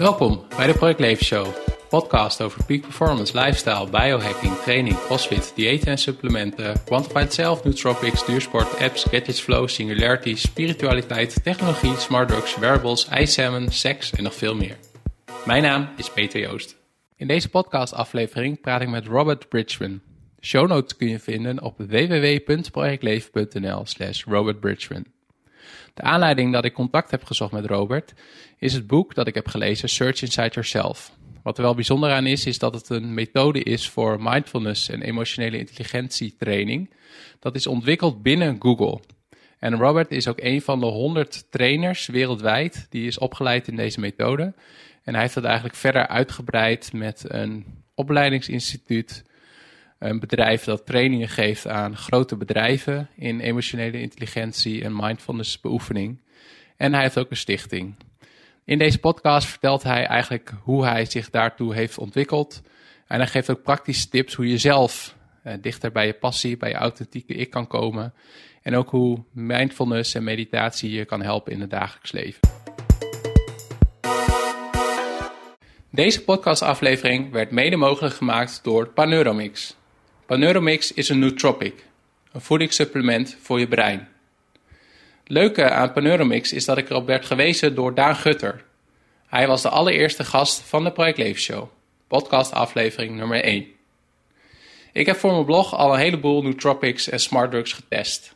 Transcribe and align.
Welkom 0.00 0.42
bij 0.56 0.66
de 0.66 0.72
Project 0.72 1.00
Leven 1.00 1.24
Show, 1.24 1.46
podcast 1.88 2.40
over 2.40 2.64
peak 2.64 2.80
performance, 2.80 3.38
lifestyle, 3.38 3.90
biohacking, 3.90 4.56
training, 4.56 4.96
crossfit, 4.96 5.52
diëten 5.54 5.88
en 5.88 5.98
supplementen, 5.98 6.84
quantified 6.84 7.32
self, 7.32 7.64
nootropics, 7.64 8.26
duursport, 8.26 8.78
apps, 8.78 9.02
gadgets, 9.02 9.40
flow, 9.40 9.68
singularity, 9.68 10.34
spiritualiteit, 10.34 11.44
technologie, 11.44 11.96
smart 11.96 12.28
drugs, 12.28 12.56
wearables, 12.56 13.08
ijssalmon, 13.08 13.70
seks 13.70 14.12
en 14.12 14.22
nog 14.22 14.34
veel 14.34 14.54
meer. 14.54 14.76
Mijn 15.46 15.62
naam 15.62 15.88
is 15.96 16.10
Peter 16.10 16.40
Joost. 16.40 16.76
In 17.16 17.26
deze 17.26 17.48
podcastaflevering 17.48 18.60
praat 18.60 18.80
ik 18.80 18.88
met 18.88 19.06
Robert 19.06 19.48
Bridgman. 19.48 20.00
Show 20.40 20.68
notes 20.68 20.96
kun 20.96 21.08
je 21.08 21.18
vinden 21.18 21.62
op 21.62 21.74
www.projectleven.nl 21.78 23.86
slash 23.86 24.24
Robert 24.24 24.60
Bridgman. 24.60 25.04
De 25.94 26.02
aanleiding 26.02 26.52
dat 26.52 26.64
ik 26.64 26.72
contact 26.72 27.10
heb 27.10 27.24
gezocht 27.24 27.52
met 27.52 27.66
Robert 27.66 28.12
is 28.58 28.72
het 28.72 28.86
boek 28.86 29.14
dat 29.14 29.26
ik 29.26 29.34
heb 29.34 29.48
gelezen, 29.48 29.88
Search 29.88 30.22
Inside 30.22 30.50
Yourself. 30.50 31.12
Wat 31.42 31.56
er 31.56 31.64
wel 31.64 31.74
bijzonder 31.74 32.10
aan 32.10 32.26
is, 32.26 32.46
is 32.46 32.58
dat 32.58 32.74
het 32.74 32.88
een 32.88 33.14
methode 33.14 33.62
is 33.62 33.88
voor 33.88 34.22
mindfulness 34.22 34.88
en 34.88 35.02
emotionele 35.02 35.58
intelligentie 35.58 36.34
training. 36.38 36.90
Dat 37.38 37.54
is 37.54 37.66
ontwikkeld 37.66 38.22
binnen 38.22 38.56
Google. 38.58 39.00
En 39.58 39.76
Robert 39.76 40.10
is 40.10 40.28
ook 40.28 40.40
een 40.40 40.62
van 40.62 40.80
de 40.80 40.86
100 40.86 41.46
trainers 41.50 42.06
wereldwijd 42.06 42.86
die 42.90 43.06
is 43.06 43.18
opgeleid 43.18 43.68
in 43.68 43.76
deze 43.76 44.00
methode. 44.00 44.54
En 45.02 45.12
hij 45.12 45.22
heeft 45.22 45.34
dat 45.34 45.44
eigenlijk 45.44 45.74
verder 45.74 46.06
uitgebreid 46.06 46.92
met 46.92 47.24
een 47.28 47.64
opleidingsinstituut, 47.94 49.24
een 50.00 50.20
bedrijf 50.20 50.64
dat 50.64 50.86
trainingen 50.86 51.28
geeft 51.28 51.66
aan 51.66 51.96
grote 51.96 52.36
bedrijven 52.36 53.08
in 53.16 53.40
emotionele 53.40 54.00
intelligentie 54.00 54.84
en 54.84 54.96
mindfulness 54.96 55.60
beoefening. 55.60 56.20
En 56.76 56.92
hij 56.92 57.02
heeft 57.02 57.18
ook 57.18 57.30
een 57.30 57.36
stichting. 57.36 57.94
In 58.64 58.78
deze 58.78 58.98
podcast 58.98 59.46
vertelt 59.46 59.82
hij 59.82 60.06
eigenlijk 60.06 60.52
hoe 60.62 60.84
hij 60.84 61.04
zich 61.04 61.30
daartoe 61.30 61.74
heeft 61.74 61.98
ontwikkeld. 61.98 62.62
En 63.06 63.18
hij 63.18 63.26
geeft 63.26 63.50
ook 63.50 63.62
praktische 63.62 64.08
tips 64.08 64.34
hoe 64.34 64.48
je 64.48 64.58
zelf 64.58 65.16
eh, 65.42 65.54
dichter 65.60 65.92
bij 65.92 66.06
je 66.06 66.12
passie, 66.12 66.56
bij 66.56 66.68
je 66.68 66.74
authentieke 66.74 67.34
ik 67.34 67.50
kan 67.50 67.66
komen. 67.66 68.14
En 68.62 68.74
ook 68.76 68.90
hoe 68.90 69.22
mindfulness 69.32 70.14
en 70.14 70.24
meditatie 70.24 70.90
je 70.90 71.04
kan 71.04 71.22
helpen 71.22 71.52
in 71.52 71.60
het 71.60 71.70
dagelijks 71.70 72.12
leven. 72.12 72.40
Deze 75.90 76.24
podcastaflevering 76.24 77.32
werd 77.32 77.50
mede 77.50 77.76
mogelijk 77.76 78.14
gemaakt 78.14 78.60
door 78.62 78.88
Paneuromix. 78.88 79.78
Paneuromix 80.30 80.92
is 80.92 81.08
een 81.08 81.18
nootropic, 81.18 81.74
een 82.32 82.40
voedingssupplement 82.40 83.36
voor 83.42 83.58
je 83.58 83.68
brein. 83.68 84.08
Leuke 85.26 85.70
aan 85.70 85.92
Paneuromix 85.92 86.52
is 86.52 86.64
dat 86.64 86.78
ik 86.78 86.90
erop 86.90 87.06
werd 87.06 87.26
gewezen 87.26 87.74
door 87.74 87.94
Daan 87.94 88.16
Gutter. 88.16 88.64
Hij 89.26 89.46
was 89.46 89.62
de 89.62 89.68
allereerste 89.68 90.24
gast 90.24 90.60
van 90.60 90.84
de 90.84 90.92
Project 90.92 91.18
Leven 91.18 91.40
Show, 91.40 91.68
podcastaflevering 92.08 93.16
nummer 93.16 93.42
1. 93.44 93.66
Ik 94.92 95.06
heb 95.06 95.16
voor 95.16 95.32
mijn 95.32 95.44
blog 95.44 95.74
al 95.74 95.92
een 95.92 96.00
heleboel 96.00 96.42
nootropics 96.42 97.08
en 97.08 97.20
smart 97.20 97.50
drugs 97.50 97.72
getest. 97.72 98.34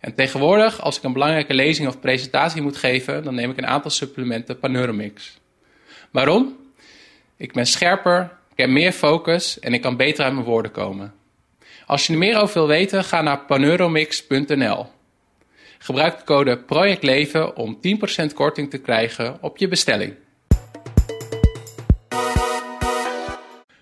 En 0.00 0.14
tegenwoordig, 0.14 0.80
als 0.80 0.96
ik 0.96 1.02
een 1.02 1.12
belangrijke 1.12 1.54
lezing 1.54 1.88
of 1.88 2.00
presentatie 2.00 2.62
moet 2.62 2.76
geven, 2.76 3.24
dan 3.24 3.34
neem 3.34 3.50
ik 3.50 3.56
een 3.56 3.66
aantal 3.66 3.90
supplementen 3.90 4.58
Paneuromix. 4.58 5.38
Waarom? 6.10 6.56
Ik 7.36 7.52
ben 7.52 7.66
scherper, 7.66 8.38
ik 8.54 8.60
heb 8.60 8.68
meer 8.68 8.92
focus 8.92 9.58
en 9.58 9.74
ik 9.74 9.80
kan 9.80 9.96
beter 9.96 10.24
uit 10.24 10.32
mijn 10.32 10.46
woorden 10.46 10.70
komen. 10.70 11.14
Als 11.86 12.06
je 12.06 12.12
er 12.12 12.18
meer 12.18 12.40
over 12.40 12.54
wil 12.54 12.66
weten, 12.66 13.04
ga 13.04 13.22
naar 13.22 13.40
paneuromix.nl. 13.40 14.86
Gebruik 15.78 16.18
de 16.18 16.24
code 16.24 16.58
PROJECTLEVEN 16.58 17.56
om 17.56 17.78
10% 18.22 18.34
korting 18.34 18.70
te 18.70 18.78
krijgen 18.78 19.38
op 19.40 19.56
je 19.56 19.68
bestelling. 19.68 20.14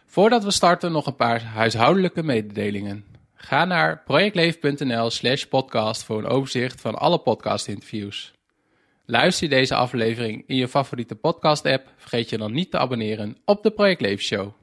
Voordat 0.06 0.44
we 0.44 0.50
starten 0.50 0.92
nog 0.92 1.06
een 1.06 1.16
paar 1.16 1.42
huishoudelijke 1.42 2.22
mededelingen. 2.22 3.04
Ga 3.34 3.64
naar 3.64 4.02
projectleven.nl 4.04 5.10
slash 5.10 5.44
podcast 5.44 6.04
voor 6.04 6.18
een 6.18 6.26
overzicht 6.26 6.80
van 6.80 6.94
alle 6.94 7.18
podcastinterviews. 7.18 8.32
Luister 9.06 9.48
je 9.48 9.54
deze 9.54 9.74
aflevering 9.74 10.44
in 10.46 10.56
je 10.56 10.68
favoriete 10.68 11.14
podcast-app, 11.14 11.88
vergeet 11.96 12.30
je 12.30 12.38
dan 12.38 12.52
niet 12.52 12.70
te 12.70 12.78
abonneren 12.78 13.36
op 13.44 13.62
de 13.62 13.70
Project 13.70 14.00
Leven 14.00 14.24
Show. 14.24 14.61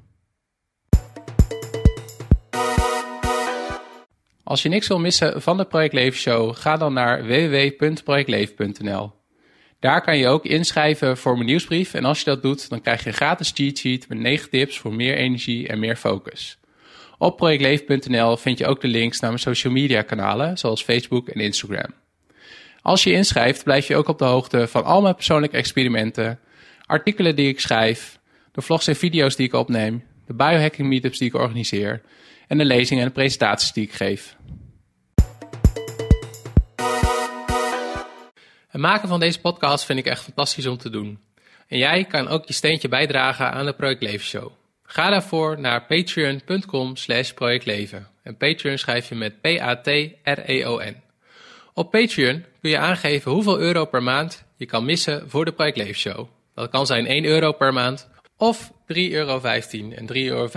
Als 4.49 4.61
je 4.61 4.69
niks 4.69 4.87
wil 4.87 4.99
missen 4.99 5.41
van 5.41 5.57
de 5.57 5.65
Project 5.65 5.93
Leven 5.93 6.19
Show, 6.19 6.55
ga 6.55 6.77
dan 6.77 6.93
naar 6.93 7.25
www.projectleven.nl. 7.25 9.11
Daar 9.79 10.01
kan 10.01 10.17
je 10.17 10.27
ook 10.27 10.45
inschrijven 10.45 11.17
voor 11.17 11.33
mijn 11.33 11.45
nieuwsbrief 11.45 11.93
en 11.93 12.05
als 12.05 12.19
je 12.19 12.25
dat 12.25 12.41
doet, 12.41 12.69
dan 12.69 12.81
krijg 12.81 13.03
je 13.03 13.07
een 13.07 13.13
gratis 13.13 13.51
cheat 13.55 13.77
sheet 13.77 14.07
met 14.07 14.17
9 14.17 14.49
tips 14.49 14.79
voor 14.79 14.93
meer 14.93 15.15
energie 15.15 15.67
en 15.67 15.79
meer 15.79 15.95
focus. 15.95 16.59
Op 17.17 17.37
projectleven.nl 17.37 18.37
vind 18.37 18.57
je 18.57 18.65
ook 18.65 18.81
de 18.81 18.87
links 18.87 19.19
naar 19.19 19.29
mijn 19.29 19.41
social 19.41 19.73
media 19.73 20.01
kanalen, 20.01 20.57
zoals 20.57 20.83
Facebook 20.83 21.29
en 21.29 21.39
Instagram. 21.41 21.93
Als 22.81 23.03
je 23.03 23.11
inschrijft, 23.11 23.63
blijf 23.63 23.87
je 23.87 23.95
ook 23.95 24.07
op 24.07 24.17
de 24.17 24.25
hoogte 24.25 24.67
van 24.67 24.83
al 24.83 25.01
mijn 25.01 25.15
persoonlijke 25.15 25.57
experimenten, 25.57 26.39
artikelen 26.85 27.35
die 27.35 27.47
ik 27.47 27.59
schrijf, 27.59 28.19
de 28.51 28.61
vlogs 28.61 28.87
en 28.87 28.95
video's 28.95 29.35
die 29.35 29.45
ik 29.45 29.53
opneem, 29.53 30.03
de 30.27 30.33
biohacking 30.33 30.87
meetups 30.87 31.17
die 31.17 31.27
ik 31.27 31.35
organiseer 31.35 32.01
en 32.47 32.57
de 32.57 32.65
lezingen 32.65 33.05
en 33.05 33.11
presentaties 33.11 33.71
die 33.71 33.83
ik 33.83 33.93
geef. 33.93 34.37
Het 38.79 38.87
maken 38.87 39.07
van 39.07 39.19
deze 39.19 39.39
podcast 39.39 39.85
vind 39.85 39.99
ik 39.99 40.05
echt 40.05 40.23
fantastisch 40.23 40.65
om 40.65 40.77
te 40.77 40.89
doen. 40.89 41.19
En 41.67 41.77
jij 41.77 42.05
kan 42.05 42.27
ook 42.27 42.45
je 42.45 42.53
steentje 42.53 42.87
bijdragen 42.87 43.51
aan 43.51 43.65
de 43.65 43.73
Project 43.73 44.01
Leven 44.01 44.25
Show. 44.25 44.51
Ga 44.83 45.09
daarvoor 45.09 45.59
naar 45.59 45.85
patreon.com 45.85 46.95
slash 46.95 47.31
projectleven. 47.31 48.07
En 48.23 48.37
Patreon 48.37 48.77
schrijf 48.77 49.09
je 49.09 49.15
met 49.15 49.41
P-A-T-R-E-O-N. 49.41 51.01
Op 51.73 51.91
Patreon 51.91 52.45
kun 52.61 52.69
je 52.69 52.77
aangeven 52.77 53.31
hoeveel 53.31 53.59
euro 53.59 53.85
per 53.85 54.03
maand 54.03 54.45
je 54.57 54.65
kan 54.65 54.85
missen 54.85 55.29
voor 55.29 55.45
de 55.45 55.51
Project 55.51 55.77
Leven 55.77 55.95
Show. 55.95 56.27
Dat 56.55 56.69
kan 56.69 56.85
zijn 56.85 57.05
1 57.07 57.25
euro 57.25 57.51
per 57.51 57.73
maand 57.73 58.09
of 58.37 58.71
3,15 58.71 58.95
euro. 58.95 59.41
En 59.41 60.07
3,15 60.13 60.13
euro 60.13 60.49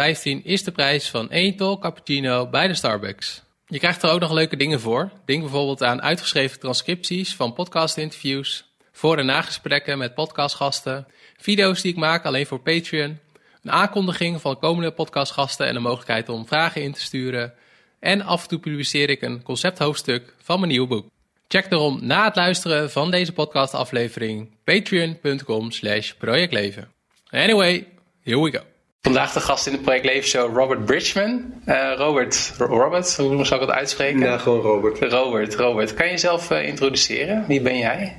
is 0.43 0.63
de 0.63 0.73
prijs 0.73 1.11
van 1.11 1.31
1 1.31 1.57
tol 1.57 1.79
cappuccino 1.79 2.47
bij 2.47 2.69
de 2.69 2.75
Starbucks. 2.75 3.43
Je 3.73 3.79
krijgt 3.79 4.03
er 4.03 4.11
ook 4.11 4.21
nog 4.21 4.33
leuke 4.33 4.57
dingen 4.57 4.81
voor. 4.81 5.11
Denk 5.25 5.41
bijvoorbeeld 5.41 5.83
aan 5.83 6.03
uitgeschreven 6.03 6.61
transcripties 6.61 7.35
van 7.35 7.53
podcastinterviews, 7.53 8.65
voor- 8.93 9.19
en 9.19 9.27
nagesprekken 9.27 9.99
met 9.99 10.15
podcastgasten, 10.15 11.07
video's 11.37 11.83
die 11.83 11.93
ik 11.93 11.99
maak 11.99 12.25
alleen 12.25 12.47
voor 12.47 12.61
Patreon, 12.61 13.19
een 13.63 13.71
aankondiging 13.71 14.41
van 14.41 14.59
komende 14.59 14.91
podcastgasten 14.91 15.67
en 15.67 15.75
de 15.75 15.81
mogelijkheid 15.81 16.29
om 16.29 16.47
vragen 16.47 16.83
in 16.83 16.93
te 16.93 17.01
sturen. 17.01 17.55
En 18.01 18.23
af 18.23 18.43
en 18.43 18.49
toe 18.49 18.59
publiceer 18.59 19.11
ik 19.11 19.23
een 19.23 19.43
concepthoofdstuk 19.43 20.35
van 20.39 20.59
mijn 20.59 20.71
nieuwe 20.71 20.89
boek. 20.89 21.07
Check 21.49 21.71
daarom 21.71 22.07
na 22.07 22.25
het 22.25 22.37
luisteren 22.37 22.91
van 22.91 23.11
deze 23.11 23.33
podcastaflevering 23.33 24.51
patreon.com 24.65 25.71
slash 25.71 26.13
projectleven. 26.13 26.93
Anyway, 27.31 27.87
here 28.23 28.43
we 28.43 28.51
go. 28.51 28.72
Vandaag 29.03 29.33
de 29.33 29.41
gast 29.41 29.67
in 29.67 29.73
de 29.73 29.79
Project 29.79 30.05
Leven 30.05 30.29
Show, 30.29 30.57
Robert 30.57 30.85
Bridgman. 30.85 31.45
Uh, 31.67 31.93
Robert, 31.97 32.55
Robert, 32.59 33.17
hoe 33.17 33.45
zou 33.45 33.61
ik 33.61 33.67
het 33.67 33.77
uitspreken? 33.77 34.21
Ja, 34.21 34.39
gewoon 34.39 34.61
Robert. 34.61 34.99
Robert, 34.99 35.55
Robert. 35.55 35.95
Kan 35.95 36.07
je 36.07 36.13
jezelf 36.13 36.51
uh, 36.51 36.67
introduceren? 36.67 37.45
Wie 37.49 37.61
ben 37.61 37.79
jij? 37.79 38.17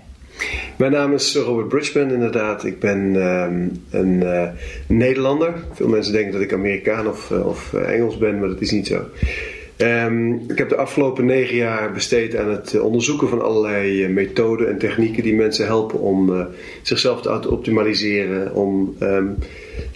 Mijn 0.75 0.91
naam 0.91 1.13
is 1.13 1.35
Robert 1.35 1.67
Bridgman, 1.67 2.11
inderdaad. 2.11 2.63
Ik 2.63 2.79
ben 2.79 3.15
um, 3.15 3.83
een 3.89 4.21
uh, 4.23 4.47
Nederlander. 4.87 5.53
Veel 5.73 5.87
mensen 5.87 6.13
denken 6.13 6.31
dat 6.31 6.41
ik 6.41 6.53
Amerikaan 6.53 7.07
of, 7.07 7.31
of 7.31 7.73
Engels 7.73 8.17
ben, 8.17 8.39
maar 8.39 8.49
dat 8.49 8.61
is 8.61 8.71
niet 8.71 8.87
zo. 8.87 9.05
Um, 9.77 10.43
ik 10.47 10.57
heb 10.57 10.69
de 10.69 10.75
afgelopen 10.75 11.25
negen 11.25 11.55
jaar 11.55 11.91
besteed 11.91 12.35
aan 12.35 12.49
het 12.49 12.79
onderzoeken 12.79 13.29
van 13.29 13.41
allerlei 13.41 14.07
methoden 14.07 14.69
en 14.69 14.77
technieken 14.77 15.23
die 15.23 15.35
mensen 15.35 15.65
helpen 15.65 15.99
om 15.99 16.29
uh, 16.29 16.45
zichzelf 16.81 17.21
te 17.21 17.49
optimaliseren, 17.49 18.53
om 18.53 18.95
um, 18.99 19.37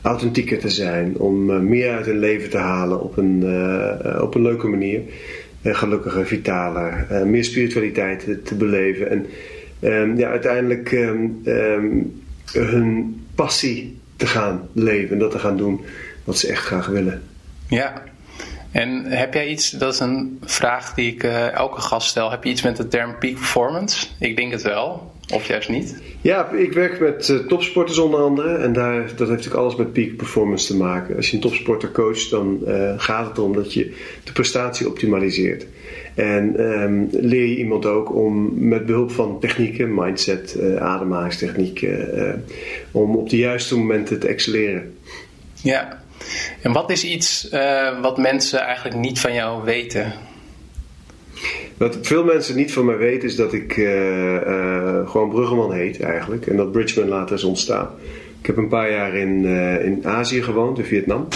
authentieker 0.01 0.59
te 0.59 0.69
zijn, 0.69 1.17
om 1.17 1.49
uh, 1.49 1.59
meer 1.59 1.91
uit 1.91 2.05
hun 2.05 2.19
leven 2.19 2.49
te 2.49 2.57
halen 2.57 3.01
op 3.01 3.17
een, 3.17 3.41
uh, 3.43 4.21
op 4.21 4.35
een 4.35 4.41
leuke 4.41 4.67
manier. 4.67 5.01
gelukkiger, 5.63 6.25
vitaler, 6.25 7.07
meer 7.25 7.43
spiritualiteit 7.43 8.45
te, 8.45 8.55
beleven 8.55 9.09
en 9.09 9.25
um, 9.81 10.17
ja, 10.17 10.29
uiteindelijk 10.29 10.89
hun 12.51 13.25
passie 13.35 13.99
te 14.15 14.27
gaan 14.27 14.67
leven 14.73 15.11
en 15.11 15.19
dat 15.19 15.31
te 15.31 15.39
gaan 15.39 15.57
doen 15.57 15.81
wat 16.23 16.37
ze 16.37 16.47
echt 16.47 16.63
graag 16.63 16.87
willen. 16.87 17.21
Ja, 17.67 18.03
en 18.71 19.05
heb 19.05 19.33
jij 19.33 19.47
iets, 19.47 19.69
dat 19.69 19.93
is 19.93 19.99
een 19.99 20.39
vraag 20.43 20.93
die 20.93 21.13
ik 21.13 21.23
elke 21.53 21.81
gast 21.81 22.09
stel, 22.09 22.31
heb 22.31 22.43
je 22.43 22.49
iets 22.49 22.61
met 22.61 22.77
de 22.77 22.87
term 22.87 23.17
peak 23.19 23.35
performance? 23.35 24.07
Ik 24.19 24.35
denk 24.35 24.51
het 24.51 24.61
wel, 24.61 25.11
of 25.33 25.47
juist 25.47 25.69
niet? 25.69 26.01
Ja, 26.21 26.51
ik 26.51 26.73
werk 26.73 26.99
met 26.99 27.27
uh, 27.27 27.39
topsporters 27.39 27.97
onder 27.97 28.19
andere 28.19 28.57
en 28.57 28.73
daar, 28.73 28.99
dat 28.99 29.07
heeft 29.07 29.29
natuurlijk 29.29 29.55
alles 29.55 29.75
met 29.75 29.93
peak 29.93 30.15
performance 30.15 30.67
te 30.67 30.75
maken. 30.75 31.15
Als 31.15 31.29
je 31.29 31.35
een 31.35 31.41
topsporter 31.41 31.91
coacht, 31.91 32.29
dan 32.29 32.59
uh, 32.67 32.93
gaat 32.97 33.27
het 33.27 33.37
erom 33.37 33.53
dat 33.53 33.73
je 33.73 33.95
de 34.23 34.31
prestatie 34.31 34.87
optimaliseert. 34.87 35.65
En 36.15 36.55
ehm, 36.57 37.05
leer 37.11 37.45
je 37.45 37.57
iemand 37.57 37.85
ook 37.85 38.15
om 38.15 38.67
met 38.67 38.85
behulp 38.85 39.11
van 39.11 39.39
technieken, 39.39 39.93
mindset, 39.93 40.55
uh, 40.59 40.75
ademhalingstechnieken, 40.75 42.43
om 42.91 43.15
op 43.15 43.29
de 43.29 43.37
juiste 43.37 43.77
momenten 43.77 44.19
te 44.19 44.27
excelleren. 44.27 44.97
Ja, 45.61 46.01
en 46.61 46.71
wat 46.71 46.91
is 46.91 47.03
iets 47.03 47.49
wat 48.01 48.17
mensen 48.17 48.59
eigenlijk 48.59 48.97
niet 48.97 49.19
van 49.19 49.33
jou 49.33 49.63
weten? 49.63 50.13
Wat 51.77 51.97
veel 52.01 52.23
mensen 52.23 52.55
niet 52.55 52.73
van 52.73 52.85
mij 52.85 52.97
weten 52.97 53.29
is 53.29 53.35
dat 53.35 53.53
ik 53.53 53.73
gewoon 55.05 55.29
Bruggeman 55.29 55.73
heet 55.73 56.01
eigenlijk. 56.01 56.47
En 56.47 56.57
dat 56.57 56.71
Bridgman 56.71 57.07
later 57.07 57.35
is 57.35 57.43
ontstaan. 57.43 57.89
Ik 58.39 58.45
heb 58.45 58.57
een 58.57 58.67
paar 58.67 58.91
jaar 58.91 59.15
in, 59.15 59.45
in 59.83 59.99
Azië 60.03 60.43
gewoond, 60.43 60.77
in 60.77 60.85
Vietnam. 60.85 61.27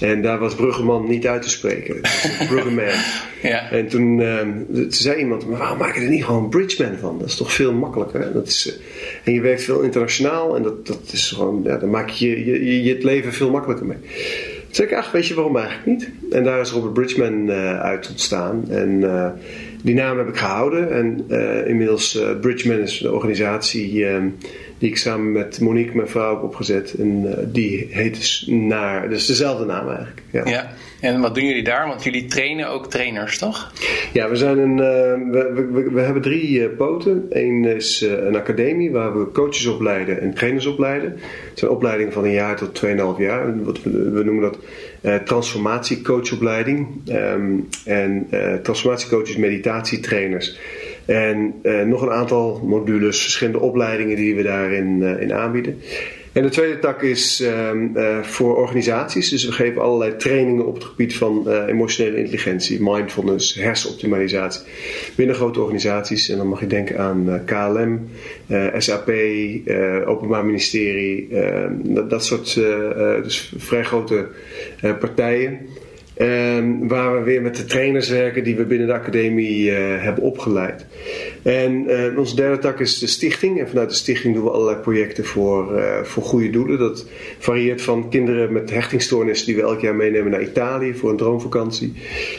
En 0.00 0.22
daar 0.22 0.38
was 0.38 0.54
Bruggeman 0.54 1.08
niet 1.08 1.26
uit 1.26 1.42
te 1.42 1.48
spreken. 1.48 2.00
Bruggeman. 2.48 2.84
ja. 3.42 3.70
En 3.70 3.88
toen, 3.88 4.18
uh, 4.18 4.40
zei 4.88 5.18
iemand, 5.18 5.48
maar 5.48 5.58
waarom 5.58 5.78
maak 5.78 5.94
je 5.94 6.00
er 6.00 6.08
niet 6.08 6.24
gewoon 6.24 6.48
Bridgeman 6.48 6.98
van? 6.98 7.18
Dat 7.18 7.28
is 7.28 7.36
toch 7.36 7.52
veel 7.52 7.72
makkelijker. 7.72 8.32
Dat 8.32 8.46
is, 8.46 8.66
uh, 8.66 8.74
en 9.24 9.32
je 9.32 9.40
werkt 9.40 9.62
veel 9.62 9.80
internationaal 9.80 10.56
en 10.56 10.62
dat, 10.62 10.86
dat 10.86 11.00
is 11.12 11.30
gewoon, 11.30 11.60
ja, 11.64 11.76
dan 11.76 11.90
maak 11.90 12.08
je 12.08 12.44
je, 12.44 12.82
je 12.82 12.94
het 12.94 13.02
leven 13.02 13.32
veel 13.32 13.50
makkelijker 13.50 13.86
mee. 13.86 13.98
Toen 13.98 14.74
zei 14.74 14.88
ik, 14.88 14.94
ach, 14.94 15.10
weet 15.10 15.26
je 15.26 15.34
waarom 15.34 15.56
eigenlijk 15.56 15.86
niet? 15.86 16.10
En 16.30 16.44
daar 16.44 16.60
is 16.60 16.70
Robert 16.70 16.92
Bridgman 16.92 17.50
uh, 17.50 17.80
uit 17.80 18.08
ontstaan. 18.08 18.64
En 18.68 19.04
die 19.82 19.94
naam 19.94 20.18
heb 20.18 20.28
ik 20.28 20.36
gehouden. 20.36 20.92
En 20.92 21.28
inmiddels, 21.66 22.22
Bridgeman 22.40 22.78
is 22.78 22.98
de 22.98 23.12
organisatie 23.12 24.06
ehm, 24.06 24.28
die 24.80 24.88
ik 24.88 24.96
samen 24.96 25.32
met 25.32 25.60
Monique, 25.60 25.96
mijn 25.96 26.08
vrouw, 26.08 26.34
heb 26.34 26.42
opgezet. 26.42 26.94
En 26.98 27.22
uh, 27.24 27.32
die 27.46 27.86
heet 27.90 28.14
dus 28.14 28.44
naar, 28.48 29.08
dus 29.08 29.26
dezelfde 29.26 29.64
naam 29.64 29.88
eigenlijk. 29.88 30.22
Ja. 30.30 30.46
ja. 30.46 30.70
en 31.00 31.20
wat 31.20 31.34
doen 31.34 31.44
jullie 31.44 31.64
daar? 31.64 31.86
Want 31.86 32.04
jullie 32.04 32.26
trainen 32.26 32.68
ook 32.68 32.90
trainers, 32.90 33.38
toch? 33.38 33.72
Ja, 34.12 34.28
we, 34.28 34.36
zijn 34.36 34.58
een, 34.58 34.76
we, 35.30 35.68
we, 35.72 35.90
we, 35.90 36.00
hebben 36.00 36.22
drie 36.22 36.68
poten. 36.68 37.26
Eén 37.30 37.64
is 37.64 38.00
een 38.00 38.36
academie 38.36 38.90
waar 38.90 39.18
we 39.18 39.32
coaches 39.32 39.66
opleiden 39.66 40.20
en 40.20 40.34
trainers 40.34 40.66
opleiden. 40.66 41.10
Het 41.48 41.58
zijn 41.58 41.70
opleidingen 41.70 42.12
van 42.12 42.24
een 42.24 42.32
jaar 42.32 42.56
tot 42.56 42.82
2,5 42.86 42.92
jaar. 43.18 43.64
Wat 43.64 43.82
we 43.82 44.22
noemen 44.24 44.42
dat 44.42 44.58
transformatiecoachopleiding. 45.24 46.88
Um, 47.08 47.68
en 47.84 48.28
transformatiecoaches, 48.62 49.36
meditatietrainers. 49.36 50.58
En 51.06 51.54
uh, 51.62 51.82
nog 51.82 52.02
een 52.02 52.10
aantal 52.10 52.60
modules, 52.64 53.22
verschillende 53.22 53.58
opleidingen 53.60 54.16
die 54.16 54.34
we 54.34 54.42
daarin 54.42 55.02
in 55.02 55.32
aanbieden. 55.32 55.80
En 56.32 56.42
de 56.42 56.48
tweede 56.48 56.78
tak 56.78 57.02
is 57.02 57.40
uh, 57.40 58.22
voor 58.22 58.56
organisaties. 58.56 59.28
Dus 59.28 59.44
we 59.44 59.52
geven 59.52 59.82
allerlei 59.82 60.16
trainingen 60.16 60.66
op 60.66 60.74
het 60.74 60.84
gebied 60.84 61.16
van 61.16 61.50
emotionele 61.50 62.16
intelligentie, 62.16 62.82
mindfulness, 62.82 63.54
hersenoptimalisatie. 63.54 64.62
Binnen 65.16 65.36
grote 65.36 65.60
organisaties. 65.60 66.28
En 66.28 66.36
dan 66.36 66.48
mag 66.48 66.60
je 66.60 66.66
denken 66.66 66.98
aan 66.98 67.42
KLM, 67.44 68.08
SAP, 68.78 69.12
Openbaar 70.04 70.44
Ministerie. 70.44 71.28
Ehm, 71.30 71.72
dat, 71.82 72.10
dat, 72.10 72.24
soort 72.24 72.54
dus 73.22 73.52
vrij 73.56 73.84
grote 73.84 74.28
partijen. 75.00 75.58
Um, 76.22 76.88
waar 76.88 77.18
we 77.18 77.22
weer 77.22 77.42
met 77.42 77.56
de 77.56 77.64
trainers 77.64 78.08
werken 78.08 78.44
die 78.44 78.56
we 78.56 78.64
binnen 78.64 78.86
de 78.86 78.92
academie 78.92 79.70
uh, 79.70 79.76
hebben 79.78 80.24
opgeleid. 80.24 80.86
En 81.42 81.90
uh, 81.90 82.18
onze 82.18 82.36
derde 82.36 82.58
tak 82.58 82.80
is 82.80 82.98
de 82.98 83.06
stichting. 83.06 83.60
En 83.60 83.68
vanuit 83.68 83.88
de 83.88 83.94
stichting 83.94 84.34
doen 84.34 84.44
we 84.44 84.50
allerlei 84.50 84.76
projecten 84.76 85.24
voor, 85.24 85.78
uh, 85.78 86.02
voor 86.02 86.22
goede 86.22 86.50
doelen. 86.50 86.78
Dat 86.78 87.06
varieert 87.38 87.82
van 87.82 88.08
kinderen 88.10 88.52
met 88.52 88.70
hechtingstoornissen 88.70 89.46
die 89.46 89.56
we 89.56 89.62
elk 89.62 89.80
jaar 89.80 89.94
meenemen 89.94 90.30
naar 90.30 90.42
Italië 90.42 90.94
voor 90.94 91.10
een 91.10 91.16
droomvakantie. 91.16 91.92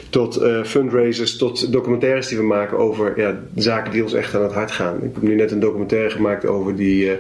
Tot 0.10 0.42
fundraisers, 0.64 1.38
tot 1.38 1.72
documentaires 1.72 2.28
die 2.28 2.38
we 2.38 2.44
maken 2.44 2.78
over 2.78 3.14
ja, 3.20 3.40
zaken 3.56 3.92
die 3.92 4.04
ons 4.04 4.14
echt 4.14 4.36
aan 4.36 4.44
het 4.44 4.54
hart 4.54 4.72
gaan. 4.72 4.96
Ik 4.96 5.10
heb 5.14 5.22
nu 5.22 5.36
net 5.36 5.52
een 5.52 5.60
documentaire 5.60 6.10
gemaakt 6.10 6.46
over 6.46 6.76
die 6.76 7.12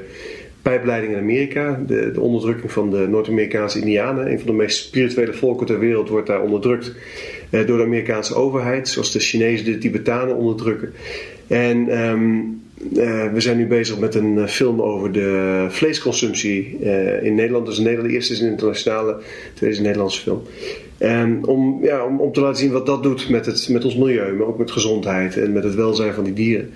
pijpleiding 0.61 1.13
in 1.13 1.19
Amerika. 1.19 1.83
De, 1.87 2.11
de 2.11 2.21
onderdrukking 2.21 2.71
van 2.71 2.89
de 2.89 3.07
Noord-Amerikaanse 3.07 3.79
Indianen. 3.79 4.31
Een 4.31 4.37
van 4.37 4.47
de 4.47 4.53
meest 4.53 4.85
spirituele 4.85 5.33
volken 5.33 5.65
ter 5.65 5.79
wereld 5.79 6.09
wordt 6.09 6.27
daar 6.27 6.41
onderdrukt 6.41 6.93
eh, 7.49 7.67
door 7.67 7.77
de 7.77 7.83
Amerikaanse 7.83 8.35
overheid. 8.35 8.89
Zoals 8.89 9.11
de 9.11 9.19
Chinezen 9.19 9.65
de 9.65 9.77
Tibetanen 9.77 10.35
onderdrukken. 10.35 10.93
En 11.47 11.99
um, 11.99 12.61
uh, 12.93 13.31
we 13.33 13.41
zijn 13.41 13.57
nu 13.57 13.67
bezig 13.67 13.99
met 13.99 14.15
een 14.15 14.37
uh, 14.37 14.45
film 14.47 14.81
over 14.81 15.11
de 15.11 15.65
vleesconsumptie 15.69 16.77
uh, 16.81 17.23
in 17.23 17.35
Nederland. 17.35 17.65
Dus 17.65 17.77
Nederland, 17.77 18.07
de 18.07 18.13
eerste 18.13 18.33
is 18.33 18.39
een 18.39 18.49
internationale, 18.49 19.15
de 19.17 19.23
tweede 19.53 19.75
is 19.75 19.77
een 19.77 19.85
Nederlandse 19.85 20.21
film. 20.21 20.41
En 20.97 21.45
om, 21.45 21.79
ja, 21.83 22.05
om, 22.05 22.19
om 22.19 22.31
te 22.31 22.41
laten 22.41 22.57
zien 22.57 22.71
wat 22.71 22.85
dat 22.85 23.03
doet 23.03 23.29
met, 23.29 23.45
het, 23.45 23.69
met 23.69 23.85
ons 23.85 23.95
milieu, 23.95 24.33
maar 24.33 24.47
ook 24.47 24.57
met 24.57 24.71
gezondheid 24.71 25.37
en 25.37 25.51
met 25.51 25.63
het 25.63 25.75
welzijn 25.75 26.13
van 26.13 26.23
die 26.23 26.33
dieren. 26.33 26.73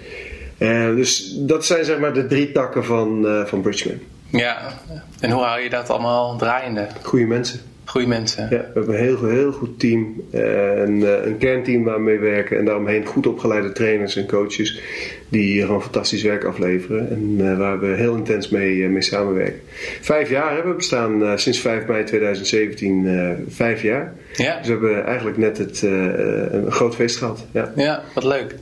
Uh, 0.65 0.95
dus 0.95 1.33
dat 1.37 1.65
zijn 1.65 1.85
zeg 1.85 1.99
maar 1.99 2.13
de 2.13 2.25
drie 2.25 2.51
takken 2.51 2.85
van, 2.85 3.25
uh, 3.25 3.45
van 3.45 3.61
Bridgman. 3.61 3.99
Ja, 4.29 4.73
en 5.19 5.31
hoe 5.31 5.43
hou 5.43 5.61
je 5.61 5.69
dat 5.69 5.89
allemaal 5.89 6.37
draaiende? 6.37 6.87
Goede 7.01 7.25
mensen. 7.25 7.59
Goede 7.85 8.07
mensen. 8.07 8.43
Ja, 8.43 8.49
we 8.49 8.71
hebben 8.73 8.95
een 8.95 9.01
heel, 9.01 9.25
heel 9.29 9.51
goed 9.51 9.79
team. 9.79 10.21
Uh, 10.31 10.77
een, 10.77 11.27
een 11.27 11.37
kernteam 11.37 11.83
waarmee 11.83 12.19
we 12.19 12.29
werken. 12.29 12.57
En 12.57 12.65
daaromheen 12.65 13.05
goed 13.05 13.27
opgeleide 13.27 13.71
trainers 13.71 14.15
en 14.15 14.27
coaches. 14.27 14.79
Die 15.29 15.61
gewoon 15.61 15.81
fantastisch 15.81 16.23
werk 16.23 16.43
afleveren. 16.43 17.09
En 17.09 17.57
waar 17.57 17.79
we 17.79 17.87
heel 17.87 18.15
intens 18.15 18.49
mee, 18.49 18.87
mee 18.87 19.01
samenwerken. 19.01 19.61
Vijf 20.01 20.29
jaar 20.29 20.53
hebben 20.53 20.71
we 20.71 20.77
bestaan 20.77 21.39
sinds 21.39 21.59
5 21.59 21.85
mei 21.85 22.03
2017. 22.03 23.45
vijf 23.49 23.81
jaar. 23.81 24.13
Ja. 24.33 24.57
Dus 24.57 24.67
we 24.67 24.71
hebben 24.71 25.05
eigenlijk 25.05 25.37
net 25.37 25.57
het, 25.57 25.81
een 25.81 26.71
groot 26.71 26.95
feest 26.95 27.17
gehad. 27.17 27.45
Ja. 27.51 27.71
ja, 27.75 28.03
wat 28.13 28.23
leuk. 28.23 28.55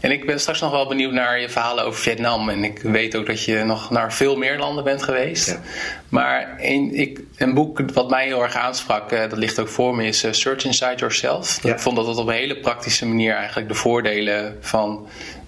En 0.00 0.10
ik 0.10 0.26
ben 0.26 0.40
straks 0.40 0.60
nog 0.60 0.70
wel 0.70 0.88
benieuwd 0.88 1.12
naar 1.12 1.40
je 1.40 1.48
verhalen 1.48 1.84
over 1.84 2.00
Vietnam. 2.00 2.48
En 2.48 2.64
ik 2.64 2.78
weet 2.78 3.16
ook 3.16 3.26
dat 3.26 3.44
je 3.44 3.64
nog 3.64 3.90
naar 3.90 4.12
veel 4.12 4.36
meer 4.36 4.58
landen 4.58 4.84
bent 4.84 5.02
geweest. 5.02 5.48
Ja. 5.48 5.60
Maar 6.08 6.56
een, 6.60 6.94
ik, 6.94 7.20
een 7.36 7.54
boek 7.54 7.80
wat 7.92 8.10
mij 8.10 8.26
heel 8.26 8.42
erg 8.42 8.54
aansprak, 8.54 9.10
dat 9.10 9.38
ligt 9.38 9.58
ook 9.58 9.68
voor 9.68 9.96
me, 9.96 10.06
is 10.06 10.26
Search 10.30 10.64
Inside 10.64 10.96
Yourself. 10.96 11.58
Ja. 11.62 11.72
Ik 11.72 11.78
vond 11.78 11.96
dat 11.96 12.06
dat 12.06 12.16
op 12.16 12.26
een 12.26 12.34
hele 12.34 12.58
praktische 12.58 13.06
manier 13.06 13.34
eigenlijk 13.34 13.68
de 13.68 13.74
voordelen 13.74 14.56
van 14.60 15.06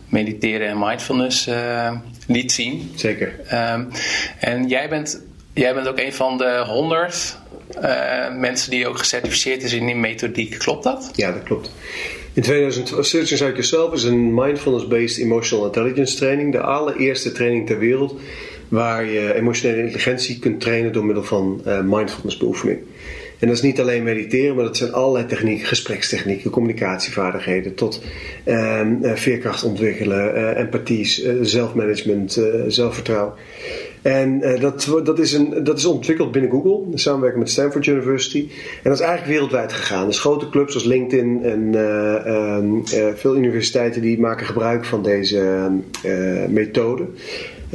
mediteren 0.08 0.68
en 0.68 0.78
mindfulness 0.78 1.48
liet 2.26 2.52
zien. 2.52 2.90
Zeker. 2.94 3.40
Um, 3.52 3.88
en 4.40 4.68
jij 4.68 4.88
bent, 4.88 5.22
jij 5.52 5.74
bent 5.74 5.88
ook 5.88 5.98
een 5.98 6.12
van 6.12 6.38
de 6.38 6.64
honderd 6.66 7.36
uh, 7.82 8.34
mensen 8.36 8.70
die 8.70 8.88
ook 8.88 8.98
gecertificeerd 8.98 9.62
is 9.62 9.72
in 9.72 9.86
die 9.86 9.96
methodiek. 9.96 10.58
Klopt 10.58 10.84
dat? 10.84 11.10
Ja, 11.14 11.32
dat 11.32 11.42
klopt. 11.42 11.72
In 12.32 12.42
2000, 12.42 12.88
Search 12.88 13.30
Inside 13.30 13.50
Yourself 13.50 13.92
is 13.92 14.02
een 14.02 14.34
mindfulness-based 14.34 15.18
emotional 15.18 15.64
intelligence 15.64 16.16
training. 16.16 16.52
De 16.52 16.60
allereerste 16.60 17.32
training 17.32 17.66
ter 17.66 17.78
wereld 17.78 18.20
waar 18.68 19.04
je 19.04 19.34
emotionele 19.34 19.80
intelligentie 19.80 20.38
kunt 20.38 20.60
trainen 20.60 20.92
door 20.92 21.04
middel 21.04 21.24
van 21.24 21.62
uh, 21.66 21.80
mindfulness 21.80 22.36
beoefening. 22.36 22.78
En 23.38 23.46
dat 23.46 23.56
is 23.56 23.62
niet 23.62 23.80
alleen 23.80 24.02
mediteren, 24.02 24.54
maar 24.54 24.64
dat 24.64 24.76
zijn 24.76 24.92
allerlei 24.92 25.26
technieken, 25.26 25.66
gesprekstechnieken, 25.66 26.50
communicatievaardigheden, 26.50 27.74
tot 27.74 28.02
uh, 28.44 28.80
veerkracht 29.14 29.64
ontwikkelen, 29.64 30.34
uh, 30.36 30.58
empathie, 30.58 31.04
zelfmanagement, 31.42 32.40
zelfvertrouwen. 32.68 33.34
En 34.02 34.40
dat, 34.60 35.00
dat, 35.04 35.18
is 35.18 35.32
een, 35.32 35.64
dat 35.64 35.78
is 35.78 35.84
ontwikkeld 35.84 36.32
binnen 36.32 36.50
Google, 36.50 36.92
in 36.92 36.98
samenwerking 36.98 37.42
met 37.42 37.52
Stanford 37.52 37.86
University. 37.86 38.48
En 38.82 38.90
dat 38.90 38.92
is 38.92 39.00
eigenlijk 39.00 39.32
wereldwijd 39.32 39.72
gegaan. 39.72 40.06
Dus 40.06 40.20
grote 40.20 40.48
clubs 40.48 40.74
als 40.74 40.84
LinkedIn 40.84 41.44
en 41.44 41.72
uh, 41.74 43.08
veel 43.14 43.36
universiteiten 43.36 44.02
die 44.02 44.20
maken 44.20 44.46
gebruik 44.46 44.84
van 44.84 45.02
deze 45.02 45.70
methode. 46.48 47.06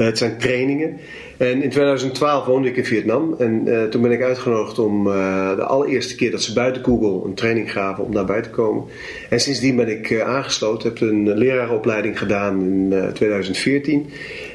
Het 0.05 0.17
zijn 0.17 0.37
trainingen. 0.37 0.99
En 1.37 1.63
in 1.63 1.69
2012 1.69 2.45
woonde 2.45 2.67
ik 2.67 2.77
in 2.77 2.85
Vietnam. 2.85 3.35
En 3.39 3.67
uh, 3.67 3.83
toen 3.83 4.01
ben 4.01 4.11
ik 4.11 4.21
uitgenodigd 4.21 4.79
om 4.79 5.07
uh, 5.07 5.55
de 5.55 5.63
allereerste 5.63 6.15
keer 6.15 6.31
dat 6.31 6.41
ze 6.41 6.53
buiten 6.53 6.83
Google 6.83 7.27
een 7.27 7.35
training 7.35 7.71
gaven 7.71 8.03
om 8.03 8.13
daarbij 8.13 8.41
te 8.41 8.49
komen. 8.49 8.83
En 9.29 9.39
sindsdien 9.39 9.75
ben 9.75 9.89
ik 9.89 10.21
aangesloten. 10.21 10.89
Heb 10.89 11.01
een 11.01 11.37
leraaropleiding 11.37 12.17
gedaan 12.17 12.61
in 12.61 13.11
2014. 13.13 14.09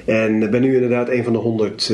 En 0.04 0.50
ben 0.50 0.60
nu 0.60 0.74
inderdaad 0.74 1.08
een 1.08 1.24
van 1.24 1.32
de 1.32 1.38
100 1.38 1.86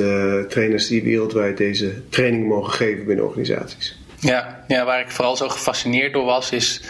trainers 0.49 0.87
die 0.87 1.03
wereldwijd 1.03 1.57
deze 1.57 1.93
training 2.09 2.49
mogen 2.49 2.73
geven 2.73 3.05
binnen 3.05 3.25
organisaties. 3.25 3.99
Ja, 4.21 4.65
ja, 4.69 4.85
waar 4.85 5.01
ik 5.01 5.11
vooral 5.11 5.37
zo 5.37 5.49
gefascineerd 5.49 6.13
door 6.13 6.25
was, 6.25 6.53
is 6.53 6.83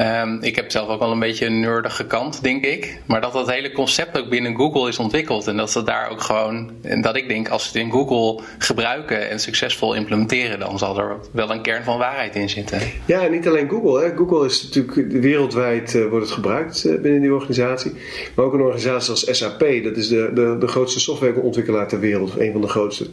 Um, 0.00 0.38
ik 0.40 0.56
heb 0.56 0.70
zelf 0.70 0.88
ook 0.88 0.98
wel 0.98 1.10
een 1.10 1.18
beetje 1.18 1.46
een 1.46 1.60
nerdige 1.60 2.06
kant, 2.06 2.42
denk 2.42 2.64
ik. 2.64 2.98
Maar 3.06 3.20
dat 3.20 3.32
dat 3.32 3.50
hele 3.50 3.72
concept 3.72 4.18
ook 4.18 4.28
binnen 4.28 4.56
Google 4.56 4.88
is 4.88 4.98
ontwikkeld. 4.98 5.46
En 5.46 5.56
dat 5.56 5.70
ze 5.70 5.82
daar 5.82 6.10
ook 6.10 6.20
gewoon. 6.20 6.70
En 6.82 7.00
dat 7.00 7.16
ik 7.16 7.28
denk, 7.28 7.48
als 7.48 7.62
ze 7.62 7.68
het 7.68 7.86
in 7.86 7.90
Google 7.90 8.44
gebruiken 8.58 9.30
en 9.30 9.40
succesvol 9.40 9.94
implementeren, 9.94 10.58
dan 10.58 10.78
zal 10.78 10.98
er 10.98 11.16
wel 11.30 11.50
een 11.50 11.62
kern 11.62 11.84
van 11.84 11.98
waarheid 11.98 12.36
in 12.36 12.48
zitten. 12.48 12.78
Ja, 13.04 13.26
niet 13.26 13.48
alleen 13.48 13.68
Google. 13.68 14.04
Hè. 14.04 14.16
Google 14.16 14.46
is 14.46 14.62
natuurlijk 14.62 15.12
wereldwijd 15.12 15.94
uh, 15.94 16.08
wordt 16.08 16.24
het 16.24 16.34
gebruikt 16.34 16.84
uh, 16.84 17.00
binnen 17.00 17.20
die 17.20 17.34
organisatie. 17.34 17.92
Maar 18.34 18.44
ook 18.44 18.52
een 18.52 18.60
organisatie 18.60 19.10
als 19.10 19.38
SAP, 19.38 19.60
dat 19.82 19.96
is 19.96 20.08
de, 20.08 20.30
de, 20.34 20.56
de 20.58 20.66
grootste 20.66 21.00
softwareontwikkelaar 21.00 21.88
ter 21.88 22.00
wereld, 22.00 22.38
een 22.38 22.52
van 22.52 22.60
de 22.60 22.68
grootste, 22.68 23.06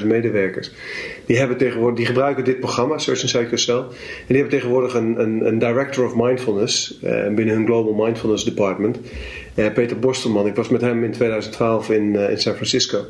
80.000 0.00 0.06
medewerkers. 0.06 0.70
Die, 1.26 1.38
hebben 1.38 1.56
tegenwoordig, 1.56 1.96
die 1.96 2.06
gebruiken 2.06 2.44
dit 2.44 2.60
programma, 2.60 2.98
Search 2.98 3.20
and 3.20 3.30
Site 3.30 3.44
Yourself. 3.44 3.86
En 3.86 3.94
die 4.26 4.36
hebben 4.36 4.54
tegenwoordig 4.54 4.94
een, 4.94 5.20
een, 5.20 5.46
een 5.46 5.58
director 5.58 6.04
of 6.04 6.14
mindfulness 6.26 6.98
binnen 7.34 7.54
hun 7.54 7.66
Global 7.66 8.04
Mindfulness 8.04 8.44
Department. 8.44 8.98
Peter 9.54 9.98
Borstelman, 9.98 10.46
ik 10.46 10.54
was 10.54 10.68
met 10.68 10.80
hem 10.80 11.04
in 11.04 11.12
2012 11.12 11.90
in, 11.90 12.14
in 12.14 12.38
San 12.38 12.54
Francisco. 12.54 13.04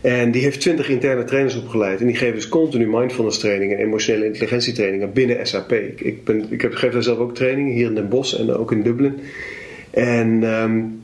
En 0.00 0.30
die 0.30 0.42
heeft 0.42 0.60
20 0.60 0.88
interne 0.88 1.24
trainers 1.24 1.56
opgeleid. 1.56 2.00
En 2.00 2.06
die 2.06 2.16
geven 2.16 2.34
dus 2.34 2.48
continu 2.48 2.86
mindfulness 2.86 3.38
trainingen 3.38 3.78
en 3.78 3.84
emotionele 3.84 4.24
intelligentie 4.24 4.72
trainingen 4.72 5.12
binnen 5.12 5.46
SAP. 5.46 5.72
Ik, 5.72 6.24
ben, 6.24 6.46
ik 6.50 6.62
heb, 6.62 6.74
geef 6.74 6.92
daar 6.92 7.02
zelf 7.02 7.18
ook 7.18 7.34
trainingen 7.34 7.72
hier 7.72 7.86
in 7.86 7.94
Den 7.94 8.08
Bosch 8.08 8.38
en 8.38 8.52
ook 8.52 8.72
in 8.72 8.82
Dublin. 8.82 9.20
En 9.90 10.42
um, 10.42 11.02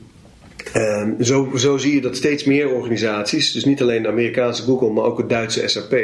um, 0.75 1.23
zo, 1.23 1.51
zo 1.55 1.77
zie 1.77 1.95
je 1.95 2.01
dat 2.01 2.15
steeds 2.15 2.43
meer 2.43 2.69
organisaties, 2.69 3.51
dus 3.51 3.65
niet 3.65 3.81
alleen 3.81 4.01
de 4.01 4.07
Amerikaanse 4.07 4.63
Google, 4.63 4.89
maar 4.89 5.03
ook 5.03 5.17
het 5.17 5.29
Duitse 5.29 5.67
SAP, 5.67 5.95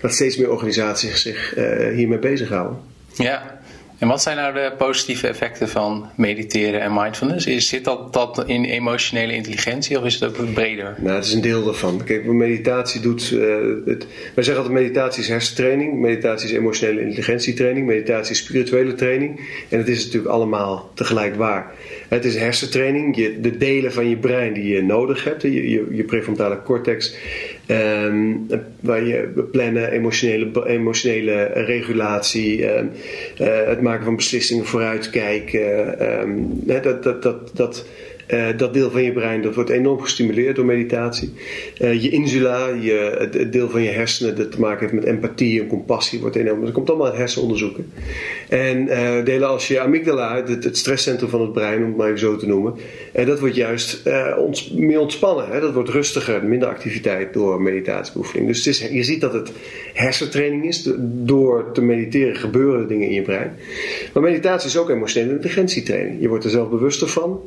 dat 0.00 0.12
steeds 0.12 0.36
meer 0.36 0.50
organisaties 0.50 1.22
zich 1.22 1.56
uh, 1.58 1.94
hiermee 1.94 2.18
bezighouden. 2.18 2.78
Ja, 3.14 3.57
en 3.98 4.08
wat 4.08 4.22
zijn 4.22 4.36
nou 4.36 4.54
de 4.54 4.72
positieve 4.78 5.26
effecten 5.26 5.68
van 5.68 6.10
mediteren 6.14 6.80
en 6.80 6.94
mindfulness? 6.94 7.46
Is, 7.46 7.68
zit 7.68 7.84
dat, 7.84 8.12
dat 8.12 8.44
in 8.46 8.64
emotionele 8.64 9.32
intelligentie 9.32 9.98
of 9.98 10.04
is 10.04 10.20
het 10.20 10.38
ook 10.38 10.52
breder? 10.52 10.94
Nou, 10.98 11.16
het 11.16 11.24
is 11.24 11.32
een 11.32 11.40
deel 11.40 11.64
daarvan. 11.64 12.04
Kijk, 12.04 12.24
meditatie 12.24 13.00
doet. 13.00 13.30
Uh, 13.30 13.56
het, 13.86 14.06
wij 14.34 14.44
zeggen 14.44 14.56
altijd: 14.56 14.82
meditatie 14.82 15.22
is 15.22 15.28
hersentraining, 15.28 16.00
meditatie 16.00 16.48
is 16.48 16.56
emotionele 16.56 17.00
intelligentietraining, 17.00 17.86
meditatie 17.86 18.32
is 18.32 18.38
spirituele 18.38 18.94
training. 18.94 19.40
En 19.68 19.78
het 19.78 19.88
is 19.88 20.04
natuurlijk 20.04 20.32
allemaal 20.32 20.90
tegelijk 20.94 21.34
waar. 21.34 21.72
Het 22.08 22.24
is 22.24 22.36
hersentraining, 22.36 23.16
je, 23.16 23.40
de 23.40 23.56
delen 23.56 23.92
van 23.92 24.08
je 24.08 24.16
brein 24.16 24.52
die 24.52 24.74
je 24.74 24.82
nodig 24.82 25.24
hebt, 25.24 25.42
je, 25.42 25.86
je 25.90 26.04
prefrontale 26.04 26.62
cortex. 26.62 27.14
Um, 27.70 28.46
waar 28.80 29.04
je 29.04 29.48
plannen, 29.52 29.90
emotionele, 29.90 30.66
emotionele 30.66 31.44
regulatie, 31.44 32.76
um, 32.76 32.90
uh, 33.40 33.66
het 33.66 33.80
maken 33.80 34.04
van 34.04 34.16
beslissingen, 34.16 34.64
vooruitkijken. 34.64 36.02
Um, 36.20 36.60
dat, 36.64 37.02
dat, 37.02 37.22
dat, 37.22 37.50
dat, 37.54 37.86
uh, 38.28 38.46
dat 38.56 38.74
deel 38.74 38.90
van 38.90 39.02
je 39.02 39.12
brein 39.12 39.42
dat 39.42 39.54
wordt 39.54 39.70
enorm 39.70 40.00
gestimuleerd 40.00 40.56
door 40.56 40.64
meditatie. 40.64 41.32
Uh, 41.80 42.02
je 42.02 42.08
insula, 42.08 42.68
je, 42.68 43.16
het, 43.18 43.52
deel 43.52 43.70
van 43.70 43.82
je 43.82 43.90
hersenen 43.90 44.36
dat 44.36 44.52
te 44.52 44.60
maken 44.60 44.80
heeft 44.80 44.92
met 44.92 45.04
empathie 45.04 45.60
en 45.60 45.66
compassie, 45.66 46.20
wordt 46.20 46.36
enorm. 46.36 46.64
Dat 46.64 46.72
komt 46.72 46.88
allemaal 46.88 47.06
uit 47.06 47.16
hersenonderzoeken. 47.16 47.92
En 48.48 48.86
uh, 48.86 49.24
delen 49.24 49.48
als 49.48 49.68
je 49.68 49.80
amygdala, 49.80 50.44
het, 50.46 50.76
stresscentrum 50.76 51.30
van 51.30 51.40
het 51.40 51.52
brein, 51.52 51.82
om 51.82 51.86
het 51.86 51.96
maar 51.96 52.06
even 52.06 52.18
zo 52.18 52.36
te 52.36 52.46
noemen, 52.46 52.74
en 53.12 53.26
dat 53.26 53.40
wordt 53.40 53.54
juist 53.54 54.02
ons, 54.38 54.70
meer 54.70 55.00
ontspannen. 55.00 55.48
Hè? 55.48 55.60
Dat 55.60 55.74
wordt 55.74 55.88
rustiger, 55.88 56.44
minder 56.44 56.68
activiteit 56.68 57.32
door 57.32 57.62
meditatiebeoefening. 57.62 58.48
Dus 58.48 58.58
het 58.58 58.66
is, 58.66 58.88
je 58.88 59.02
ziet 59.02 59.20
dat 59.20 59.32
het 59.32 59.52
hersentraining 59.94 60.64
is. 60.64 60.90
Door 60.98 61.72
te 61.72 61.82
mediteren 61.82 62.36
gebeuren 62.36 62.88
dingen 62.88 63.08
in 63.08 63.14
je 63.14 63.22
brein. 63.22 63.56
Maar 64.12 64.22
meditatie 64.22 64.68
is 64.68 64.76
ook 64.76 64.90
emotionele 64.90 65.32
intelligentietraining. 65.32 66.20
Je 66.20 66.28
wordt 66.28 66.44
er 66.44 66.50
zelf 66.50 66.68
bewuster 66.68 67.08
van. 67.08 67.40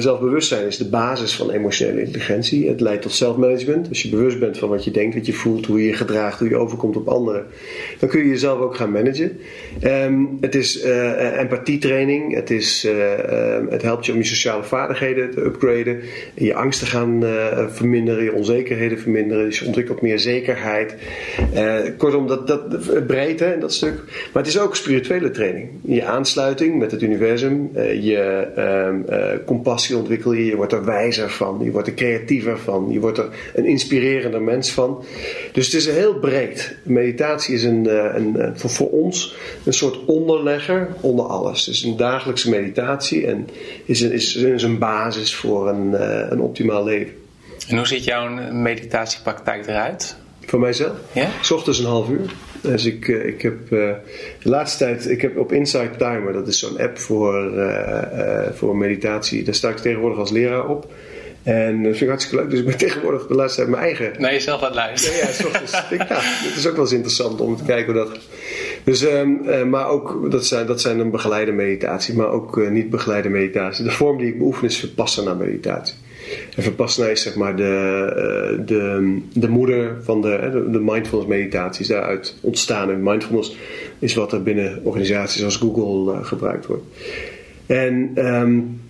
Zelfbewustzijn 0.00 0.66
is 0.66 0.76
de 0.76 0.88
basis 0.88 1.34
van 1.34 1.50
emotionele 1.50 2.00
intelligentie. 2.00 2.68
Het 2.68 2.80
leidt 2.80 3.02
tot 3.02 3.12
zelfmanagement. 3.12 3.88
Als 3.88 4.02
je 4.02 4.08
bewust 4.08 4.38
bent 4.38 4.58
van 4.58 4.68
wat 4.68 4.84
je 4.84 4.90
denkt, 4.90 5.14
wat 5.14 5.26
je 5.26 5.32
voelt, 5.32 5.66
hoe 5.66 5.80
je 5.80 5.86
je 5.86 5.92
gedraagt, 5.92 6.38
hoe 6.38 6.48
je 6.48 6.56
overkomt 6.56 6.96
op 6.96 7.08
anderen, 7.08 7.46
dan 7.98 8.08
kun 8.08 8.20
je 8.20 8.28
jezelf 8.28 8.60
ook 8.60 8.76
gaan 8.76 8.90
managen. 8.90 9.38
Um, 9.82 10.38
het 10.40 10.54
is 10.54 10.84
uh, 10.84 11.38
empathietraining. 11.38 12.34
Het, 12.34 12.50
is, 12.50 12.84
uh, 12.84 12.92
het 13.68 13.82
helpt 13.82 14.06
je 14.06 14.12
om 14.12 14.18
je 14.18 14.24
sociale 14.24 14.62
vaardigheden 14.62 15.30
te 15.30 15.40
upgraden. 15.40 16.00
Je 16.34 16.54
angsten 16.54 16.86
gaan 16.86 17.24
verminderen, 17.68 18.24
je 18.24 18.32
onzekerheden 18.32 18.98
verminderen. 18.98 19.44
Dus 19.44 19.58
je 19.58 19.66
ontwikkelt 19.66 20.00
meer 20.00 20.18
zekerheid. 20.18 20.94
kortom, 21.96 22.26
dat, 22.26 22.46
dat, 22.46 23.06
breedte 23.06 23.44
en 23.44 23.60
dat 23.60 23.72
stuk. 23.72 23.94
Maar 24.32 24.42
het 24.42 24.52
is 24.52 24.58
ook 24.58 24.76
spirituele 24.76 25.30
training. 25.30 25.68
Je 25.82 26.04
aansluiting 26.04 26.78
met 26.78 26.90
het 26.90 27.02
universum, 27.02 27.70
je 28.00 28.46
uh, 29.10 29.46
compassie 29.90 29.96
ontwikkel 29.96 30.32
je, 30.32 30.50
je 30.50 30.56
wordt 30.56 30.72
er 30.72 30.84
wijzer 30.84 31.30
van, 31.30 31.60
je 31.62 31.70
wordt 31.70 31.88
er 31.88 31.94
creatiever 31.94 32.58
van, 32.58 32.86
je 32.90 33.00
wordt 33.00 33.18
er 33.18 33.28
een 33.54 33.66
inspirerender 33.66 34.42
mens 34.42 34.70
van. 34.70 35.04
Dus 35.52 35.66
het 35.66 35.74
is 35.74 35.86
heel 35.86 36.14
breed. 36.14 36.76
Meditatie 36.82 37.54
is 37.54 37.64
een, 37.64 37.86
een, 38.16 38.52
voor, 38.58 38.70
voor 38.70 38.90
ons 38.90 39.34
een 39.64 39.72
soort 39.72 40.04
onderlegger 40.04 40.88
onder 41.00 41.24
alles. 41.24 41.66
Het 41.66 41.74
is 41.74 41.82
een 41.82 41.96
dagelijkse 41.96 42.50
meditatie 42.50 43.26
en 43.26 43.48
is 43.84 44.00
een, 44.00 44.12
is, 44.12 44.36
is 44.36 44.62
een 44.62 44.78
basis 44.78 45.34
voor 45.34 45.68
een, 45.68 45.92
een 46.32 46.40
optimaal 46.40 46.84
leven. 46.84 47.12
En 47.68 47.76
hoe 47.76 47.86
ziet 47.86 48.04
jouw 48.04 48.52
meditatiepraktijk 48.52 49.66
eruit? 49.66 50.16
Van 50.46 50.60
mijzelf? 50.60 50.96
Ja? 51.12 51.28
S 51.42 51.50
ochtends 51.50 51.78
een 51.78 51.84
half 51.84 52.08
uur. 52.08 52.30
Dus 52.60 52.84
ik, 52.84 53.08
ik 53.08 53.42
heb 53.42 53.58
uh, 53.62 53.68
de 54.42 54.48
laatste 54.48 54.84
tijd, 54.84 55.10
ik 55.10 55.20
heb 55.22 55.38
op 55.38 55.52
Insight 55.52 55.98
Timer, 55.98 56.32
dat 56.32 56.48
is 56.48 56.58
zo'n 56.58 56.78
app 56.78 56.98
voor, 56.98 57.54
uh, 57.54 58.42
voor 58.54 58.76
meditatie, 58.76 59.42
daar 59.42 59.54
sta 59.54 59.68
ik 59.68 59.76
tegenwoordig 59.76 60.18
als 60.18 60.30
leraar 60.30 60.68
op. 60.68 60.92
En 61.42 61.82
dat 61.82 61.90
vind 61.90 62.00
ik 62.00 62.08
hartstikke 62.08 62.42
leuk. 62.42 62.50
Dus 62.50 62.60
ik 62.60 62.66
ben 62.66 62.76
tegenwoordig 62.88 63.26
de 63.26 63.34
laatste 63.34 63.56
tijd 63.60 63.70
mijn 63.70 63.82
eigen. 63.82 64.12
Nee, 64.18 64.32
jezelf 64.32 64.60
aan 64.60 64.66
het 64.66 64.74
luisteren. 64.74 65.18
Ja, 65.18 65.28
ja, 65.38 65.46
ochtends, 65.46 65.72
het 66.48 66.56
is 66.56 66.66
ook 66.66 66.74
wel 66.74 66.84
eens 66.84 66.92
interessant 66.92 67.40
om 67.40 67.56
te 67.56 67.64
kijken 67.64 67.92
hoe 67.92 68.04
dat. 68.04 68.18
Dus, 68.84 69.02
um, 69.02 69.68
maar 69.68 69.88
ook, 69.88 70.30
dat 70.30 70.46
zijn, 70.46 70.66
dat 70.66 70.80
zijn 70.80 70.98
een 70.98 71.10
begeleide 71.10 71.52
meditatie, 71.52 72.14
maar 72.14 72.30
ook 72.30 72.70
niet 72.70 72.90
begeleide 72.90 73.28
meditatie. 73.28 73.84
De 73.84 73.90
vorm 73.90 74.18
die 74.18 74.26
ik 74.26 74.38
beoefen 74.38 74.66
is 74.66 74.78
verpassen 74.78 75.36
meditatie. 75.36 75.94
En 76.56 76.62
Vipassana 76.62 77.08
is 77.08 77.22
zeg 77.22 77.34
maar 77.34 77.56
de, 77.56 78.62
de, 78.66 79.18
de 79.32 79.48
moeder 79.48 79.96
van 80.02 80.20
de, 80.20 80.66
de 80.70 80.80
mindfulness 80.80 81.28
meditaties 81.28 81.86
daaruit 81.86 82.36
ontstaan. 82.40 82.90
En 82.90 83.02
mindfulness 83.02 83.56
is 83.98 84.14
wat 84.14 84.32
er 84.32 84.42
binnen 84.42 84.80
organisaties 84.82 85.44
als 85.44 85.56
Google 85.56 86.12
uh, 86.12 86.24
gebruikt 86.24 86.66
wordt. 86.66 86.84
En 87.66 88.12
um, 88.16 88.80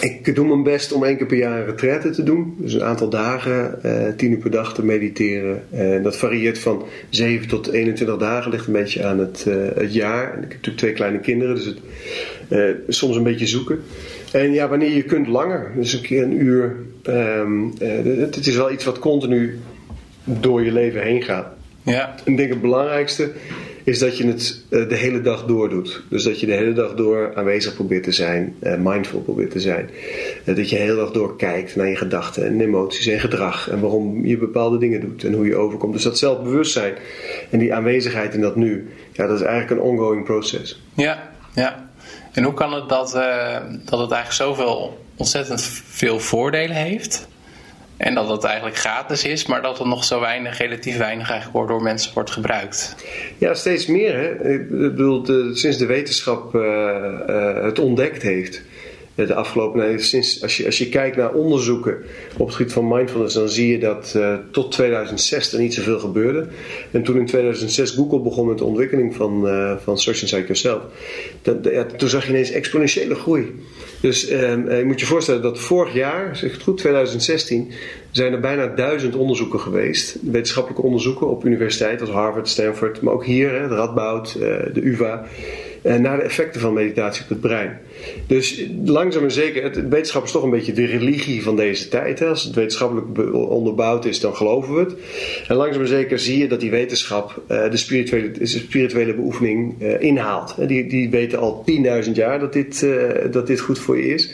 ik 0.00 0.34
doe 0.34 0.46
mijn 0.46 0.62
best 0.62 0.92
om 0.92 1.04
één 1.04 1.16
keer 1.16 1.26
per 1.26 1.36
jaar 1.36 1.58
een 1.58 1.66
retraite 1.66 2.10
te 2.10 2.22
doen. 2.22 2.54
Dus 2.58 2.74
een 2.74 2.82
aantal 2.82 3.08
dagen, 3.08 3.78
uh, 3.84 4.08
tien 4.16 4.30
uur 4.30 4.38
per 4.38 4.50
dag 4.50 4.74
te 4.74 4.84
mediteren. 4.84 5.62
En 5.70 6.02
dat 6.02 6.16
varieert 6.16 6.58
van 6.58 6.84
7 7.10 7.48
tot 7.48 7.70
21 7.70 8.16
dagen, 8.16 8.50
ligt 8.50 8.66
een 8.66 8.72
beetje 8.72 9.04
aan 9.04 9.18
het, 9.18 9.46
het 9.74 9.94
jaar. 9.94 10.24
En 10.24 10.36
ik 10.36 10.42
heb 10.42 10.50
natuurlijk 10.50 10.76
twee 10.76 10.92
kleine 10.92 11.20
kinderen, 11.20 11.54
dus 11.54 11.74
het 12.48 12.76
soms 12.88 13.16
een 13.16 13.22
beetje 13.22 13.46
zoeken. 13.46 13.80
En 14.34 14.52
ja, 14.52 14.68
wanneer 14.68 14.90
je 14.90 15.02
kunt 15.02 15.26
langer, 15.26 15.72
dus 15.76 15.92
een 15.92 16.00
keer 16.00 16.22
een 16.22 16.42
uur. 16.42 16.76
Um, 17.08 17.72
het, 17.78 18.34
het 18.34 18.46
is 18.46 18.56
wel 18.56 18.72
iets 18.72 18.84
wat 18.84 18.98
continu 18.98 19.58
door 20.24 20.64
je 20.64 20.72
leven 20.72 21.02
heen 21.02 21.22
gaat. 21.22 21.46
Ja. 21.82 22.14
En 22.24 22.32
ik 22.32 22.36
denk 22.36 22.50
het 22.50 22.60
belangrijkste 22.60 23.32
is 23.84 23.98
dat 23.98 24.16
je 24.18 24.26
het 24.26 24.64
uh, 24.70 24.88
de 24.88 24.96
hele 24.96 25.20
dag 25.20 25.44
door 25.44 25.68
doet. 25.68 26.02
Dus 26.08 26.22
dat 26.22 26.40
je 26.40 26.46
de 26.46 26.52
hele 26.52 26.72
dag 26.72 26.94
door 26.94 27.32
aanwezig 27.34 27.74
probeert 27.74 28.02
te 28.02 28.12
zijn, 28.12 28.54
uh, 28.62 28.74
mindful 28.78 29.20
probeert 29.20 29.50
te 29.50 29.60
zijn. 29.60 29.90
Dat 30.44 30.70
je 30.70 30.76
de 30.76 30.82
hele 30.82 30.96
dag 30.96 31.10
door 31.10 31.36
kijkt 31.36 31.76
naar 31.76 31.88
je 31.88 31.96
gedachten 31.96 32.46
en 32.46 32.60
emoties 32.60 33.06
en 33.06 33.20
gedrag 33.20 33.70
en 33.70 33.80
waarom 33.80 34.26
je 34.26 34.38
bepaalde 34.38 34.78
dingen 34.78 35.00
doet 35.00 35.24
en 35.24 35.32
hoe 35.32 35.46
je 35.46 35.56
overkomt. 35.56 35.92
Dus 35.92 36.02
dat 36.02 36.18
zelfbewustzijn 36.18 36.94
en 37.50 37.58
die 37.58 37.74
aanwezigheid 37.74 38.34
in 38.34 38.40
dat 38.40 38.56
nu, 38.56 38.88
ja, 39.12 39.26
dat 39.26 39.40
is 39.40 39.46
eigenlijk 39.46 39.80
een 39.80 39.86
ongoing 39.86 40.24
proces. 40.24 40.82
Ja, 40.94 41.30
ja. 41.54 41.83
En 42.32 42.42
hoe 42.42 42.54
kan 42.54 42.72
het 42.72 42.88
dat, 42.88 43.10
dat 43.84 44.00
het 44.00 44.10
eigenlijk 44.10 44.32
zoveel 44.32 45.04
ontzettend 45.16 45.62
veel 45.86 46.20
voordelen 46.20 46.76
heeft? 46.76 47.28
En 47.96 48.14
dat 48.14 48.28
het 48.28 48.44
eigenlijk 48.44 48.76
gratis 48.76 49.24
is, 49.24 49.46
maar 49.46 49.62
dat 49.62 49.78
het 49.78 49.86
nog 49.86 50.04
zo 50.04 50.20
weinig, 50.20 50.58
relatief 50.58 50.96
weinig 50.96 51.30
eigenlijk 51.30 51.68
door 51.68 51.82
mensen 51.82 52.14
wordt 52.14 52.30
gebruikt. 52.30 52.94
Ja, 53.38 53.54
steeds 53.54 53.86
meer. 53.86 54.14
Hè? 54.14 54.52
Ik 54.52 54.68
bedoel, 54.68 55.26
sinds 55.54 55.76
de 55.76 55.86
wetenschap 55.86 56.54
uh, 56.54 56.62
uh, 56.62 57.62
het 57.62 57.78
ontdekt 57.78 58.22
heeft. 58.22 58.62
De 59.14 59.34
afgelopen, 59.34 60.00
sinds, 60.00 60.42
als, 60.42 60.56
je, 60.56 60.66
als 60.66 60.78
je 60.78 60.88
kijkt 60.88 61.16
naar 61.16 61.32
onderzoeken 61.32 61.96
op 62.36 62.46
het 62.46 62.56
gebied 62.56 62.72
van 62.72 62.88
mindfulness, 62.88 63.34
dan 63.34 63.48
zie 63.48 63.68
je 63.68 63.78
dat 63.78 64.14
uh, 64.16 64.34
tot 64.50 64.72
2006 64.72 65.52
er 65.52 65.60
niet 65.60 65.74
zoveel 65.74 65.98
gebeurde. 65.98 66.46
En 66.90 67.02
toen 67.02 67.16
in 67.16 67.26
2006 67.26 67.90
Google 67.90 68.20
begon 68.20 68.46
met 68.48 68.58
de 68.58 68.64
ontwikkeling 68.64 69.14
van, 69.14 69.48
van 69.82 69.98
Search 69.98 70.20
Inside 70.20 70.42
Yourself, 70.42 70.82
dat, 71.42 71.98
toen 71.98 72.08
zag 72.08 72.24
je 72.24 72.30
ineens 72.30 72.50
exponentiële 72.50 73.14
groei. 73.14 73.52
Dus 74.04 74.30
uh, 74.30 74.78
je 74.78 74.84
moet 74.84 75.00
je 75.00 75.06
voorstellen 75.06 75.42
dat 75.42 75.58
vorig 75.58 75.94
jaar, 75.94 76.40
het 76.40 76.62
goed, 76.62 76.78
2016, 76.78 77.72
zijn 78.10 78.32
er 78.32 78.40
bijna 78.40 78.66
duizend 78.66 79.16
onderzoeken 79.16 79.60
geweest. 79.60 80.16
Wetenschappelijke 80.22 80.82
onderzoeken 80.82 81.28
op 81.28 81.44
universiteiten 81.44 82.06
als 82.06 82.14
Harvard, 82.14 82.48
Stanford, 82.48 83.00
maar 83.00 83.14
ook 83.14 83.24
hier, 83.24 83.50
hè, 83.50 83.68
de 83.68 83.74
Radboud, 83.74 84.36
uh, 84.38 84.42
de 84.72 84.80
UvA. 84.82 85.26
Uh, 85.84 85.96
naar 85.96 86.16
de 86.16 86.22
effecten 86.22 86.60
van 86.60 86.72
meditatie 86.72 87.22
op 87.22 87.28
het 87.28 87.40
brein. 87.40 87.78
Dus 88.26 88.64
langzaam 88.84 89.22
en 89.22 89.30
zeker, 89.30 89.88
wetenschap 89.88 90.24
is 90.24 90.30
toch 90.30 90.42
een 90.42 90.50
beetje 90.50 90.72
de 90.72 90.84
religie 90.84 91.42
van 91.42 91.56
deze 91.56 91.88
tijd. 91.88 92.18
Hè. 92.18 92.26
Als 92.26 92.42
het 92.42 92.54
wetenschappelijk 92.54 93.34
onderbouwd 93.34 94.04
is, 94.04 94.20
dan 94.20 94.36
geloven 94.36 94.74
we 94.74 94.80
het. 94.80 94.94
En 95.48 95.56
langzaam 95.56 95.80
en 95.82 95.88
zeker 95.88 96.18
zie 96.18 96.38
je 96.38 96.48
dat 96.48 96.60
die 96.60 96.70
wetenschap 96.70 97.42
uh, 97.50 97.70
de, 97.70 97.76
spirituele, 97.76 98.30
de 98.30 98.46
spirituele 98.46 99.14
beoefening 99.14 99.82
uh, 99.82 100.00
inhaalt. 100.00 100.68
Die, 100.68 100.86
die 100.86 101.10
weten 101.10 101.38
al 101.38 101.64
10.000 102.04 102.12
jaar 102.12 102.38
dat 102.38 102.52
dit, 102.52 102.86
dat 103.30 103.46
dit 103.46 103.60
goed 103.60 103.78
voor 103.78 103.96
je 103.96 104.14
is. 104.14 104.30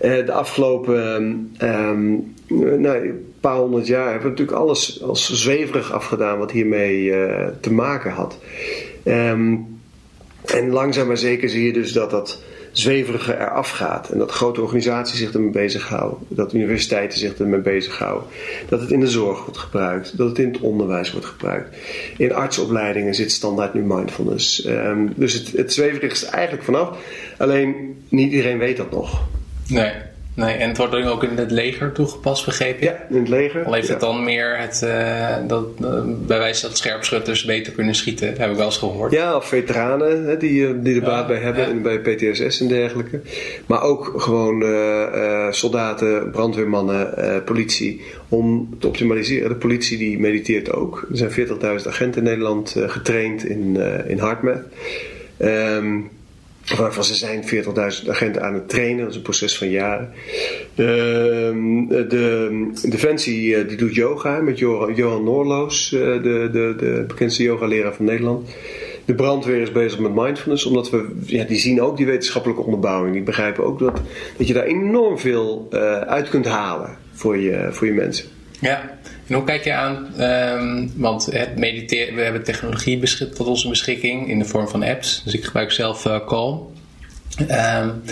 de 0.00 0.32
afgelopen 0.32 1.52
um, 1.62 2.34
nou, 2.78 3.24
paar 3.40 3.56
honderd 3.56 3.86
jaar 3.86 4.10
hebben 4.10 4.22
we 4.22 4.28
natuurlijk 4.28 4.58
alles 4.58 5.02
als 5.02 5.32
zweverig 5.32 5.92
afgedaan 5.92 6.38
wat 6.38 6.50
hiermee 6.50 7.12
te 7.60 7.72
maken 7.72 8.10
had. 8.10 8.38
Um, 9.04 9.77
En 10.44 10.70
langzaam 10.70 11.06
maar 11.06 11.16
zeker 11.16 11.48
zie 11.48 11.66
je 11.66 11.72
dus 11.72 11.92
dat 11.92 12.10
dat 12.10 12.42
zweverige 12.72 13.34
eraf 13.34 13.70
gaat. 13.70 14.10
En 14.10 14.18
dat 14.18 14.30
grote 14.30 14.62
organisaties 14.62 15.18
zich 15.18 15.32
ermee 15.32 15.50
bezighouden. 15.50 16.18
Dat 16.28 16.54
universiteiten 16.54 17.18
zich 17.18 17.38
ermee 17.38 17.60
bezighouden. 17.60 18.28
Dat 18.68 18.80
het 18.80 18.90
in 18.90 19.00
de 19.00 19.08
zorg 19.08 19.44
wordt 19.44 19.58
gebruikt. 19.58 20.16
Dat 20.16 20.28
het 20.28 20.38
in 20.38 20.52
het 20.52 20.60
onderwijs 20.60 21.12
wordt 21.12 21.26
gebruikt. 21.26 21.76
In 22.16 22.34
artsopleidingen 22.34 23.14
zit 23.14 23.32
standaard 23.32 23.74
nu 23.74 23.80
mindfulness. 23.80 24.64
Ehm, 24.64 25.06
dus 25.14 25.32
het, 25.32 25.52
het 25.52 25.72
zweverige 25.72 26.12
is 26.12 26.24
eigenlijk 26.24 26.64
vanaf. 26.64 26.98
Alleen 27.38 27.96
niet 28.08 28.30
iedereen 28.30 28.58
weet 28.58 28.76
dat 28.76 28.90
nog. 28.90 29.26
Nee. 29.66 29.92
Nee, 30.38 30.54
en 30.54 30.68
het 30.68 30.76
wordt 30.76 30.94
ook 30.94 31.22
in 31.22 31.36
het 31.36 31.50
leger 31.50 31.92
toegepast, 31.92 32.44
begrepen? 32.44 32.86
Ja, 32.86 33.06
in 33.10 33.16
het 33.16 33.28
leger. 33.28 33.64
Al 33.64 33.72
heeft 33.72 33.86
ja. 33.86 33.92
het 33.92 34.02
dan 34.02 34.24
meer 34.24 34.58
het, 34.58 34.82
uh, 34.84 35.36
dat, 35.46 35.64
uh, 35.82 36.00
bij 36.26 36.38
wijze 36.38 36.66
dat 36.66 36.76
scherpschutters 36.76 37.44
beter 37.44 37.72
kunnen 37.72 37.94
schieten. 37.94 38.34
Heb 38.36 38.50
ik 38.50 38.56
wel 38.56 38.64
eens 38.64 38.76
gehoord. 38.76 39.12
Ja, 39.12 39.36
of 39.36 39.48
veteranen 39.48 40.26
hè, 40.26 40.36
die, 40.36 40.66
eh, 40.66 40.74
die 40.76 40.94
er 40.94 41.02
baat 41.02 41.26
bij 41.26 41.36
hebben, 41.36 41.64
en 41.64 41.82
bij 41.82 41.98
PTSS 41.98 42.60
en 42.60 42.68
dergelijke. 42.68 43.20
Maar 43.66 43.82
ook 43.82 44.12
gewoon 44.16 44.62
uh, 44.62 45.50
soldaten, 45.50 46.30
brandweermannen, 46.30 47.42
politie. 47.44 48.00
Om 48.28 48.76
te 48.78 48.86
optimaliseren. 48.86 49.48
De 49.48 49.54
politie 49.54 49.98
die 49.98 50.18
mediteert 50.18 50.72
ook. 50.72 51.06
Er 51.10 51.16
zijn 51.16 51.30
40.000 51.30 51.86
agenten 51.86 52.22
in 52.22 52.28
Nederland 52.28 52.76
getraind 52.86 53.44
in, 53.44 53.76
in. 54.06 54.20
Um, 55.38 56.10
Waarvan 56.76 57.04
ze 57.04 57.14
zijn 57.14 57.42
40.000 58.02 58.08
agenten 58.08 58.42
aan 58.42 58.54
het 58.54 58.68
trainen. 58.68 59.00
Dat 59.00 59.10
is 59.10 59.16
een 59.16 59.22
proces 59.22 59.58
van 59.58 59.70
jaren. 59.70 60.12
De, 60.74 62.04
de 62.08 62.88
Defensie 62.88 63.66
die 63.66 63.76
doet 63.76 63.94
yoga 63.94 64.40
met 64.40 64.58
Johan 64.58 65.24
Noorloos, 65.24 65.88
de, 65.88 66.48
de, 66.52 66.74
de 66.78 67.04
bekendste 67.06 67.42
yogaleraar 67.42 67.94
van 67.94 68.04
Nederland. 68.04 68.48
De 69.08 69.14
brandweer 69.14 69.60
is 69.60 69.72
bezig 69.72 69.98
met 69.98 70.14
mindfulness, 70.14 70.64
omdat 70.64 70.90
we, 70.90 71.16
ja, 71.26 71.44
die 71.44 71.58
zien 71.58 71.82
ook 71.82 71.96
die 71.96 72.06
wetenschappelijke 72.06 72.62
onderbouwing. 72.62 73.12
Die 73.14 73.22
begrijpen 73.22 73.64
ook 73.64 73.78
dat, 73.78 74.00
dat 74.36 74.46
je 74.46 74.54
daar 74.54 74.64
enorm 74.64 75.18
veel 75.18 75.68
uh, 75.72 76.00
uit 76.00 76.28
kunt 76.28 76.46
halen 76.46 76.96
voor 77.12 77.36
je, 77.36 77.68
voor 77.70 77.86
je 77.86 77.92
mensen. 77.92 78.28
Ja, 78.60 78.98
en 79.28 79.34
hoe 79.34 79.44
kijk 79.44 79.64
je 79.64 79.72
aan, 79.72 80.22
um, 80.22 80.92
want 80.96 81.26
het 81.26 81.56
mediteren, 81.56 82.14
we 82.14 82.22
hebben 82.22 82.42
technologie 82.42 82.98
beschik, 82.98 83.34
tot 83.34 83.46
onze 83.46 83.68
beschikking 83.68 84.28
in 84.28 84.38
de 84.38 84.44
vorm 84.44 84.68
van 84.68 84.82
apps. 84.82 85.22
Dus 85.24 85.34
ik 85.34 85.44
gebruik 85.44 85.72
zelf 85.72 86.04
uh, 86.04 86.26
Calm. 86.26 86.66
Um, 87.40 88.02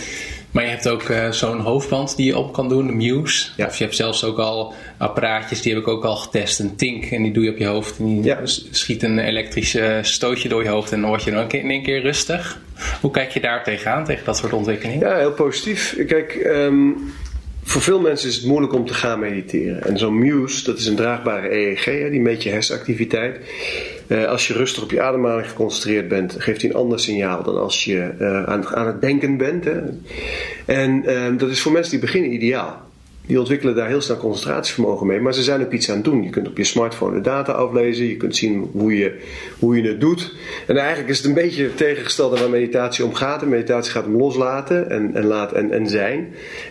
maar 0.50 0.64
je 0.64 0.70
hebt 0.70 0.88
ook 0.88 1.08
uh, 1.08 1.30
zo'n 1.30 1.60
hoofdband 1.60 2.16
die 2.16 2.26
je 2.26 2.38
op 2.38 2.52
kan 2.52 2.68
doen, 2.68 2.86
de 2.86 2.92
Muse. 2.92 3.48
Ja. 3.56 3.66
Of 3.66 3.76
je 3.76 3.84
hebt 3.84 3.96
zelfs 3.96 4.24
ook 4.24 4.38
al 4.38 4.74
apparaatjes, 4.98 5.62
die 5.62 5.72
heb 5.72 5.82
ik 5.82 5.88
ook 5.88 6.04
al 6.04 6.16
getest. 6.16 6.58
Een 6.58 6.76
Tink, 6.76 7.04
en 7.04 7.22
die 7.22 7.32
doe 7.32 7.44
je 7.44 7.50
op 7.50 7.58
je 7.58 7.66
hoofd. 7.66 7.98
En 7.98 8.06
die 8.06 8.24
ja. 8.24 8.40
schiet 8.70 9.02
een 9.02 9.18
elektrisch 9.18 9.78
stootje 10.00 10.48
door 10.48 10.62
je 10.62 10.68
hoofd 10.68 10.92
en 10.92 11.00
dan 11.00 11.08
word 11.08 11.22
je 11.22 11.30
dan 11.30 11.50
in 11.50 11.70
één 11.70 11.82
keer 11.82 12.00
rustig. 12.00 12.60
Hoe 13.00 13.10
kijk 13.10 13.30
je 13.30 13.40
daar 13.40 13.64
tegenaan, 13.64 14.04
tegen 14.04 14.24
dat 14.24 14.36
soort 14.36 14.52
ontwikkelingen? 14.52 15.08
Ja, 15.08 15.16
heel 15.16 15.32
positief. 15.32 15.96
Kijk, 16.06 16.42
um, 16.44 17.12
voor 17.66 17.82
veel 17.82 18.00
mensen 18.00 18.28
is 18.28 18.36
het 18.36 18.44
moeilijk 18.44 18.72
om 18.72 18.86
te 18.86 18.94
gaan 18.94 19.18
mediteren. 19.18 19.82
En 19.82 19.98
zo'n 19.98 20.18
Muse, 20.18 20.64
dat 20.64 20.78
is 20.78 20.86
een 20.86 20.96
draagbare 20.96 21.52
EEG, 21.52 22.10
die 22.10 22.20
meet 22.20 22.42
je 22.42 22.50
hersenactiviteit. 22.50 23.40
Uh, 24.08 24.24
als 24.24 24.46
je 24.46 24.54
rustig 24.54 24.82
op 24.82 24.90
je 24.90 25.02
ademhaling 25.02 25.48
geconcentreerd 25.48 26.08
bent, 26.08 26.34
geeft 26.38 26.60
hij 26.60 26.70
een 26.70 26.76
ander 26.76 27.00
signaal 27.00 27.42
dan 27.42 27.58
als 27.58 27.84
je 27.84 28.14
uh, 28.20 28.42
aan, 28.42 28.86
het 28.86 29.00
denken 29.00 29.36
bent. 29.36 29.66
En 30.64 31.02
uh, 31.10 31.38
dat 31.38 31.50
is 31.50 31.60
voor 31.60 31.72
mensen 31.72 31.90
die 31.90 32.00
beginnen 32.00 32.32
ideaal. 32.32 32.85
Die 33.26 33.38
ontwikkelen 33.38 33.74
daar 33.74 33.88
heel 33.88 34.00
snel 34.00 34.16
concentratievermogen 34.16 35.06
mee, 35.06 35.20
maar 35.20 35.34
ze 35.34 35.42
zijn 35.42 35.64
ook 35.64 35.72
iets 35.72 35.90
aan 35.90 35.96
het 35.96 36.04
doen. 36.04 36.22
Je 36.22 36.30
kunt 36.30 36.48
op 36.48 36.56
je 36.56 36.64
smartphone 36.64 37.14
de 37.14 37.20
data 37.20 37.52
aflezen, 37.52 38.06
je 38.06 38.16
kunt 38.16 38.36
zien 38.36 38.70
hoe 38.72 38.96
je, 38.96 39.18
hoe 39.58 39.76
je 39.76 39.88
het 39.88 40.00
doet. 40.00 40.34
En 40.66 40.76
eigenlijk 40.76 41.08
is 41.08 41.16
het 41.16 41.26
een 41.26 41.34
beetje 41.34 41.74
tegengesteld 41.74 42.34
aan 42.34 42.40
waar 42.40 42.50
meditatie 42.50 43.04
om 43.04 43.14
gaat. 43.14 43.42
En 43.42 43.48
meditatie 43.48 43.92
gaat 43.92 44.06
om 44.06 44.16
loslaten 44.16 44.90
en, 44.90 45.14
en, 45.14 45.24
laat, 45.24 45.52
en, 45.52 45.72
en 45.72 45.88
zijn. 45.88 46.18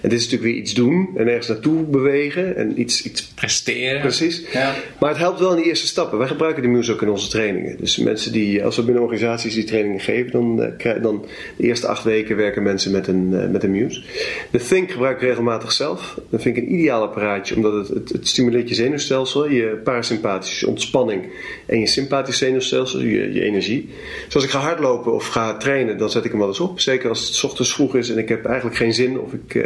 En 0.01 0.09
dit 0.09 0.19
is 0.19 0.24
natuurlijk 0.24 0.51
weer 0.51 0.62
iets 0.62 0.74
doen 0.74 1.09
en 1.15 1.27
ergens 1.27 1.47
naartoe 1.47 1.83
bewegen 1.83 2.55
en 2.55 2.79
iets, 2.79 3.03
iets 3.03 3.24
presteren. 3.24 4.01
Precies. 4.01 4.43
Ja. 4.53 4.75
Maar 5.00 5.09
het 5.09 5.19
helpt 5.19 5.39
wel 5.39 5.55
in 5.55 5.62
de 5.62 5.67
eerste 5.67 5.88
stappen. 5.88 6.17
Wij 6.17 6.27
gebruiken 6.27 6.62
de 6.63 6.69
Muse 6.69 6.91
ook 6.91 7.01
in 7.01 7.10
onze 7.10 7.30
trainingen. 7.30 7.77
Dus 7.77 7.97
mensen 7.97 8.32
die, 8.32 8.63
als 8.63 8.75
we 8.75 8.84
binnen 8.84 9.03
organisaties 9.03 9.53
die 9.53 9.63
trainingen 9.63 9.99
geven, 9.99 10.32
dan, 10.32 10.73
uh, 10.86 11.01
dan 11.01 11.25
de 11.58 11.63
eerste 11.63 11.88
acht 11.88 12.03
weken 12.03 12.36
werken 12.36 12.63
mensen 12.63 12.91
met 12.91 13.08
een, 13.08 13.30
uh, 13.32 13.49
met 13.49 13.63
een 13.63 13.71
Muse. 13.71 14.03
De 14.51 14.60
Think 14.60 14.91
gebruik 14.91 15.15
ik 15.15 15.27
regelmatig 15.27 15.71
zelf. 15.71 16.19
Vind 16.45 16.58
ik 16.58 16.63
een 16.63 16.73
ideaal 16.79 17.01
apparaatje, 17.01 17.55
omdat 17.55 17.73
het, 17.73 17.88
het, 17.88 18.10
het 18.10 18.27
stimuleert 18.27 18.69
je 18.69 18.75
zenuwstelsel, 18.75 19.49
je 19.49 19.81
parasympathische 19.84 20.67
ontspanning 20.67 21.23
en 21.65 21.79
je 21.79 21.88
sympathisch 21.88 22.38
zenuwstelsel, 22.38 22.99
je, 22.99 23.34
je 23.34 23.41
energie. 23.41 23.89
Dus 24.25 24.36
als 24.36 24.43
ik 24.43 24.49
ga 24.49 24.60
hardlopen 24.60 25.13
of 25.13 25.27
ga 25.27 25.58
trainen, 25.58 25.97
dan 25.97 26.10
zet 26.10 26.25
ik 26.25 26.31
hem 26.31 26.39
wel 26.39 26.49
eens 26.49 26.60
op. 26.60 26.79
Zeker 26.79 27.10
als 27.10 27.27
het 27.27 27.36
's 27.36 27.43
ochtends 27.43 27.73
vroeg 27.73 27.95
is 27.95 28.10
en 28.10 28.17
ik 28.17 28.29
heb 28.29 28.45
eigenlijk 28.45 28.75
geen 28.75 28.93
zin. 28.93 29.19
Of 29.19 29.34
ik, 29.34 29.53
uh, 29.53 29.63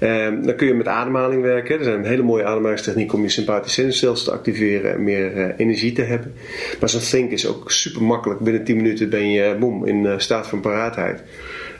uh, 0.00 0.44
dan 0.44 0.56
kun 0.56 0.66
je 0.66 0.74
met 0.74 0.86
ademhaling 0.86 1.42
werken. 1.42 1.78
Er 1.78 1.84
zijn 1.84 1.98
een 1.98 2.04
hele 2.04 2.22
mooie 2.22 2.44
ademhalingstechnieken 2.44 3.16
om 3.16 3.22
je 3.22 3.28
sympathisch 3.28 3.74
zenuwstelsel 3.74 4.24
te 4.24 4.32
activeren 4.38 4.92
en 4.92 5.04
meer 5.04 5.36
uh, 5.36 5.48
energie 5.56 5.92
te 5.92 6.02
hebben. 6.02 6.34
Maar 6.80 6.88
zo'n 6.88 7.00
think 7.00 7.30
is 7.30 7.46
ook 7.46 7.70
super 7.70 8.02
makkelijk. 8.02 8.40
Binnen 8.40 8.64
10 8.64 8.76
minuten 8.76 9.10
ben 9.10 9.30
je 9.30 9.56
boem, 9.60 9.86
in 9.86 10.20
staat 10.20 10.46
van 10.46 10.60
paraatheid. 10.60 11.22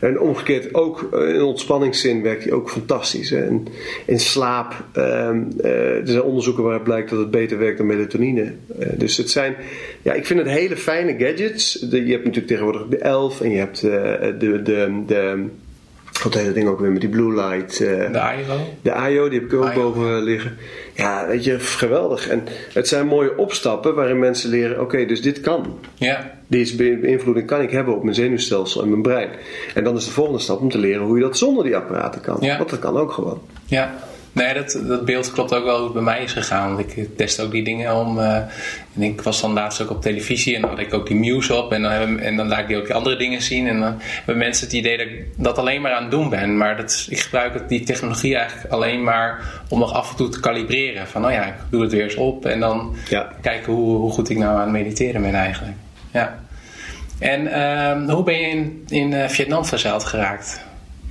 En 0.00 0.20
omgekeerd 0.20 0.74
ook 0.74 1.08
in 1.12 1.42
ontspanningszin 1.42 2.22
werkt 2.22 2.44
hij 2.44 2.52
ook 2.52 2.70
fantastisch. 2.70 3.30
Hè. 3.30 3.46
En 3.46 3.66
in 4.06 4.20
slaap, 4.20 4.84
uh, 4.94 5.04
uh, 5.04 5.96
er 5.96 6.08
zijn 6.08 6.22
onderzoeken 6.22 6.62
waaruit 6.62 6.84
blijkt 6.84 7.10
dat 7.10 7.18
het 7.18 7.30
beter 7.30 7.58
werkt 7.58 7.78
dan 7.78 7.86
melatonine. 7.86 8.52
Uh, 8.80 8.86
dus 8.94 9.16
het 9.16 9.30
zijn, 9.30 9.56
ja, 10.02 10.12
ik 10.12 10.26
vind 10.26 10.38
het 10.38 10.48
hele 10.48 10.76
fijne 10.76 11.24
gadgets. 11.24 11.72
De, 11.72 12.04
je 12.04 12.12
hebt 12.12 12.24
natuurlijk 12.24 12.46
tegenwoordig 12.46 12.86
de 12.88 12.98
11 12.98 13.40
en 13.40 13.50
je 13.50 13.58
hebt 13.58 13.80
de, 13.80 14.34
de, 14.38 14.62
de, 14.62 15.02
de 15.06 15.44
wat 16.22 16.34
hele 16.34 16.52
ding 16.52 16.68
ook 16.68 16.80
weer 16.80 16.90
met 16.92 17.00
die 17.00 17.10
blue 17.10 17.34
light. 17.34 17.80
Uh, 17.80 17.88
de 18.12 18.44
IO? 18.46 18.58
De 18.82 19.10
IO, 19.10 19.28
die 19.28 19.40
heb 19.40 19.52
ik 19.52 19.58
ook 19.58 19.72
IO. 19.72 19.74
boven 19.74 20.22
liggen. 20.22 20.56
Ja, 20.96 21.26
weet 21.26 21.44
je, 21.44 21.58
geweldig. 21.58 22.28
En 22.28 22.44
het 22.72 22.88
zijn 22.88 23.06
mooie 23.06 23.36
opstappen 23.38 23.94
waarin 23.94 24.18
mensen 24.18 24.50
leren: 24.50 24.72
oké, 24.72 24.82
okay, 24.82 25.06
dus 25.06 25.22
dit 25.22 25.40
kan. 25.40 25.78
Ja. 25.94 26.30
Deze 26.46 26.76
beïnvloeding 26.76 27.46
kan 27.46 27.60
ik 27.60 27.70
hebben 27.70 27.94
op 27.94 28.02
mijn 28.02 28.14
zenuwstelsel 28.14 28.82
en 28.82 28.88
mijn 28.88 29.02
brein. 29.02 29.30
En 29.74 29.84
dan 29.84 29.96
is 29.96 30.04
de 30.04 30.10
volgende 30.10 30.38
stap 30.38 30.60
om 30.60 30.70
te 30.70 30.78
leren 30.78 31.02
hoe 31.02 31.16
je 31.16 31.22
dat 31.22 31.38
zonder 31.38 31.64
die 31.64 31.76
apparaten 31.76 32.20
kan. 32.20 32.36
Ja. 32.40 32.56
Want 32.56 32.70
dat 32.70 32.78
kan 32.78 32.96
ook 32.96 33.12
gewoon. 33.12 33.40
Ja. 33.66 33.94
Nee, 34.36 34.54
dat, 34.54 34.80
dat 34.86 35.04
beeld 35.04 35.32
klopt 35.32 35.54
ook 35.54 35.64
wel 35.64 35.76
hoe 35.76 35.84
het 35.84 35.92
bij 35.92 36.02
mij 36.02 36.22
is 36.22 36.32
gegaan. 36.32 36.76
Want 36.76 36.96
ik 36.96 37.16
test 37.16 37.40
ook 37.40 37.50
die 37.50 37.64
dingen 37.64 37.94
om. 37.94 38.18
Uh, 38.18 38.36
en 38.94 39.02
ik 39.02 39.20
was 39.20 39.40
dan 39.40 39.52
laatst 39.52 39.82
ook 39.82 39.90
op 39.90 40.02
televisie 40.02 40.54
en 40.54 40.60
dan 40.60 40.70
had 40.70 40.78
ik 40.78 40.94
ook 40.94 41.06
die 41.06 41.16
Muse 41.16 41.54
op. 41.54 41.72
En 41.72 41.82
dan, 41.82 41.90
hebben, 41.90 42.20
en 42.20 42.36
dan 42.36 42.48
laat 42.48 42.58
ik 42.58 42.66
die 42.66 42.76
ook 42.76 42.86
die 42.86 42.94
andere 42.94 43.16
dingen 43.16 43.42
zien. 43.42 43.66
En 43.66 43.80
dan 43.80 43.94
hebben 44.00 44.36
mensen 44.36 44.66
het 44.66 44.74
idee 44.74 44.96
dat 44.96 45.06
ik 45.06 45.24
dat 45.36 45.58
alleen 45.58 45.80
maar 45.80 45.92
aan 45.92 46.02
het 46.02 46.10
doen 46.10 46.28
ben. 46.28 46.56
Maar 46.56 46.76
dat, 46.76 47.06
ik 47.10 47.18
gebruik 47.18 47.68
die 47.68 47.84
technologie 47.84 48.36
eigenlijk 48.36 48.72
alleen 48.72 49.02
maar 49.02 49.40
om 49.68 49.78
nog 49.78 49.92
af 49.92 50.10
en 50.10 50.16
toe 50.16 50.28
te 50.28 50.40
kalibreren. 50.40 51.06
Van, 51.06 51.26
oh 51.26 51.32
ja, 51.32 51.44
ik 51.44 51.54
doe 51.70 51.82
het 51.82 51.92
weer 51.92 52.04
eens 52.04 52.14
op. 52.14 52.46
En 52.46 52.60
dan 52.60 52.96
ja. 53.08 53.32
kijken 53.42 53.72
hoe, 53.72 53.96
hoe 53.96 54.10
goed 54.10 54.30
ik 54.30 54.36
nou 54.36 54.54
aan 54.54 54.60
het 54.60 54.70
mediteren 54.70 55.22
ben 55.22 55.34
eigenlijk. 55.34 55.76
Ja. 56.12 56.38
En 57.18 57.42
uh, 57.42 58.14
hoe 58.14 58.24
ben 58.24 58.38
je 58.38 58.46
in, 58.46 58.84
in 58.88 59.12
uh, 59.12 59.28
Vietnam 59.28 59.64
verzeild 59.64 60.04
geraakt? 60.04 60.64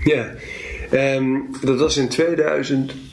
Ja, 0.03 0.25
um, 0.91 1.49
dat 1.61 1.79
was 1.79 1.97
in 1.97 2.09
2000. 2.09 3.04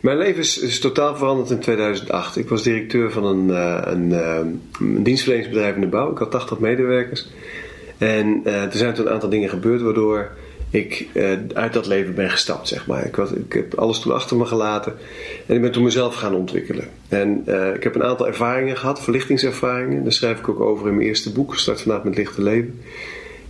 Mijn 0.00 0.16
leven 0.18 0.40
is, 0.40 0.78
totaal 0.80 1.16
veranderd 1.16 1.50
in 1.50 1.58
2008. 1.58 2.36
Ik 2.36 2.48
was 2.48 2.62
directeur 2.62 3.12
van 3.12 3.24
een, 3.24 3.48
een, 3.92 4.10
uh, 4.10 4.38
een 4.80 5.02
dienstverleningsbedrijf 5.02 5.74
in 5.74 5.80
de 5.80 5.86
bouw. 5.86 6.10
Ik 6.10 6.18
had 6.18 6.30
80 6.30 6.58
medewerkers. 6.58 7.28
En 7.98 8.40
uh, 8.44 8.62
er 8.62 8.72
zijn 8.72 8.94
toen 8.94 9.06
een 9.06 9.12
aantal 9.12 9.28
dingen 9.28 9.48
gebeurd 9.48 9.82
waardoor 9.82 10.30
ik 10.70 11.08
uit 11.54 11.72
dat 11.72 11.86
leven 11.86 12.14
ben 12.14 12.30
gestapt, 12.30 12.68
zeg 12.68 12.86
maar. 12.86 13.06
Ik, 13.06 13.16
ik 13.16 13.52
heb 13.52 13.74
alles 13.74 14.00
toen 14.00 14.12
achter 14.12 14.36
me 14.36 14.44
gelaten. 14.44 14.94
En 15.46 15.54
ik 15.54 15.60
ben 15.60 15.72
toen 15.72 15.82
mezelf 15.82 16.14
gaan 16.14 16.34
ontwikkelen. 16.34 16.88
En 17.08 17.44
ik 17.74 17.82
heb 17.82 17.94
een 17.94 18.04
aantal 18.04 18.26
ervaringen 18.26 18.76
gehad, 18.76 19.02
verlichtingservaringen. 19.02 20.02
Daar 20.02 20.12
schrijf 20.12 20.38
ik 20.38 20.48
ook 20.48 20.60
over 20.60 20.88
in 20.88 20.94
mijn 20.94 21.06
eerste 21.06 21.32
boek, 21.32 21.56
Start 21.56 21.80
vandaag 21.80 22.04
met 22.04 22.16
lichte 22.16 22.42
leven. 22.42 22.80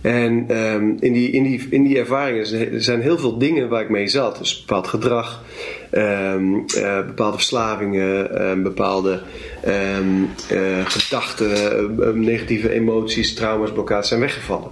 En 0.03 0.57
um, 0.57 0.97
in, 0.99 1.13
die, 1.13 1.31
in, 1.31 1.43
die, 1.43 1.67
in 1.69 1.83
die 1.83 1.97
ervaringen 1.97 2.81
zijn 2.81 3.01
heel 3.01 3.17
veel 3.17 3.37
dingen 3.37 3.69
waar 3.69 3.81
ik 3.81 3.89
mee 3.89 4.07
zat. 4.07 4.37
Dus 4.37 4.59
bepaald 4.59 4.87
gedrag, 4.87 5.43
um, 5.91 6.65
uh, 6.77 7.05
bepaalde 7.05 7.37
verslavingen, 7.37 8.41
um, 8.49 8.63
bepaalde 8.63 9.21
uh, 9.67 10.85
gedachten, 10.85 12.23
negatieve 12.23 12.69
emoties, 12.69 13.33
trauma's, 13.33 13.71
blokkades 13.71 14.07
zijn 14.07 14.19
weggevallen. 14.19 14.71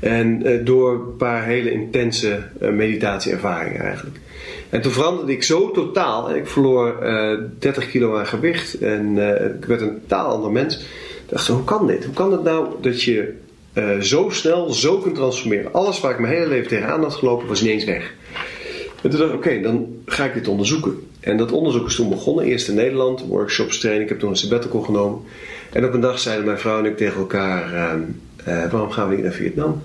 En 0.00 0.60
door 0.64 0.92
een 0.92 1.16
paar 1.16 1.44
hele 1.44 1.70
intense 1.70 2.42
meditatieervaringen 2.58 3.80
eigenlijk. 3.80 4.16
En 4.70 4.80
toen 4.80 4.92
veranderde 4.92 5.32
ik 5.32 5.42
zo 5.42 5.70
totaal. 5.70 6.34
Ik 6.34 6.46
verloor 6.46 6.96
30 7.58 7.90
kilo 7.90 8.16
aan 8.16 8.26
gewicht. 8.26 8.74
En 8.78 9.18
ik 9.58 9.64
werd 9.64 9.80
een 9.80 10.00
totaal 10.00 10.26
ander 10.26 10.50
mens. 10.50 10.76
Ik 10.76 11.28
dacht, 11.28 11.48
hoe 11.48 11.64
kan 11.64 11.86
dit? 11.86 12.04
Hoe 12.04 12.14
kan 12.14 12.32
het 12.32 12.42
nou 12.42 12.66
dat 12.80 13.02
je 13.02 13.34
uh, 13.74 14.00
zo 14.00 14.28
snel, 14.30 14.72
zo 14.72 14.98
kunt 14.98 15.14
transformeren. 15.14 15.72
Alles 15.72 16.00
waar 16.00 16.12
ik 16.12 16.18
mijn 16.18 16.34
hele 16.34 16.48
leven 16.48 16.68
tegenaan 16.68 17.02
had 17.02 17.14
gelopen, 17.14 17.48
was 17.48 17.62
ineens 17.62 17.84
weg. 17.84 18.14
En 19.02 19.10
toen 19.10 19.18
dacht 19.18 19.32
ik, 19.32 19.36
oké, 19.36 19.60
dan 19.60 19.86
ga 20.06 20.24
ik 20.24 20.34
dit 20.34 20.48
onderzoeken. 20.48 21.06
En 21.20 21.36
dat 21.36 21.52
onderzoek 21.52 21.86
is 21.86 21.94
toen 21.94 22.08
begonnen, 22.08 22.44
eerst 22.44 22.68
in 22.68 22.74
Nederland, 22.74 23.24
workshops, 23.26 23.78
training. 23.78 24.04
Ik 24.04 24.10
heb 24.10 24.18
toen 24.18 24.30
een 24.30 24.36
sabbatical 24.36 24.80
genomen. 24.80 25.20
En 25.72 25.84
op 25.84 25.92
een 25.92 26.00
dag 26.00 26.18
zeiden 26.18 26.44
mijn 26.44 26.58
vrouw 26.58 26.78
en 26.78 26.84
ik 26.84 26.96
tegen 26.96 27.18
elkaar, 27.18 27.72
uh, 28.48 28.70
waarom 28.70 28.90
gaan 28.90 29.08
we 29.08 29.14
niet 29.14 29.24
naar 29.24 29.32
Vietnam? 29.32 29.82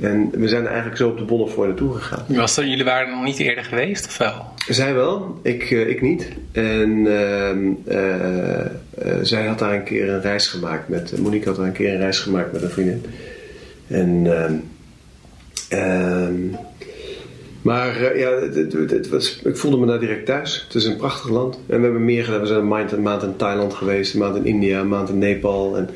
En 0.00 0.30
we 0.30 0.48
zijn 0.48 0.66
eigenlijk 0.66 0.96
zo 0.96 1.08
op 1.08 1.18
de 1.18 1.24
Bonnefoy 1.24 1.66
naartoe 1.66 1.94
gegaan. 1.94 2.24
Was 2.28 2.54
dat, 2.54 2.64
jullie 2.64 2.84
waren 2.84 3.10
nog 3.10 3.24
niet 3.24 3.38
eerder 3.38 3.64
geweest 3.64 4.06
of 4.06 4.18
wel? 4.18 4.44
Zij 4.68 4.94
wel, 4.94 5.40
ik, 5.42 5.70
ik 5.70 6.02
niet. 6.02 6.28
En 6.52 7.06
ehm, 7.06 7.72
zij 9.22 9.46
had 9.46 9.58
daar 9.58 9.74
een 9.74 9.84
keer 9.84 10.08
een 10.08 10.20
reis 10.20 10.46
gemaakt 10.46 10.88
met, 10.88 11.18
Monique 11.18 11.48
had 11.48 11.56
daar 11.56 11.66
een 11.66 11.72
keer 11.72 11.92
een 11.92 12.00
reis 12.00 12.18
gemaakt 12.18 12.52
met 12.52 12.62
een 12.62 12.70
vriendin. 12.70 13.04
En 13.86 14.26
ehm, 14.26 14.54
ehm, 15.68 16.34
maar 17.68 18.00
uh, 18.00 18.20
ja, 18.20 18.30
het, 18.30 18.90
het, 18.90 19.08
was, 19.08 19.40
ik 19.44 19.56
voelde 19.56 19.76
me 19.76 19.86
daar 19.86 20.00
direct 20.00 20.26
thuis. 20.26 20.64
Het 20.64 20.74
is 20.74 20.84
een 20.84 20.96
prachtig 20.96 21.30
land. 21.30 21.58
En 21.66 21.76
we 21.76 21.82
hebben 21.82 22.04
meer 22.04 22.24
gedaan. 22.24 22.40
We 22.40 22.46
zijn 22.46 22.58
een 22.58 22.68
maand, 22.68 22.92
een 22.92 23.02
maand 23.02 23.22
in 23.22 23.36
Thailand 23.36 23.74
geweest, 23.74 24.14
een 24.14 24.20
maand 24.20 24.36
in 24.36 24.44
India, 24.44 24.80
een 24.80 24.88
maand 24.88 25.08
in 25.08 25.18
Nepal. 25.18 25.76
En, 25.76 25.90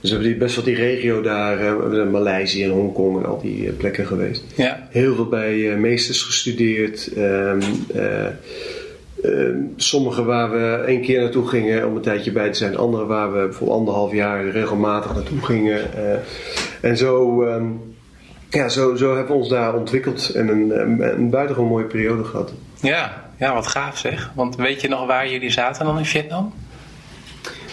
dus 0.00 0.10
we 0.10 0.16
hebben 0.16 0.38
best 0.38 0.54
wel 0.54 0.64
die 0.64 0.74
regio 0.74 1.20
daar. 1.20 1.62
Uh, 1.92 2.10
Maleisië 2.10 2.64
en 2.64 2.70
Hongkong 2.70 3.18
en 3.18 3.26
al 3.26 3.40
die 3.40 3.64
uh, 3.64 3.70
plekken 3.76 4.06
geweest. 4.06 4.44
Ja. 4.54 4.88
Heel 4.90 5.14
veel 5.14 5.28
bij 5.28 5.76
meesters 5.76 6.22
gestudeerd. 6.22 7.10
Um, 7.16 7.60
sommige 9.76 10.24
waar 10.24 10.50
we 10.50 10.84
één 10.86 11.02
keer 11.02 11.20
naartoe 11.20 11.46
gingen 11.46 11.86
om 11.86 11.96
een 11.96 12.02
tijdje 12.02 12.32
bij 12.32 12.50
te 12.50 12.58
zijn. 12.58 12.76
Andere 12.76 13.06
waar 13.06 13.32
we 13.32 13.52
voor 13.52 13.70
anderhalf 13.70 14.12
jaar 14.12 14.48
regelmatig 14.48 15.14
naartoe 15.14 15.40
gingen. 15.42 15.80
en 16.80 16.96
zo... 16.96 17.42
Um, 17.42 17.94
ja, 18.56 18.68
zo, 18.68 18.94
zo 18.94 19.16
hebben 19.16 19.32
we 19.32 19.38
ons 19.40 19.48
daar 19.48 19.74
ontwikkeld 19.74 20.28
en 20.28 20.48
een, 20.48 21.10
een 21.18 21.30
buitengewoon 21.30 21.70
mooie 21.70 21.84
periode 21.84 22.24
gehad. 22.24 22.52
Ja, 22.80 23.30
ja, 23.38 23.54
wat 23.54 23.66
gaaf 23.66 23.98
zeg. 23.98 24.30
Want 24.34 24.56
weet 24.56 24.80
je 24.80 24.88
nog 24.88 25.06
waar 25.06 25.30
jullie 25.30 25.50
zaten 25.50 25.86
dan 25.86 25.98
in 25.98 26.04
Vietnam? 26.04 26.54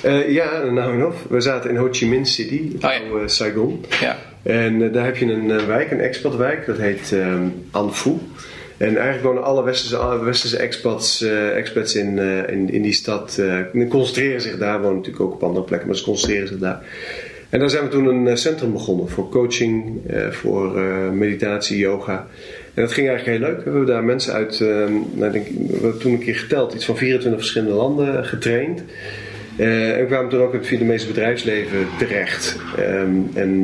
Uh, 0.06 0.30
ja, 0.30 0.64
nou 0.64 0.94
en 0.94 1.06
of. 1.06 1.16
We 1.30 1.42
zaten 1.42 1.70
in 1.70 1.76
Ho 1.76 1.88
Chi 1.92 2.08
Minh 2.08 2.28
City, 2.28 2.72
oh, 2.76 2.82
ja. 2.82 3.00
uh, 3.00 3.22
Saigon. 3.26 3.86
Ja. 4.02 4.18
En 4.44 4.82
uh, 4.82 4.94
daar 4.94 5.06
heb 5.06 5.18
je 5.18 5.26
een 5.26 5.66
wijk, 5.68 5.92
een 5.92 6.00
expatwijk, 6.00 6.66
dat 6.66 6.78
heet 6.78 7.12
um, 7.12 7.68
An 7.72 7.94
Phu. 7.94 8.12
En 8.78 8.96
eigenlijk 8.96 9.24
wonen 9.24 9.44
alle 9.44 9.64
westerse, 9.64 10.24
westerse 10.24 10.58
expats, 10.58 11.22
expats 11.56 11.96
in, 11.96 12.20
in, 12.50 12.70
in 12.70 12.82
die 12.82 12.94
stad. 12.94 13.42
concentreren 13.90 14.42
zich 14.42 14.58
daar, 14.58 14.82
wonen 14.82 14.98
natuurlijk 14.98 15.24
ook 15.24 15.34
op 15.34 15.44
andere 15.44 15.66
plekken, 15.66 15.88
maar 15.88 15.98
ze 15.98 16.04
concentreren 16.04 16.48
zich 16.48 16.58
daar. 16.58 16.82
En 17.54 17.60
daar 17.60 17.70
zijn 17.70 17.84
we 17.84 17.90
toen 17.90 18.06
een 18.06 18.28
eh, 18.28 18.36
centrum 18.36 18.72
begonnen 18.72 19.10
voor 19.10 19.30
coaching, 19.30 20.02
eh, 20.10 20.30
voor 20.30 20.78
eh, 20.78 21.10
meditatie, 21.10 21.78
yoga. 21.78 22.28
En 22.74 22.82
dat 22.82 22.92
ging 22.92 23.08
eigenlijk 23.08 23.40
heel 23.40 23.50
leuk. 23.50 23.58
We 23.58 23.70
hebben 23.70 23.86
daar 23.86 24.04
mensen 24.04 24.34
uit, 24.34 24.60
nou, 25.14 25.32
denk, 25.32 25.48
we 25.48 25.74
hebben 25.82 26.00
toen 26.00 26.12
een 26.12 26.20
keer 26.20 26.36
geteld, 26.36 26.74
iets 26.74 26.86
van 26.86 26.98
24 26.98 27.42
verschillende 27.42 27.74
landen 27.74 28.26
getraind. 28.26 28.84
en 29.58 29.98
we 29.98 30.06
kwamen 30.08 30.30
toen 30.30 30.42
ook 30.42 30.54
in 30.54 30.58
het 30.58 30.68
Vietnamese 30.68 31.08
bedrijfsleven 31.08 31.88
terecht. 31.98 32.60
Ehm, 32.78 33.12
en 33.34 33.64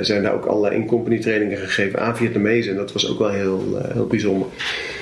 zijn 0.00 0.22
daar 0.22 0.34
ook 0.34 0.44
allerlei 0.44 0.74
in-company 0.74 1.18
trainingen 1.18 1.58
gegeven 1.58 2.00
aan 2.00 2.16
Vietnamezen. 2.16 2.72
En 2.72 2.78
dat 2.78 2.92
was 2.92 3.10
ook 3.10 3.18
wel 3.18 3.30
heel, 3.30 3.88
heel 3.92 4.06
bijzonder. 4.06 4.48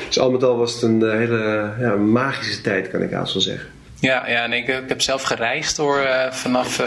Dus 0.06 0.18
al 0.18 0.30
met 0.30 0.42
al 0.42 0.56
was 0.56 0.72
het 0.74 0.82
een 0.82 1.10
hele 1.18 1.70
ja, 1.80 1.96
magische 1.96 2.60
tijd, 2.60 2.90
kan 2.90 3.02
ik 3.02 3.10
haast 3.10 3.32
wel 3.32 3.42
zeggen. 3.42 3.68
Ja, 4.00 4.28
ja 4.28 4.44
en 4.44 4.52
ik, 4.52 4.68
ik 4.68 4.88
heb 4.88 5.00
zelf 5.00 5.22
gereisd 5.22 5.76
door 5.76 6.06
vanaf 6.30 6.82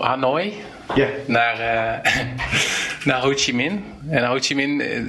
Hanoi 0.00 0.54
ja. 0.94 1.06
naar, 1.26 1.54
uh, 1.54 2.12
naar 3.08 3.20
Ho 3.20 3.32
Chi 3.36 3.54
Minh. 3.54 3.82
En 4.08 4.24
Ho 4.24 4.38
Chi 4.40 4.54
Minh, 4.54 4.82
eh, 4.82 5.02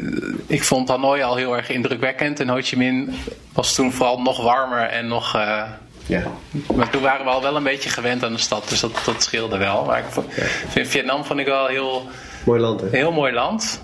ik 0.47 0.63
vond 0.63 0.89
Hanoi 0.89 1.21
al 1.21 1.35
heel 1.35 1.55
erg 1.55 1.69
indrukwekkend. 1.69 2.39
En 2.39 2.49
Ho 2.49 2.59
Chi 2.61 2.77
Minh 2.77 3.13
was 3.53 3.75
toen 3.75 3.91
vooral 3.91 4.21
nog 4.21 4.43
warmer 4.43 4.83
en 4.83 5.07
nog. 5.07 5.35
Uh, 5.35 5.63
ja. 6.05 6.23
Maar 6.75 6.89
toen 6.89 7.01
waren 7.01 7.25
we 7.25 7.31
al 7.31 7.41
wel 7.41 7.55
een 7.55 7.63
beetje 7.63 7.89
gewend 7.89 8.23
aan 8.23 8.33
de 8.33 8.39
stad, 8.39 8.69
dus 8.69 8.79
dat, 8.79 9.01
dat 9.05 9.23
scheelde 9.23 9.57
wel. 9.57 9.85
Maar 9.85 9.99
ik 9.99 10.05
vond, 10.09 10.27
ja. 10.35 10.85
Vietnam 10.85 11.25
vond 11.25 11.39
ik 11.39 11.45
wel 11.45 11.67
heel. 11.67 12.09
Mooi 12.45 12.61
land, 12.61 12.81
hè? 12.81 12.87
Heel 12.91 13.11
mooi 13.11 13.33
land. 13.33 13.81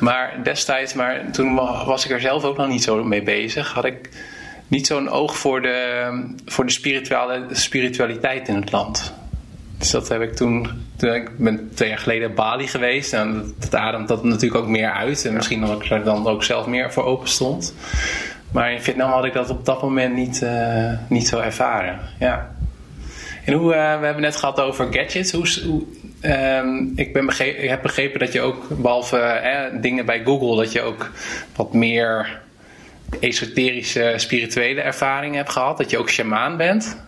Maar 0.00 0.40
destijds, 0.42 0.94
maar 0.94 1.30
toen 1.32 1.54
was 1.86 2.04
ik 2.04 2.10
er 2.10 2.20
zelf 2.20 2.44
ook 2.44 2.56
nog 2.56 2.68
niet 2.68 2.82
zo 2.82 3.04
mee 3.04 3.22
bezig. 3.22 3.72
Had 3.72 3.84
ik 3.84 4.10
niet 4.68 4.86
zo'n 4.86 5.08
oog 5.08 5.36
voor 5.36 5.62
de, 5.62 6.08
voor 6.46 6.66
de 6.66 6.72
spiritualiteit 7.52 8.48
in 8.48 8.54
het 8.54 8.72
land. 8.72 9.14
Dus 9.78 9.90
dat 9.90 10.08
heb 10.08 10.20
ik 10.20 10.36
toen, 10.36 10.68
toen 10.96 11.14
ik 11.14 11.38
ben 11.38 11.70
twee 11.74 11.88
jaar 11.88 11.98
geleden 11.98 12.34
Bali 12.34 12.66
geweest. 12.66 13.12
En 13.12 13.54
dat, 13.58 13.74
ademt 13.74 14.08
dat 14.08 14.24
natuurlijk 14.24 14.62
ook 14.64 14.68
meer 14.68 14.90
uit. 14.90 15.24
En 15.24 15.34
misschien 15.34 15.60
dat 15.60 15.82
ik 15.82 15.90
er 15.90 16.04
dan 16.04 16.26
ook 16.26 16.44
zelf 16.44 16.66
meer 16.66 16.92
voor 16.92 17.04
open 17.04 17.28
stond. 17.28 17.74
Maar 18.52 18.72
in 18.72 18.82
Vietnam 18.82 19.10
had 19.10 19.24
ik 19.24 19.32
dat 19.32 19.50
op 19.50 19.64
dat 19.64 19.82
moment 19.82 20.14
niet, 20.14 20.40
uh, 20.42 20.92
niet 21.08 21.28
zo 21.28 21.38
ervaren. 21.38 22.00
Ja. 22.18 22.54
En 23.44 23.52
hoe, 23.52 23.74
uh, 23.74 23.98
we 23.98 24.04
hebben 24.04 24.22
net 24.22 24.36
gehad 24.36 24.60
over 24.60 24.92
gadgets. 24.92 25.32
Hoe, 25.32 25.62
hoe 25.66 25.82
um, 26.22 26.92
ik, 26.96 27.12
ben 27.12 27.30
heb 27.68 27.82
begrepen 27.82 28.20
dat 28.20 28.32
je 28.32 28.40
ook, 28.40 28.68
behalve 28.68 29.18
eh, 29.18 29.80
dingen 29.80 30.06
bij 30.06 30.22
Google, 30.24 30.56
dat 30.56 30.72
je 30.72 30.80
ook 30.80 31.10
wat 31.56 31.72
meer 31.72 32.40
esoterische, 33.20 34.12
spirituele 34.16 34.80
ervaringen 34.80 35.36
hebt 35.36 35.52
gehad. 35.52 35.78
Dat 35.78 35.90
je 35.90 35.98
ook 35.98 36.10
shamaan 36.10 36.56
bent. 36.56 37.04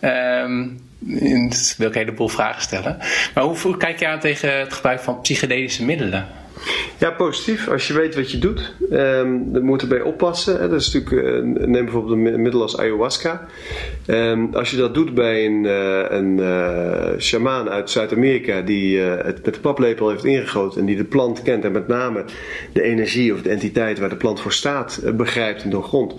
Um, 0.00 0.89
dus 1.00 1.74
wil 1.76 1.88
ik 1.88 1.94
een 1.94 2.00
heleboel 2.00 2.28
vragen 2.28 2.62
stellen. 2.62 2.96
Maar 3.34 3.44
hoe 3.44 3.76
kijk 3.76 3.98
je 3.98 4.06
aan 4.06 4.20
tegen 4.20 4.58
het 4.58 4.72
gebruik 4.72 5.00
van 5.00 5.20
psychedelische 5.20 5.84
middelen? 5.84 6.26
Ja, 6.98 7.10
positief. 7.10 7.68
Als 7.68 7.86
je 7.86 7.92
weet 7.92 8.14
wat 8.14 8.30
je 8.30 8.38
doet, 8.38 8.74
um, 8.90 9.52
dan 9.52 9.64
moet 9.64 9.80
je 9.80 9.86
erbij 9.86 10.02
oppassen. 10.06 10.70
Dat 10.70 10.80
is 10.80 10.92
natuurlijk, 10.92 11.26
uh, 11.26 11.66
neem 11.66 11.84
bijvoorbeeld 11.84 12.12
een 12.12 12.42
middel 12.42 12.62
als 12.62 12.78
ayahuasca. 12.78 13.46
Um, 14.06 14.54
als 14.54 14.70
je 14.70 14.76
dat 14.76 14.94
doet 14.94 15.14
bij 15.14 15.46
een, 15.46 15.64
uh, 15.64 16.04
een 16.08 16.38
uh, 16.38 17.18
shamaan 17.18 17.68
uit 17.68 17.90
Zuid-Amerika 17.90 18.60
die 18.60 18.98
het 18.98 19.44
met 19.44 19.54
de 19.54 19.60
paplepel 19.60 20.08
heeft 20.08 20.24
ingegoten 20.24 20.80
en 20.80 20.86
die 20.86 20.96
de 20.96 21.04
plant 21.04 21.42
kent 21.42 21.64
en 21.64 21.72
met 21.72 21.88
name 21.88 22.24
de 22.72 22.82
energie 22.82 23.34
of 23.34 23.42
de 23.42 23.50
entiteit 23.50 23.98
waar 23.98 24.08
de 24.08 24.16
plant 24.16 24.40
voor 24.40 24.52
staat 24.52 25.02
begrijpt 25.16 25.62
en 25.62 25.70
doorgrond 25.70 26.14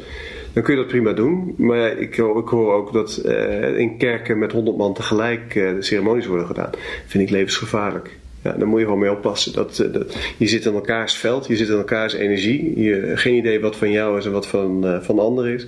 dan 0.53 0.63
kun 0.63 0.73
je 0.73 0.79
dat 0.79 0.89
prima 0.89 1.13
doen. 1.13 1.53
Maar 1.57 1.97
ik, 1.97 2.15
hoor 2.15 2.73
ook 2.73 2.93
dat 2.93 3.21
uh, 3.25 3.77
in 3.77 3.97
kerken 3.97 4.39
met 4.39 4.51
honderd 4.51 4.77
man 4.77 4.93
tegelijk 4.93 5.55
uh, 5.55 5.75
de 5.75 5.81
ceremonies 5.81 6.25
worden 6.25 6.47
gedaan. 6.47 6.69
vind 7.05 7.23
ik 7.23 7.29
levensgevaarlijk. 7.29 8.19
Ja, 8.43 8.51
daar 8.51 8.67
moet 8.67 8.79
je 8.79 8.85
gewoon 8.85 8.99
mee 8.99 9.11
oppassen. 9.11 9.53
Dat, 9.53 9.79
uh, 9.79 9.93
dat, 9.93 10.17
je 10.37 10.47
zit 10.47 10.65
in 10.65 10.73
elkaars 10.73 11.13
veld, 11.13 11.47
je 11.47 11.55
zit 11.55 11.67
in 11.67 11.77
elkaars 11.77 12.13
energie. 12.13 12.81
Je, 12.81 13.11
geen 13.15 13.35
idee 13.35 13.59
wat 13.59 13.75
van 13.75 13.91
jou 13.91 14.17
is 14.17 14.25
en 14.25 14.31
wat 14.31 14.47
van, 14.47 14.99
van 15.01 15.19
anderen 15.19 15.53
is. 15.53 15.67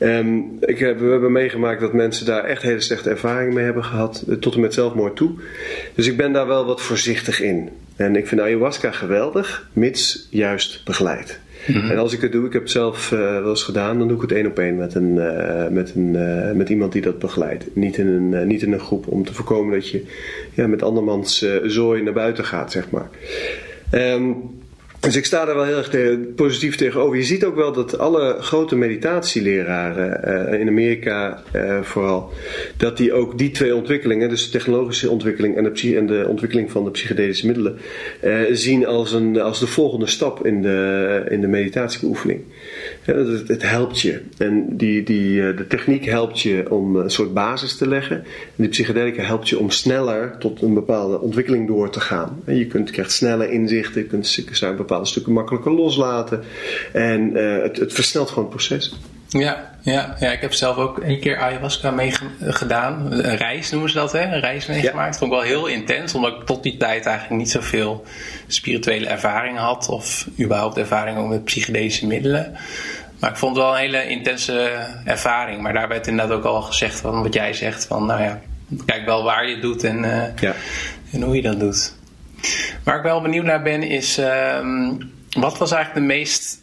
Um, 0.00 0.56
ik 0.60 0.78
we 0.78 0.84
hebben 0.84 1.32
meegemaakt 1.32 1.80
dat 1.80 1.92
mensen 1.92 2.26
daar 2.26 2.44
echt 2.44 2.62
hele 2.62 2.80
slechte 2.80 3.10
ervaringen 3.10 3.54
mee 3.54 3.64
hebben 3.64 3.84
gehad. 3.84 4.24
Tot 4.40 4.54
en 4.54 4.60
met 4.60 4.74
zelfmoord 4.74 5.16
toe. 5.16 5.30
Dus 5.94 6.06
ik 6.06 6.16
ben 6.16 6.32
daar 6.32 6.46
wel 6.46 6.66
wat 6.66 6.82
voorzichtig 6.82 7.40
in. 7.40 7.68
En 7.96 8.16
ik 8.16 8.26
vind 8.26 8.40
ayahuasca 8.40 8.90
geweldig, 8.90 9.68
mits 9.72 10.28
juist 10.30 10.84
begeleid. 10.84 11.40
Mhm. 11.68 11.90
En 11.90 11.98
als 11.98 12.12
ik 12.12 12.20
het 12.20 12.32
doe, 12.32 12.46
ik 12.46 12.52
heb 12.52 12.62
het 12.62 12.70
zelf 12.70 13.10
uh, 13.10 13.18
wel 13.18 13.48
eens 13.48 13.62
gedaan, 13.62 13.98
dan 13.98 14.08
doe 14.08 14.16
ik 14.16 14.22
het 14.22 14.32
één 14.32 14.46
op 14.46 14.58
één 14.58 14.76
met, 14.76 14.94
een, 14.94 15.14
uh, 15.14 15.68
met, 15.68 15.94
een, 15.94 16.14
uh, 16.14 16.52
met 16.52 16.68
iemand 16.68 16.92
die 16.92 17.02
dat 17.02 17.18
begeleidt. 17.18 17.64
Niet 17.74 17.96
in 17.96 18.06
een, 18.06 18.46
niet 18.46 18.62
in 18.62 18.72
een 18.72 18.80
groep, 18.80 19.06
om 19.06 19.24
te 19.24 19.34
voorkomen 19.34 19.74
dat 19.74 19.88
je 19.88 20.04
ja, 20.54 20.66
met 20.66 20.82
andermans 20.82 21.46
zooi 21.64 22.02
naar 22.02 22.12
buiten 22.12 22.44
gaat, 22.44 22.72
zeg 22.72 22.90
maar. 22.90 23.08
Um, 23.92 24.36
dus 25.00 25.16
ik 25.16 25.24
sta 25.24 25.44
daar 25.44 25.54
wel 25.54 25.64
heel 25.64 25.76
erg 25.76 26.34
positief 26.34 26.76
tegenover. 26.76 27.16
Je 27.16 27.24
ziet 27.24 27.44
ook 27.44 27.54
wel 27.54 27.72
dat 27.72 27.98
alle 27.98 28.36
grote 28.40 28.76
meditatieleraren 28.76 30.20
uh, 30.52 30.60
in 30.60 30.68
Amerika 30.68 31.42
uh, 31.56 31.82
vooral, 31.82 32.32
dat 32.76 32.96
die 32.96 33.12
ook 33.12 33.38
die 33.38 33.50
twee 33.50 33.74
ontwikkelingen, 33.74 34.28
dus 34.28 34.44
de 34.44 34.50
technologische 34.50 35.10
ontwikkeling 35.10 35.56
en 35.56 35.64
de, 35.64 35.96
en 35.96 36.06
de 36.06 36.26
ontwikkeling 36.28 36.70
van 36.70 36.84
de 36.84 36.90
psychedelische 36.90 37.46
middelen, 37.46 37.78
uh, 38.24 38.40
zien 38.52 38.86
als, 38.86 39.12
een, 39.12 39.40
als 39.40 39.60
de 39.60 39.66
volgende 39.66 40.06
stap 40.06 40.46
in 40.46 40.62
de, 40.62 41.24
in 41.28 41.40
de 41.40 41.48
meditatiebeoefening. 41.48 42.40
Het, 43.14 43.48
het, 43.48 43.62
helpt 43.62 44.00
je. 44.00 44.22
En 44.38 44.76
die, 44.76 45.02
die, 45.02 45.54
de 45.54 45.66
techniek 45.66 46.04
helpt 46.04 46.40
je 46.40 46.70
om 46.70 46.96
een 46.96 47.10
soort 47.10 47.34
basis 47.34 47.76
te 47.76 47.88
leggen. 47.88 48.16
En 48.16 48.24
die 48.56 48.68
psychedelica 48.68 49.22
helpt 49.22 49.48
je 49.48 49.58
om 49.58 49.70
sneller 49.70 50.36
tot 50.38 50.62
een 50.62 50.74
bepaalde 50.74 51.20
ontwikkeling 51.20 51.66
door 51.66 51.90
te 51.90 52.00
gaan. 52.00 52.42
En 52.44 52.56
je 52.56 52.66
kunt, 52.66 52.90
krijgt 52.90 53.12
snelle 53.12 53.50
inzichten, 53.50 54.00
je 54.00 54.06
kunt 54.06 54.44
zijn 54.50 54.76
bepaalde 54.76 55.06
stukken 55.06 55.32
makkelijker 55.32 55.72
loslaten. 55.72 56.42
En 56.92 57.36
uh, 57.36 57.62
het, 57.62 57.76
het 57.76 57.92
versnelt 57.92 58.28
gewoon 58.28 58.44
het 58.44 58.52
proces. 58.52 58.94
Ja, 59.28 59.70
ja, 59.80 60.16
ja, 60.20 60.32
ik 60.32 60.40
heb 60.40 60.52
zelf 60.52 60.76
ook 60.76 61.02
een 61.02 61.20
keer 61.20 61.38
ayahuasca 61.38 61.90
mee 61.90 62.12
gedaan. 62.40 63.12
Een 63.12 63.36
reis 63.36 63.70
noemen 63.70 63.90
ze 63.90 63.96
dat, 63.96 64.12
hè? 64.12 64.22
Een 64.22 64.40
reis 64.40 64.66
meegemaakt. 64.66 65.12
Ja. 65.12 65.18
Vond 65.18 65.32
ik 65.32 65.38
wel 65.38 65.46
heel 65.46 65.66
intens, 65.66 66.14
omdat 66.14 66.32
ik 66.32 66.46
tot 66.46 66.62
die 66.62 66.76
tijd 66.76 67.06
eigenlijk 67.06 67.40
niet 67.40 67.50
zoveel 67.50 68.04
spirituele 68.46 69.06
ervaring 69.06 69.58
had. 69.58 69.88
Of 69.88 70.28
überhaupt 70.40 70.76
ervaring 70.76 71.28
met 71.28 71.44
psychedelische 71.44 72.06
middelen. 72.06 72.56
Maar 73.20 73.30
ik 73.30 73.36
vond 73.36 73.56
het 73.56 73.64
wel 73.64 73.74
een 73.74 73.80
hele 73.80 74.08
intense 74.08 74.86
ervaring. 75.04 75.60
Maar 75.60 75.72
daar 75.72 75.88
werd 75.88 76.06
inderdaad 76.06 76.36
ook 76.36 76.44
al 76.44 76.62
gezegd 76.62 77.00
van 77.00 77.22
wat 77.22 77.34
jij 77.34 77.52
zegt. 77.52 77.86
Van 77.86 78.06
nou 78.06 78.22
ja, 78.22 78.40
kijk 78.86 79.04
wel 79.04 79.22
waar 79.22 79.46
je 79.46 79.52
het 79.52 79.62
doet 79.62 79.84
en, 79.84 79.98
uh, 80.04 80.36
ja. 80.36 80.54
en 81.12 81.22
hoe 81.22 81.36
je 81.36 81.42
dat 81.42 81.60
doet. 81.60 81.96
Waar 82.84 82.96
ik 82.96 83.02
wel 83.02 83.20
benieuwd 83.20 83.44
naar 83.44 83.62
ben 83.62 83.82
is, 83.82 84.18
uh, 84.18 84.58
wat 85.30 85.58
was 85.58 85.72
eigenlijk 85.72 86.06
de 86.06 86.14
meest 86.14 86.62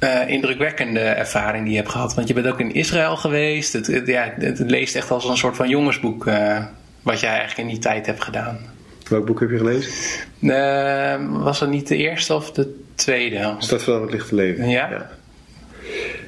uh, 0.00 0.28
indrukwekkende 0.28 1.00
ervaring 1.00 1.62
die 1.62 1.72
je 1.72 1.78
hebt 1.78 1.90
gehad? 1.90 2.14
Want 2.14 2.28
je 2.28 2.34
bent 2.34 2.46
ook 2.46 2.60
in 2.60 2.74
Israël 2.74 3.16
geweest. 3.16 3.72
Het, 3.72 3.86
het 3.86 4.06
ja, 4.06 4.32
het, 4.38 4.58
leest 4.58 4.96
echt 4.96 5.10
als 5.10 5.28
een 5.28 5.36
soort 5.36 5.56
van 5.56 5.68
jongensboek, 5.68 6.26
uh, 6.26 6.64
wat 7.02 7.20
jij 7.20 7.30
eigenlijk 7.30 7.58
in 7.58 7.74
die 7.74 7.82
tijd 7.82 8.06
hebt 8.06 8.24
gedaan. 8.24 8.58
Welk 9.08 9.26
boek 9.26 9.40
heb 9.40 9.50
je 9.50 9.56
gelezen? 9.56 9.92
Uh, 10.40 11.42
was 11.42 11.60
het 11.60 11.70
niet 11.70 11.88
de 11.88 11.96
eerste 11.96 12.34
of 12.34 12.52
de 12.52 12.74
tweede? 12.94 13.54
Stad 13.58 13.82
van 13.82 14.02
het 14.02 14.10
lichte 14.10 14.34
leven. 14.34 14.68
Ja. 14.68 14.90
ja. 14.90 15.10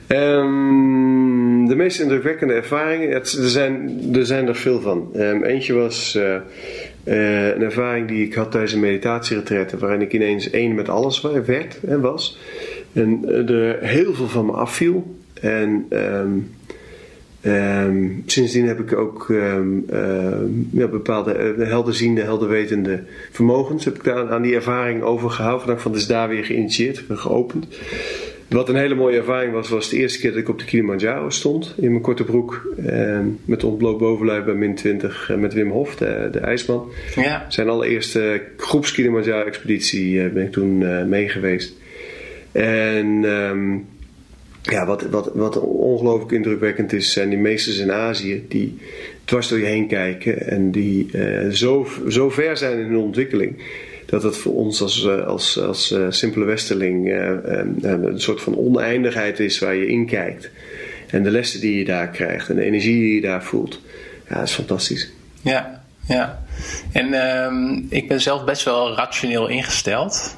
Um, 0.09 1.69
de 1.69 1.75
meest 1.75 2.01
indrukwekkende 2.01 2.55
ervaringen, 2.55 3.11
het, 3.11 3.33
er, 3.33 3.49
zijn, 3.49 4.01
er 4.15 4.27
zijn 4.27 4.49
er 4.49 4.57
veel 4.57 4.81
van. 4.81 5.11
Um, 5.17 5.45
eentje 5.45 5.73
was 5.73 6.15
uh, 6.17 6.23
uh, 7.05 7.47
een 7.47 7.63
ervaring 7.63 8.09
die 8.09 8.27
ik 8.27 8.35
had 8.35 8.51
tijdens 8.51 8.73
een 8.73 8.81
meditatieretraite, 8.81 9.79
waarin 9.79 10.01
ik 10.01 10.13
ineens 10.13 10.51
één 10.51 10.75
met 10.75 10.89
alles 10.89 11.21
werd 11.21 11.81
en 11.87 12.01
was. 12.01 12.39
En 12.93 13.25
er 13.49 13.79
heel 13.81 14.15
veel 14.15 14.29
van 14.29 14.47
me 14.47 14.53
afviel. 14.53 15.17
En 15.41 15.87
um, 15.91 16.56
Um, 17.47 18.23
sindsdien 18.27 18.67
heb 18.67 18.81
ik 18.81 18.97
ook 18.97 19.29
um, 19.29 19.85
ja, 20.73 20.87
bepaalde 20.87 21.55
uh, 21.59 21.69
helderziende, 21.69 22.21
helderwetende 22.21 23.03
vermogens. 23.31 23.85
Heb 23.85 23.95
ik 23.95 24.05
daar 24.05 24.31
aan 24.31 24.43
die 24.43 24.55
ervaring 24.55 25.03
overgehouden. 25.03 25.65
Vandaag 25.65 25.83
van 25.83 25.95
is 25.95 26.07
daar 26.07 26.29
weer 26.29 26.45
geïnitieerd, 26.45 27.05
geopend. 27.09 27.67
Wat 28.49 28.69
een 28.69 28.77
hele 28.77 28.95
mooie 28.95 29.17
ervaring 29.17 29.53
was, 29.53 29.69
was 29.69 29.89
de 29.89 29.97
eerste 29.97 30.19
keer 30.19 30.31
dat 30.31 30.41
ik 30.41 30.49
op 30.49 30.59
de 30.59 30.65
Kilimanjaro 30.65 31.31
stond. 31.31 31.75
In 31.77 31.91
mijn 31.91 32.03
korte 32.03 32.25
broek. 32.25 32.75
met 33.45 33.65
ontbloot 33.65 33.99
bovenlijf 33.99 34.45
bij 34.45 34.55
min 34.55 34.75
20 34.75 35.33
met 35.39 35.55
Wim 35.55 35.71
Hof, 35.71 35.97
de, 35.97 36.29
de 36.33 36.39
ijsman. 36.41 36.91
Ja. 37.15 37.47
Zijn 37.49 37.69
allereerste 37.69 38.43
groeps 38.57 38.93
Kilimanjaro-expeditie 38.93 40.29
ben 40.29 40.45
ik 40.45 40.53
toen 40.53 40.81
uh, 40.81 41.05
mee 41.05 41.29
geweest. 41.29 41.75
En 42.53 43.25
ja, 44.71 44.87
wat, 44.87 45.03
wat, 45.03 45.31
wat 45.35 45.59
ongelooflijk 45.59 46.33
indrukwekkend 46.33 46.93
is, 46.93 47.13
zijn 47.13 47.29
die 47.29 47.39
meesters 47.39 47.79
in 47.79 47.93
Azië 47.93 48.45
die 48.49 48.79
dwars 49.25 49.49
door 49.49 49.59
je 49.59 49.65
heen 49.65 49.89
kijken 49.89 50.47
en 50.47 50.71
die 50.71 51.09
uh, 51.13 51.51
zo, 51.51 51.89
zo 52.09 52.31
ver 52.31 52.57
zijn 52.57 52.79
in 52.79 52.85
hun 52.85 52.97
ontwikkeling. 52.97 53.63
Dat 54.07 54.23
het 54.23 54.37
voor 54.37 54.55
ons 54.55 54.83
als, 54.83 55.05
uh, 55.05 55.27
als, 55.27 55.61
als 55.61 55.93
uh, 55.93 56.07
simpele 56.09 56.45
westerling 56.45 57.13
een 57.81 58.21
soort 58.21 58.41
van 58.43 58.57
oneindigheid 58.57 59.41
is 59.41 59.59
waar 59.59 59.75
je 59.75 59.87
in 59.87 60.07
kijkt. 60.07 60.51
En 61.11 61.23
de 61.23 61.31
lessen 61.31 61.61
die 61.61 61.79
je 61.79 61.85
daar 61.85 62.09
krijgt 62.09 62.49
en 62.49 62.57
de 62.57 62.63
energie 62.63 63.01
die 63.01 63.15
je 63.15 63.21
daar 63.21 63.45
voelt. 63.45 63.81
Ja, 64.29 64.43
is 64.43 64.53
fantastisch. 64.53 65.11
Ja, 65.43 65.83
ja. 66.09 66.45
En 66.93 67.13
ehm, 67.13 67.83
ik 67.89 68.09
ben 68.09 68.21
zelf 68.21 68.45
best 68.45 68.65
wel 68.65 68.95
rationeel 68.95 69.49
ingesteld. 69.49 70.37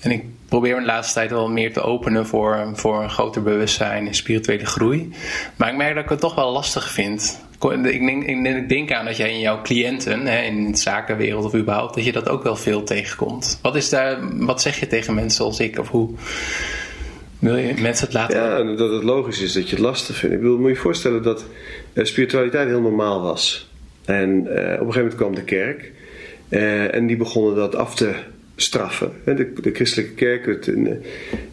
En 0.00 0.10
ik 0.10 0.24
probeer 0.48 0.74
me 0.74 0.80
de 0.80 0.86
laatste 0.86 1.14
tijd 1.14 1.30
wel 1.30 1.48
meer 1.48 1.72
te 1.72 1.80
openen 1.80 2.26
voor, 2.26 2.70
voor 2.74 3.02
een 3.02 3.10
groter 3.10 3.42
bewustzijn 3.42 4.06
en 4.06 4.14
spirituele 4.14 4.66
groei. 4.66 5.12
Maar 5.56 5.68
ik 5.68 5.76
merk 5.76 5.94
dat 5.94 6.04
ik 6.04 6.10
het 6.10 6.20
toch 6.20 6.34
wel 6.34 6.52
lastig 6.52 6.90
vind. 6.90 7.46
Ik 7.60 7.82
denk, 7.82 8.24
ik 8.24 8.68
denk 8.68 8.92
aan 8.92 9.04
dat 9.04 9.16
jij 9.16 9.32
in 9.32 9.40
jouw 9.40 9.62
cliënten, 9.62 10.26
hè, 10.26 10.42
in 10.42 10.70
de 10.70 10.78
zakenwereld 10.78 11.44
of 11.44 11.54
überhaupt, 11.54 11.94
dat 11.94 12.04
je 12.04 12.12
dat 12.12 12.28
ook 12.28 12.42
wel 12.42 12.56
veel 12.56 12.82
tegenkomt. 12.82 13.58
Wat, 13.62 13.76
is 13.76 13.88
daar, 13.88 14.18
wat 14.44 14.62
zeg 14.62 14.80
je 14.80 14.86
tegen 14.86 15.14
mensen 15.14 15.44
als 15.44 15.60
ik? 15.60 15.78
Of 15.78 15.88
hoe 15.88 16.10
wil 17.38 17.56
je 17.56 17.74
mensen 17.80 18.06
het 18.06 18.14
laten? 18.14 18.40
Ja, 18.40 18.76
dat 18.76 18.92
het 18.92 19.02
logisch 19.02 19.40
is 19.40 19.52
dat 19.52 19.68
je 19.68 19.76
het 19.76 19.84
lastig 19.84 20.16
vindt. 20.16 20.34
Ik 20.34 20.40
bedoel, 20.40 20.58
moet 20.58 20.68
je 20.68 20.74
je 20.74 20.80
voorstellen 20.80 21.22
dat 21.22 21.44
uh, 21.92 22.04
spiritualiteit 22.04 22.68
heel 22.68 22.80
normaal 22.80 23.20
was. 23.20 23.70
En 24.04 24.30
uh, 24.30 24.36
op 24.36 24.50
een 24.50 24.62
gegeven 24.62 24.94
moment 24.94 25.14
kwam 25.14 25.34
de 25.34 25.44
kerk. 25.44 25.92
Uh, 26.48 26.94
en 26.94 27.06
die 27.06 27.16
begonnen 27.16 27.54
dat 27.54 27.74
af 27.74 27.94
te 27.94 28.14
straffen. 28.60 29.12
De, 29.24 29.52
de 29.60 29.72
christelijke 29.72 30.14
kerk, 30.14 30.66
in, 30.66 31.02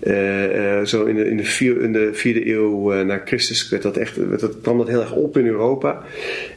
uh, 0.04 0.78
uh, 0.78 0.86
zo 0.86 1.06
in 1.06 1.16
de, 1.16 1.30
in, 1.30 1.38
de 1.38 1.80
in 1.82 1.92
de 1.92 2.10
vierde 2.14 2.52
eeuw 2.52 2.94
uh, 2.94 3.02
na 3.02 3.22
Christus 3.26 3.70
werd 3.70 3.84
dat 3.84 3.98
echt, 3.98 4.16
werd 4.16 4.40
dat, 4.40 4.62
kwam 4.62 4.78
dat 4.78 4.88
heel 4.88 5.02
erg 5.02 5.14
op 5.14 5.38
in 5.38 5.48
Europa. 5.48 6.04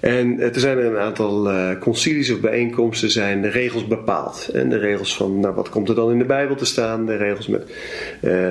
En 0.01 0.41
er 0.41 0.61
zijn 0.61 0.79
er 0.79 0.85
een 0.85 0.99
aantal 0.99 1.51
concilies 1.79 2.31
of 2.31 2.41
bijeenkomsten, 2.41 3.11
zijn 3.11 3.43
de 3.43 3.49
regels 3.49 3.87
bepaald. 3.87 4.51
En 4.53 4.69
de 4.69 4.79
regels 4.79 5.17
van, 5.17 5.41
nou 5.41 5.55
wat 5.55 5.69
komt 5.69 5.89
er 5.89 5.95
dan 5.95 6.11
in 6.11 6.19
de 6.19 6.25
Bijbel 6.25 6.57
te 6.57 6.67
staan? 6.67 7.07
De 7.07 7.17
regels 7.17 7.47
met 7.47 7.73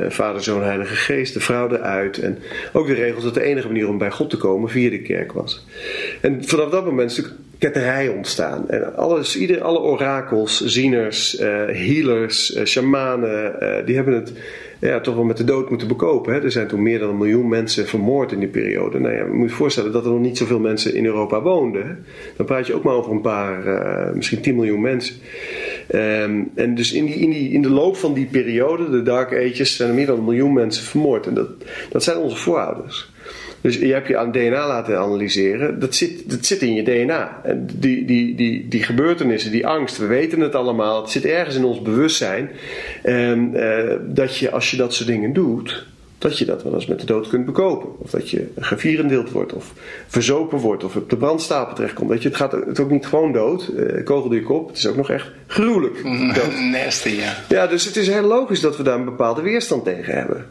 Vader, 0.10 0.44
Zoon, 0.44 0.64
Heilige 0.64 0.96
Geest, 0.96 1.34
de 1.34 1.40
vrouw 1.40 1.70
eruit. 1.70 2.18
En 2.18 2.38
ook 2.74 2.88
de 2.88 2.94
regels 2.94 3.24
dat 3.24 3.34
de 3.34 3.44
enige 3.44 3.68
manier 3.68 3.88
om 3.88 3.98
bij 3.98 4.12
God 4.12 4.30
te 4.30 4.38
komen 4.38 4.70
via 4.70 4.90
de 4.90 5.02
kerk 5.02 5.32
was. 5.32 5.66
En 6.22 6.46
vanaf 6.46 6.70
dat 6.70 6.86
moment 6.86 7.12
is 7.12 7.18
natuurlijk 7.18 7.46
ketterij 7.58 8.08
ontstaan. 8.08 8.70
En 8.70 8.96
alles, 8.96 9.38
ieder, 9.38 9.62
alle 9.62 9.80
orakels, 9.80 10.66
zieners, 10.66 11.40
uh, 11.40 11.46
healers, 11.66 12.56
uh, 12.56 12.66
shamanen, 12.66 13.56
uh, 13.62 13.86
die 13.86 13.96
hebben 13.96 14.14
het 14.14 14.34
ja, 14.80 15.00
toch 15.00 15.16
wel 15.16 15.24
met 15.24 15.38
de 15.38 15.44
dood 15.44 15.70
moeten 15.70 15.88
bekopen. 15.88 16.34
Hè? 16.34 16.42
Er 16.42 16.52
zijn 16.52 16.68
toen 16.68 16.82
meer 16.82 17.00
dan 17.00 17.10
een 17.10 17.18
miljoen 17.18 17.48
mensen 17.48 17.88
vermoord 17.88 18.32
in 18.32 18.40
die 18.40 18.48
periode. 18.48 19.00
Nou 19.00 19.14
ja, 19.14 19.24
je 19.24 19.32
moet 19.32 19.50
je 19.50 19.56
voorstellen 19.56 19.92
dat 19.92 20.06
er 20.06 20.12
nog 20.12 20.20
niet 20.20 20.38
zoveel 20.38 20.60
mensen 20.60 20.96
in 20.96 21.06
Europa 21.06 21.42
woonden. 21.42 22.06
Dan 22.36 22.46
praat 22.46 22.68
je 22.68 22.74
ook 22.74 22.84
maar 22.84 22.94
over 22.94 23.12
een 23.12 23.22
paar, 23.22 23.64
misschien 24.16 24.42
10 24.42 24.56
miljoen 24.56 24.82
mensen. 24.82 25.16
Um, 25.96 26.52
en 26.56 26.76
dus 26.76 26.94
in, 26.94 27.06
die, 27.06 27.16
in, 27.16 27.30
die, 27.30 27.52
in 27.52 27.62
de 27.62 27.70
loop 27.70 27.98
van 27.98 28.14
die 28.14 28.26
periode, 28.26 28.90
de 28.90 29.02
Dark 29.02 29.34
Ages, 29.34 29.76
zijn 29.76 29.90
er 29.90 29.96
meer 29.96 30.06
dan 30.06 30.18
een 30.18 30.24
miljoen 30.24 30.54
mensen 30.54 30.84
vermoord. 30.84 31.28
En 31.28 31.34
dat, 31.34 31.50
dat 31.90 32.04
zijn 32.04 32.18
onze 32.18 32.38
voorouders. 32.38 33.12
Dus 33.68 33.78
je 33.78 33.94
hebt 33.94 34.08
je 34.08 34.18
aan 34.18 34.32
DNA 34.32 34.68
laten 34.68 35.00
analyseren. 35.00 35.80
Dat 35.80 35.96
zit, 35.96 36.30
dat 36.30 36.46
zit 36.46 36.62
in 36.62 36.74
je 36.74 36.84
DNA. 36.84 37.42
Die, 37.74 38.06
die, 38.06 38.36
die, 38.36 38.68
die 38.68 38.84
gebeurtenissen, 38.84 39.52
die 39.52 39.68
angst, 39.68 39.98
we 39.98 40.06
weten 40.06 40.40
het 40.40 40.56
allemaal. 40.56 41.02
Het 41.02 41.12
zit 41.12 41.26
ergens 41.26 41.56
in 41.56 41.64
ons 41.64 41.82
bewustzijn. 41.82 42.50
En, 43.04 43.52
uh, 43.56 43.94
dat 44.06 44.38
je 44.38 44.52
als 44.52 44.72
je 44.72 44.78
dat 44.78 44.94
soort 44.94 45.08
dingen 45.08 45.34
doet, 45.34 45.86
dat 46.18 46.38
je 46.38 46.46
dat 46.46 46.64
wel 46.64 46.74
eens 46.74 46.86
met 46.86 47.00
de 47.00 47.06
dood 47.06 47.28
kunt 47.28 47.46
bekopen. 47.46 47.90
Of 48.00 48.10
dat 48.10 48.30
je 48.30 48.48
gevierendeeld 48.58 49.32
wordt, 49.32 49.54
of 49.54 49.74
verzopen 50.08 50.58
wordt, 50.58 50.84
of 50.84 50.96
op 50.96 51.10
de 51.10 51.18
brandstapel 51.18 51.76
terechtkomt. 51.76 52.10
Dat 52.10 52.22
je, 52.22 52.28
het 52.28 52.38
gaat 52.38 52.52
het 52.52 52.80
ook 52.80 52.92
niet 52.92 53.06
gewoon 53.06 53.32
dood, 53.32 53.72
uh, 53.76 54.04
kogel 54.04 54.30
door 54.30 54.40
je 54.40 54.46
kop. 54.46 54.68
Het 54.68 54.78
is 54.78 54.88
ook 54.88 54.96
nog 54.96 55.10
echt 55.10 55.32
gruwelijk. 55.48 56.04
Nasty, 56.72 57.10
ja. 57.10 57.36
Ja, 57.50 57.68
dus 57.68 57.86
het 57.86 57.96
is 57.96 58.08
heel 58.08 58.28
logisch 58.28 58.62
dat 58.62 58.78
we 58.78 58.84
daar 58.84 59.00
een 59.00 59.06
bepaalde 59.06 59.42
weerstand 59.42 59.84
tegen 59.84 60.14
hebben 60.14 60.46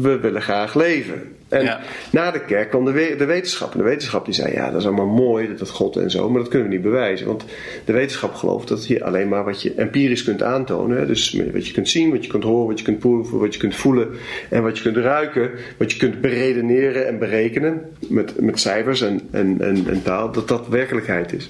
we 0.00 0.18
willen 0.20 0.42
graag 0.42 0.74
leven. 0.74 1.36
En 1.52 1.78
na 2.10 2.30
de 2.30 2.44
kerk 2.44 2.68
kwam 2.68 2.84
de, 2.84 3.14
de, 3.18 3.24
wetenschap. 3.24 3.72
En 3.72 3.78
de 3.78 3.84
wetenschap 3.84 4.24
die 4.24 4.34
zei: 4.34 4.52
Ja, 4.52 4.70
dat 4.70 4.80
is 4.80 4.86
allemaal 4.86 5.06
mooi, 5.06 5.48
dat, 5.48 5.58
dat 5.58 5.70
God 5.70 5.96
en 5.96 6.10
zo, 6.10 6.30
maar 6.30 6.40
dat 6.40 6.50
kunnen 6.50 6.68
we 6.68 6.74
niet 6.74 6.82
bewijzen. 6.84 7.26
Want 7.26 7.44
de 7.84 7.92
wetenschap 7.92 8.34
gelooft 8.34 8.68
dat 8.68 8.86
je 8.86 9.04
alleen 9.04 9.28
maar 9.28 9.44
wat 9.44 9.62
je 9.62 9.74
empirisch 9.74 10.24
kunt 10.24 10.42
aantonen. 10.42 11.06
Dus 11.06 11.40
wat 11.52 11.66
je 11.66 11.72
kunt 11.72 11.88
zien, 11.88 12.10
wat 12.10 12.24
je 12.24 12.30
kunt 12.30 12.44
horen, 12.44 12.66
wat 12.66 12.78
je 12.78 12.84
kunt 12.84 12.98
proeven, 12.98 13.38
wat 13.38 13.54
je 13.54 13.60
kunt 13.60 13.76
voelen 13.76 14.08
en 14.50 14.62
wat 14.62 14.76
je 14.76 14.82
kunt 14.82 14.96
ruiken. 14.96 15.50
Wat 15.78 15.92
je 15.92 15.98
kunt 15.98 16.20
beredeneren 16.20 17.06
en 17.06 17.18
berekenen 17.18 17.82
met, 18.08 18.40
met 18.40 18.60
cijfers 18.60 19.00
en, 19.00 19.20
en, 19.30 19.60
en, 19.60 19.88
en 19.88 20.02
taal, 20.02 20.32
dat 20.32 20.48
dat 20.48 20.68
werkelijkheid 20.68 21.32
is. 21.32 21.46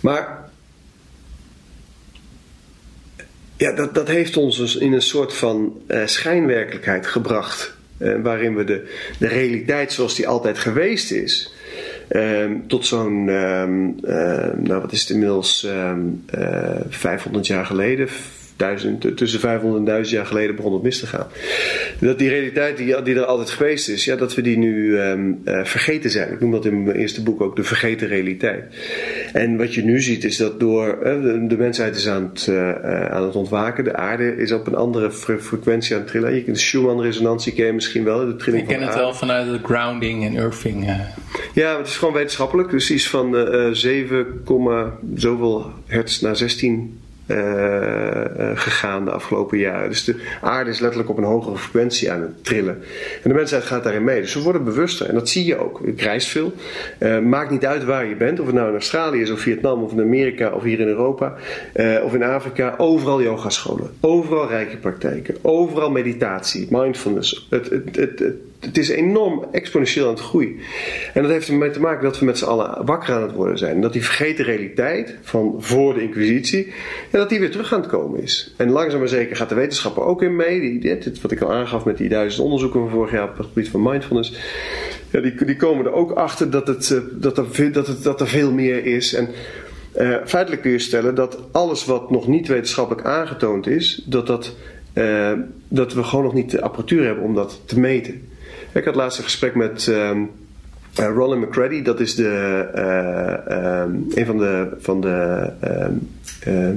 Maar 0.00 0.50
ja, 3.56 3.72
dat, 3.72 3.94
dat 3.94 4.08
heeft 4.08 4.36
ons 4.36 4.56
dus 4.56 4.76
in 4.76 4.92
een 4.92 5.02
soort 5.02 5.34
van 5.34 5.80
uh, 5.88 6.06
schijnwerkelijkheid 6.06 7.06
gebracht. 7.06 7.78
Uh, 8.00 8.22
waarin 8.22 8.56
we 8.56 8.64
de, 8.64 8.88
de 9.18 9.28
realiteit 9.28 9.92
zoals 9.92 10.14
die 10.14 10.28
altijd 10.28 10.58
geweest 10.58 11.10
is. 11.10 11.54
Uh, 12.10 12.50
tot 12.66 12.86
zo'n, 12.86 13.28
ehm, 13.28 13.84
nou 14.62 14.80
wat 14.80 14.92
is 14.92 15.00
het 15.00 15.10
inmiddels, 15.10 15.68
500 16.88 17.46
ehm, 17.46 17.54
jaar 17.54 17.66
geleden, 17.66 18.08
duizend, 18.60 19.16
tussen 19.16 19.40
500 19.40 19.78
en 19.78 19.84
1000 19.84 20.16
jaar 20.16 20.26
geleden 20.26 20.56
begon 20.56 20.72
het 20.72 20.82
mis 20.82 20.98
te 20.98 21.06
gaan. 21.06 21.26
Dat 22.00 22.18
die 22.18 22.28
realiteit 22.28 22.76
die, 22.76 23.02
die 23.02 23.14
er 23.14 23.24
altijd 23.24 23.50
geweest 23.50 23.88
is, 23.88 24.04
ja, 24.04 24.16
dat 24.16 24.34
we 24.34 24.42
die 24.42 24.58
nu 24.58 25.00
um, 25.00 25.40
uh, 25.44 25.64
vergeten 25.64 26.10
zijn. 26.10 26.32
Ik 26.32 26.40
noem 26.40 26.50
dat 26.50 26.64
in 26.64 26.82
mijn 26.84 26.96
eerste 26.96 27.22
boek 27.22 27.40
ook 27.40 27.56
de 27.56 27.62
vergeten 27.62 28.08
realiteit. 28.08 28.64
En 29.32 29.56
wat 29.56 29.74
je 29.74 29.84
nu 29.84 30.00
ziet 30.00 30.24
is 30.24 30.36
dat 30.36 30.60
door 30.60 30.98
uh, 30.98 31.22
de, 31.22 31.46
de, 31.46 31.56
mensheid 31.56 31.96
is 31.96 32.08
aan 32.08 32.30
het, 32.32 32.46
uh, 32.50 32.74
aan 33.10 33.22
het 33.22 33.36
ontwaken, 33.36 33.84
de 33.84 33.96
aarde 33.96 34.36
is 34.36 34.52
op 34.52 34.66
een 34.66 34.74
andere 34.74 35.10
fre 35.10 35.38
frequentie 35.38 35.94
aan 35.94 36.00
het 36.00 36.10
trillen. 36.10 36.34
Je 36.34 36.44
kent 36.44 36.56
de 36.56 36.62
Schumann-resonantie, 36.62 37.52
ken 37.52 37.66
je 37.66 37.72
misschien 37.72 38.04
wel, 38.04 38.26
de 38.26 38.36
trilling 38.36 38.62
Ik 38.62 38.68
ken 38.76 38.86
het 38.86 38.94
wel 38.94 39.14
vanuit 39.14 39.50
de 39.50 39.58
grounding 39.62 40.24
en 40.24 40.36
earthing. 40.36 40.84
Ja, 41.54 41.78
het 41.78 41.86
is 41.86 41.96
gewoon 41.96 42.14
wetenschappelijk. 42.14 42.70
Dus 42.70 42.90
iets 42.90 43.08
van 43.08 43.48
7, 43.72 44.42
zoveel 45.14 45.70
hertz 45.86 46.20
naar 46.20 46.36
16 46.36 46.72
uh, 46.72 47.09
gegaan 48.54 49.04
de 49.04 49.10
afgelopen 49.10 49.58
jaren. 49.58 49.88
Dus 49.88 50.04
de 50.04 50.22
aarde 50.40 50.70
is 50.70 50.78
letterlijk 50.78 51.10
op 51.10 51.18
een 51.18 51.24
hogere 51.24 51.56
frequentie 51.56 52.10
aan 52.10 52.20
het 52.20 52.44
trillen. 52.44 52.82
En 53.22 53.30
de 53.30 53.34
mensheid 53.34 53.62
gaat 53.62 53.82
daarin 53.82 54.04
mee. 54.04 54.20
Dus 54.20 54.34
we 54.34 54.42
worden 54.42 54.64
bewuster. 54.64 55.08
En 55.08 55.14
dat 55.14 55.28
zie 55.28 55.44
je 55.44 55.56
ook. 55.56 55.80
Ik 55.80 56.00
reis 56.00 56.28
veel. 56.28 56.52
Uh, 56.98 57.18
maakt 57.18 57.50
niet 57.50 57.66
uit 57.66 57.84
waar 57.84 58.06
je 58.06 58.16
bent. 58.16 58.40
Of 58.40 58.46
het 58.46 58.54
nou 58.54 58.68
in 58.68 58.74
Australië 58.74 59.20
is, 59.20 59.30
of 59.30 59.40
Vietnam, 59.40 59.82
of 59.82 59.92
in 59.92 60.00
Amerika, 60.00 60.50
of 60.50 60.62
hier 60.62 60.80
in 60.80 60.88
Europa, 60.88 61.34
of 62.02 62.14
in 62.14 62.22
Afrika. 62.22 62.74
Overal 62.78 63.22
yogascholen. 63.22 63.90
Overal 64.00 64.48
rijke 64.48 64.76
praktijken. 64.76 65.36
Overal 65.42 65.90
meditatie, 65.90 66.66
mindfulness. 66.70 67.46
Het, 67.50 67.70
het, 67.70 67.96
het, 67.96 68.34
het 68.60 68.78
is 68.78 68.88
enorm 68.88 69.44
exponentieel 69.52 70.06
aan 70.06 70.14
het 70.14 70.22
groeien. 70.22 70.56
En 71.14 71.22
dat 71.22 71.30
heeft 71.30 71.48
ermee 71.48 71.70
te 71.70 71.80
maken 71.80 72.02
dat 72.02 72.18
we 72.18 72.24
met 72.24 72.38
z'n 72.38 72.44
allen 72.44 72.84
wakker 72.84 73.14
aan 73.14 73.22
het 73.22 73.32
worden 73.32 73.58
zijn. 73.58 73.80
Dat 73.80 73.92
die 73.92 74.04
vergeten 74.04 74.44
realiteit 74.44 75.16
van 75.22 75.54
voor 75.58 75.94
de 75.94 76.02
Inquisitie, 76.02 76.66
en 77.10 77.18
dat 77.18 77.28
die 77.28 77.40
weer 77.40 77.50
terug 77.50 77.72
aan 77.72 77.80
het 77.80 77.90
komen 77.90 78.22
is. 78.22 78.54
En 78.56 78.70
langzaam 78.70 78.98
maar 78.98 79.08
zeker 79.08 79.36
gaat 79.36 79.48
de 79.48 79.54
wetenschapper 79.54 80.02
ook 80.02 80.22
in 80.22 80.36
mee. 80.36 80.60
Die, 80.60 80.80
dit, 80.80 81.20
wat 81.20 81.30
ik 81.30 81.40
al 81.40 81.52
aangaf 81.52 81.84
met 81.84 81.96
die 81.96 82.08
duizend 82.08 82.44
onderzoeken 82.44 82.80
van 82.80 82.90
vorig 82.90 83.12
jaar 83.12 83.28
op 83.28 83.36
het 83.36 83.46
gebied 83.46 83.68
van 83.68 83.82
mindfulness. 83.82 84.34
Ja, 85.10 85.20
die, 85.20 85.44
die 85.44 85.56
komen 85.56 85.86
er 85.86 85.92
ook 85.92 86.12
achter 86.12 86.50
dat, 86.50 86.66
het, 86.66 86.90
eh, 86.90 86.98
dat, 87.12 87.38
er, 87.38 87.72
dat, 87.72 88.02
dat 88.02 88.20
er 88.20 88.28
veel 88.28 88.52
meer 88.52 88.84
is. 88.84 89.14
En 89.14 89.28
uh, 89.98 90.16
feitelijk 90.24 90.62
kun 90.62 90.70
je 90.70 90.78
stellen 90.78 91.14
dat 91.14 91.38
alles 91.52 91.84
wat 91.84 92.10
nog 92.10 92.26
niet 92.26 92.48
wetenschappelijk 92.48 93.06
aangetoond 93.06 93.66
is, 93.66 94.02
dat, 94.06 94.26
dat, 94.26 94.54
uh, 94.94 95.32
dat 95.68 95.92
we 95.92 96.02
gewoon 96.02 96.24
nog 96.24 96.34
niet 96.34 96.50
de 96.50 96.62
apparatuur 96.62 97.04
hebben 97.04 97.24
om 97.24 97.34
dat 97.34 97.60
te 97.64 97.80
meten. 97.80 98.28
Ik 98.72 98.84
had 98.84 98.94
laatst 98.94 99.18
een 99.18 99.24
gesprek 99.24 99.54
met 99.54 99.86
um, 99.86 100.30
Roland 100.94 101.40
McCready, 101.40 101.82
dat 101.82 102.00
is 102.00 102.14
de, 102.14 102.68
um, 103.84 104.06
een 104.14 104.26
van 104.26 104.38
de, 104.38 104.68
van 104.78 105.00
de 105.00 105.50
um, 105.64 106.08
uh, 106.46 106.68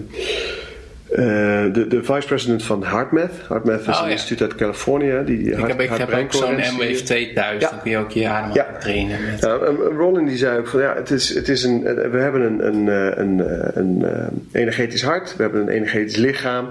de, 1.15 1.85
de 1.89 2.03
vice-president 2.03 2.63
van 2.63 2.83
HeartMath. 2.83 3.31
HeartMath 3.47 3.87
is 3.87 3.99
oh, 3.99 4.01
een 4.03 4.11
instituut 4.11 4.41
uit 4.41 4.55
Californië. 4.55 5.21
Die 5.25 5.39
ik 5.39 5.67
heb, 5.67 5.81
ik 5.81 5.89
heb 5.89 6.13
ook 6.13 6.33
zo'n 6.33 6.55
MWF 6.55 7.01
2000. 7.01 7.61
Ja. 7.61 7.69
Dan 7.69 7.81
kun 7.81 7.91
je 7.91 7.97
ook 7.97 8.11
je 8.11 8.27
adem 8.27 8.53
ja. 8.53 8.67
trainen. 8.79 9.19
Met. 9.25 9.41
Ja, 9.41 9.57
Roland 9.97 10.27
die 10.27 10.37
zei 10.37 10.59
ook 10.59 10.67
van 10.67 10.81
ja, 10.81 10.95
het 10.95 11.11
is, 11.11 11.35
het 11.35 11.49
is 11.49 11.63
een, 11.63 11.81
we 12.11 12.17
hebben 12.17 12.41
een, 12.41 12.67
een, 12.67 12.87
een, 13.19 13.39
een, 13.79 14.03
een 14.03 14.47
energetisch 14.51 15.03
hart. 15.03 15.35
We 15.35 15.41
hebben 15.41 15.61
een 15.61 15.69
energetisch 15.69 16.15
lichaam. 16.15 16.67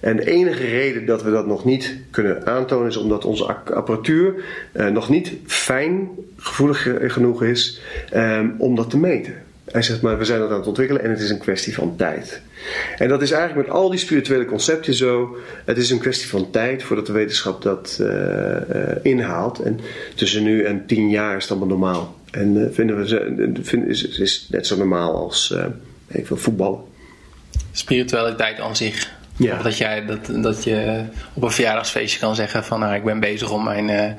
En 0.00 0.16
de 0.16 0.30
enige 0.30 0.64
reden 0.64 1.06
dat 1.06 1.22
we 1.22 1.30
dat 1.30 1.46
nog 1.46 1.64
niet 1.64 1.96
kunnen 2.10 2.46
aantonen 2.46 2.88
is 2.88 2.96
omdat 2.96 3.24
onze 3.24 3.44
apparatuur 3.74 4.34
nog 4.92 5.08
niet 5.08 5.32
fijn 5.46 6.08
gevoelig 6.36 6.88
genoeg 7.06 7.42
is 7.42 7.80
um, 8.14 8.54
om 8.58 8.76
dat 8.76 8.90
te 8.90 8.98
meten. 8.98 9.34
Hij 9.70 9.82
zegt 9.82 10.02
maar, 10.02 10.18
we 10.18 10.24
zijn 10.24 10.40
dat 10.40 10.50
aan 10.50 10.58
het 10.58 10.66
ontwikkelen 10.66 11.02
en 11.02 11.10
het 11.10 11.20
is 11.20 11.30
een 11.30 11.38
kwestie 11.38 11.74
van 11.74 11.96
tijd. 11.96 12.40
En 12.98 13.08
dat 13.08 13.22
is 13.22 13.30
eigenlijk 13.30 13.66
met 13.66 13.76
al 13.76 13.90
die 13.90 13.98
spirituele 13.98 14.44
concepten 14.44 14.94
zo. 14.94 15.36
Het 15.64 15.76
is 15.76 15.90
een 15.90 15.98
kwestie 15.98 16.28
van 16.28 16.50
tijd 16.50 16.82
voordat 16.82 17.06
de 17.06 17.12
wetenschap 17.12 17.62
dat 17.62 17.98
uh, 18.00 18.08
uh, 18.08 18.56
inhaalt. 19.02 19.58
En 19.58 19.80
tussen 20.14 20.42
nu 20.42 20.62
en 20.62 20.86
tien 20.86 21.10
jaar 21.10 21.36
is 21.36 21.42
het 21.42 21.50
allemaal 21.50 21.78
normaal. 21.78 22.14
En 22.30 22.56
uh, 22.56 22.66
vinden 22.70 22.96
we, 22.96 23.60
vinden, 23.62 23.88
is, 23.88 24.06
is 24.06 24.46
net 24.50 24.66
zo 24.66 24.76
normaal 24.76 25.14
als 25.16 25.54
even 26.08 26.38
voetballen. 26.38 26.80
Spiritualiteit 27.72 28.60
aan 28.60 28.76
zich 28.76 29.14
ja. 29.36 29.56
Of 29.56 29.62
dat, 29.62 29.78
jij, 29.78 30.06
dat, 30.06 30.42
dat 30.42 30.64
je 30.64 31.04
op 31.34 31.42
een 31.42 31.50
verjaardagsfeestje 31.50 32.18
kan 32.18 32.34
zeggen 32.34 32.64
van 32.64 32.80
nou, 32.80 32.94
ik 32.94 33.04
ben 33.04 33.20
bezig 33.20 33.50
om 33.50 33.64
mijn 33.64 33.88
uh, 33.88 34.10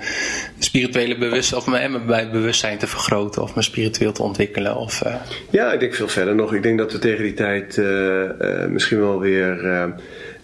spirituele 0.60 1.17
bewustzijn 1.17 1.60
of 1.60 1.67
mijn, 1.67 2.06
mijn 2.06 2.32
bewustzijn 2.32 2.77
te 2.77 2.88
vergroten 2.88 3.41
of 3.41 3.56
me 3.56 3.62
spiritueel 3.62 4.12
te 4.12 4.23
ontwikkelen. 4.23 4.75
Of, 4.75 5.03
uh... 5.06 5.15
Ja, 5.49 5.71
ik 5.71 5.80
denk 5.80 5.95
veel 5.95 6.08
verder 6.08 6.36
nog. 6.36 6.53
Ik 6.53 6.63
denk 6.63 6.77
dat 6.77 6.91
we 6.91 6.99
tegen 6.99 7.23
die 7.23 7.34
tijd 7.34 7.77
uh, 7.77 8.65
misschien 8.69 8.99
wel 8.99 9.19
weer 9.19 9.65
eh, 9.65 9.84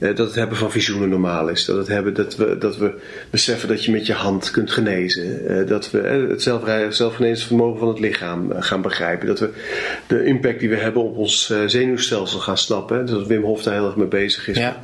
dat 0.07 0.27
het 0.27 0.35
hebben 0.35 0.57
van 0.57 0.71
visioenen 0.71 1.09
normaal 1.09 1.47
is. 1.49 1.65
Dat, 1.65 1.77
het 1.77 1.87
hebben, 1.87 2.13
dat, 2.13 2.35
we, 2.35 2.57
dat 2.57 2.77
we 2.77 2.93
beseffen 3.29 3.67
dat 3.67 3.85
je 3.85 3.91
met 3.91 4.05
je 4.05 4.13
hand 4.13 4.51
kunt 4.51 4.71
genezen. 4.71 5.47
Eh, 5.47 5.67
dat 5.67 5.91
we 5.91 5.99
eh, 5.99 6.29
het 6.29 6.41
zelfgenezingsvermogen 6.95 7.79
van 7.79 7.87
het 7.87 7.99
lichaam 7.99 8.51
gaan 8.59 8.81
begrijpen. 8.81 9.27
Dat 9.27 9.39
we 9.39 9.49
de 10.07 10.25
impact 10.25 10.59
die 10.59 10.69
we 10.69 10.75
hebben 10.75 11.03
op 11.03 11.17
ons 11.17 11.53
zenuwstelsel 11.65 12.39
gaan 12.39 12.57
snappen. 12.57 13.05
Dat 13.05 13.27
Wim 13.27 13.43
Hof 13.43 13.63
daar 13.63 13.73
heel 13.73 13.85
erg 13.85 13.95
mee 13.95 14.07
bezig 14.07 14.47
is. 14.47 14.57
Ja. 14.57 14.81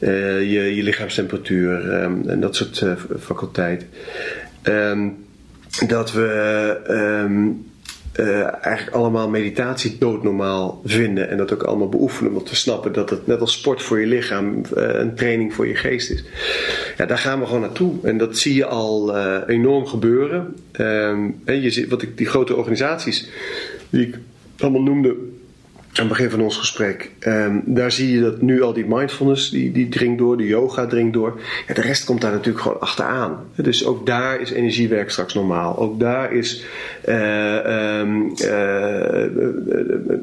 je, 0.00 0.74
je 0.74 0.82
lichaamstemperatuur 0.82 1.90
ehm, 1.90 2.28
en 2.28 2.40
dat 2.40 2.56
soort 2.56 2.84
faculteiten. 3.20 3.88
Ehm, 4.62 5.08
dat 5.86 6.12
we 6.12 6.26
ehm, 6.86 7.48
uh, 8.16 8.64
eigenlijk 8.64 8.96
allemaal 8.96 9.28
meditatie 9.28 9.96
doodnormaal 9.98 10.80
vinden. 10.84 11.28
En 11.28 11.36
dat 11.36 11.52
ook 11.52 11.62
allemaal 11.62 11.88
beoefenen 11.88 12.34
om 12.34 12.44
te 12.44 12.56
snappen 12.56 12.92
dat 12.92 13.10
het 13.10 13.26
net 13.26 13.40
als 13.40 13.52
sport 13.52 13.82
voor 13.82 14.00
je 14.00 14.06
lichaam 14.06 14.54
uh, 14.54 14.62
een 14.74 15.14
training 15.14 15.54
voor 15.54 15.66
je 15.66 15.74
geest 15.74 16.10
is. 16.10 16.24
Ja, 16.96 17.06
daar 17.06 17.18
gaan 17.18 17.40
we 17.40 17.46
gewoon 17.46 17.60
naartoe. 17.60 17.94
En 18.02 18.18
dat 18.18 18.38
zie 18.38 18.54
je 18.54 18.66
al 18.66 19.16
uh, 19.16 19.38
enorm 19.46 19.86
gebeuren. 19.86 20.56
Um, 20.80 21.42
je 21.44 21.70
ziet, 21.70 21.88
wat 21.88 22.02
ik, 22.02 22.16
die 22.16 22.26
grote 22.26 22.56
organisaties 22.56 23.28
die 23.90 24.06
ik 24.06 24.18
allemaal 24.58 24.82
noemde 24.82 25.16
aan 25.92 26.06
het 26.06 26.08
begin 26.08 26.30
van 26.30 26.40
ons 26.40 26.56
gesprek. 26.56 27.10
Um, 27.20 27.62
daar 27.64 27.92
zie 27.92 28.14
je 28.14 28.20
dat 28.20 28.40
nu 28.42 28.62
al 28.62 28.72
die 28.72 28.86
mindfulness, 28.86 29.50
die, 29.50 29.72
die 29.72 29.88
dringt 29.88 30.18
door, 30.18 30.36
de 30.36 30.46
yoga 30.46 30.86
dringt 30.86 31.12
door. 31.12 31.40
De 31.74 31.80
rest 31.80 32.04
komt 32.04 32.20
daar 32.20 32.32
natuurlijk 32.32 32.62
gewoon 32.62 32.80
achteraan. 32.80 33.38
Dus 33.54 33.84
ook 33.84 34.06
daar 34.06 34.40
is 34.40 34.50
energiewerk 34.50 35.10
straks 35.10 35.34
normaal. 35.34 35.78
Ook 35.78 36.00
daar 36.00 36.32
is 36.32 36.64
uh, 37.08 37.98
um, 37.98 38.32
uh, 38.44 39.24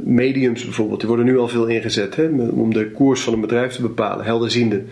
mediums 0.03 0.63
bijvoorbeeld, 0.63 0.99
die 0.99 1.07
worden 1.07 1.25
nu 1.25 1.37
al 1.37 1.47
veel 1.47 1.65
ingezet 1.65 2.15
hè, 2.15 2.27
om 2.49 2.73
de 2.73 2.91
koers 2.91 3.21
van 3.21 3.33
een 3.33 3.41
bedrijf 3.41 3.73
te 3.73 3.81
bepalen, 3.81 4.25
helderziende. 4.25 4.83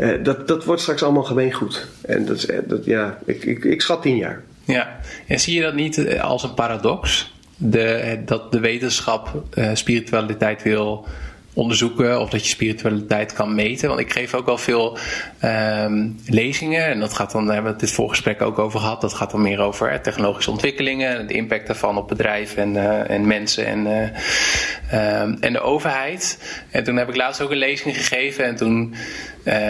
Uh, 0.00 0.08
dat, 0.22 0.48
dat 0.48 0.64
wordt 0.64 0.80
straks 0.80 1.02
allemaal 1.02 1.24
gemeengoed. 1.24 1.86
En 2.00 2.24
dat, 2.24 2.36
is, 2.36 2.46
dat, 2.66 2.84
ja, 2.84 3.18
ik, 3.24 3.44
ik, 3.44 3.64
ik 3.64 3.80
schat 3.80 4.02
tien 4.02 4.16
jaar. 4.16 4.42
Ja, 4.64 5.00
en 5.26 5.40
zie 5.40 5.54
je 5.54 5.62
dat 5.62 5.74
niet 5.74 6.18
als 6.20 6.42
een 6.42 6.54
paradox? 6.54 7.32
De, 7.62 8.18
dat 8.24 8.52
de 8.52 8.60
wetenschap 8.60 9.42
uh, 9.54 9.70
spiritualiteit 9.74 10.62
wil 10.62 11.06
onderzoeken 11.54 12.20
of 12.20 12.30
dat 12.30 12.42
je 12.42 12.48
spiritualiteit 12.48 13.32
kan 13.32 13.54
meten. 13.54 13.88
Want 13.88 14.00
ik 14.00 14.12
geef 14.12 14.34
ook 14.34 14.46
wel 14.46 14.58
veel 14.58 14.98
um, 15.44 16.18
lezingen 16.26 16.86
en 16.86 17.00
dat 17.00 17.14
gaat 17.14 17.32
dan, 17.32 17.44
daar 17.44 17.54
hebben 17.54 17.72
we 17.72 17.78
het 17.78 17.86
dit 17.86 17.96
voorgesprek 17.96 18.42
ook 18.42 18.58
over 18.58 18.80
gehad, 18.80 19.00
dat 19.00 19.14
gaat 19.14 19.30
dan 19.30 19.42
meer 19.42 19.60
over 19.60 19.90
hè, 19.90 20.00
technologische 20.00 20.50
ontwikkelingen, 20.50 21.26
de 21.26 21.34
impact 21.34 21.66
daarvan 21.66 21.96
op 21.96 22.08
bedrijven 22.08 22.62
en, 22.62 22.74
uh, 22.74 23.10
en 23.10 23.26
mensen 23.26 23.66
en, 23.66 23.86
uh, 23.86 25.22
um, 25.22 25.36
en 25.40 25.52
de 25.52 25.60
overheid. 25.60 26.38
En 26.70 26.84
toen 26.84 26.96
heb 26.96 27.08
ik 27.08 27.16
laatst 27.16 27.40
ook 27.40 27.50
een 27.50 27.56
lezing 27.56 27.96
gegeven 27.96 28.44
en 28.44 28.56
toen 28.56 28.94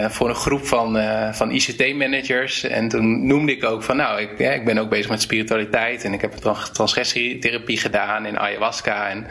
voor 0.09 0.29
een 0.29 0.35
groep 0.35 0.65
van, 0.65 0.97
van 1.33 1.51
ICT-managers. 1.51 2.63
En 2.63 2.87
toen 2.87 3.27
noemde 3.27 3.51
ik 3.51 3.63
ook 3.63 3.83
van, 3.83 3.95
nou, 3.95 4.21
ik, 4.21 4.29
ja, 4.37 4.51
ik 4.51 4.65
ben 4.65 4.77
ook 4.77 4.89
bezig 4.89 5.09
met 5.09 5.21
spiritualiteit. 5.21 6.03
En 6.03 6.13
ik 6.13 6.21
heb 6.21 6.33
transgressietherapie 6.73 7.77
gedaan 7.77 8.25
in 8.25 8.39
ayahuasca. 8.39 9.09
En 9.09 9.27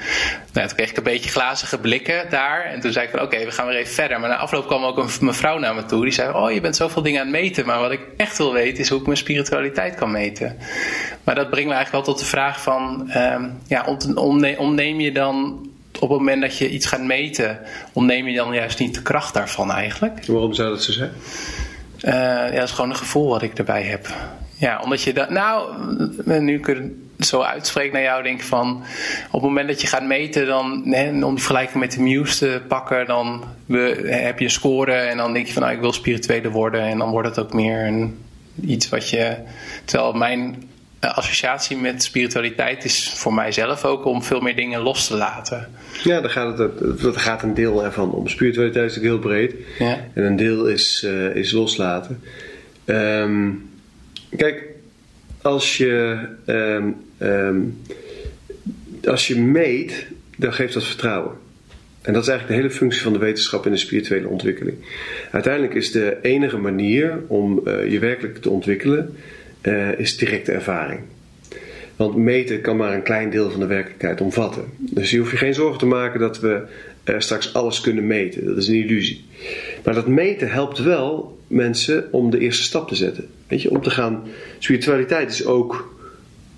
nou, 0.52 0.66
toen 0.66 0.76
kreeg 0.76 0.90
ik 0.90 0.96
een 0.96 1.02
beetje 1.02 1.30
glazige 1.30 1.78
blikken 1.78 2.30
daar. 2.40 2.64
En 2.64 2.80
toen 2.80 2.92
zei 2.92 3.04
ik 3.04 3.10
van, 3.10 3.20
oké, 3.20 3.34
okay, 3.34 3.46
we 3.46 3.52
gaan 3.52 3.66
weer 3.66 3.76
even 3.76 3.94
verder. 3.94 4.20
Maar 4.20 4.28
na 4.28 4.36
afloop 4.36 4.66
kwam 4.66 4.84
ook 4.84 4.98
een 4.98 5.10
mevrouw 5.20 5.58
naar 5.58 5.74
me 5.74 5.84
toe. 5.84 6.02
Die 6.02 6.12
zei, 6.12 6.34
oh, 6.34 6.52
je 6.52 6.60
bent 6.60 6.76
zoveel 6.76 7.02
dingen 7.02 7.20
aan 7.20 7.26
het 7.26 7.36
meten. 7.40 7.66
Maar 7.66 7.80
wat 7.80 7.90
ik 7.90 8.00
echt 8.16 8.38
wil 8.38 8.52
weten 8.52 8.78
is 8.78 8.88
hoe 8.88 9.00
ik 9.00 9.06
mijn 9.06 9.16
spiritualiteit 9.16 9.94
kan 9.94 10.10
meten. 10.10 10.56
Maar 11.24 11.34
dat 11.34 11.50
brengt 11.50 11.68
me 11.68 11.74
eigenlijk 11.74 12.06
wel 12.06 12.14
tot 12.14 12.24
de 12.24 12.30
vraag 12.30 12.62
van, 12.62 13.10
um, 13.16 13.58
ja, 13.66 13.96
ontneem 14.56 15.00
je 15.00 15.12
dan 15.12 15.68
op 15.94 16.08
het 16.08 16.18
moment 16.18 16.40
dat 16.40 16.58
je 16.58 16.70
iets 16.70 16.86
gaat 16.86 17.02
meten, 17.02 17.58
ontneem 17.92 18.26
je 18.28 18.36
dan 18.36 18.54
juist 18.54 18.78
niet 18.78 18.94
de 18.94 19.02
kracht 19.02 19.34
daarvan 19.34 19.72
eigenlijk. 19.72 20.26
Waarom 20.26 20.54
zou 20.54 20.68
dat 20.68 20.82
zo 20.82 20.92
zijn? 20.92 21.12
Uh, 22.04 22.12
ja, 22.12 22.50
dat 22.50 22.62
is 22.62 22.70
gewoon 22.70 22.90
een 22.90 22.96
gevoel 22.96 23.28
wat 23.28 23.42
ik 23.42 23.58
erbij 23.58 23.82
heb. 23.82 24.06
Ja, 24.56 24.80
omdat 24.82 25.02
je 25.02 25.12
dat. 25.12 25.30
Nou, 25.30 25.74
nu 26.40 26.60
kun 26.60 27.09
zo 27.26 27.40
uitspreekt 27.40 27.92
naar 27.92 28.02
jou, 28.02 28.22
denk 28.22 28.40
ik 28.40 28.46
van. 28.46 28.82
Op 29.26 29.32
het 29.32 29.42
moment 29.42 29.68
dat 29.68 29.80
je 29.80 29.86
gaat 29.86 30.06
meten, 30.06 30.46
dan. 30.46 30.82
Hè, 30.84 31.24
om 31.24 31.34
die 31.34 31.44
vergelijking 31.44 31.80
met 31.80 31.92
de 31.92 32.02
Muse 32.02 32.38
te 32.38 32.62
pakken, 32.68 33.06
dan 33.06 33.44
we, 33.66 34.06
heb 34.06 34.38
je 34.38 34.44
een 34.44 34.50
score. 34.50 34.92
En 34.92 35.16
dan 35.16 35.32
denk 35.32 35.46
je 35.46 35.52
van, 35.52 35.62
nou, 35.62 35.74
ik 35.74 35.80
wil 35.80 35.92
spirituele 35.92 36.50
worden. 36.50 36.80
En 36.80 36.98
dan 36.98 37.10
wordt 37.10 37.28
het 37.28 37.38
ook 37.38 37.52
meer 37.52 37.86
een, 37.86 38.18
iets 38.64 38.88
wat 38.88 39.10
je. 39.10 39.36
Terwijl 39.84 40.12
mijn 40.12 40.68
associatie 41.00 41.76
met 41.76 42.02
spiritualiteit 42.02 42.84
is 42.84 43.12
voor 43.14 43.34
mijzelf 43.34 43.84
ook 43.84 44.04
om 44.04 44.22
veel 44.22 44.40
meer 44.40 44.56
dingen 44.56 44.80
los 44.80 45.06
te 45.06 45.16
laten. 45.16 45.68
Ja, 46.02 46.20
daar 46.20 46.30
gaat, 46.30 46.58
het, 46.58 47.00
dat 47.00 47.16
gaat 47.16 47.42
een 47.42 47.54
deel 47.54 47.84
ervan 47.84 48.12
om. 48.12 48.28
Spiritualiteit 48.28 48.90
is 48.90 48.96
natuurlijk 48.96 49.24
heel 49.24 49.32
breed. 49.32 49.54
Ja. 49.78 49.98
En 50.14 50.24
een 50.24 50.36
deel 50.36 50.66
is, 50.66 51.02
uh, 51.06 51.36
is 51.36 51.52
loslaten. 51.52 52.22
Um, 52.84 53.70
kijk, 54.36 54.64
als 55.42 55.76
je, 55.76 56.18
um, 56.46 57.09
um, 57.22 57.78
als 59.04 59.26
je 59.26 59.40
meet, 59.40 60.06
dan 60.36 60.52
geeft 60.52 60.74
dat 60.74 60.84
vertrouwen. 60.84 61.32
En 62.02 62.12
dat 62.12 62.22
is 62.22 62.28
eigenlijk 62.28 62.58
de 62.58 62.66
hele 62.66 62.78
functie 62.78 63.02
van 63.02 63.12
de 63.12 63.18
wetenschap 63.18 63.66
in 63.66 63.72
de 63.72 63.78
spirituele 63.78 64.28
ontwikkeling. 64.28 64.76
Uiteindelijk 65.30 65.74
is 65.74 65.92
de 65.92 66.16
enige 66.22 66.56
manier 66.56 67.22
om 67.26 67.60
uh, 67.64 67.90
je 67.90 67.98
werkelijk 67.98 68.38
te 68.38 68.50
ontwikkelen 68.50 69.16
uh, 69.62 69.98
is 69.98 70.16
directe 70.16 70.52
ervaring. 70.52 71.00
Want 71.96 72.16
meten 72.16 72.60
kan 72.60 72.76
maar 72.76 72.94
een 72.94 73.02
klein 73.02 73.30
deel 73.30 73.50
van 73.50 73.60
de 73.60 73.66
werkelijkheid 73.66 74.20
omvatten. 74.20 74.64
Dus 74.76 75.10
je 75.10 75.18
hoeft 75.18 75.30
je 75.30 75.36
geen 75.36 75.54
zorgen 75.54 75.78
te 75.78 75.86
maken 75.86 76.20
dat 76.20 76.40
we 76.40 76.62
uh, 77.04 77.14
straks 77.18 77.54
alles 77.54 77.80
kunnen 77.80 78.06
meten. 78.06 78.44
Dat 78.44 78.56
is 78.56 78.68
een 78.68 78.74
illusie. 78.74 79.24
Maar 79.84 79.94
dat 79.94 80.06
meten 80.06 80.50
helpt 80.50 80.78
wel 80.78 81.38
mensen 81.46 82.12
om 82.12 82.30
de 82.30 82.38
eerste 82.38 82.62
stap 82.62 82.88
te 82.88 82.94
zetten. 82.94 83.26
Weet 83.48 83.62
je, 83.62 83.70
om 83.70 83.82
te 83.82 83.90
gaan. 83.90 84.22
Spiritualiteit 84.58 85.30
is 85.30 85.44
ook 85.44 85.94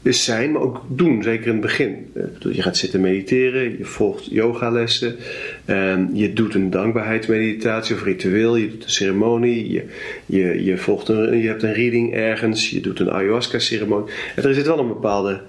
is 0.03 0.25
zijn, 0.25 0.53
maar 0.53 0.63
ook 0.63 0.83
doen, 0.89 1.23
zeker 1.23 1.47
in 1.47 1.53
het 1.53 1.61
begin. 1.61 2.11
Eh, 2.15 2.55
je 2.55 2.63
gaat 2.63 2.77
zitten 2.77 3.01
mediteren, 3.01 3.79
je 3.79 3.85
volgt 3.85 4.27
yogalessen, 4.31 5.17
um, 5.67 6.11
je 6.13 6.33
doet 6.33 6.55
een 6.55 6.71
dankbaarheidsmeditatie 6.71 7.95
of 7.95 8.05
ritueel, 8.05 8.57
je 8.57 8.71
doet 8.71 8.85
een 8.85 8.91
ceremonie, 8.91 9.73
je, 9.73 9.85
je, 10.27 10.65
je, 10.65 10.77
volgt 10.77 11.09
een, 11.09 11.39
je 11.39 11.49
hebt 11.49 11.63
een 11.63 11.75
reading 11.75 12.15
ergens, 12.15 12.71
je 12.71 12.81
doet 12.81 13.01
een 13.01 13.11
ayahuasca-ceremonie. 13.11 14.13
En 14.37 14.43
er 14.43 14.55
zit 14.55 14.67
wel 14.67 14.79
een 14.79 14.89
bepaalde 14.89 15.41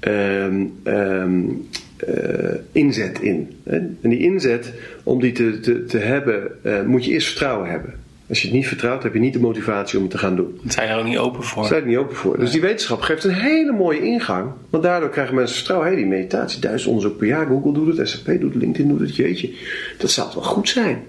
um, 0.00 0.72
um, 0.84 1.68
uh, 2.08 2.54
inzet 2.72 3.20
in. 3.20 3.48
En 3.64 3.98
die 4.02 4.18
inzet, 4.18 4.72
om 5.02 5.20
die 5.20 5.32
te, 5.32 5.60
te, 5.60 5.84
te 5.84 5.98
hebben, 5.98 6.50
uh, 6.62 6.82
moet 6.82 7.04
je 7.04 7.12
eerst 7.12 7.28
vertrouwen 7.28 7.70
hebben. 7.70 7.94
Als 8.30 8.40
je 8.40 8.46
het 8.46 8.56
niet 8.56 8.66
vertrouwt, 8.66 9.02
heb 9.02 9.14
je 9.14 9.20
niet 9.20 9.32
de 9.32 9.40
motivatie 9.40 9.96
om 9.96 10.04
het 10.04 10.12
te 10.12 10.18
gaan 10.18 10.36
doen. 10.36 10.60
Zijn 10.66 10.88
er 10.88 10.98
ook 10.98 11.04
niet 11.04 11.18
open 11.18 11.42
voor. 11.42 11.66
Zijn 11.66 11.82
er 11.82 11.88
niet 11.88 11.96
open 11.96 12.16
voor. 12.16 12.38
Dus 12.38 12.50
die 12.50 12.60
wetenschap 12.60 13.00
geeft 13.00 13.24
een 13.24 13.34
hele 13.34 13.72
mooie 13.72 14.00
ingang. 14.00 14.50
Want 14.70 14.82
daardoor 14.82 15.08
krijgen 15.08 15.34
mensen 15.34 15.56
vertrouwen. 15.56 15.88
Hé, 15.88 15.94
hey, 15.94 16.02
die 16.02 16.12
meditatie, 16.12 16.60
duizend 16.60 16.90
onderzoek 16.90 17.18
per 17.18 17.26
jaar. 17.26 17.46
Google 17.46 17.72
doet 17.72 17.96
het, 17.96 18.08
SAP 18.08 18.40
doet 18.40 18.52
het, 18.52 18.62
LinkedIn 18.62 18.88
doet 18.88 19.00
het. 19.00 19.16
Jeetje, 19.16 19.54
dat 19.98 20.10
zou 20.10 20.28
wel 20.34 20.42
goed 20.42 20.68
zijn. 20.68 21.02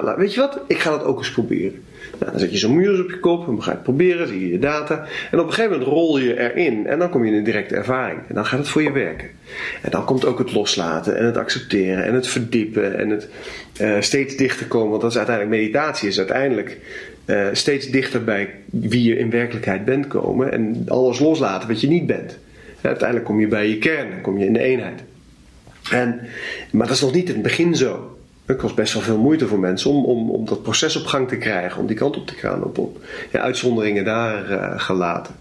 Nou, 0.00 0.16
weet 0.16 0.34
je 0.34 0.40
wat? 0.40 0.60
Ik 0.66 0.78
ga 0.78 0.90
dat 0.90 1.04
ook 1.04 1.18
eens 1.18 1.32
proberen. 1.32 1.84
Nou, 2.18 2.30
dan 2.30 2.40
zet 2.40 2.50
je 2.50 2.58
zo'n 2.58 2.76
muur 2.76 3.02
op 3.02 3.10
je 3.10 3.18
kop 3.18 3.40
en 3.48 3.54
dan 3.54 3.62
ga 3.62 3.70
je 3.70 3.76
het 3.76 3.82
proberen, 3.82 4.28
zie 4.28 4.40
je 4.40 4.48
je 4.48 4.58
data. 4.58 5.06
En 5.30 5.38
op 5.38 5.46
een 5.46 5.52
gegeven 5.52 5.78
moment 5.78 5.90
rol 5.90 6.18
je 6.18 6.38
erin 6.38 6.86
en 6.86 6.98
dan 6.98 7.10
kom 7.10 7.24
je 7.24 7.30
in 7.30 7.36
een 7.36 7.44
directe 7.44 7.74
ervaring. 7.74 8.20
En 8.28 8.34
dan 8.34 8.46
gaat 8.46 8.58
het 8.58 8.68
voor 8.68 8.82
je 8.82 8.92
werken. 8.92 9.28
En 9.82 9.90
dan 9.90 10.04
komt 10.04 10.24
ook 10.24 10.38
het 10.38 10.52
loslaten 10.52 11.16
en 11.16 11.24
het 11.24 11.36
accepteren 11.36 12.04
en 12.04 12.14
het 12.14 12.26
verdiepen 12.26 12.98
en 12.98 13.10
het 13.10 13.28
uh, 13.80 13.96
steeds 14.00 14.36
dichter 14.36 14.66
komen. 14.66 14.90
Want 14.90 15.02
dat 15.02 15.10
is 15.10 15.16
uiteindelijk 15.16 15.56
meditatie, 15.56 16.08
is 16.08 16.18
uiteindelijk 16.18 16.78
uh, 17.26 17.46
steeds 17.52 17.86
dichter 17.86 18.24
bij 18.24 18.50
wie 18.70 19.02
je 19.02 19.18
in 19.18 19.30
werkelijkheid 19.30 19.84
bent 19.84 20.06
komen. 20.06 20.52
En 20.52 20.84
alles 20.88 21.18
loslaten 21.18 21.68
wat 21.68 21.80
je 21.80 21.88
niet 21.88 22.06
bent. 22.06 22.38
Ja, 22.80 22.88
uiteindelijk 22.88 23.28
kom 23.28 23.40
je 23.40 23.48
bij 23.48 23.68
je 23.68 23.78
kern, 23.78 24.20
kom 24.20 24.38
je 24.38 24.46
in 24.46 24.52
de 24.52 24.62
eenheid. 24.62 25.00
En, 25.90 26.20
maar 26.70 26.86
dat 26.86 26.96
is 26.96 27.02
nog 27.02 27.14
niet 27.14 27.28
in 27.28 27.34
het 27.34 27.42
begin 27.42 27.76
zo. 27.76 28.16
Het 28.46 28.56
kost 28.56 28.74
best 28.74 28.92
wel 28.92 29.02
veel 29.02 29.18
moeite 29.18 29.46
voor 29.46 29.58
mensen 29.58 29.90
om, 29.90 30.04
om, 30.04 30.30
om 30.30 30.44
dat 30.44 30.62
proces 30.62 30.96
op 30.96 31.06
gang 31.06 31.28
te 31.28 31.36
krijgen, 31.36 31.80
om 31.80 31.86
die 31.86 31.96
kant 31.96 32.16
op 32.16 32.26
te 32.26 32.34
gaan, 32.34 32.64
op, 32.64 32.78
op 32.78 32.98
ja, 33.32 33.40
uitzonderingen 33.40 34.04
daar 34.04 34.50
uh, 34.50 34.80
gelaten. 34.80 35.34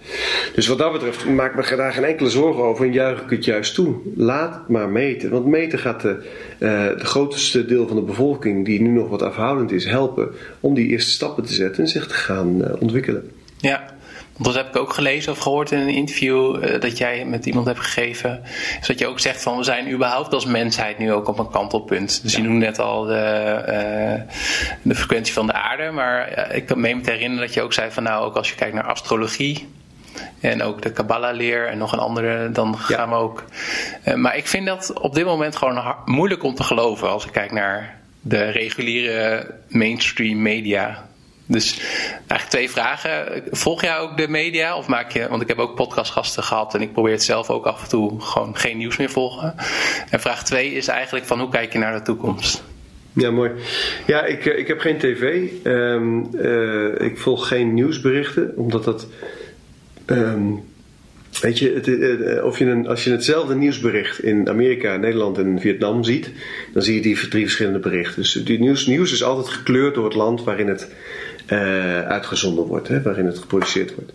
Dus 0.55 0.67
wat 0.67 0.77
dat 0.77 0.91
betreft 0.91 1.25
maak 1.25 1.55
me 1.55 1.75
daar 1.75 1.93
geen 1.93 2.03
enkele 2.03 2.29
zorgen 2.29 2.63
over 2.63 2.85
en 2.85 2.93
juich 2.93 3.21
ik 3.21 3.29
het 3.29 3.45
juist 3.45 3.73
toe. 3.73 3.95
Laat 4.15 4.69
maar 4.69 4.89
meten, 4.89 5.29
want 5.29 5.45
meten 5.45 5.79
gaat 5.79 6.01
de, 6.01 6.29
uh, 6.59 6.87
de 6.97 7.05
grootste 7.05 7.65
deel 7.65 7.87
van 7.87 7.95
de 7.95 8.01
bevolking, 8.01 8.65
die 8.65 8.81
nu 8.81 8.89
nog 8.89 9.09
wat 9.09 9.21
afhoudend 9.21 9.71
is, 9.71 9.85
helpen 9.85 10.29
om 10.59 10.73
die 10.73 10.87
eerste 10.87 11.11
stappen 11.11 11.43
te 11.43 11.53
zetten 11.53 11.83
en 11.83 11.89
zich 11.89 12.07
te 12.07 12.13
gaan 12.13 12.61
uh, 12.61 12.67
ontwikkelen. 12.79 13.31
Ja, 13.57 13.85
dat 14.37 14.55
heb 14.55 14.67
ik 14.67 14.75
ook 14.75 14.93
gelezen 14.93 15.31
of 15.31 15.37
gehoord 15.37 15.71
in 15.71 15.79
een 15.79 15.89
interview 15.89 16.63
uh, 16.63 16.79
dat 16.79 16.97
jij 16.97 17.25
met 17.25 17.45
iemand 17.45 17.65
hebt 17.65 17.79
gegeven. 17.79 18.41
Is 18.81 18.87
dat 18.87 18.99
je 18.99 19.07
ook 19.07 19.19
zegt 19.19 19.43
van 19.43 19.57
we 19.57 19.63
zijn 19.63 19.91
überhaupt 19.91 20.33
als 20.33 20.45
mensheid 20.45 20.97
nu 20.97 21.13
ook 21.13 21.27
op 21.27 21.39
een 21.39 21.49
kantelpunt. 21.49 22.19
Dus 22.23 22.31
ja. 22.31 22.41
je 22.41 22.47
noemde 22.47 22.65
net 22.65 22.79
al 22.79 23.03
de, 23.03 23.63
uh, 23.67 24.33
de 24.81 24.95
frequentie 24.95 25.33
van 25.33 25.45
de 25.45 25.53
aarde. 25.53 25.91
Maar 25.91 26.49
uh, 26.49 26.55
ik 26.55 26.65
kan 26.65 26.79
me 26.79 26.87
herinneren 26.87 27.45
dat 27.45 27.53
je 27.53 27.61
ook 27.61 27.73
zei 27.73 27.91
van 27.91 28.03
nou 28.03 28.25
ook 28.25 28.35
als 28.35 28.49
je 28.49 28.55
kijkt 28.55 28.73
naar 28.73 28.87
astrologie. 28.87 29.67
En 30.39 30.63
ook 30.63 30.81
de 30.81 30.91
Kabbalah-leer 30.91 31.67
en 31.67 31.77
nog 31.77 31.91
een 31.91 31.99
andere, 31.99 32.51
dan 32.51 32.77
gaan 32.77 33.09
ja. 33.09 33.15
we 33.15 33.15
ook. 33.15 33.45
maar 34.15 34.37
ik 34.37 34.47
vind 34.47 34.65
dat 34.65 34.99
op 34.99 35.15
dit 35.15 35.25
moment 35.25 35.55
gewoon 35.55 35.95
moeilijk 36.05 36.43
om 36.43 36.55
te 36.55 36.63
geloven 36.63 37.09
als 37.09 37.25
ik 37.25 37.31
kijk 37.31 37.51
naar 37.51 37.99
de 38.21 38.43
reguliere 38.43 39.55
mainstream 39.67 40.41
media. 40.41 41.09
Dus 41.51 41.79
eigenlijk 42.17 42.49
twee 42.49 42.69
vragen. 42.69 43.43
Volg 43.51 43.81
jij 43.81 43.97
ook 43.97 44.17
de 44.17 44.27
media? 44.27 44.77
Of 44.77 44.87
maak 44.87 45.11
je, 45.11 45.27
want 45.29 45.41
ik 45.41 45.47
heb 45.47 45.57
ook 45.57 45.75
podcastgasten 45.75 46.43
gehad 46.43 46.75
en 46.75 46.81
ik 46.81 46.93
probeer 46.93 47.11
het 47.11 47.23
zelf 47.23 47.49
ook 47.49 47.65
af 47.65 47.83
en 47.83 47.89
toe 47.89 48.21
gewoon 48.21 48.57
geen 48.57 48.77
nieuws 48.77 48.97
meer 48.97 49.09
volgen. 49.09 49.55
En 50.09 50.19
vraag 50.19 50.43
twee 50.43 50.73
is 50.73 50.87
eigenlijk 50.87 51.25
van 51.25 51.39
hoe 51.39 51.49
kijk 51.49 51.73
je 51.73 51.79
naar 51.79 51.97
de 51.97 52.01
toekomst? 52.01 52.63
Ja, 53.13 53.31
mooi. 53.31 53.51
Ja, 54.07 54.25
ik, 54.25 54.45
ik 54.45 54.67
heb 54.67 54.79
geen 54.79 54.97
tv. 54.97 55.49
Um, 55.63 56.29
uh, 56.35 56.99
ik 56.99 57.17
volg 57.17 57.47
geen 57.47 57.73
nieuwsberichten, 57.73 58.53
omdat 58.55 58.83
dat. 58.83 59.07
Um, 60.05 60.69
Weet 61.41 61.59
je, 61.59 61.73
het, 61.73 62.43
of 62.43 62.59
je 62.59 62.65
een, 62.65 62.87
als 62.87 63.03
je 63.03 63.11
hetzelfde 63.11 63.55
nieuwsbericht 63.55 64.23
in 64.23 64.49
Amerika, 64.49 64.97
Nederland 64.97 65.37
en 65.37 65.59
Vietnam 65.59 66.03
ziet, 66.03 66.31
dan 66.73 66.81
zie 66.81 66.95
je 66.95 67.01
die 67.01 67.27
drie 67.27 67.43
verschillende 67.43 67.79
berichten. 67.79 68.21
Dus 68.21 68.31
die 68.33 68.59
nieuws, 68.59 68.85
nieuws 68.85 69.11
is 69.11 69.23
altijd 69.23 69.47
gekleurd 69.47 69.95
door 69.95 70.03
het 70.03 70.15
land 70.15 70.43
waarin 70.43 70.67
het 70.67 70.87
uh, 71.51 72.07
uitgezonden 72.07 72.65
wordt, 72.65 72.87
hè, 72.87 73.01
waarin 73.01 73.25
het 73.25 73.39
geproduceerd 73.39 73.95
wordt. 73.95 74.11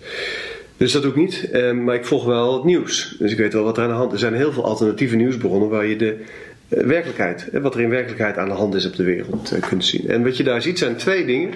Dus 0.76 0.92
dat 0.92 1.02
doe 1.02 1.10
ik 1.10 1.16
niet, 1.16 1.48
uh, 1.52 1.72
maar 1.72 1.94
ik 1.94 2.04
volg 2.04 2.24
wel 2.24 2.54
het 2.54 2.64
nieuws. 2.64 3.16
Dus 3.18 3.32
ik 3.32 3.38
weet 3.38 3.52
wel 3.52 3.64
wat 3.64 3.76
er 3.76 3.82
aan 3.82 3.88
de 3.88 3.94
hand 3.94 4.12
is. 4.12 4.22
Er 4.22 4.28
zijn 4.28 4.40
heel 4.40 4.52
veel 4.52 4.64
alternatieve 4.64 5.16
nieuwsbronnen 5.16 5.68
waar 5.68 5.86
je 5.86 5.96
de 5.96 6.24
werkelijkheid, 6.68 7.48
wat 7.52 7.74
er 7.74 7.80
in 7.80 7.88
werkelijkheid 7.88 8.38
aan 8.38 8.48
de 8.48 8.54
hand 8.54 8.74
is 8.74 8.86
op 8.86 8.96
de 8.96 9.04
wereld, 9.04 9.52
kunt 9.68 9.84
zien. 9.84 10.08
En 10.08 10.24
wat 10.24 10.36
je 10.36 10.42
daar 10.42 10.62
ziet 10.62 10.78
zijn 10.78 10.96
twee 10.96 11.26
dingen. 11.26 11.50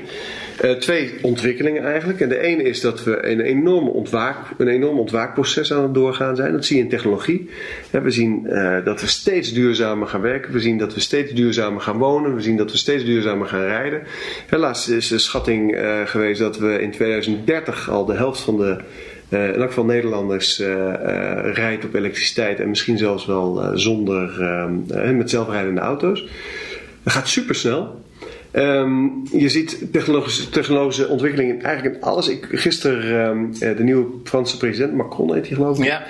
Uh, 0.64 0.72
twee 0.72 1.12
ontwikkelingen 1.22 1.84
eigenlijk. 1.84 2.20
En 2.20 2.28
de 2.28 2.38
ene 2.38 2.62
is 2.62 2.80
dat 2.80 3.04
we 3.04 3.26
een 3.26 3.40
enorm, 3.40 3.88
ontwaak, 3.88 4.36
een 4.58 4.68
enorm 4.68 4.98
ontwaakproces 4.98 5.72
aan 5.72 5.82
het 5.82 5.94
doorgaan 5.94 6.36
zijn. 6.36 6.52
Dat 6.52 6.64
zie 6.64 6.76
je 6.76 6.82
in 6.82 6.88
technologie. 6.88 7.50
We 7.90 8.10
zien 8.10 8.42
dat 8.84 9.00
we 9.00 9.06
steeds 9.06 9.52
duurzamer 9.52 10.08
gaan 10.08 10.20
werken. 10.20 10.52
We 10.52 10.60
zien 10.60 10.78
dat 10.78 10.94
we 10.94 11.00
steeds 11.00 11.32
duurzamer 11.32 11.80
gaan 11.80 11.98
wonen. 11.98 12.34
We 12.34 12.40
zien 12.40 12.56
dat 12.56 12.70
we 12.70 12.76
steeds 12.76 13.04
duurzamer 13.04 13.46
gaan 13.46 13.64
rijden. 13.64 14.02
Helaas 14.46 14.88
is 14.88 15.08
de 15.08 15.18
schatting 15.18 15.78
geweest 16.04 16.40
dat 16.40 16.58
we 16.58 16.80
in 16.80 16.90
2030 16.90 17.90
al 17.90 18.04
de 18.04 18.14
helft 18.14 18.40
van 18.40 18.56
de 18.56 18.78
uh, 19.30 19.46
in 19.46 19.54
elk 19.54 19.68
geval 19.68 19.84
Nederlanders 19.84 20.60
uh, 20.60 20.68
uh, 20.68 21.52
rijdt 21.52 21.84
op 21.84 21.94
elektriciteit 21.94 22.60
en 22.60 22.68
misschien 22.68 22.98
zelfs 22.98 23.26
wel 23.26 23.70
zonder 23.74 24.44
met 25.14 25.30
zelfrijdende 25.30 25.80
auto's. 25.80 26.24
Dat 27.02 27.12
gaat 27.12 27.28
super 27.28 27.54
snel. 27.54 27.98
Um, 28.52 29.22
je 29.32 29.48
ziet 29.48 29.92
technologische, 29.92 30.48
technologische 30.48 31.08
ontwikkelingen 31.08 31.62
eigenlijk 31.62 31.96
in 31.96 32.02
alles. 32.02 32.28
Ik, 32.28 32.46
gisteren 32.50 33.28
um, 33.28 33.52
de 33.58 33.82
nieuwe 33.82 34.06
Franse 34.24 34.56
president, 34.56 34.94
Macron 34.94 35.34
heet 35.34 35.46
hij 35.46 35.56
geloof 35.56 35.78
ik. 35.78 35.84
Ja, 35.84 36.02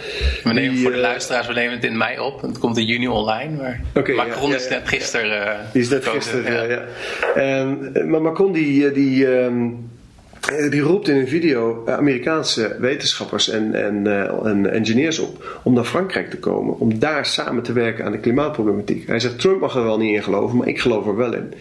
we 0.45 0.53
nemen 0.53 0.75
die, 0.75 0.83
voor 0.83 0.93
de 0.93 0.99
luisteraars, 0.99 1.47
we 1.47 1.53
nemen 1.53 1.75
het 1.75 1.85
in 1.85 1.97
mei 1.97 2.21
op. 2.21 2.43
Het 2.43 2.59
komt 2.59 2.77
in 2.77 2.87
juni 2.87 3.09
online. 3.09 3.57
Maar 3.57 3.81
okay, 3.95 4.15
Macron 4.15 4.49
ja, 4.49 4.55
ja, 4.55 4.61
is 4.61 4.69
net 4.69 4.89
gisteren. 4.89 5.59
Die 5.73 5.83
is 5.83 5.89
net 5.89 6.07
gisteren, 6.07 6.69
ja. 6.69 6.85
ja. 7.35 7.61
Um, 7.61 8.11
maar 8.11 8.23
Macron 8.23 8.53
die, 8.53 8.93
die 8.93 9.27
die 10.71 10.81
roept 10.81 11.09
in 11.09 11.17
een 11.17 11.29
video 11.29 11.83
Amerikaanse 11.87 12.77
wetenschappers 12.79 13.49
en, 13.49 13.75
en, 13.75 14.05
uh, 14.05 14.47
en, 14.47 14.73
engineers 14.73 15.19
op 15.19 15.61
om 15.63 15.75
naar 15.75 15.85
Frankrijk 15.85 16.31
te 16.31 16.39
komen. 16.39 16.79
Om 16.79 16.99
daar 16.99 17.27
samen 17.27 17.63
te 17.63 17.73
werken 17.73 18.05
aan 18.05 18.13
de 18.13 18.19
klimaatproblematiek. 18.19 19.07
Hij 19.07 19.21
zegt: 19.21 19.39
Trump 19.39 19.61
mag 19.61 19.77
er 19.77 19.83
wel 19.83 19.99
niet 19.99 20.15
in 20.15 20.23
geloven, 20.23 20.57
maar 20.57 20.69
ik 20.69 20.81
geloof 20.81 21.07
er 21.07 21.17
wel 21.17 21.35
in. 21.35 21.53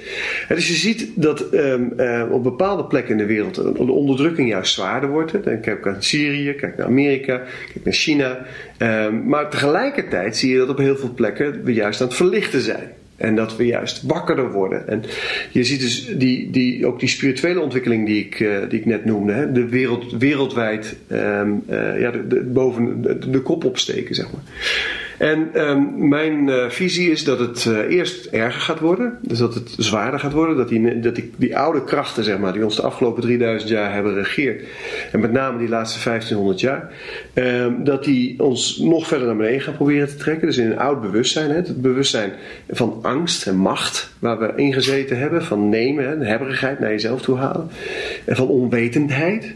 Dus 0.48 0.68
je 0.68 0.74
ziet 0.74 1.10
dat 1.16 1.46
uh, 1.54 2.24
op 2.32 2.44
bepaalde 2.44 2.86
plekken 2.86 3.12
in 3.12 3.18
de 3.18 3.26
wereld 3.26 3.56
de 3.56 3.92
onderdrukking 3.92 4.50
juist 4.50 4.74
zwaarder 4.74 5.10
wordt. 5.10 5.44
Dan 5.44 5.60
kijk 5.60 5.88
aan 5.88 6.04
Syrië, 6.04 6.54
kijk 6.54 6.78
naar 6.78 6.88
Amerika, 6.88 7.38
kijk 7.74 7.86
naar 7.86 7.94
China. 7.94 8.46
Um, 8.78 9.28
maar 9.28 9.50
tegelijkertijd 9.50 10.38
zie 10.38 10.52
je 10.52 10.58
dat 10.58 10.70
op 10.70 10.78
heel 10.78 10.98
veel 10.98 11.14
plekken 11.14 11.64
we 11.64 11.74
juist 11.74 12.02
aan 12.02 12.08
het 12.08 12.16
verlichten 12.16 12.62
zijn. 12.62 12.92
En 13.20 13.36
dat 13.36 13.56
we 13.56 13.66
juist 13.66 14.02
wakkerder 14.02 14.52
worden. 14.52 14.88
En 14.88 15.04
je 15.52 15.64
ziet 15.64 15.80
dus 15.80 16.18
die, 16.18 16.50
die, 16.50 16.86
ook 16.86 17.00
die 17.00 17.10
spirituele 17.10 17.60
ontwikkeling 17.60 18.06
die 18.06 18.26
ik, 18.26 18.40
uh, 18.40 18.58
die 18.70 18.80
ik 18.80 18.86
net 18.86 19.06
noemde. 19.06 19.34
Hè? 19.34 19.52
De 19.52 19.68
wereld, 19.68 20.12
wereldwijd 20.18 20.96
um, 21.12 21.64
uh, 21.70 22.00
ja, 22.00 22.12
de, 22.12 22.42
boven 22.42 23.02
de, 23.02 23.30
de, 23.30 23.42
kop 23.42 23.64
opsteken, 23.64 24.16
zeg 24.16 24.32
maar. 24.32 24.42
En 25.20 25.68
um, 25.70 26.08
mijn 26.08 26.48
uh, 26.48 26.70
visie 26.70 27.12
is 27.12 27.24
dat 27.24 27.40
het 27.40 27.66
uh, 27.66 27.78
eerst 27.78 28.26
erger 28.26 28.62
gaat 28.62 28.80
worden. 28.80 29.18
Dus 29.22 29.38
dat 29.38 29.54
het 29.54 29.74
zwaarder 29.78 30.20
gaat 30.20 30.32
worden. 30.32 30.58
Dat, 30.58 30.70
die, 30.70 31.00
dat 31.00 31.20
die, 31.38 31.58
oude 31.58 31.84
krachten, 31.84 32.24
zeg 32.24 32.38
maar, 32.38 32.54
die 32.54 32.64
ons 32.64 32.76
de 32.76 32.82
afgelopen 32.82 33.22
3000 33.22 33.70
jaar 33.72 33.94
hebben 33.94 34.14
regeerd. 34.14 34.64
En 35.12 35.20
met 35.20 35.32
name 35.32 35.58
die 35.58 35.70
laatste 35.70 36.04
1500 36.04 36.60
jaar. 36.60 36.94
Um, 37.34 37.84
dat 37.84 38.04
die 38.04 38.44
ons 38.44 38.78
nog 38.78 39.08
verder 39.08 39.28
naar 39.28 39.36
beneden 39.36 39.62
gaan 39.62 39.76
proberen 39.76 40.08
te 40.08 40.16
trekken. 40.16 40.48
Dus 40.48 40.58
in 40.58 40.72
een 40.72 40.80
oud 40.80 41.02
bewustzijn. 41.02 41.50
Hè, 41.50 41.56
het 41.56 41.82
bewustzijn 41.82 42.32
van 42.70 43.00
angst 43.02 43.48
en 43.48 43.56
macht. 43.56 44.10
Waar 44.20 44.40
we 44.40 44.54
ingezeten 44.56 45.18
hebben. 45.18 45.44
Van 45.44 45.70
nemen, 45.70 46.20
hè, 46.20 46.26
hebberigheid 46.26 46.80
naar 46.80 46.90
jezelf 46.90 47.22
toe 47.22 47.38
halen. 47.38 47.70
En 48.30 48.36
van 48.36 48.48
onwetendheid. 48.48 49.56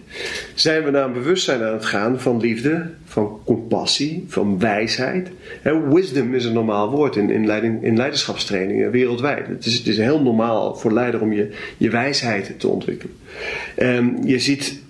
Zijn 0.53 0.83
we 0.83 0.91
naar 0.91 1.05
een 1.05 1.13
bewustzijn 1.13 1.63
aan 1.63 1.73
het 1.73 1.85
gaan 1.85 2.19
van 2.19 2.39
liefde, 2.39 2.89
van 3.05 3.39
compassie, 3.45 4.25
van 4.27 4.59
wijsheid. 4.59 5.29
En 5.61 5.93
wisdom 5.93 6.33
is 6.33 6.45
een 6.45 6.53
normaal 6.53 6.89
woord 6.89 7.15
in, 7.15 7.29
in, 7.29 7.45
leiding, 7.45 7.83
in 7.83 7.97
leiderschapstrainingen 7.97 8.91
wereldwijd. 8.91 9.47
Het 9.47 9.65
is, 9.65 9.77
het 9.77 9.87
is 9.87 9.97
heel 9.97 10.21
normaal 10.21 10.75
voor 10.75 10.91
leider 10.91 11.21
om 11.21 11.33
je, 11.33 11.49
je 11.77 11.89
wijsheid 11.89 12.59
te 12.59 12.67
ontwikkelen. 12.67 13.15
En 13.75 14.17
je 14.25 14.39
ziet 14.39 14.81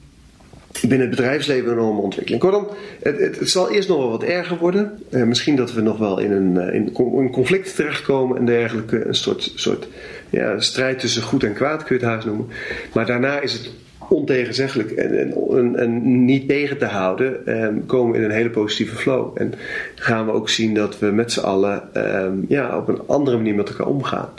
binnen 0.82 1.07
het 1.07 1.09
bedrijfsleven 1.09 1.71
een 1.71 1.78
enorme 1.78 2.01
ontwikkeling. 2.01 2.41
Kortom, 2.41 2.67
het, 3.01 3.19
het, 3.19 3.49
zal 3.49 3.71
eerst 3.71 3.88
nog 3.88 3.97
wel 3.97 4.09
wat 4.09 4.24
erger 4.24 4.57
worden. 4.57 4.99
Eh, 5.09 5.24
misschien 5.24 5.55
dat 5.55 5.74
we 5.74 5.82
nog 5.82 5.97
wel 5.97 6.19
in 6.19 6.32
een, 6.32 6.74
in 6.74 6.93
een 6.97 7.32
conflict 7.32 7.76
terechtkomen 7.76 8.38
en 8.38 8.45
dergelijke. 8.45 9.05
Een 9.05 9.15
soort, 9.15 9.51
soort 9.55 9.88
ja, 10.30 10.59
strijd 10.59 10.99
tussen 10.99 11.21
goed 11.21 11.43
en 11.43 11.53
kwaad 11.53 11.84
kun 11.84 11.95
je 11.95 12.01
het 12.01 12.11
haast 12.11 12.26
noemen. 12.26 12.47
Maar 12.93 13.05
daarna 13.05 13.39
is 13.39 13.53
het 13.53 13.71
ontegenzeggelijk 14.09 14.91
en, 14.91 15.34
en, 15.51 15.76
en, 15.76 16.26
niet 16.26 16.47
tegen 16.47 16.78
te 16.78 16.86
houden, 16.86 17.45
ehm, 17.45 17.86
komen 17.86 18.11
we 18.11 18.17
in 18.17 18.24
een 18.24 18.36
hele 18.36 18.49
positieve 18.49 18.95
flow. 18.95 19.32
En 19.36 19.53
gaan 19.95 20.26
we 20.26 20.32
ook 20.32 20.49
zien 20.49 20.74
dat 20.74 20.99
we 20.99 21.05
met 21.05 21.32
z'n 21.32 21.39
allen 21.39 21.93
ehm, 21.93 22.34
ja, 22.47 22.78
op 22.78 22.88
een 22.88 23.01
andere 23.05 23.38
manier 23.38 23.55
met 23.55 23.69
elkaar 23.69 23.88
omgaan. 23.88 24.30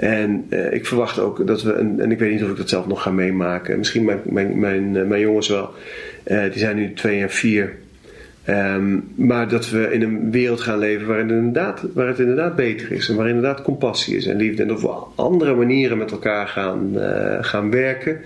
En 0.00 0.46
uh, 0.50 0.72
ik 0.72 0.86
verwacht 0.86 1.18
ook 1.18 1.46
dat 1.46 1.62
we, 1.62 1.72
een, 1.72 2.00
en 2.00 2.10
ik 2.10 2.18
weet 2.18 2.32
niet 2.32 2.42
of 2.42 2.50
ik 2.50 2.56
dat 2.56 2.68
zelf 2.68 2.86
nog 2.86 3.02
ga 3.02 3.10
meemaken, 3.10 3.78
misschien 3.78 4.04
mijn, 4.04 4.20
mijn, 4.24 4.58
mijn, 4.58 5.12
eh, 5.12 5.20
jongens 5.20 5.48
wel, 5.48 5.70
uh, 6.26 6.42
die 6.42 6.58
zijn 6.58 6.76
nu 6.76 6.92
twee 6.92 7.20
en 7.20 7.30
vier. 7.30 7.76
Um, 8.48 9.08
maar 9.14 9.48
dat 9.48 9.70
we 9.70 9.92
in 9.92 10.02
een 10.02 10.30
wereld 10.30 10.60
gaan 10.60 10.78
leven 10.78 11.06
waarin 11.06 11.28
het, 11.28 11.36
inderdaad, 11.36 11.84
waar 11.94 12.06
het 12.06 12.18
inderdaad 12.18 12.56
beter 12.56 12.92
is. 12.92 13.08
En 13.08 13.16
waar 13.16 13.28
inderdaad 13.28 13.62
compassie 13.62 14.16
is 14.16 14.26
en 14.26 14.36
liefde. 14.36 14.62
En 14.62 14.68
dat 14.68 14.80
we 14.80 14.88
op 14.88 15.12
andere 15.14 15.54
manieren 15.54 15.98
met 15.98 16.10
elkaar 16.10 16.46
gaan, 16.46 16.96
gaan 17.40 17.70
werken. 17.70 18.20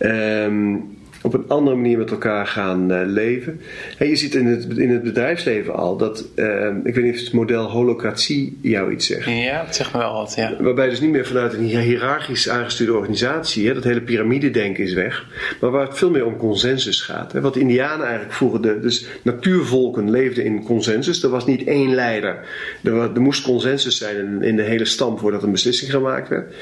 Um, 0.00 0.95
op 1.26 1.34
een 1.34 1.44
andere 1.48 1.76
manier 1.76 1.98
met 1.98 2.10
elkaar 2.10 2.46
gaan 2.46 2.92
uh, 2.92 3.00
leven. 3.04 3.60
En 3.98 4.08
je 4.08 4.16
ziet 4.16 4.34
in 4.34 4.46
het, 4.46 4.78
in 4.78 4.90
het 4.90 5.02
bedrijfsleven 5.02 5.74
al 5.74 5.96
dat, 5.96 6.24
uh, 6.34 6.66
ik 6.84 6.94
weet 6.94 7.04
niet 7.04 7.14
of 7.14 7.20
het 7.20 7.32
model 7.32 7.70
holocratie 7.70 8.58
jou 8.62 8.92
iets 8.92 9.06
zegt. 9.06 9.30
Ja, 9.30 9.64
dat 9.64 9.74
zegt 9.74 9.92
me 9.92 9.98
wel 9.98 10.12
wat, 10.12 10.34
ja. 10.36 10.56
Waarbij 10.60 10.88
dus 10.88 11.00
niet 11.00 11.10
meer 11.10 11.26
vanuit 11.26 11.52
een 11.52 11.64
hiërarchisch 11.64 12.48
aangestuurde 12.48 12.94
organisatie, 12.94 13.66
hè, 13.66 13.74
dat 13.74 13.84
hele 13.84 14.00
piramidedenken 14.00 14.84
is 14.84 14.92
weg, 14.92 15.26
maar 15.60 15.70
waar 15.70 15.86
het 15.86 15.98
veel 15.98 16.10
meer 16.10 16.26
om 16.26 16.36
consensus 16.36 17.00
gaat. 17.00 17.32
Hè. 17.32 17.40
Wat 17.40 17.54
de 17.54 17.60
Indianen 17.60 18.06
eigenlijk 18.06 18.34
vroeger, 18.34 18.62
de, 18.62 18.80
dus 18.80 19.06
natuurvolken 19.22 20.10
leefden 20.10 20.44
in 20.44 20.64
consensus. 20.64 21.22
Er 21.22 21.30
was 21.30 21.46
niet 21.46 21.64
één 21.64 21.94
leider. 21.94 22.38
Er, 22.82 22.94
er 22.94 23.20
moest 23.20 23.42
consensus 23.42 23.98
zijn 23.98 24.16
in, 24.16 24.42
in 24.42 24.56
de 24.56 24.62
hele 24.62 24.84
stam 24.84 25.18
voordat 25.18 25.42
een 25.42 25.52
beslissing 25.52 25.90
gemaakt 25.90 26.28
werd. 26.28 26.54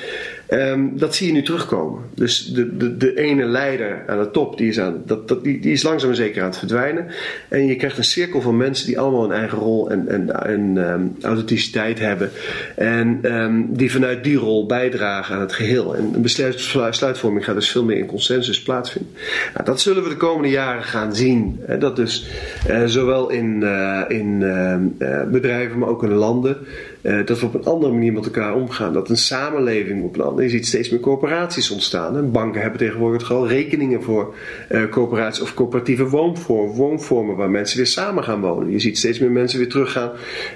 Um, 0.51 0.99
dat 0.99 1.15
zie 1.15 1.27
je 1.27 1.33
nu 1.33 1.43
terugkomen. 1.43 2.03
Dus 2.15 2.47
de, 2.47 2.77
de, 2.77 2.97
de 2.97 3.17
ene 3.17 3.45
leider 3.45 4.03
aan 4.07 4.19
de 4.19 4.31
top, 4.31 4.59
die 4.59 4.69
is, 4.69 4.81
aan, 4.81 5.03
dat, 5.07 5.29
dat, 5.29 5.45
die, 5.45 5.61
die 5.61 5.73
is 5.73 5.83
langzaam 5.83 6.11
en 6.11 6.17
zeker 6.17 6.43
aan 6.43 6.49
het 6.49 6.59
verdwijnen. 6.59 7.07
En 7.49 7.67
je 7.67 7.77
krijgt 7.77 7.99
een 7.99 8.05
cirkel 8.05 8.41
van 8.41 8.57
mensen 8.57 8.87
die 8.87 8.99
allemaal 8.99 9.25
een 9.25 9.33
eigen 9.33 9.59
rol 9.59 9.91
en, 9.91 10.09
en, 10.47 10.77
um, 10.77 11.17
authenticiteit 11.23 11.99
hebben. 11.99 12.31
En 12.77 13.35
um, 13.35 13.67
die 13.77 13.93
vanuit 13.93 14.25
die 14.25 14.37
rol 14.37 14.67
bijdragen 14.67 15.35
aan 15.35 15.41
het 15.41 15.53
geheel. 15.53 15.97
En 15.97 16.23
besluitvorming 16.23 17.45
gaat 17.45 17.55
dus 17.55 17.71
veel 17.71 17.85
meer 17.85 17.99
in 17.99 18.07
consensus 18.07 18.63
plaatsvinden. 18.63 19.13
Nou, 19.55 19.65
dat 19.65 19.81
zullen 19.81 20.03
we 20.03 20.09
de 20.09 20.17
komende 20.17 20.51
jaren 20.51 20.85
gaan 20.85 21.15
zien. 21.15 21.61
Dat 21.79 21.97
dus 21.97 22.27
uh, 22.71 22.83
zowel 22.85 23.31
in, 23.31 23.61
uh, 23.63 24.01
in 24.09 24.41
uh, 24.41 25.23
bedrijven, 25.31 25.79
maar 25.79 25.89
ook 25.89 26.03
in 26.03 26.13
landen. 26.13 26.57
Uh, 27.05 27.27
dat 27.27 27.41
we 27.41 27.47
op 27.47 27.55
een 27.55 27.65
andere 27.65 27.93
manier 27.93 28.13
met 28.13 28.25
elkaar 28.25 28.55
omgaan. 28.55 28.93
Dat 28.93 29.09
een 29.09 29.17
samenleving 29.17 30.03
op 30.03 30.15
een 30.15 30.21
andere. 30.21 30.43
Je 30.43 30.49
ziet 30.49 30.67
steeds 30.67 30.91
meer 30.91 31.01
corporaties 31.01 31.71
ontstaan. 31.71 32.15
Hè. 32.15 32.23
Banken 32.23 32.61
hebben 32.61 32.79
tegenwoordig 32.79 33.33
al 33.33 33.49
rekeningen 33.49 34.03
voor 34.03 34.35
uh, 34.71 34.89
corporaties 34.89 35.43
of 35.43 35.55
coöperatieve 35.55 36.09
woonvormen, 36.09 36.75
woonvormen 36.75 37.37
waar 37.37 37.51
mensen 37.51 37.77
weer 37.77 37.87
samen 37.87 38.25
gaan 38.25 38.41
wonen. 38.41 38.71
Je 38.71 38.79
ziet 38.79 38.99
steeds 38.99 39.19
meer 39.19 39.31
mensen 39.31 39.59
weer 39.59 39.69
teruggaan 39.69 40.11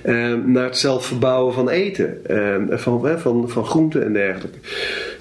uh, 0.05 0.35
naar 0.45 0.65
het 0.65 0.79
zelf 0.79 1.07
verbouwen 1.07 1.55
van 1.55 1.69
eten, 1.69 2.19
van, 2.71 3.19
van, 3.19 3.49
van 3.49 3.65
groenten 3.65 4.05
en 4.05 4.13
dergelijke. 4.13 4.59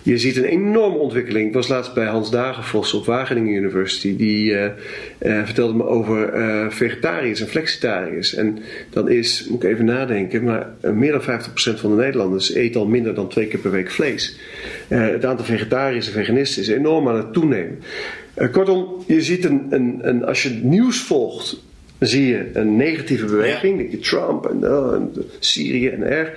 Je 0.07 0.17
ziet 0.17 0.37
een 0.37 0.43
enorme 0.43 0.97
ontwikkeling. 0.97 1.47
Ik 1.47 1.53
was 1.53 1.67
laatst 1.67 1.93
bij 1.93 2.05
Hans 2.05 2.31
Dagenvos 2.31 2.93
op 2.93 3.05
Wageningen 3.05 3.53
University. 3.53 4.15
Die 4.15 4.51
uh, 4.51 4.63
uh, 5.19 5.45
vertelde 5.45 5.73
me 5.73 5.83
over 5.83 6.35
uh, 6.35 6.69
vegetariërs 6.69 7.41
en 7.41 7.47
flexitariërs. 7.47 8.33
En 8.33 8.59
dan 8.89 9.09
is, 9.09 9.47
moet 9.49 9.63
ik 9.63 9.69
even 9.69 9.85
nadenken, 9.85 10.43
maar 10.43 10.69
meer 10.93 11.11
dan 11.11 11.21
50% 11.21 11.23
van 11.55 11.95
de 11.95 12.01
Nederlanders 12.01 12.55
eet 12.55 12.75
al 12.75 12.85
minder 12.85 13.13
dan 13.13 13.27
twee 13.27 13.47
keer 13.47 13.59
per 13.59 13.71
week 13.71 13.91
vlees. 13.91 14.39
het 14.87 15.25
aantal 15.25 15.45
vegetariërs 15.45 16.07
en 16.07 16.13
veganisten 16.13 16.61
is 16.61 16.67
enorm 16.67 17.07
aan 17.07 17.17
het 17.17 17.33
toenemen. 17.33 17.79
kortom, 18.51 19.03
je 19.07 19.21
ziet 19.21 19.45
een, 19.45 19.67
een, 19.69 19.99
een, 20.01 20.25
als 20.25 20.43
je 20.43 20.49
het 20.49 20.63
nieuws 20.63 21.01
volgt, 21.01 21.63
zie 21.99 22.27
je 22.27 22.49
een 22.53 22.75
negatieve 22.75 23.25
beweging. 23.25 23.91
Ja. 23.91 23.97
Trump 24.01 24.45
en, 24.45 24.63
en 24.93 25.11
Syrië 25.39 25.87
en 25.87 26.03
er. 26.03 26.33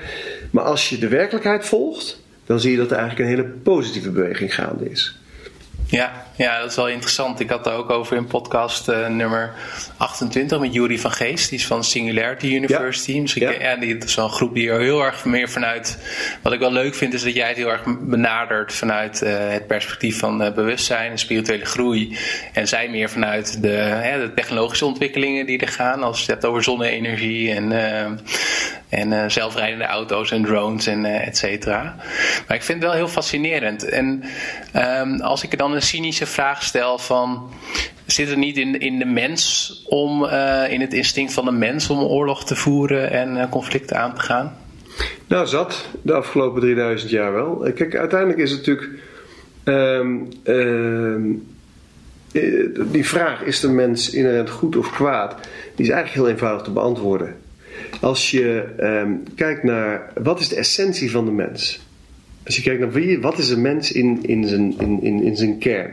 Maar 0.50 0.64
als 0.64 0.88
je 0.88 0.98
de 0.98 1.08
werkelijkheid 1.08 1.66
volgt 1.66 2.20
dan 2.51 2.61
zie 2.61 2.70
je 2.70 2.76
dat 2.76 2.90
er 2.90 2.96
eigenlijk 2.96 3.28
een 3.28 3.36
hele 3.36 3.48
positieve 3.48 4.11
beweging 4.11 4.55
gaande 4.55 4.90
is. 4.90 5.18
Ja, 5.86 6.26
ja, 6.36 6.60
dat 6.60 6.70
is 6.70 6.76
wel 6.76 6.88
interessant. 6.88 7.40
Ik 7.40 7.50
had 7.50 7.64
daar 7.64 7.74
ook 7.74 7.90
over 7.90 8.16
in 8.16 8.26
podcast 8.26 8.88
uh, 8.88 9.08
nummer 9.08 9.52
28 9.96 10.58
met 10.58 10.74
Jury 10.74 10.98
van 10.98 11.10
Geest. 11.10 11.48
Die 11.50 11.58
is 11.58 11.66
van 11.66 11.84
Singularity 11.84 12.46
University. 12.46 13.12
Ja. 13.12 13.20
Misschien, 13.20 13.42
ja. 13.42 13.50
ja 13.50 13.76
die 13.76 13.98
is 13.98 14.14
wel 14.14 14.24
een 14.24 14.30
groep 14.30 14.54
die 14.54 14.70
er 14.70 14.80
heel 14.80 15.04
erg 15.04 15.24
meer 15.24 15.48
vanuit... 15.48 15.98
Wat 16.42 16.52
ik 16.52 16.58
wel 16.58 16.72
leuk 16.72 16.94
vind 16.94 17.14
is 17.14 17.22
dat 17.22 17.34
jij 17.34 17.48
het 17.48 17.56
heel 17.56 17.70
erg 17.70 17.82
benadert 18.00 18.72
vanuit 18.72 19.22
uh, 19.22 19.30
het 19.36 19.66
perspectief 19.66 20.18
van 20.18 20.42
uh, 20.42 20.52
bewustzijn 20.52 21.10
en 21.10 21.18
spirituele 21.18 21.64
groei. 21.64 22.18
En 22.52 22.68
zij 22.68 22.88
meer 22.88 23.10
vanuit 23.10 23.62
de, 23.62 23.68
de, 24.20 24.32
technologische 24.34 24.84
ontwikkelingen 24.86 25.46
die 25.46 25.58
er 25.58 25.68
gaan. 25.68 26.02
Als 26.02 26.16
je 26.16 26.22
het 26.22 26.30
hebt 26.30 26.44
over 26.44 26.62
zonne-energie 26.62 27.52
en, 27.52 27.72
en 28.88 29.30
zelfrijdende 29.30 29.84
auto's 29.84 30.30
en 30.30 30.42
drones 30.42 30.86
en 30.86 31.04
et 31.04 31.36
cetera. 31.36 31.96
Maar 32.46 32.56
ik 32.56 32.62
vind 32.62 32.82
het 32.82 32.90
wel 32.90 32.98
heel 32.98 33.08
fascinerend. 33.08 33.84
En 33.84 34.24
um, 34.76 35.20
als 35.20 35.42
ik 35.42 35.52
er 35.52 35.58
dan 35.58 35.72
een 35.72 35.82
cynische 36.20 36.26
vraag 36.26 36.62
stel 36.62 36.98
van... 36.98 37.50
Zit 38.06 38.28
het 38.28 38.38
niet 38.38 38.56
in, 38.56 38.80
in 38.80 38.98
de 38.98 39.04
mens 39.04 39.84
om, 39.88 40.24
uh, 40.24 40.72
in 40.72 40.80
het 40.80 40.92
instinct 40.92 41.32
van 41.32 41.44
de 41.44 41.50
mens 41.50 41.90
om 41.90 41.98
oorlog 41.98 42.44
te 42.44 42.56
voeren 42.56 43.10
en 43.10 43.36
uh, 43.36 43.50
conflicten 43.50 43.98
aan 43.98 44.14
te 44.14 44.20
gaan? 44.20 44.56
Nou, 45.26 45.46
zat 45.46 45.88
de 46.02 46.12
afgelopen 46.12 46.60
3000 46.60 47.10
jaar 47.10 47.32
wel. 47.32 47.70
Kijk, 47.74 47.94
uiteindelijk 47.94 48.38
is 48.38 48.50
het 48.50 48.66
natuurlijk. 48.66 49.02
Um, 49.64 50.28
um, 50.44 51.46
die 52.92 53.06
vraag: 53.06 53.42
is 53.42 53.60
de 53.60 53.68
mens 53.68 54.10
inherent 54.10 54.50
goed 54.50 54.76
of 54.76 54.90
kwaad? 54.90 55.36
Die 55.74 55.86
is 55.86 55.92
eigenlijk 55.92 56.12
heel 56.12 56.28
eenvoudig 56.28 56.62
te 56.62 56.70
beantwoorden. 56.70 57.36
Als 58.00 58.30
je 58.30 58.64
um, 58.80 59.22
kijkt 59.34 59.62
naar 59.62 60.12
wat 60.22 60.40
is 60.40 60.48
de 60.48 60.56
essentie 60.56 61.10
van 61.10 61.24
de 61.24 61.32
mens? 61.32 61.80
Als 62.46 62.56
je 62.56 62.62
kijkt 62.62 62.80
naar 62.80 62.92
wie, 62.92 63.20
wat 63.20 63.38
is 63.38 63.50
een 63.50 63.62
mens 63.62 63.92
in, 63.92 64.18
in, 64.22 64.48
zijn, 64.48 64.74
in, 64.78 65.02
in, 65.02 65.22
in 65.22 65.36
zijn 65.36 65.58
kern. 65.58 65.92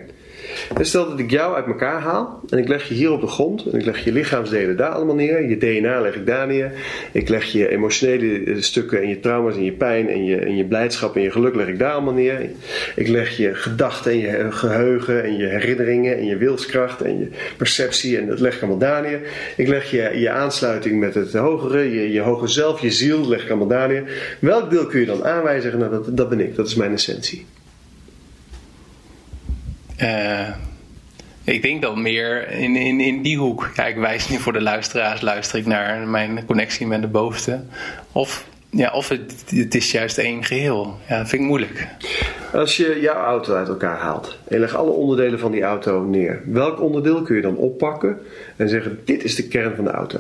En 0.75 0.85
stel 0.85 1.09
dat 1.09 1.19
ik 1.19 1.31
jou 1.31 1.55
uit 1.55 1.65
elkaar 1.65 2.01
haal 2.01 2.41
en 2.49 2.57
ik 2.57 2.67
leg 2.67 2.87
je 2.87 2.93
hier 2.93 3.11
op 3.11 3.21
de 3.21 3.27
grond 3.27 3.65
en 3.65 3.79
ik 3.79 3.85
leg 3.85 4.03
je 4.03 4.11
lichaamsdelen 4.11 4.77
daar 4.77 4.89
allemaal 4.89 5.15
neer. 5.15 5.49
Je 5.49 5.57
DNA 5.57 6.01
leg 6.01 6.15
ik 6.15 6.25
daar 6.25 6.47
neer. 6.47 6.71
Ik 7.11 7.29
leg 7.29 7.45
je 7.45 7.69
emotionele 7.69 8.61
stukken 8.61 9.01
en 9.01 9.07
je 9.07 9.19
trauma's 9.19 9.55
en 9.55 9.63
je 9.63 9.71
pijn 9.71 10.09
en 10.09 10.25
je, 10.25 10.37
en 10.37 10.55
je 10.55 10.65
blijdschap 10.65 11.15
en 11.15 11.21
je 11.21 11.31
geluk 11.31 11.55
leg 11.55 11.67
ik 11.67 11.79
daar 11.79 11.91
allemaal 11.91 12.13
neer. 12.13 12.49
Ik 12.95 13.07
leg 13.07 13.37
je 13.37 13.55
gedachten 13.55 14.11
en 14.11 14.17
je 14.17 14.51
geheugen 14.51 15.23
en 15.23 15.37
je 15.37 15.45
herinneringen 15.45 16.17
en 16.17 16.25
je 16.25 16.37
wilskracht 16.37 17.01
en 17.01 17.19
je 17.19 17.27
perceptie 17.57 18.17
en 18.17 18.27
dat 18.27 18.39
leg 18.39 18.55
ik 18.55 18.61
allemaal 18.61 18.79
daar 18.79 19.01
neer. 19.01 19.21
Ik 19.57 19.67
leg 19.67 19.91
je, 19.91 20.11
je 20.19 20.29
aansluiting 20.29 20.99
met 20.99 21.13
het 21.13 21.33
hogere, 21.33 21.91
je, 21.91 22.11
je 22.11 22.21
hoge 22.21 22.47
zelf, 22.47 22.81
je 22.81 22.91
ziel 22.91 23.27
leg 23.27 23.43
ik 23.43 23.49
allemaal 23.49 23.67
daar 23.67 23.87
neer. 23.87 24.03
Welk 24.39 24.69
deel 24.69 24.85
kun 24.85 24.99
je 24.99 25.05
dan 25.05 25.25
aanwijzen? 25.25 25.79
Nou, 25.79 25.91
dat, 25.91 26.17
dat 26.17 26.29
ben 26.29 26.39
ik, 26.39 26.55
dat 26.55 26.67
is 26.67 26.75
mijn 26.75 26.93
essentie. 26.93 27.45
Uh, 30.01 30.49
ik 31.43 31.61
denk 31.61 31.81
dan 31.81 32.01
meer 32.01 32.51
in, 32.51 32.75
in, 32.75 32.99
in 32.99 33.21
die 33.21 33.37
hoek. 33.37 33.71
Ja, 33.75 33.85
ik 33.85 33.95
wijs 33.95 34.29
nu 34.29 34.37
voor 34.37 34.53
de 34.53 34.61
luisteraars, 34.61 35.21
luister 35.21 35.59
ik 35.59 35.65
naar 35.65 36.07
mijn 36.07 36.45
connectie 36.45 36.87
met 36.87 37.01
de 37.01 37.07
bovenste. 37.07 37.59
Of, 38.11 38.47
ja, 38.69 38.91
of 38.91 39.09
het, 39.09 39.43
het 39.47 39.75
is 39.75 39.91
juist 39.91 40.17
één 40.17 40.43
geheel. 40.43 40.97
Ja, 41.07 41.17
dat 41.17 41.29
vind 41.29 41.41
ik 41.41 41.47
moeilijk. 41.47 41.87
Als 42.53 42.77
je 42.77 42.99
jouw 43.01 43.23
auto 43.23 43.55
uit 43.55 43.67
elkaar 43.67 43.97
haalt 43.97 44.37
en 44.47 44.55
je 44.55 44.59
legt 44.59 44.75
alle 44.75 44.89
onderdelen 44.89 45.39
van 45.39 45.51
die 45.51 45.63
auto 45.63 46.03
neer, 46.03 46.41
welk 46.45 46.81
onderdeel 46.81 47.21
kun 47.21 47.35
je 47.35 47.41
dan 47.41 47.57
oppakken 47.57 48.17
en 48.55 48.69
zeggen: 48.69 48.99
Dit 49.05 49.23
is 49.23 49.35
de 49.35 49.47
kern 49.47 49.75
van 49.75 49.83
de 49.83 49.91
auto? 49.91 50.19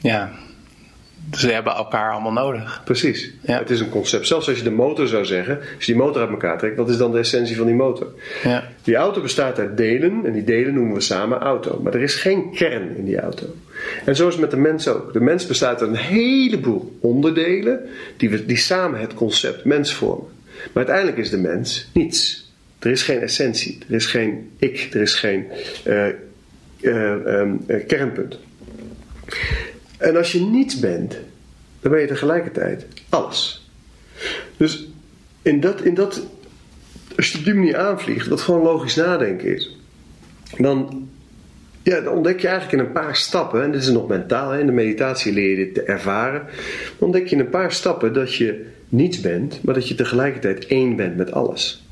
Ja, 0.00 0.30
ze 1.32 1.52
hebben 1.52 1.74
elkaar 1.74 2.12
allemaal 2.12 2.32
nodig. 2.32 2.82
Precies. 2.84 3.32
Ja. 3.40 3.58
Het 3.58 3.70
is 3.70 3.80
een 3.80 3.88
concept. 3.88 4.26
Zelfs 4.26 4.48
als 4.48 4.58
je 4.58 4.62
de 4.62 4.70
motor 4.70 5.08
zou 5.08 5.24
zeggen, 5.24 5.58
als 5.58 5.84
je 5.84 5.92
die 5.92 6.02
motor 6.02 6.20
uit 6.20 6.30
elkaar 6.30 6.58
trekt, 6.58 6.76
wat 6.76 6.88
is 6.88 6.96
dan 6.96 7.12
de 7.12 7.18
essentie 7.18 7.56
van 7.56 7.66
die 7.66 7.74
motor? 7.74 8.12
Ja. 8.42 8.68
Die 8.82 8.96
auto 8.96 9.20
bestaat 9.20 9.58
uit 9.58 9.76
delen 9.76 10.20
en 10.24 10.32
die 10.32 10.44
delen 10.44 10.74
noemen 10.74 10.94
we 10.94 11.00
samen 11.00 11.38
auto. 11.38 11.80
Maar 11.82 11.94
er 11.94 12.02
is 12.02 12.14
geen 12.14 12.50
kern 12.54 12.96
in 12.96 13.04
die 13.04 13.20
auto. 13.20 13.46
En 14.04 14.16
zo 14.16 14.26
is 14.26 14.32
het 14.32 14.42
met 14.42 14.50
de 14.50 14.56
mens 14.56 14.88
ook. 14.88 15.12
De 15.12 15.20
mens 15.20 15.46
bestaat 15.46 15.80
uit 15.80 15.90
een 15.90 15.96
heleboel 15.96 16.98
onderdelen 17.00 17.80
die, 18.16 18.30
we, 18.30 18.46
die 18.46 18.56
samen 18.56 19.00
het 19.00 19.14
concept 19.14 19.64
mens 19.64 19.94
vormen. 19.94 20.26
Maar 20.56 20.84
uiteindelijk 20.84 21.16
is 21.18 21.30
de 21.30 21.38
mens 21.38 21.90
niets. 21.92 22.50
Er 22.78 22.90
is 22.90 23.02
geen 23.02 23.20
essentie, 23.20 23.78
er 23.88 23.94
is 23.94 24.06
geen 24.06 24.50
ik, 24.58 24.88
er 24.92 25.00
is 25.00 25.14
geen 25.14 25.46
uh, 25.86 26.06
uh, 26.80 27.10
um, 27.26 27.66
kernpunt. 27.86 28.38
En 29.96 30.16
als 30.16 30.32
je 30.32 30.40
niets 30.40 30.78
bent, 30.78 31.16
dan 31.80 31.90
ben 31.90 32.00
je 32.00 32.06
tegelijkertijd 32.06 32.86
alles. 33.08 33.70
Dus 34.56 34.88
in 35.42 35.60
dat, 35.60 35.82
in 35.82 35.94
dat, 35.94 36.26
als 37.16 37.32
je 37.32 37.38
op 37.38 37.44
die 37.44 37.54
manier 37.54 37.76
aanvliegt, 37.76 38.28
dat 38.28 38.40
gewoon 38.40 38.62
logisch 38.62 38.94
nadenken 38.94 39.54
is, 39.54 39.76
dan, 40.58 41.08
ja, 41.82 42.00
dan 42.00 42.14
ontdek 42.14 42.40
je 42.40 42.48
eigenlijk 42.48 42.80
in 42.80 42.86
een 42.86 42.92
paar 42.92 43.16
stappen, 43.16 43.62
en 43.62 43.72
dit 43.72 43.82
is 43.82 43.90
nog 43.90 44.08
mentaal, 44.08 44.54
in 44.54 44.66
de 44.66 44.72
meditatie 44.72 45.32
leer 45.32 45.50
je 45.50 45.56
dit 45.56 45.74
te 45.74 45.82
ervaren, 45.82 46.42
dan 46.98 47.08
ontdek 47.08 47.26
je 47.26 47.36
in 47.36 47.40
een 47.40 47.50
paar 47.50 47.72
stappen 47.72 48.12
dat 48.12 48.34
je 48.34 48.66
niets 48.88 49.20
bent, 49.20 49.62
maar 49.62 49.74
dat 49.74 49.88
je 49.88 49.94
tegelijkertijd 49.94 50.66
één 50.66 50.96
bent 50.96 51.16
met 51.16 51.32
alles. 51.32 51.86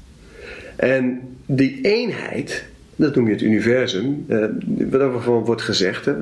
En 0.77 1.21
die 1.47 1.79
eenheid, 1.83 2.65
dat 2.97 3.15
noem 3.15 3.27
je 3.27 3.33
het 3.33 3.43
universum, 3.43 4.25
uh, 4.29 4.45
waarover 4.91 5.33
wordt 5.33 5.63
gezegd. 5.63 6.05
Hè, 6.05 6.15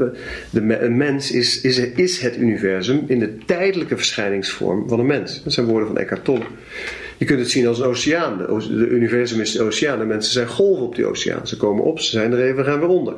de, 0.50 0.78
een 0.80 0.96
mens 0.96 1.30
is, 1.30 1.60
is, 1.60 1.78
is 1.78 2.20
het 2.20 2.36
universum 2.36 3.04
in 3.06 3.18
de 3.18 3.38
tijdelijke 3.46 3.96
verschijningsvorm 3.96 4.88
van 4.88 5.00
een 5.00 5.06
mens. 5.06 5.42
Dat 5.44 5.52
zijn 5.52 5.66
woorden 5.66 5.88
van 5.88 5.98
Eckhart 5.98 6.24
Tolle. 6.24 6.44
Je 7.16 7.24
kunt 7.24 7.40
het 7.40 7.50
zien 7.50 7.66
als 7.66 7.78
een 7.78 7.84
oceaan. 7.84 8.38
De, 8.38 8.88
universum 8.88 9.40
is 9.40 9.52
de 9.52 9.62
oceaan. 9.62 9.98
De 9.98 10.04
mensen 10.04 10.32
zijn 10.32 10.48
golven 10.48 10.84
op 10.84 10.94
die 10.94 11.06
oceaan. 11.06 11.46
Ze 11.46 11.56
komen 11.56 11.84
op, 11.84 12.00
ze 12.00 12.10
zijn 12.10 12.32
er 12.32 12.42
even, 12.42 12.64
gaan 12.64 12.80
weer 12.80 12.88
onder. 12.88 13.14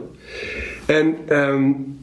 En 0.87 1.17
um, 1.29 1.97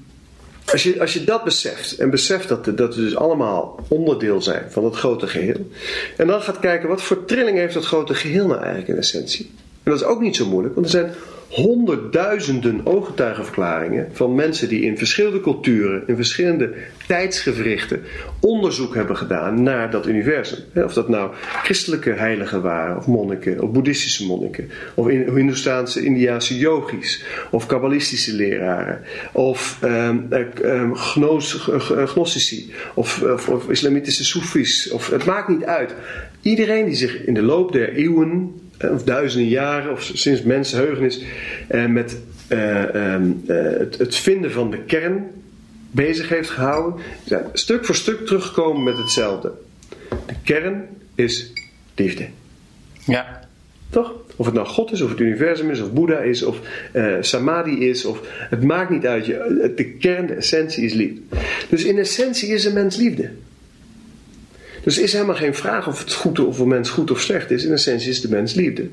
als, 0.66 0.84
je, 0.84 1.00
als 1.00 1.14
je 1.14 1.24
dat 1.24 1.44
beseft. 1.44 1.98
En 1.98 2.10
beseft 2.10 2.48
dat, 2.48 2.66
dat 2.78 2.96
we 2.96 3.02
dus 3.02 3.16
allemaal 3.16 3.80
onderdeel 3.88 4.42
zijn 4.42 4.64
van 4.70 4.84
het 4.86 4.96
grote 4.96 5.28
geheel. 5.28 5.70
En 6.18 6.28
dan 6.28 6.42
gaat 6.42 6.60
kijken 6.60 6.90
wat 6.90 7.02
voor 7.02 7.26
trilling 7.26 7.58
heeft 7.58 7.74
dat 7.74 7.86
grote 7.86 8.14
geheel 8.14 8.48
nou 8.48 8.60
eigenlijk 8.60 8.88
in 8.88 8.98
essentie. 8.98 9.50
En 9.84 9.92
dat 9.92 10.02
is 10.02 10.08
ook 10.08 10.22
niet 10.22 10.36
zo 10.36 10.46
moeilijk, 10.46 10.74
want 10.74 10.86
er 10.86 10.92
zijn 10.92 11.12
honderdduizenden 11.52 12.86
ooggetuigenverklaringen 12.86 14.10
van 14.12 14.36
mensen 14.36 14.70
die 14.70 14.82
in 14.82 14.98
verschillende 14.98 15.42
culturen, 15.42 16.04
in 16.08 16.16
verschillende 16.16 16.74
tijdsgewrichten 17.08 18.04
onderzoek 18.40 18.96
hebben 18.96 19.18
gedaan 19.18 19.64
naar 19.64 19.92
dat 19.92 20.08
universum. 20.08 20.60
Of 20.76 20.94
dat 20.94 21.10
nou 21.10 21.32
christelijke 21.64 22.12
heiligen 22.12 22.62
waren, 22.62 22.98
of 22.98 23.08
monniken, 23.08 23.62
of 23.62 23.72
boeddhistische 23.72 24.26
monniken, 24.26 24.70
of 24.94 25.08
Hindoestaanse, 25.08 26.04
Indiaanse 26.04 26.58
yogis, 26.58 27.24
of 27.50 27.66
kabbalistische 27.66 28.36
leraren, 28.36 29.02
of 29.32 29.80
um, 29.84 30.28
um, 30.64 30.96
gnostici, 32.06 32.74
of, 32.94 33.24
islamitische 33.70 34.26
soefies, 34.26 34.92
of 34.92 35.10
het 35.10 35.26
maakt 35.26 35.48
niet 35.48 35.64
uit. 35.64 35.94
Iedereen 36.42 36.86
die 36.86 36.96
zich 36.96 37.26
in 37.26 37.34
de 37.34 37.42
loop 37.42 37.72
der 37.72 37.94
eeuwen 37.94 38.54
eh, 38.71 38.71
of 38.90 39.04
duizenden 39.04 39.50
jaren, 39.50 39.92
of 39.92 40.04
sinds 40.14 40.42
mensenheugenis, 40.42 41.24
eh, 41.68 41.86
met 41.86 42.18
eh, 42.48 42.96
ehm, 42.96 43.32
het, 43.46 43.98
het, 43.98 44.16
vinden 44.16 44.52
van 44.52 44.72
de 44.72 44.78
kern 44.78 45.28
bezig 45.92 46.30
heeft 46.30 46.50
gehouden, 46.50 47.02
zijn 47.26 47.44
stuk 47.54 47.86
voor 47.86 47.96
stuk 47.96 48.26
teruggekomen 48.26 48.84
met 48.84 48.98
hetzelfde. 48.98 49.52
De 50.10 50.36
kern 50.44 50.88
is 51.16 51.52
liefde. 51.96 52.28
Ja. 53.06 53.50
Toch? 53.90 54.14
Of 54.36 54.46
het 54.46 54.56
nou 54.56 54.68
God 54.68 54.92
is, 54.92 55.02
of 55.02 55.10
het 55.10 55.20
universum 55.20 55.70
is, 55.70 55.82
of 55.82 55.94
Boeddha 55.94 56.18
is, 56.18 56.44
of 56.44 56.60
Samadhi 57.22 57.90
is, 57.90 58.06
of 58.06 58.20
het 58.50 58.64
maakt 58.64 58.90
niet 58.90 59.06
uit. 59.06 59.26
Je, 59.26 59.72
de 59.76 59.92
kern, 59.92 60.28
de 60.28 60.34
essentie 60.34 60.86
is 60.86 60.94
liefde. 60.94 61.22
Dus 61.70 61.84
in 61.84 61.98
essentie 61.98 62.50
is 62.50 62.66
een 62.66 62.74
mens 62.74 62.96
liefde. 62.96 63.30
Dus 64.84 65.00
is 65.00 65.14
helemaal 65.14 65.36
geen 65.36 65.56
vraag 65.56 65.88
of 65.88 66.00
het 66.00 66.14
goed 66.14 66.40
of 66.40 66.60
een 66.60 66.68
mens 66.68 66.90
goed 66.90 67.12
of 67.12 67.20
slecht 67.20 67.52
is. 67.52 67.66
In 67.66 67.72
essentie 67.72 68.10
is 68.10 68.22
de 68.22 68.30
mens 68.30 68.54
liefde. 68.54 68.88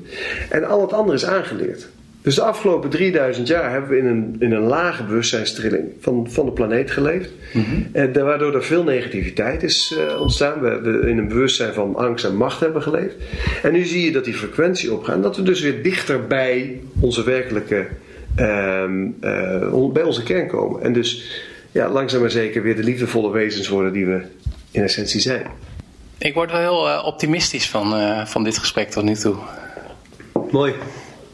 En 0.49 0.63
al 0.63 0.81
het 0.81 0.93
andere 0.93 1.17
is 1.17 1.25
aangeleerd. 1.25 1.87
Dus 2.21 2.35
de 2.35 2.41
afgelopen 2.41 2.89
3000 2.89 3.47
jaar 3.47 3.71
hebben 3.71 3.89
we 3.89 3.97
in 3.97 4.05
een, 4.05 4.35
in 4.39 4.51
een 4.51 4.63
lage 4.63 5.03
bewustzijnstrilling 5.03 5.83
van, 5.99 6.27
van 6.31 6.45
de 6.45 6.51
planeet 6.51 6.91
geleefd. 6.91 7.29
Mm 7.53 7.63
-hmm. 7.93 8.13
waardoor 8.13 8.55
er 8.55 8.63
veel 8.63 8.83
negativiteit 8.83 9.63
is 9.63 9.97
uh, 9.97 10.21
ontstaan. 10.21 10.61
We, 10.61 10.81
we, 10.81 11.09
in 11.09 11.17
een 11.17 11.27
bewustzijn 11.27 11.73
van 11.73 11.95
angst 11.95 12.25
en 12.25 12.35
macht 12.35 12.59
hebben 12.59 12.81
geleefd. 12.81 13.15
En 13.63 13.71
nu 13.71 13.83
zie 13.85 14.05
je 14.05 14.11
dat 14.11 14.25
die 14.25 14.33
frequentie 14.33 14.93
opgaat. 14.93 15.15
En 15.15 15.21
dat 15.21 15.35
we 15.35 15.43
dus 15.43 15.61
weer 15.61 15.83
dichter 15.83 16.27
bij 16.27 16.81
onze 16.99 17.23
werkelijke, 17.23 17.87
uh, 18.39 18.83
uh, 19.21 19.91
bij 19.91 20.03
onze 20.03 20.23
kern 20.23 20.47
komen. 20.47 20.81
En 20.81 20.93
dus 20.93 21.41
ja, 21.71 21.89
langzaam 21.89 22.21
maar 22.21 22.31
zeker 22.31 22.63
weer 22.63 22.75
de 22.75 22.83
liefdevolle 22.83 23.31
wezens 23.31 23.67
worden 23.67 23.93
die 23.93 24.05
we 24.05 24.21
in 24.71 24.83
essentie 24.83 25.19
zijn. 25.19 25.41
Ik 26.19 26.33
word 26.33 26.51
wel 26.51 26.59
heel 26.59 26.87
uh, 26.87 27.03
optimistisch 27.05 27.69
van, 27.69 27.99
uh, 27.99 28.25
van 28.25 28.43
dit 28.43 28.57
gesprek 28.57 28.89
tot 28.89 29.03
nu 29.03 29.15
toe. 29.15 29.35
Mooi. 30.51 30.73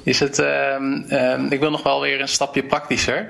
Is 0.03 0.19
het, 0.19 0.39
uh, 0.39 1.49
ik 1.49 1.59
wil 1.59 1.71
nog 1.71 1.83
wel 1.83 2.01
weer 2.01 2.21
een 2.21 2.27
stapje 2.27 2.63
praktischer. 2.63 3.29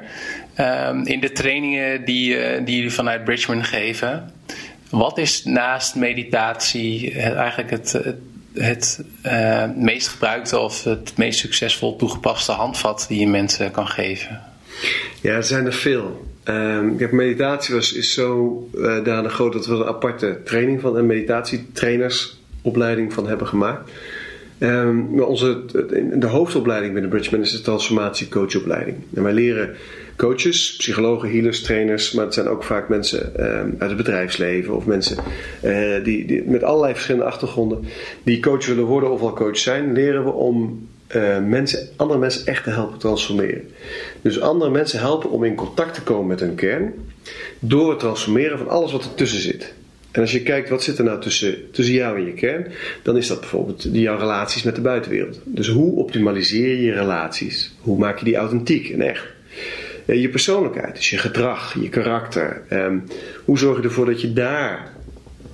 Ehm, 0.54 1.02
in 1.02 1.20
de 1.20 1.32
trainingen 1.32 2.06
die, 2.06 2.36
uh, 2.36 2.66
die 2.66 2.76
jullie 2.76 2.92
vanuit 2.92 3.24
Bridgman 3.24 3.64
geven, 3.64 4.34
wat 4.90 5.18
is 5.18 5.44
naast 5.44 5.96
meditatie 5.96 7.12
eigenlijk 7.20 7.70
het, 7.70 7.92
het, 8.54 9.00
het 9.22 9.78
meest 9.78 10.08
gebruikte 10.08 10.60
of 10.60 10.84
het 10.84 11.18
meest 11.18 11.40
succesvol 11.40 11.96
toegepaste 11.96 12.52
handvat 12.52 13.06
die 13.08 13.20
je 13.20 13.28
mensen 13.28 13.72
kan 13.72 13.88
geven? 13.88 14.42
Ja, 15.22 15.34
er 15.34 15.44
zijn 15.44 15.66
er 15.66 15.74
veel. 15.74 16.35
Um, 16.50 16.94
ik 16.94 17.00
heb 17.00 17.12
meditatie 17.12 17.76
was, 17.76 17.94
is 17.94 18.14
zo 18.14 18.70
uh, 18.76 19.04
danig 19.04 19.34
groot 19.34 19.54
dat 19.54 19.66
we 19.66 19.74
een 19.74 19.86
aparte 19.86 20.40
training 20.44 20.82
van 20.82 20.96
een 20.96 21.06
meditatietrainersopleiding 21.06 23.14
van 23.14 23.28
hebben 23.28 23.48
gemaakt. 23.48 23.92
Um, 24.60 25.22
onze, 25.22 25.66
de 26.14 26.28
hoofdopleiding 26.28 26.94
binnen 26.94 27.12
Bridgman 27.12 27.42
is 27.42 27.52
de 27.52 27.62
transformatiecoachopleiding. 27.62 28.98
En 29.14 29.24
wij 29.24 29.34
leren 29.34 29.76
coaches, 30.18 30.76
psychologen, 30.76 31.32
healers, 31.32 31.62
trainers, 31.62 32.12
maar 32.12 32.26
het 32.26 32.34
zijn 32.34 32.48
ook 32.48 32.64
vaak 32.64 32.90
mensen 32.90 33.48
um, 33.60 33.76
uit 33.78 33.90
het 33.90 33.98
bedrijfsleven 33.98 34.76
of 34.76 34.86
mensen 34.86 35.18
die, 36.04 36.26
die, 36.26 36.44
met 36.44 36.64
allerlei 36.64 36.94
verschillende 36.94 37.28
achtergronden 37.28 37.86
die 38.24 38.40
coach 38.40 38.66
willen 38.66 38.84
worden 38.84 39.12
of 39.12 39.22
al 39.22 39.34
coach 39.34 39.58
zijn, 39.58 39.94
leren 39.94 40.24
we 40.24 40.32
om 40.32 40.88
uh, 41.16 41.40
mensen, 41.40 41.88
andere 41.96 42.20
mensen 42.20 42.46
echt 42.46 42.64
te 42.64 42.70
helpen 42.70 43.00
transformeren. 43.00 43.70
Dus 44.22 44.40
andere 44.40 44.72
mensen 44.72 45.00
helpen 45.00 45.30
om 45.30 45.44
in 45.44 45.56
contact 45.56 45.94
te 45.94 46.02
komen 46.02 46.28
met 46.28 46.40
hun 46.40 46.56
kern 46.56 46.94
door 47.60 47.90
het 47.90 48.00
transformeren 48.00 48.58
van 48.58 48.70
alles 48.70 48.92
wat 48.92 49.04
ertussen 49.04 49.42
zit. 49.42 49.74
En 50.12 50.22
als 50.22 50.32
je 50.32 50.44
kijkt 50.44 50.70
wat 50.70 50.84
zit 50.84 50.98
er 50.98 51.04
nou 51.04 51.22
tussen, 51.22 51.72
tussen 51.72 51.94
jou 51.94 52.18
en 52.18 52.26
je 52.26 52.34
kern, 52.34 52.72
dan 53.04 53.18
is 53.18 53.28
dat 53.28 53.40
bijvoorbeeld 53.40 53.88
jouw 53.92 54.18
relaties 54.18 54.64
met 54.64 54.76
de 54.76 54.82
buitenwereld. 54.82 55.40
Dus 55.44 55.68
hoe 55.68 55.96
optimaliseer 55.96 56.68
je 56.68 56.82
je 56.82 56.94
relaties? 56.94 57.76
Hoe 57.80 57.98
maak 57.98 58.20
je 58.20 58.26
die 58.26 58.36
authentiek 58.36 58.90
en 58.90 59.02
echt? 59.02 59.26
Eh, 60.06 60.22
je 60.22 60.30
persoonlijkheid, 60.30 60.96
dus 60.96 61.10
je 61.10 61.18
gedrag, 61.18 61.76
je 61.82 61.90
karakter. 61.90 62.62
Um, 62.70 63.04
hoe 63.46 63.58
zorg 63.58 63.78
je 63.78 63.84
ervoor 63.84 64.06
dat 64.06 64.22
je 64.22 64.34
daar 64.34 64.94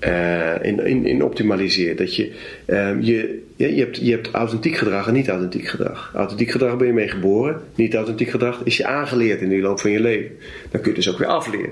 uh, 0.07 0.63
in, 0.63 0.85
in, 0.85 1.05
in 1.05 1.23
optimaliseert? 1.23 1.97
Dat 1.97 2.15
je, 2.15 2.31
um, 2.67 3.01
je 3.01 3.41
je, 3.69 3.79
hebt, 3.79 3.97
je 3.97 4.11
hebt 4.11 4.31
authentiek 4.31 4.75
gedrag 4.75 5.07
en 5.07 5.13
niet 5.13 5.29
authentiek 5.29 5.67
gedrag. 5.67 6.11
Authentiek 6.15 6.51
gedrag 6.51 6.77
ben 6.77 6.87
je 6.87 6.93
mee 6.93 7.07
geboren. 7.07 7.61
Niet 7.75 7.95
authentiek 7.95 8.29
gedrag 8.29 8.61
is 8.63 8.77
je 8.77 8.85
aangeleerd 8.85 9.41
in 9.41 9.49
de 9.49 9.59
loop 9.59 9.79
van 9.79 9.91
je 9.91 9.99
leven. 9.99 10.31
Dan 10.71 10.81
kun 10.81 10.89
je 10.89 10.97
dus 10.97 11.09
ook 11.09 11.17
weer 11.17 11.27
afleren. 11.27 11.71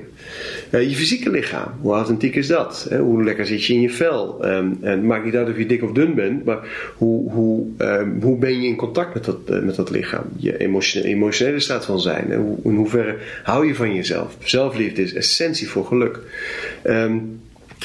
Uh, 0.72 0.90
je 0.90 0.96
fysieke 0.96 1.30
lichaam, 1.30 1.72
hoe 1.82 1.94
authentiek 1.94 2.36
is 2.36 2.48
dat? 2.48 2.88
Hè? 2.90 3.00
Hoe 3.00 3.24
lekker 3.24 3.46
zit 3.46 3.66
je 3.66 3.74
in 3.74 3.82
je 3.82 3.90
vel? 3.90 4.46
Um, 4.46 4.78
en 4.82 4.92
het 4.92 5.04
maakt 5.04 5.26
niet 5.26 5.36
uit 5.36 5.50
of 5.50 5.58
je 5.58 5.66
dik 5.66 5.84
of 5.84 5.92
dun 5.92 6.16
bent, 6.16 6.46
maar 6.46 6.60
hoe, 6.98 7.32
hoe, 7.32 7.68
um, 7.78 8.18
hoe 8.22 8.38
ben 8.38 8.62
je 8.62 8.68
in 8.68 8.76
contact 8.76 9.14
met 9.14 9.26
dat, 9.26 9.40
uh, 9.50 9.60
met 9.60 9.76
dat 9.76 9.90
lichaam? 9.90 10.24
Je 10.38 10.58
emotionele, 10.58 11.14
emotionele 11.14 11.60
staat 11.60 11.86
van 11.86 12.00
zijn. 12.00 12.34
Hoe, 12.34 12.58
in 12.64 12.76
hoeverre 12.76 13.16
hou 13.44 13.68
je 13.68 13.76
van 13.76 13.96
jezelf? 13.96 14.36
Zelfliefde 14.44 15.02
is 15.02 15.14
essentie 15.14 15.70
voor 15.70 15.86
geluk. 15.86 16.20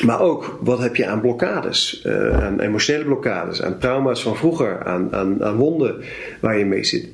Maar 0.02 0.20
ook, 0.20 0.58
wat 0.60 0.78
heb 0.78 0.96
je 0.96 1.06
aan 1.06 1.20
blokkades? 1.20 2.02
Uh, 2.06 2.44
aan 2.44 2.60
emotionele 2.60 3.04
blokkades, 3.04 3.62
aan 3.62 3.78
trauma's 3.78 4.22
van 4.22 4.36
vroeger, 4.36 4.84
aan, 4.84 5.08
aan, 5.14 5.44
aan 5.44 5.56
wonden 5.56 5.96
waar 6.40 6.58
je 6.58 6.64
mee 6.64 6.84
zit. 6.84 7.08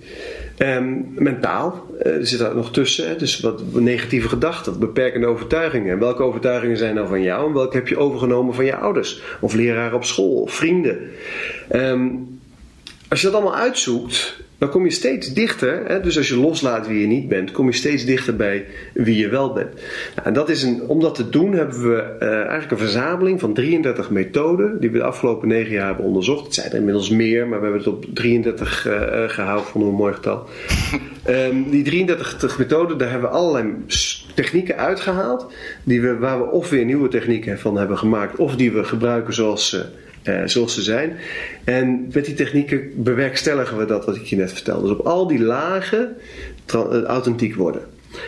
Um, 0.59 1.07
mentaal 1.17 1.87
uh, 2.07 2.13
zit 2.21 2.39
daar 2.39 2.55
nog 2.55 2.73
tussen. 2.73 3.19
Dus 3.19 3.41
wat 3.41 3.63
negatieve 3.73 4.29
gedachten, 4.29 4.79
beperkende 4.79 5.27
overtuigingen. 5.27 5.93
En 5.93 5.99
welke 5.99 6.23
overtuigingen 6.23 6.77
zijn 6.77 6.95
nou 6.95 7.09
van 7.09 7.23
jou 7.23 7.47
en 7.47 7.55
welke 7.55 7.77
heb 7.77 7.89
je 7.89 7.99
overgenomen 7.99 8.55
van 8.55 8.65
je 8.65 8.77
ouders? 8.77 9.23
Of 9.41 9.55
leraren 9.55 9.97
op 9.97 10.05
school 10.05 10.41
of 10.41 10.53
vrienden? 10.53 10.99
Um, 11.73 12.40
als 13.11 13.21
je 13.21 13.27
dat 13.27 13.35
allemaal 13.35 13.57
uitzoekt, 13.57 14.37
dan 14.59 14.69
kom 14.69 14.85
je 14.85 14.91
steeds 14.91 15.33
dichter. 15.33 15.83
Hè? 15.87 16.01
Dus 16.01 16.17
als 16.17 16.29
je 16.29 16.37
loslaat 16.37 16.87
wie 16.87 17.01
je 17.01 17.07
niet 17.07 17.29
bent, 17.29 17.51
kom 17.51 17.67
je 17.67 17.73
steeds 17.73 18.05
dichter 18.05 18.37
bij 18.37 18.67
wie 18.95 19.17
je 19.17 19.29
wel 19.29 19.53
bent. 19.53 19.73
Nou, 20.15 20.27
en 20.29 20.33
dat 20.33 20.49
is 20.49 20.63
een, 20.63 20.83
om 20.87 21.01
dat 21.01 21.15
te 21.15 21.29
doen 21.29 21.53
hebben 21.53 21.83
we 21.83 22.17
uh, 22.21 22.33
eigenlijk 22.33 22.71
een 22.71 22.79
verzameling 22.79 23.41
van 23.41 23.55
33 23.55 24.11
methoden 24.11 24.81
die 24.81 24.91
we 24.91 24.99
de 24.99 25.05
afgelopen 25.05 25.49
negen 25.49 25.73
jaar 25.73 25.87
hebben 25.87 26.05
onderzocht. 26.05 26.45
Het 26.45 26.55
zijn 26.55 26.71
er 26.71 26.77
inmiddels 26.77 27.09
meer, 27.09 27.47
maar 27.47 27.59
we 27.59 27.65
hebben 27.65 27.83
het 27.85 27.93
op 27.93 28.05
33 28.15 28.87
uh, 28.87 28.93
uh, 28.93 29.29
gehaald, 29.29 29.65
vonden 29.65 29.91
we 29.91 29.97
een 29.97 30.01
mooi 30.01 30.15
getal. 30.15 30.49
um, 31.29 31.71
die 31.71 31.83
33 31.83 32.59
methoden, 32.59 32.99
daar 32.99 33.11
hebben 33.11 33.31
we 33.31 33.37
allerlei 33.37 33.75
technieken 34.35 34.77
uitgehaald, 34.77 35.53
die 35.85 36.01
we, 36.01 36.19
waar 36.19 36.39
we 36.39 36.51
of 36.51 36.71
weer 36.71 36.85
nieuwe 36.85 37.09
technieken 37.09 37.59
van 37.59 37.77
hebben 37.77 37.99
gemaakt, 37.99 38.37
of 38.37 38.57
die 38.57 38.73
we 38.73 38.85
gebruiken 38.85 39.35
zoals 39.35 39.75
uh, 39.75 39.81
zoals 40.45 40.75
ze 40.75 40.83
zijn. 40.83 41.17
En 41.65 42.11
met 42.13 42.25
die 42.25 42.35
technieken 42.35 42.91
bewerkstelligen 42.97 43.77
we 43.77 43.85
dat 43.85 44.05
wat 44.05 44.17
ik 44.17 44.25
je 44.25 44.37
net 44.37 44.53
vertelde. 44.53 44.89
Dus 44.89 44.97
op 44.99 45.07
al 45.07 45.27
die 45.27 45.41
lagen 45.41 46.17
uh, 46.75 47.03
authentiek 47.03 47.55
worden. 47.55 47.83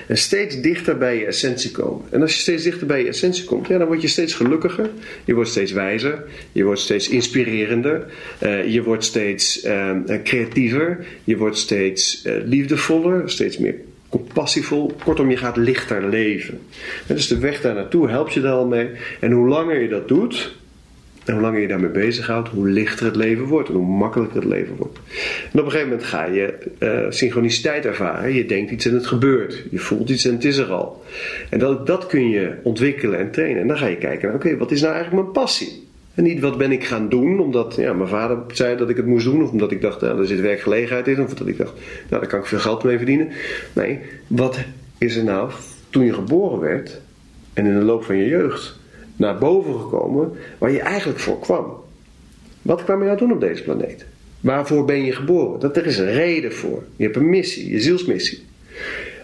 En 0.06 0.16
steeds 0.16 0.60
dichter 0.60 0.98
bij 0.98 1.18
je 1.18 1.26
essentie 1.26 1.70
komen. 1.70 2.04
En 2.10 2.22
als 2.22 2.34
je 2.34 2.40
steeds 2.40 2.62
dichter 2.62 2.86
bij 2.86 3.02
je 3.02 3.08
essentie 3.08 3.44
komt, 3.44 3.66
ja, 3.66 3.78
dan 3.78 3.86
word 3.86 4.02
je 4.02 4.08
steeds 4.08 4.34
gelukkiger. 4.34 4.90
Je 5.24 5.34
wordt 5.34 5.50
steeds 5.50 5.72
wijzer. 5.72 6.24
Je 6.52 6.64
wordt 6.64 6.80
steeds 6.80 7.08
inspirerender. 7.08 8.06
Uh, 8.42 8.66
je 8.72 8.82
wordt 8.82 9.04
steeds 9.04 9.66
creatiever. 10.24 11.06
Je 11.24 11.36
wordt 11.36 11.58
steeds 11.58 12.22
liefdevoller. 12.44 13.30
Steeds 13.30 13.58
meer 13.58 13.74
compassievol. 14.08 14.92
Kortom, 15.04 15.30
je 15.30 15.36
gaat 15.36 15.56
lichter 15.56 16.08
leven. 16.08 16.60
En 17.06 17.14
dus 17.14 17.28
de 17.28 17.38
weg 17.38 17.60
daar 17.60 17.74
naartoe 17.74 18.08
helpt 18.08 18.32
je 18.32 18.40
daar 18.40 18.52
al 18.52 18.66
mee. 18.66 18.90
En 19.20 19.32
hoe 19.32 19.48
langer 19.48 19.80
je 19.80 19.88
dat 19.88 20.08
doet, 20.08 20.54
En 21.24 21.32
hoe 21.32 21.42
langer 21.42 21.60
je 21.60 21.68
daarmee 21.68 21.90
bezighoudt, 21.90 22.48
hoe 22.48 22.68
lichter 22.68 23.06
het 23.06 23.16
leven 23.16 23.44
wordt 23.44 23.68
en 23.68 23.74
hoe 23.74 23.96
makkelijker 23.96 24.40
het 24.40 24.48
leven 24.48 24.76
wordt. 24.76 24.98
En 25.52 25.58
op 25.58 25.64
een 25.64 25.70
gegeven 25.70 25.88
moment 25.88 26.06
ga 26.06 26.24
je 26.24 26.54
uh, 26.78 27.00
synchroniciteit 27.08 27.86
ervaren. 27.86 28.34
Je 28.34 28.46
denkt 28.46 28.70
iets 28.70 28.86
en 28.86 28.94
het 28.94 29.06
gebeurt. 29.06 29.64
Je 29.70 29.78
voelt 29.78 30.10
iets 30.10 30.24
en 30.24 30.34
het 30.34 30.44
is 30.44 30.56
er 30.56 30.70
al. 30.70 31.04
En 31.50 31.58
dat, 31.58 31.86
dat 31.86 32.06
kun 32.06 32.28
je 32.28 32.54
ontwikkelen 32.62 33.18
en 33.18 33.30
trainen. 33.30 33.62
En 33.62 33.68
dan 33.68 33.78
ga 33.78 33.86
je 33.86 33.96
kijken, 33.96 34.34
oké, 34.34 34.56
wat 34.56 34.70
is 34.70 34.80
nou 34.80 34.94
eigenlijk 34.94 35.22
mijn 35.22 35.34
passie? 35.34 35.90
En 36.14 36.24
niet 36.24 36.40
wat 36.40 36.58
ben 36.58 36.72
ik 36.72 36.84
gaan 36.84 37.08
doen, 37.08 37.40
omdat 37.40 37.74
ja, 37.76 37.92
mijn 37.92 38.08
vader 38.08 38.38
zei 38.52 38.76
dat 38.76 38.90
ik 38.90 38.96
het 38.96 39.06
moest 39.06 39.24
doen, 39.24 39.42
of 39.42 39.50
omdat 39.50 39.72
ik 39.72 39.80
dacht, 39.80 40.00
nou, 40.00 40.20
er 40.20 40.26
zit 40.26 40.40
werkgelegenheid 40.40 41.08
in, 41.08 41.22
of 41.22 41.34
dat 41.34 41.46
ik 41.46 41.58
dacht, 41.58 41.72
nou, 42.08 42.20
daar 42.20 42.30
kan 42.30 42.40
ik 42.40 42.46
veel 42.46 42.58
geld 42.58 42.84
mee 42.84 42.96
verdienen. 42.96 43.28
Nee, 43.72 43.98
wat 44.26 44.58
is 44.98 45.16
er 45.16 45.24
nou 45.24 45.50
toen 45.90 46.04
je 46.04 46.12
geboren 46.12 46.60
werd 46.60 47.00
en 47.52 47.66
in 47.66 47.78
de 47.78 47.84
loop 47.84 48.04
van 48.04 48.16
je 48.16 48.28
jeugd 48.28 48.80
naar 49.22 49.38
boven 49.38 49.80
gekomen 49.80 50.32
waar 50.58 50.70
je 50.70 50.80
eigenlijk 50.80 51.18
voor 51.18 51.38
kwam? 51.38 51.76
Wat 52.62 52.84
kwam 52.84 52.98
je 52.98 53.04
nou 53.04 53.18
doen 53.18 53.32
op 53.32 53.40
deze 53.40 53.62
planeet? 53.62 54.04
Waarvoor 54.40 54.84
ben 54.84 55.04
je 55.04 55.12
geboren? 55.12 55.60
Dat 55.60 55.76
er 55.76 55.86
is 55.86 55.98
een 55.98 56.12
reden 56.12 56.52
voor. 56.52 56.82
Je 56.96 57.04
hebt 57.04 57.16
een 57.16 57.30
missie, 57.30 57.70
je 57.70 57.80
zielsmissie. 57.80 58.42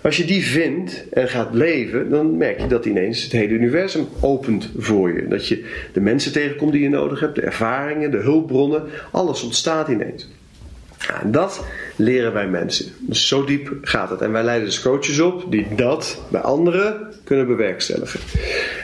Als 0.03 0.17
je 0.17 0.25
die 0.25 0.45
vindt 0.45 1.09
en 1.11 1.29
gaat 1.29 1.55
leven, 1.55 2.11
dan 2.11 2.37
merk 2.37 2.61
je 2.61 2.67
dat 2.67 2.85
ineens 2.85 3.23
het 3.23 3.33
hele 3.33 3.53
universum 3.53 4.07
opent 4.21 4.71
voor 4.77 5.13
je. 5.13 5.29
Dat 5.29 5.47
je 5.47 5.65
de 5.93 6.01
mensen 6.01 6.33
tegenkomt 6.33 6.73
die 6.73 6.83
je 6.83 6.89
nodig 6.89 7.21
hebt, 7.21 7.35
de 7.35 7.41
ervaringen, 7.41 8.11
de 8.11 8.17
hulpbronnen, 8.17 8.83
alles 9.13 9.43
ontstaat 9.43 9.89
ineens. 9.89 10.29
En 11.15 11.31
dat 11.31 11.65
leren 11.97 12.33
wij 12.33 12.49
mensen. 12.49 12.87
Dus 12.99 13.29
zo 13.29 13.45
diep 13.45 13.79
gaat 13.83 14.11
het. 14.11 14.21
En 14.21 14.33
wij 14.33 14.43
leiden 14.43 14.67
dus 14.67 14.83
coaches 14.83 15.21
op 15.21 15.45
die 15.51 15.67
dat 15.77 16.23
bij 16.31 16.41
anderen 16.41 17.07
kunnen 17.25 17.47
bewerkstelligen. 17.47 18.21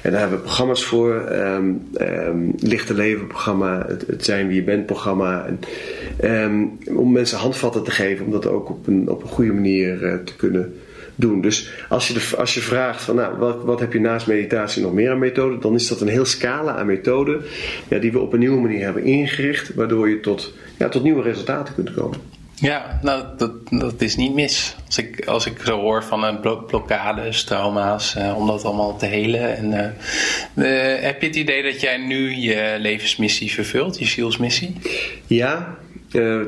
En 0.02 0.10
daar 0.10 0.20
hebben 0.20 0.38
we 0.38 0.44
programma's 0.44 0.84
voor. 0.84 1.32
Um, 1.32 1.82
Lichte 2.58 2.94
Leven 2.94 3.26
programma, 3.26 3.86
het, 4.06 4.24
Zijn 4.24 4.46
Wie 4.46 4.56
Je 4.56 4.62
Bent 4.62 4.86
programma. 4.86 5.46
En, 5.46 5.60
um, 6.30 6.78
om 6.96 7.12
mensen 7.12 7.38
handvatten 7.38 7.82
te 7.82 7.90
geven 7.90 8.24
om 8.24 8.32
dat 8.32 8.46
ook 8.46 8.68
op 8.70 8.86
een, 8.86 9.08
op 9.08 9.22
een 9.22 9.28
goede 9.28 9.52
manier 9.52 10.02
uh, 10.02 10.14
te 10.24 10.36
kunnen 10.36 10.74
doen. 11.16 11.40
Dus 11.40 11.70
als 11.88 12.08
je, 12.08 12.14
de, 12.14 12.36
als 12.36 12.54
je 12.54 12.60
vraagt 12.60 13.02
van 13.02 13.16
nou, 13.16 13.36
wat, 13.36 13.64
wat 13.64 13.80
heb 13.80 13.92
je 13.92 14.00
naast 14.00 14.26
meditatie 14.26 14.82
nog 14.82 14.92
meer 14.92 15.10
aan 15.10 15.18
methoden, 15.18 15.60
dan 15.60 15.74
is 15.74 15.88
dat 15.88 16.00
een 16.00 16.08
heel 16.08 16.24
scala 16.24 16.76
aan 16.76 16.86
methoden 16.86 17.42
ja, 17.88 17.98
die 17.98 18.12
we 18.12 18.18
op 18.18 18.32
een 18.32 18.38
nieuwe 18.38 18.60
manier 18.60 18.84
hebben 18.84 19.04
ingericht, 19.04 19.74
waardoor 19.74 20.08
je 20.08 20.20
tot, 20.20 20.52
ja, 20.78 20.88
tot 20.88 21.02
nieuwe 21.02 21.22
resultaten 21.22 21.74
kunt 21.74 21.94
komen. 21.94 22.18
Ja, 22.54 22.98
nou, 23.02 23.24
dat, 23.36 23.52
dat 23.70 24.00
is 24.00 24.16
niet 24.16 24.34
mis. 24.34 24.76
Als 24.86 24.98
ik, 24.98 25.26
als 25.26 25.46
ik 25.46 25.58
zo 25.64 25.80
hoor 25.80 26.04
van 26.04 26.24
uh, 26.24 26.56
blokkades, 26.66 27.44
trauma's, 27.44 28.16
uh, 28.18 28.36
om 28.36 28.46
dat 28.46 28.64
allemaal 28.64 28.96
te 28.96 29.06
helen. 29.06 29.56
En, 29.56 29.72
uh, 29.72 31.02
heb 31.02 31.20
je 31.20 31.26
het 31.26 31.36
idee 31.36 31.62
dat 31.62 31.80
jij 31.80 31.96
nu 31.96 32.34
je 32.34 32.76
levensmissie 32.78 33.52
vervult, 33.52 33.98
je 33.98 34.04
zielsmissie? 34.04 34.76
Ja, 35.26 35.78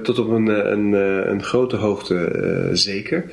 tot 0.02 0.18
op 0.18 0.28
een, 0.28 0.46
een, 0.46 0.92
een 1.30 1.42
grote 1.42 1.76
hoogte 1.76 2.70
zeker. 2.72 3.30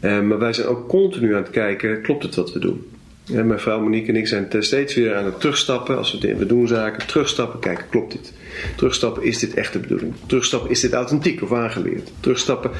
Uh, 0.00 0.20
maar 0.20 0.38
wij 0.38 0.52
zijn 0.52 0.66
ook 0.66 0.88
continu 0.88 1.34
aan 1.34 1.42
het 1.42 1.50
kijken, 1.50 2.02
klopt 2.02 2.22
het 2.22 2.34
wat 2.34 2.52
we 2.52 2.58
doen? 2.58 2.84
Ja, 3.24 3.42
mijn 3.42 3.60
vrouw 3.60 3.80
Monique 3.80 4.08
en 4.08 4.16
ik 4.16 4.26
zijn 4.26 4.46
steeds 4.58 4.94
weer 4.94 5.14
aan 5.14 5.24
het 5.24 5.40
terugstappen. 5.40 5.96
Als 5.96 6.18
we, 6.18 6.36
we 6.36 6.46
doen 6.46 6.68
zaken, 6.68 7.06
terugstappen, 7.06 7.60
kijken, 7.60 7.84
klopt 7.90 8.12
dit? 8.12 8.32
Terugstappen, 8.76 9.22
is 9.22 9.38
dit 9.38 9.54
echt 9.54 9.72
de 9.72 9.78
bedoeling? 9.78 10.12
Terugstappen, 10.26 10.70
is 10.70 10.80
dit 10.80 10.92
authentiek 10.92 11.42
of 11.42 11.52
aangeleerd? 11.52 12.12
Terugstappen. 12.20 12.70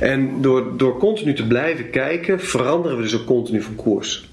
En 0.00 0.40
door, 0.40 0.76
door 0.76 0.98
continu 0.98 1.34
te 1.34 1.46
blijven 1.46 1.90
kijken, 1.90 2.40
veranderen 2.40 2.96
we 2.96 3.02
dus 3.02 3.20
ook 3.20 3.26
continu 3.26 3.62
van 3.62 3.74
koers. 3.74 4.28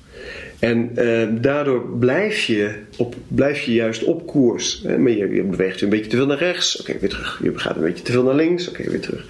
En 0.62 0.92
uh, 0.96 1.28
daardoor 1.42 1.82
blijf 2.00 2.44
je, 2.44 2.74
op, 2.98 3.16
blijf 3.28 3.62
je 3.62 3.74
juist 3.74 4.04
op 4.04 4.28
koers. 4.28 4.82
Hè? 4.88 4.98
Maar 4.98 5.12
je, 5.12 5.44
beweegt 5.44 5.82
een 5.82 5.90
beetje 5.90 6.10
te 6.10 6.16
veel 6.16 6.26
naar 6.26 6.38
rechts, 6.38 6.82
oké, 6.82 6.98
weer 7.00 7.10
terug. 7.10 7.40
Je 7.44 7.52
gaat 7.56 7.76
een 7.76 7.82
beetje 7.82 8.04
te 8.04 8.12
veel 8.12 8.24
naar 8.24 8.36
links, 8.36 8.70
oké, 8.70 8.90
weer 8.90 9.00
terug. 9.00 9.26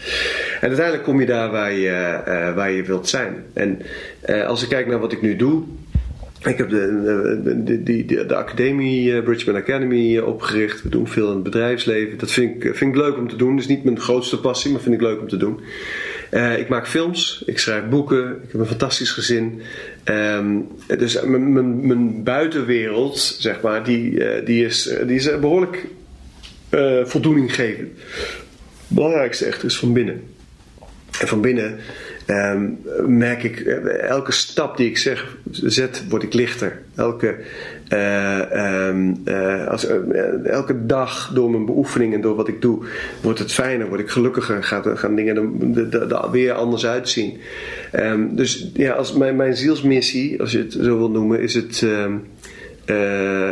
En 0.61 0.67
uiteindelijk 0.67 1.03
kom 1.03 1.19
je 1.19 1.25
daar 1.25 1.51
waar 1.51 1.71
je, 1.71 2.21
uh, 2.27 2.55
waar 2.55 2.71
je 2.71 2.83
wilt 2.83 3.09
zijn. 3.09 3.43
En 3.53 3.81
uh, 4.29 4.47
als 4.47 4.63
ik 4.63 4.69
kijk 4.69 4.87
naar 4.87 4.99
wat 4.99 5.11
ik 5.11 5.21
nu 5.21 5.35
doe. 5.35 5.63
Ik 6.45 6.57
heb 6.57 6.69
de, 6.69 7.01
de, 7.43 7.63
de, 7.63 8.05
de, 8.05 8.25
de 8.25 8.35
academie, 8.35 9.21
Bridgman 9.21 9.55
Academy, 9.55 10.17
opgericht. 10.17 10.83
We 10.83 10.89
doen 10.89 11.07
veel 11.07 11.27
in 11.27 11.33
het 11.33 11.43
bedrijfsleven. 11.43 12.17
Dat 12.17 12.31
vind 12.31 12.63
ik, 12.63 12.75
vind 12.75 12.95
ik 12.95 13.01
leuk 13.01 13.17
om 13.17 13.29
te 13.29 13.35
doen. 13.35 13.51
Dat 13.51 13.59
is 13.59 13.67
niet 13.67 13.83
mijn 13.83 13.99
grootste 13.99 14.39
passie, 14.39 14.71
maar 14.71 14.81
vind 14.81 14.95
ik 14.95 15.01
leuk 15.01 15.19
om 15.19 15.27
te 15.27 15.37
doen. 15.37 15.59
Ik 16.57 16.69
maak 16.69 16.87
films, 16.87 17.43
ik 17.45 17.59
schrijf 17.59 17.89
boeken, 17.89 18.39
ik 18.43 18.51
heb 18.51 18.61
een 18.61 18.67
fantastisch 18.67 19.11
gezin. 19.11 19.61
Um, 20.05 20.67
dus 20.87 21.21
mijn 21.23 22.23
buitenwereld, 22.23 23.17
zeg 23.17 23.61
maar, 23.61 23.83
die, 23.83 24.23
die, 24.43 24.65
is, 24.65 24.95
die 25.05 25.15
is 25.15 25.39
behoorlijk 25.39 25.87
uh, 26.69 27.05
voldoeninggevend. 27.05 27.89
Het 28.87 28.87
belangrijkste 28.87 29.45
echt 29.45 29.63
is 29.63 29.77
van 29.77 29.93
binnen. 29.93 30.23
En 31.19 31.27
van 31.27 31.41
binnen 31.41 31.79
um, 32.31 32.79
merk 33.17 33.43
ik, 33.43 33.59
elke 33.99 34.31
stap 34.31 34.77
die 34.77 34.89
ik 34.89 34.97
zeg, 34.97 35.37
zet, 35.51 36.03
word 36.09 36.23
ik 36.23 36.33
lichter. 36.33 36.81
Elke, 36.95 37.35
uh, 37.89 38.87
um, 38.87 39.21
uh, 39.25 39.67
als, 39.67 39.87
elke 40.43 40.85
dag 40.85 41.31
door 41.33 41.51
mijn 41.51 41.65
beoefening 41.65 42.13
en 42.13 42.21
door 42.21 42.35
wat 42.35 42.47
ik 42.47 42.61
doe, 42.61 42.85
wordt 43.21 43.39
het 43.39 43.51
fijner, 43.51 43.87
word 43.87 43.99
ik 43.99 44.09
gelukkiger, 44.09 44.63
gaat, 44.63 44.87
gaan 44.93 45.15
dingen 45.15 45.35
er 45.91 46.31
weer 46.31 46.53
anders 46.53 46.85
uitzien. 46.85 47.37
Um, 47.95 48.35
dus 48.35 48.71
ja, 48.73 48.93
als 48.93 49.13
mijn, 49.13 49.35
mijn 49.35 49.55
zielsmissie, 49.55 50.39
als 50.41 50.51
je 50.51 50.57
het 50.57 50.73
zo 50.73 50.97
wil 50.97 51.09
noemen, 51.09 51.39
is 51.39 51.53
het, 51.53 51.85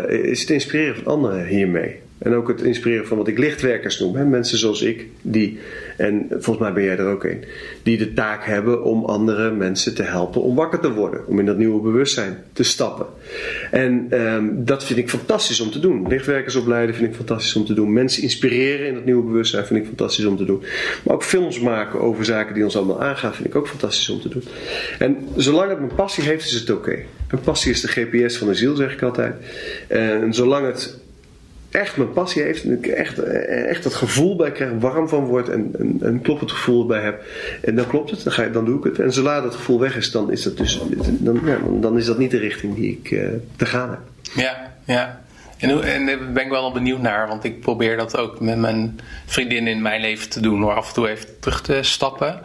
is 0.07 0.41
het 0.41 0.49
inspireren 0.49 0.95
van 0.95 1.13
anderen 1.13 1.45
hiermee. 1.45 1.99
En 2.20 2.34
ook 2.34 2.47
het 2.47 2.61
inspireren 2.61 3.07
van 3.07 3.17
wat 3.17 3.28
ik 3.28 3.38
lichtwerkers 3.38 3.99
noem. 3.99 4.15
Hè? 4.15 4.26
Mensen 4.26 4.57
zoals 4.57 4.82
ik, 4.82 5.05
die, 5.22 5.59
en 5.97 6.26
volgens 6.30 6.57
mij 6.57 6.74
ben 6.74 6.84
jij 6.84 6.97
er 6.97 7.07
ook 7.07 7.24
een, 7.24 7.43
die 7.84 7.97
de 7.97 8.13
taak 8.13 8.45
hebben 8.45 8.84
om 8.84 9.05
andere 9.05 9.51
mensen 9.51 9.95
te 9.95 10.03
helpen 10.03 10.41
om 10.41 10.55
wakker 10.55 10.80
te 10.80 10.93
worden. 10.93 11.28
Om 11.28 11.39
in 11.39 11.45
dat 11.45 11.57
nieuwe 11.57 11.82
bewustzijn 11.82 12.38
te 12.53 12.63
stappen. 12.63 13.05
En 13.72 14.22
um, 14.22 14.65
dat 14.65 14.84
vind 14.84 14.99
ik 14.99 15.09
fantastisch 15.09 15.59
om 15.59 15.72
te 15.72 15.80
doen. 15.80 16.07
Lichtwerkers 16.07 16.55
opleiden 16.55 16.95
vind 16.95 17.09
ik 17.09 17.15
fantastisch 17.15 17.55
om 17.55 17.65
te 17.65 17.74
doen. 17.74 17.93
Mensen 17.93 18.24
inspireren 18.24 18.88
in 18.88 18.93
dat 18.93 19.05
nieuwe 19.05 19.24
bewustzijn 19.24 19.65
vind 19.65 19.80
ik 19.80 19.86
fantastisch 19.86 20.26
om 20.26 20.38
te 20.38 20.45
doen. 20.45 20.63
Maar 21.03 21.15
ook 21.15 21.24
films 21.24 21.59
maken 21.59 21.99
over 21.99 22.26
zaken 22.26 22.53
die 22.53 22.63
ons 22.63 22.78
allemaal 22.78 23.01
aangaan 23.01 23.34
vind 23.34 23.47
ik 23.47 23.55
ook 23.55 23.67
fantastisch 23.67 24.09
om 24.09 24.22
te 24.22 24.30
doen. 24.30 24.43
En 24.99 25.17
zolang 25.36 25.70
het 25.70 25.80
mijn 25.80 25.95
passie 25.95 26.24
heeft, 26.24 26.45
is 26.45 26.53
het 26.53 26.70
oké. 26.70 26.99
Een 27.28 27.41
passie 27.41 27.72
is 27.72 27.82
de 27.82 27.88
GPS 27.88 28.38
van 28.38 28.47
de 28.47 28.53
ziel, 28.53 28.76
zeg 28.76 28.93
ik 28.93 29.01
altijd. 29.01 29.36
En 29.88 30.34
zolang 30.34 30.65
het 30.65 30.97
echt 31.72 31.97
mijn 31.97 32.13
passie 32.13 32.41
heeft 32.41 32.63
en 32.63 32.72
ik 32.72 32.88
echt, 32.88 33.20
echt 33.20 33.84
dat 33.84 33.93
gevoel 33.93 34.36
bij 34.36 34.51
krijg, 34.51 34.72
warm 34.80 35.09
van 35.09 35.26
word 35.26 35.49
en 35.49 35.74
een 35.99 36.22
kloppend 36.22 36.51
gevoel 36.51 36.86
bij 36.86 37.01
heb. 37.01 37.24
En 37.61 37.76
dan 37.76 37.88
klopt 37.88 38.11
het, 38.11 38.24
dan, 38.24 38.34
ga 38.34 38.45
dan 38.45 38.65
doe 38.65 38.78
ik 38.78 38.84
het. 38.84 38.99
En 38.99 39.13
zodra 39.13 39.41
dat 39.41 39.55
gevoel 39.55 39.80
weg 39.80 39.95
is, 39.95 40.11
dan 40.11 40.32
is 40.32 40.43
dat 40.43 40.57
dus 40.57 40.82
dan, 41.20 41.41
ja, 41.45 41.57
dan 41.80 41.97
is 41.97 42.05
dat 42.05 42.17
niet 42.17 42.32
de 42.32 42.38
richting 42.38 42.76
die 42.76 42.99
ik 43.01 43.11
uh, 43.11 43.30
te 43.55 43.65
gaan 43.65 43.89
heb. 43.89 43.99
Ja, 44.36 44.74
ja. 44.86 45.22
En, 45.60 45.84
en 45.84 46.05
daar 46.05 46.32
ben 46.34 46.43
ik 46.43 46.49
wel 46.49 46.72
benieuwd 46.72 47.01
naar, 47.01 47.28
want 47.28 47.43
ik 47.43 47.60
probeer 47.60 47.97
dat 47.97 48.18
ook 48.18 48.39
met 48.39 48.57
mijn 48.57 48.99
vriendin 49.26 49.68
in 49.68 49.82
mijn 49.82 50.01
leven 50.01 50.30
te 50.30 50.39
doen, 50.41 50.62
door 50.62 50.74
af 50.74 50.88
en 50.88 50.93
toe 50.93 51.10
even 51.10 51.39
terug 51.39 51.62
te 51.62 51.80
stappen. 51.82 52.39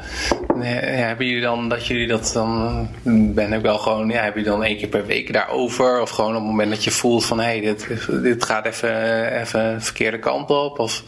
Ja, 0.54 0.62
hebben 0.62 1.26
jullie 1.26 1.42
dan 1.42 1.68
dat 1.68 1.86
jullie 1.86 2.06
dat 2.06 2.30
dan, 2.34 2.88
ben 3.34 3.52
ik 3.52 3.60
wel 3.60 3.78
gewoon, 3.78 4.08
ja, 4.08 4.22
heb 4.22 4.36
je 4.36 4.42
dan 4.42 4.64
één 4.64 4.76
keer 4.76 4.88
per 4.88 5.06
week 5.06 5.32
daarover? 5.32 6.00
Of 6.00 6.10
gewoon 6.10 6.30
op 6.30 6.40
het 6.40 6.44
moment 6.44 6.70
dat 6.70 6.84
je 6.84 6.90
voelt 6.90 7.24
van 7.24 7.38
hé, 7.38 7.44
hey, 7.44 7.60
dit, 7.60 7.88
dit 8.22 8.44
gaat 8.44 8.66
even, 8.66 9.40
even 9.40 9.74
de 9.74 9.80
verkeerde 9.80 10.18
kant 10.18 10.50
op? 10.50 10.78
Of, 10.78 11.02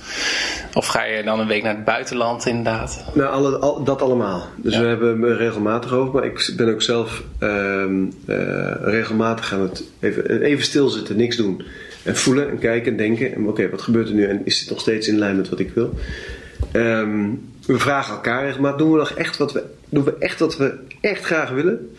of 0.74 0.86
ga 0.86 1.04
je 1.04 1.22
dan 1.22 1.40
een 1.40 1.46
week 1.46 1.62
naar 1.62 1.74
het 1.74 1.84
buitenland 1.84 2.46
inderdaad? 2.46 3.04
Nou, 3.12 3.30
alle, 3.30 3.56
al, 3.58 3.84
dat 3.84 4.02
allemaal. 4.02 4.46
Dus 4.56 4.74
ja. 4.74 4.80
we 4.80 4.86
hebben 4.86 5.36
regelmatig 5.36 5.92
over, 5.92 6.14
maar 6.14 6.24
ik 6.24 6.52
ben 6.56 6.72
ook 6.72 6.82
zelf 6.82 7.22
um, 7.40 8.12
uh, 8.26 8.36
regelmatig 8.80 9.52
aan 9.52 9.60
het 9.60 9.84
even, 10.00 10.40
even 10.40 10.64
stilzitten, 10.64 11.16
niks 11.16 11.36
doen. 11.36 11.62
En 12.06 12.16
voelen 12.16 12.50
en 12.50 12.58
kijken 12.58 12.92
en 12.92 12.98
denken. 12.98 13.34
En 13.34 13.48
oké, 13.48 13.70
wat 13.70 13.82
gebeurt 13.82 14.08
er 14.08 14.14
nu? 14.14 14.24
En 14.24 14.40
is 14.44 14.58
dit 14.58 14.70
nog 14.70 14.80
steeds 14.80 15.08
in 15.08 15.18
lijn 15.18 15.36
met 15.36 15.48
wat 15.48 15.58
ik 15.58 15.70
wil? 15.74 15.94
Um, 16.72 17.40
we 17.66 17.78
vragen 17.78 18.14
elkaar 18.14 18.60
maar 18.60 18.76
doen 18.76 18.92
we 18.92 18.98
nog 18.98 19.10
echt 19.10 19.36
wat 19.36 19.52
we, 19.52 19.62
doen 19.88 20.04
we 20.04 20.16
echt 20.18 20.38
wat 20.38 20.56
we 20.56 20.74
echt 21.00 21.24
graag 21.24 21.50
willen? 21.50 21.90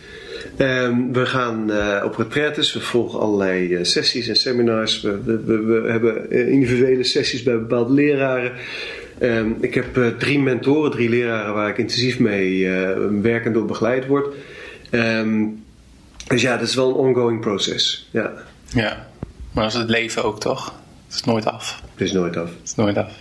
Um, 0.58 1.14
we 1.14 1.26
gaan 1.26 1.72
uh, 1.72 2.02
op 2.06 2.16
retraites, 2.16 2.74
we 2.74 2.80
volgen 2.80 3.20
allerlei 3.20 3.74
uh, 3.74 3.84
sessies 3.84 4.28
en 4.28 4.36
seminars. 4.36 5.02
We, 5.02 5.22
we, 5.24 5.42
we, 5.44 5.92
hebben 5.92 6.32
individuele 6.32 7.04
sessies 7.04 7.44
bij 7.44 7.54
bepaalde 7.54 7.94
leraren. 7.94 8.52
Um, 9.22 9.58
ik 9.60 9.74
heb 9.74 10.14
drie 10.18 10.40
mentoren, 10.40 10.92
drie 10.92 11.10
leraren 11.10 11.54
waar 11.54 11.70
ik 11.70 11.78
intensief 11.78 12.20
mee 12.20 12.70
werkend 13.22 13.54
door 13.54 13.66
begeleid 13.66 14.06
word. 14.06 14.36
Dus 16.28 16.42
ja, 16.42 16.58
dat 16.58 16.68
is 16.68 16.76
wel 16.76 16.90
een 16.90 16.96
ongoing 16.96 17.40
proces. 17.40 18.10
Ja. 18.12 18.34
ja. 18.74 19.08
Maar 19.58 19.66
dat 19.66 19.76
is 19.76 19.82
het 19.82 19.90
leven 19.90 20.24
ook 20.24 20.40
toch? 20.40 20.74
Het 21.06 21.16
is 21.16 21.24
nooit 21.24 21.46
af. 21.46 21.82
Het 21.92 22.02
is 22.02 22.12
nooit 22.12 22.38
af. 22.38 22.50
Het 22.50 22.64
is 22.64 22.76
nooit 22.76 22.98
af. 22.98 23.12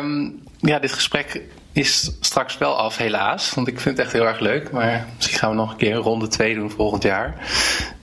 Um, 0.00 0.42
ja, 0.60 0.78
dit 0.78 0.92
gesprek 0.92 1.40
is 1.72 2.10
straks 2.20 2.58
wel 2.58 2.76
af, 2.76 2.96
helaas. 2.96 3.54
Want 3.54 3.68
ik 3.68 3.80
vind 3.80 3.96
het 3.96 4.06
echt 4.06 4.14
heel 4.14 4.26
erg 4.26 4.38
leuk. 4.38 4.70
Maar 4.70 5.06
misschien 5.16 5.38
gaan 5.38 5.50
we 5.50 5.56
nog 5.56 5.70
een 5.70 5.76
keer 5.76 5.94
een 5.94 6.02
ronde 6.02 6.28
2 6.28 6.54
doen 6.54 6.70
volgend 6.70 7.02
jaar. 7.02 7.34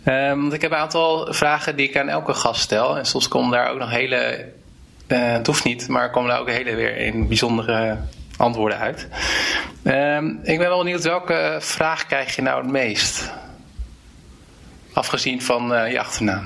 Um, 0.05 0.41
want 0.41 0.53
ik 0.53 0.61
heb 0.61 0.71
een 0.71 0.77
aantal 0.77 1.33
vragen 1.33 1.75
die 1.75 1.89
ik 1.89 1.97
aan 1.97 2.09
elke 2.09 2.33
gast 2.33 2.61
stel. 2.61 2.97
En 2.97 3.05
soms 3.05 3.27
komen 3.27 3.51
daar 3.51 3.71
ook 3.71 3.79
nog 3.79 3.89
hele. 3.89 4.45
Uh, 5.07 5.31
het 5.31 5.47
hoeft 5.47 5.63
niet, 5.63 5.87
maar 5.87 6.11
komen 6.11 6.29
daar 6.29 6.39
ook 6.39 6.49
hele 6.49 6.75
weer 6.75 6.97
in 6.97 7.27
bijzondere 7.27 7.97
antwoorden 8.37 8.77
uit. 8.77 9.07
Um, 9.83 10.39
ik 10.43 10.57
ben 10.57 10.67
wel 10.67 10.77
benieuwd 10.77 11.03
welke 11.03 11.57
vraag 11.59 12.05
krijg 12.05 12.35
je 12.35 12.41
nou 12.41 12.61
het 12.61 12.71
meest? 12.71 13.31
Afgezien 15.01 15.41
van 15.41 15.73
uh, 15.73 15.91
je 15.91 15.99
achternaam. 15.99 16.43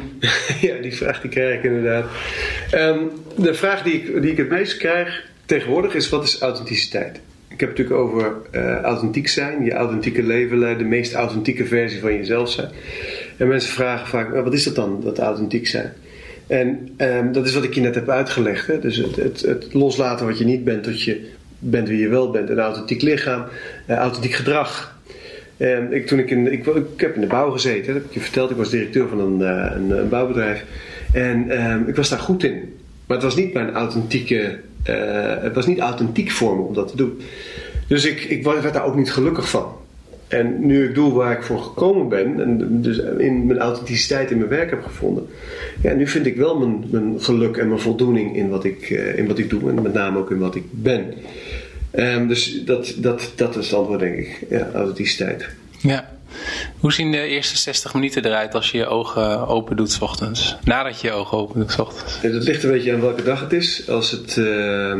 ja, 0.60 0.76
die 0.80 0.94
vraag 0.94 1.20
die 1.20 1.30
krijg 1.30 1.58
ik 1.58 1.64
inderdaad. 1.64 2.04
Um, 2.74 3.10
de 3.36 3.54
vraag 3.54 3.82
die 3.82 3.92
ik, 3.92 4.22
die 4.22 4.30
ik 4.30 4.36
het 4.36 4.48
meest 4.48 4.76
krijg 4.76 5.22
tegenwoordig 5.46 5.94
is: 5.94 6.08
wat 6.08 6.24
is 6.24 6.40
authenticiteit? 6.40 7.20
Ik 7.48 7.60
heb 7.60 7.68
het 7.68 7.78
natuurlijk 7.78 8.00
over 8.00 8.36
uh, 8.52 8.80
authentiek 8.80 9.28
zijn, 9.28 9.64
je 9.64 9.72
authentieke 9.72 10.22
leven 10.22 10.58
leiden, 10.58 10.82
de 10.82 10.88
meest 10.88 11.14
authentieke 11.14 11.66
versie 11.66 12.00
van 12.00 12.14
jezelf 12.14 12.50
zijn. 12.50 12.68
En 13.36 13.48
mensen 13.48 13.72
vragen 13.72 14.06
vaak: 14.06 14.34
wat 14.44 14.54
is 14.54 14.64
dat 14.64 14.74
dan, 14.74 15.00
dat 15.04 15.18
authentiek 15.18 15.66
zijn? 15.66 15.92
En 16.46 16.94
um, 16.96 17.32
dat 17.32 17.46
is 17.46 17.54
wat 17.54 17.64
ik 17.64 17.74
je 17.74 17.80
net 17.80 17.94
heb 17.94 18.08
uitgelegd. 18.08 18.66
Hè? 18.66 18.78
Dus 18.78 18.96
het, 18.96 19.16
het, 19.16 19.40
het, 19.40 19.74
loslaten 19.74 20.26
wat 20.26 20.38
je 20.38 20.44
niet 20.44 20.64
bent, 20.64 20.82
tot 20.82 21.02
je 21.02 21.30
bent 21.58 21.88
wie 21.88 21.98
je 21.98 22.08
wel 22.08 22.30
bent. 22.30 22.48
Een 22.50 22.58
authentiek 22.58 23.02
lichaam, 23.02 23.44
uh, 23.88 23.96
authentiek 23.96 24.32
gedrag. 24.32 25.00
En 25.62 25.92
ik, 25.92 26.06
toen 26.06 26.18
ik, 26.18 26.30
in, 26.30 26.52
ik, 26.52 26.66
ik, 26.66 26.84
heb 26.96 27.14
in 27.14 27.20
de 27.20 27.26
bouw 27.26 27.50
gezeten, 27.50 27.86
dat 27.86 27.94
heb 27.94 28.04
ik 28.04 28.14
je 28.14 28.20
verteld. 28.20 28.50
Ik 28.50 28.56
was 28.56 28.70
directeur 28.70 29.08
van 29.08 29.20
een, 29.20 29.40
uh, 29.40 29.72
een, 29.74 29.98
een, 29.98 30.08
bouwbedrijf. 30.08 30.64
En 31.12 31.62
um, 31.70 31.88
ik 31.88 31.96
was 31.96 32.08
daar 32.08 32.18
goed 32.18 32.44
in. 32.44 32.74
Maar 33.06 33.16
het 33.16 33.26
was 33.26 33.36
niet 33.36 33.52
mijn 33.52 33.72
authentieke 33.72 34.58
uh, 34.88 35.42
het 35.42 35.54
was 35.54 35.66
niet 35.66 35.78
authentiek 35.78 36.30
voor 36.30 36.56
me 36.56 36.62
om 36.62 36.74
dat 36.74 36.88
te 36.88 36.96
doen. 36.96 37.20
Dus 37.88 38.04
ik, 38.04 38.24
ik 38.24 38.44
werd 38.44 38.72
daar 38.72 38.84
ook 38.84 38.96
niet 38.96 39.12
gelukkig 39.12 39.50
van. 39.50 39.72
En 40.28 40.66
nu 40.66 40.88
ik 40.88 40.94
doe 40.94 41.12
waar 41.12 41.32
ik 41.32 41.42
voor 41.42 41.58
gekomen 41.58 42.08
ben, 42.08 42.40
en 42.40 42.82
dus 42.82 42.98
in 42.98 43.46
mijn 43.46 43.58
authenticiteit 43.58 44.30
in 44.30 44.38
mijn 44.38 44.50
werk 44.50 44.70
heb 44.70 44.82
gevonden, 44.82 45.26
ja, 45.82 45.92
nu 45.92 46.06
vind 46.06 46.26
ik 46.26 46.36
wel 46.36 46.58
mijn, 46.58 46.84
mijn 46.90 47.20
geluk 47.20 47.56
en 47.56 47.68
mijn 47.68 47.80
voldoening 47.80 48.36
in 48.36 48.48
wat, 48.48 48.64
ik, 48.64 48.90
uh, 48.90 49.18
in 49.18 49.26
wat 49.26 49.38
ik 49.38 49.50
doe 49.50 49.68
en 49.68 49.82
met 49.82 49.92
name 49.92 50.18
ook 50.18 50.30
in 50.30 50.38
wat 50.38 50.54
ik 50.54 50.64
ben. 50.70 51.14
Um, 51.94 52.28
dus 52.28 52.64
dat, 52.64 52.94
dat, 52.96 53.32
dat 53.36 53.56
is 53.56 53.64
het 53.70 53.78
antwoord, 53.78 54.00
denk 54.00 54.16
ik. 54.16 54.46
Ja, 54.50 54.70
authenticiteit. 54.74 55.48
Ja. 55.78 56.10
Hoe 56.78 56.92
zien 56.92 57.12
de 57.12 57.26
eerste 57.26 57.58
60 57.58 57.94
minuten 57.94 58.24
eruit 58.24 58.54
als 58.54 58.70
je 58.70 58.78
je 58.78 58.86
ogen 58.86 59.46
open 59.48 59.76
doet 59.76 59.92
s 59.92 60.00
ochtends? 60.00 60.56
Nadat 60.64 61.00
je 61.00 61.06
je 61.06 61.12
ogen 61.12 61.38
open 61.38 61.60
doet 61.60 61.70
s 61.70 61.78
ochtends? 61.78 62.18
Ja, 62.22 62.28
dat 62.28 62.42
ligt 62.42 62.62
een 62.62 62.70
beetje 62.70 62.92
aan 62.92 63.00
welke 63.00 63.22
dag 63.22 63.40
het 63.40 63.52
is. 63.52 63.88
Als 63.88 64.10
het, 64.10 64.36
uh, 64.36 64.94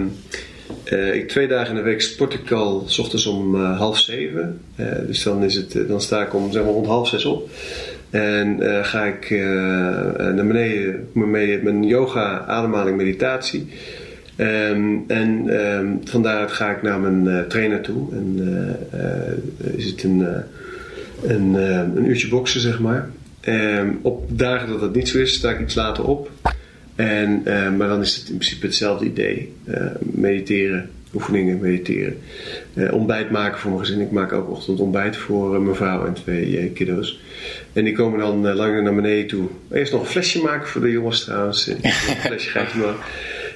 uh, 0.84 1.14
ik 1.14 1.28
twee 1.28 1.49
dagen 1.49 1.68
in 1.68 1.74
de 1.76 1.82
week 1.82 2.01
sport 2.01 2.34
ik 2.34 2.51
al 2.51 2.84
s 2.86 2.99
ochtends 2.99 3.26
om 3.26 3.55
uh, 3.55 3.78
half 3.78 3.99
zeven. 3.99 4.61
dus 5.07 5.22
dan, 5.22 5.43
is 5.43 5.55
het, 5.55 5.88
dan 5.88 6.01
sta 6.01 6.22
ik 6.22 6.34
om 6.34 6.53
zeg 6.53 6.62
maar, 6.62 6.72
rond 6.72 6.86
half 6.86 7.09
zes 7.09 7.24
op. 7.24 7.51
En 8.11 8.59
ga 8.84 9.05
ik 9.05 9.30
naar 10.34 10.47
beneden 10.47 11.09
met 11.12 11.62
mijn 11.62 11.84
yoga, 11.84 12.45
ademhaling, 12.47 12.97
meditatie. 12.97 13.68
Um, 14.43 15.05
en 15.07 15.49
um, 15.49 16.01
van 16.05 16.22
daaruit 16.22 16.53
ga 16.53 16.70
ik 16.70 16.82
naar 16.82 17.01
mijn 17.01 17.49
trainer 17.49 17.80
toe. 17.80 18.12
En 18.12 18.40
is 19.76 19.84
het 19.84 20.03
een 20.03 20.26
een, 21.22 21.55
uh, 21.55 21.78
een 21.78 22.09
uurtje 22.09 22.28
boksen, 22.28 22.61
zeg 22.61 22.80
maar. 22.80 23.11
Um, 23.49 23.99
op 24.03 24.38
dagen 24.38 24.68
dat 24.68 24.80
dat 24.80 24.95
niet 24.95 25.09
zo 25.09 25.18
is, 25.18 25.32
sta 25.32 25.51
ik 25.51 25.61
iets 25.61 25.74
later 25.74 26.05
op. 26.05 26.30
En, 26.95 27.43
uh, 27.45 27.70
maar 27.76 27.88
dan 27.88 28.01
is 28.01 28.16
het 28.16 28.28
in 28.28 28.36
principe 28.36 28.66
hetzelfde 28.66 29.05
idee. 29.05 29.53
Uh, 29.68 29.86
mediteren, 30.01 30.90
oefeningen 31.14 31.59
mediteren. 31.59 32.18
ontbijt 32.90 33.30
maken 33.30 33.59
voor 33.59 33.70
mijn 33.70 33.84
gezin. 33.84 34.01
Ik 34.01 34.11
maak 34.11 34.32
ook 34.32 34.51
ochtend 34.51 34.80
ontbijt 34.80 35.16
voor 35.16 35.62
mijn 35.62 35.76
vrouw 35.76 36.07
en 36.07 36.12
twee 36.12 36.70
kiddo's. 36.74 37.20
En 37.72 37.84
die 37.84 37.93
komen 37.93 38.18
dan 38.18 38.55
langer 38.55 38.82
naar 38.82 38.95
beneden 38.95 39.26
toe. 39.26 39.49
Eerst 39.70 39.93
nog 39.93 40.01
een 40.01 40.07
flesje 40.07 40.43
maken 40.43 40.68
voor 40.68 40.80
de 40.80 40.90
jongens 40.90 41.24
trouwens. 41.24 41.66
Een 41.66 41.90
flesje 41.90 42.59
ik 42.59 42.74
maar. 42.74 42.95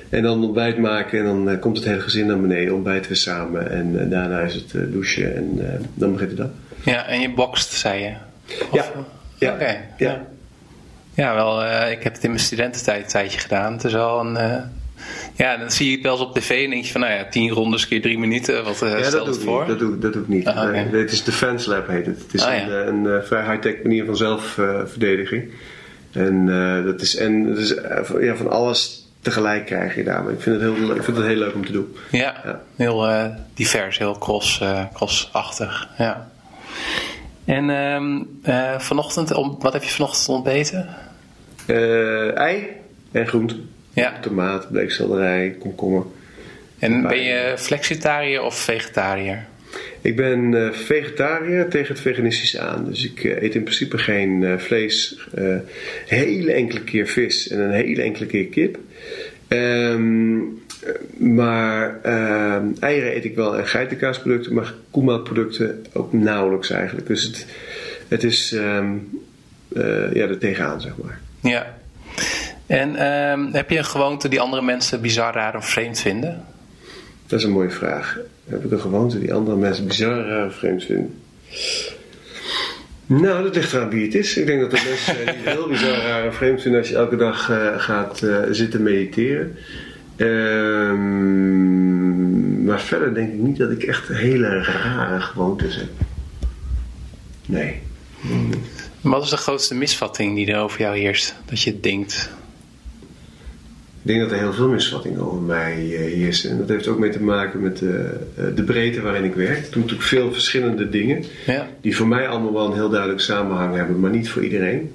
En 0.08 0.22
dan 0.22 0.44
ontbijt 0.44 0.78
maken 0.78 1.18
en 1.18 1.44
dan 1.44 1.58
komt 1.58 1.76
het 1.76 1.86
hele 1.86 2.00
gezin 2.00 2.26
naar 2.26 2.40
beneden. 2.40 2.74
Ontbijten 2.74 3.10
we 3.10 3.16
samen 3.16 3.70
en 3.70 4.10
daarna 4.10 4.40
is 4.40 4.54
het 4.54 4.92
douchen 4.92 5.36
en 5.36 5.60
dan 5.94 6.12
begint 6.12 6.30
de 6.30 6.36
dag. 6.36 6.50
Ja, 6.86 7.06
en 7.06 7.20
je 7.20 7.30
bokst, 7.30 7.72
zei 7.72 8.02
je? 8.02 8.12
Of, 8.70 8.92
ja. 8.94 9.06
ja. 9.38 9.52
Okay. 9.52 9.88
Ja. 9.96 10.26
ja. 11.14 11.34
wel, 11.34 11.64
uh, 11.64 11.90
ik 11.90 12.02
heb 12.02 12.14
het 12.14 12.24
in 12.24 12.30
mijn 12.30 12.42
studententijd 12.42 13.02
een 13.02 13.08
tijdje 13.08 13.38
gedaan. 13.38 13.72
Het 13.72 13.84
is 13.84 13.92
wel 13.92 14.20
een... 14.20 14.34
Uh, 14.34 14.56
ja, 15.34 15.56
dan 15.56 15.70
zie 15.70 15.86
je 15.86 15.92
het 15.92 16.02
wel 16.02 16.12
eens 16.12 16.22
op 16.22 16.34
tv 16.34 16.64
en 16.64 16.70
denk 16.70 16.84
je 16.84 16.92
van, 16.92 17.00
nou 17.00 17.12
ja, 17.12 17.24
tien 17.24 17.50
rondes 17.50 17.88
keer 17.88 18.02
drie 18.02 18.18
minuten. 18.18 18.64
Wat 18.64 18.82
uh, 18.82 18.98
ja, 18.98 19.04
stelt 19.04 19.26
het 19.26 19.38
voor? 19.38 19.66
Dat 19.66 19.78
doe, 19.78 19.98
dat 19.98 20.12
doe 20.12 20.22
ik 20.22 20.28
niet. 20.28 20.46
Ah, 20.46 20.56
okay. 20.56 20.84
nee, 20.84 21.00
het 21.00 21.12
is 21.12 21.24
Defense 21.24 21.68
Lab 21.68 21.88
heet 21.88 22.06
het. 22.06 22.22
Het 22.22 22.34
is 22.34 22.44
oh, 22.44 22.54
een, 22.54 22.68
ja. 22.68 22.82
een, 22.82 23.04
een, 23.04 23.24
vrij 23.24 23.50
high-tech 23.50 23.82
manier 23.82 24.04
van 24.04 24.16
zelfverdediging. 24.16 25.50
en 26.12 26.46
dat 26.84 27.00
is, 27.00 27.16
en 27.16 27.46
dat 27.46 27.58
is 27.58 27.74
ja, 28.20 28.36
van 28.36 28.50
alles 28.50 29.05
tegelijk 29.26 29.66
krijg 29.66 29.94
je 29.94 30.04
daar. 30.04 30.22
Maar 30.22 30.32
ik 30.32 30.40
vind 30.40 30.60
het 30.60 30.74
heel, 30.74 30.96
ik 30.96 31.02
vind 31.02 31.16
het 31.16 31.26
heel 31.26 31.36
leuk 31.36 31.54
om 31.54 31.66
te 31.66 31.72
doen. 31.72 31.96
Ja, 32.10 32.34
ja. 32.44 32.60
heel 32.76 33.08
uh, 33.10 33.24
divers, 33.54 33.98
heel 33.98 34.18
cross, 34.18 34.60
uh, 34.60 34.84
crossachtig. 34.92 35.88
Ja. 35.98 36.28
En 37.44 37.68
um, 37.70 38.40
uh, 38.44 38.78
vanochtend, 38.78 39.28
wat 39.58 39.72
heb 39.72 39.82
je 39.82 39.90
vanochtend 39.90 40.28
ontbeten? 40.28 40.88
Ei 42.34 42.66
en 43.12 43.26
groente. 43.26 43.56
Ja. 43.92 44.12
Tomaat, 44.20 44.70
bleekselderij, 44.70 45.56
komkommer. 45.60 46.04
En 46.78 47.02
ben 47.02 47.22
je 47.22 47.54
flexitariër 47.56 48.42
of 48.42 48.54
vegetariër? 48.54 49.46
Ik 50.00 50.16
ben 50.16 50.52
uh, 50.52 50.72
vegetariër 50.72 51.68
tegen 51.68 51.88
het 51.88 52.00
veganistische 52.00 52.60
aan. 52.60 52.84
Dus 52.84 53.04
ik 53.04 53.24
uh, 53.24 53.42
eet 53.42 53.54
in 53.54 53.62
principe 53.62 53.98
geen 53.98 54.42
uh, 54.42 54.58
vlees. 54.58 55.26
hele 56.06 56.52
enkele 56.52 56.80
keer 56.80 57.06
vis 57.06 57.48
en 57.48 57.60
een 57.60 57.72
hele 57.72 58.02
enkele 58.02 58.26
keer 58.26 58.46
kip. 58.46 58.78
Um, 59.48 60.64
maar 61.18 62.00
uh, 62.04 62.56
eieren 62.80 63.16
eet 63.16 63.24
ik 63.24 63.34
wel 63.34 63.56
en 63.56 63.66
geitenkaasproducten, 63.66 64.54
maar 64.54 64.74
koemelkproducten 64.90 65.84
ook 65.92 66.12
nauwelijks 66.12 66.70
eigenlijk. 66.70 67.06
Dus 67.06 67.22
het, 67.22 67.46
het 68.08 68.24
is 68.24 68.52
um, 68.52 69.20
uh, 69.72 70.12
ja, 70.12 70.26
er 70.26 70.38
tegenaan, 70.38 70.80
zeg 70.80 70.92
maar. 71.02 71.20
Ja. 71.42 71.76
En 72.66 73.06
um, 73.06 73.48
heb 73.52 73.70
je 73.70 73.78
een 73.78 73.84
gewoonte 73.84 74.28
die 74.28 74.40
andere 74.40 74.62
mensen 74.62 75.00
bizar, 75.00 75.34
raar 75.34 75.56
of 75.56 75.68
vreemd 75.68 76.00
vinden? 76.00 76.44
Dat 77.26 77.38
is 77.38 77.44
een 77.44 77.50
mooie 77.50 77.70
vraag. 77.70 78.18
Heb 78.46 78.64
ik 78.64 78.70
een 78.70 78.80
gewoonte 78.80 79.18
die 79.18 79.34
andere 79.34 79.56
mensen 79.56 79.86
bizar, 79.86 80.26
raar 80.26 80.46
of 80.46 80.54
vreemd 80.54 80.84
vinden? 80.84 81.14
Nou, 83.06 83.42
dat 83.42 83.54
ligt 83.54 83.72
eraan 83.72 83.90
wie 83.90 84.04
het 84.04 84.14
is. 84.14 84.36
Ik 84.36 84.46
denk 84.46 84.60
dat 84.60 84.72
er 84.72 84.84
mensen 84.88 85.14
zijn 85.14 85.36
heel 85.36 85.68
bizar, 85.68 85.96
raar 85.96 86.26
of 86.26 86.34
vreemd 86.34 86.62
vinden 86.62 86.80
als 86.80 86.88
je 86.88 86.96
elke 86.96 87.16
dag 87.16 87.50
uh, 87.50 87.78
gaat 87.78 88.22
zitten 88.50 88.82
mediteren. 88.82 89.56
Um, 90.16 91.56
maar 92.66 92.80
verder 92.80 93.14
denk 93.14 93.32
ik 93.32 93.38
niet 93.38 93.56
dat 93.56 93.70
ik 93.70 93.82
echt 93.82 94.08
hele 94.08 94.62
rare 94.62 95.20
gewoontes 95.20 95.76
heb. 95.76 95.88
Nee. 97.46 97.80
Wat 99.00 99.22
is 99.22 99.30
de 99.30 99.36
grootste 99.36 99.74
misvatting 99.74 100.34
die 100.34 100.52
er 100.52 100.60
over 100.60 100.80
jou 100.80 100.98
heerst? 100.98 101.34
Dat 101.44 101.62
je 101.62 101.80
denkt. 101.80 102.30
Ik 104.06 104.12
denk 104.12 104.24
dat 104.24 104.32
er 104.32 104.44
heel 104.44 104.52
veel 104.52 104.68
misvattingen 104.68 105.20
over 105.20 105.40
mij 105.40 105.84
uh, 105.84 105.98
heersen. 105.98 106.50
En 106.50 106.58
dat 106.58 106.68
heeft 106.68 106.88
ook 106.88 106.98
mee 106.98 107.10
te 107.10 107.22
maken 107.22 107.60
met 107.60 107.80
uh, 107.80 107.90
de 108.54 108.62
breedte 108.62 109.00
waarin 109.00 109.24
ik 109.24 109.34
werk. 109.34 109.58
Ik 109.58 109.72
doe 109.72 109.82
natuurlijk 109.82 110.08
veel 110.08 110.32
verschillende 110.32 110.88
dingen. 110.88 111.24
Ja. 111.46 111.68
Die 111.80 111.96
voor 111.96 112.06
mij 112.06 112.28
allemaal 112.28 112.52
wel 112.52 112.66
een 112.66 112.74
heel 112.74 112.88
duidelijk 112.88 113.20
samenhang 113.20 113.74
hebben, 113.74 114.00
maar 114.00 114.10
niet 114.10 114.28
voor 114.28 114.44
iedereen. 114.44 114.92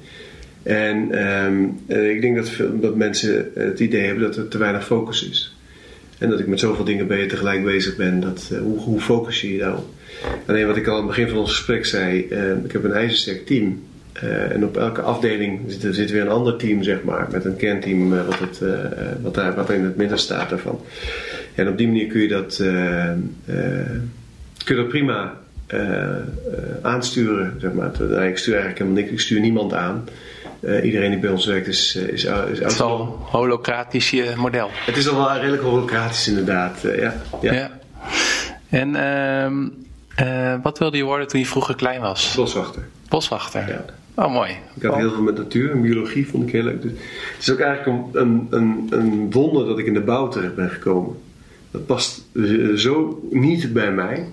En 0.63 1.25
um, 1.45 1.79
ik 1.87 2.21
denk 2.21 2.35
dat, 2.35 2.49
veel, 2.49 2.79
dat 2.79 2.95
mensen 2.95 3.51
het 3.53 3.79
idee 3.79 4.05
hebben 4.05 4.23
dat 4.23 4.35
er 4.35 4.47
te 4.47 4.57
weinig 4.57 4.85
focus 4.85 5.29
is. 5.29 5.55
En 6.17 6.29
dat 6.29 6.39
ik 6.39 6.47
met 6.47 6.59
zoveel 6.59 6.85
dingen 6.85 7.07
ben 7.07 7.27
tegelijk 7.27 7.63
bezig 7.63 7.95
ben. 7.95 8.19
Dat, 8.19 8.49
uh, 8.53 8.59
hoe, 8.59 8.79
hoe 8.79 8.99
focus 8.99 9.41
je 9.41 9.51
je 9.51 9.59
daarop? 9.59 9.85
Alleen 10.45 10.67
wat 10.67 10.77
ik 10.77 10.87
al 10.87 10.93
aan 10.93 10.97
het 10.97 11.07
begin 11.07 11.27
van 11.29 11.37
ons 11.37 11.55
gesprek 11.55 11.85
zei. 11.85 12.27
Uh, 12.29 12.63
ik 12.63 12.71
heb 12.71 12.83
een 12.83 12.93
ijzersterk 12.93 13.45
team. 13.45 13.81
Uh, 14.23 14.51
en 14.51 14.65
op 14.65 14.77
elke 14.77 15.01
afdeling 15.01 15.61
zit, 15.67 15.95
zit, 15.95 16.11
weer 16.11 16.21
een 16.21 16.29
ander 16.29 16.57
team, 16.57 16.83
zeg 16.83 17.03
maar. 17.03 17.27
Met 17.31 17.45
een 17.45 17.55
kernteam 17.55 18.09
wat, 18.09 18.39
het, 18.39 18.61
wat, 19.21 19.33
daar, 19.33 19.55
wat 19.55 19.69
in 19.69 19.83
het 19.83 19.95
midden 19.95 20.19
staat 20.19 20.49
daarvan. 20.49 20.81
En 21.55 21.67
op 21.67 21.77
die 21.77 21.87
manier 21.87 22.07
kun 22.07 22.21
je 22.21 22.27
dat, 22.27 22.55
kun 24.63 24.75
je 24.75 24.75
dat 24.75 24.87
prima 24.87 25.33
aansturen, 26.81 27.55
zeg 27.59 27.73
maar. 27.73 27.87
Ik 28.27 28.37
stuur 28.37 28.53
eigenlijk 28.53 28.77
helemaal 28.77 29.01
niks. 29.01 29.11
Ik 29.11 29.19
stuur 29.19 29.39
niemand 29.39 29.73
aan. 29.73 30.07
Iedereen 30.83 31.09
die 31.09 31.19
bij 31.19 31.29
ons 31.29 31.45
werkt 31.45 31.67
is, 31.67 31.95
is, 31.95 32.23
is 32.23 32.59
Het 32.59 32.71
is 32.71 32.81
al 32.81 33.19
holocratisch 33.29 34.15
model. 34.35 34.69
Het 34.85 34.97
is 34.97 35.09
al 35.09 35.15
wel 35.15 35.33
redelijk 35.35 35.63
holocratisch 35.63 36.27
inderdaad, 36.27 36.81
ja, 36.81 37.13
ja. 37.41 37.53
ja. 37.53 37.71
En 38.69 38.95
ehm, 38.95 40.61
wat 40.61 40.79
wilde 40.79 40.97
je 40.97 41.03
worden 41.03 41.27
toen 41.27 41.39
je 41.39 41.45
vroeger 41.45 41.75
klein 41.75 42.01
was? 42.01 42.33
Boswachter. 42.35 42.81
Boswachter? 43.09 43.67
Ja. 43.67 43.85
Oh, 44.15 44.33
mooi. 44.33 44.51
Ik 44.75 44.81
had 44.81 44.95
heel 44.95 45.11
veel 45.11 45.21
met 45.21 45.37
natuur 45.37 45.71
en 45.71 45.81
biologie, 45.81 46.27
vond 46.27 46.43
ik 46.43 46.51
heel 46.51 46.63
leuk. 46.63 46.81
Dus 46.81 46.91
het 46.91 47.41
is 47.41 47.51
ook 47.51 47.59
eigenlijk 47.59 48.15
een, 48.15 48.47
een, 48.49 48.87
een 48.89 49.31
wonder 49.31 49.65
dat 49.65 49.79
ik 49.79 49.85
in 49.85 49.93
de 49.93 50.01
bouw 50.01 50.27
terecht 50.27 50.55
ben 50.55 50.69
gekomen. 50.69 51.15
Dat 51.71 51.85
past 51.85 52.23
zo 52.75 53.21
niet 53.31 53.73
bij 53.73 53.91
mij. 53.91 54.27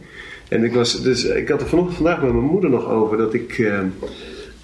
En 0.49 0.65
ik, 0.65 0.73
was, 0.73 1.03
dus, 1.03 1.25
ik 1.25 1.49
had 1.49 1.61
er 1.61 1.69
vanochtend 1.69 1.97
vandaag 1.97 2.23
met 2.23 2.33
mijn 2.33 2.45
moeder 2.45 2.71
nog 2.71 2.89
over 2.89 3.17
dat 3.17 3.35
ik 3.35 3.59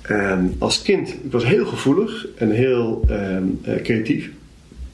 ehm, 0.03 0.47
als 0.59 0.83
kind, 0.83 1.09
ik 1.09 1.33
was 1.33 1.45
heel 1.45 1.67
gevoelig 1.67 2.27
en 2.37 2.51
heel 2.51 3.05
ehm, 3.09 3.45
eh, 3.63 3.83
creatief. 3.83 4.31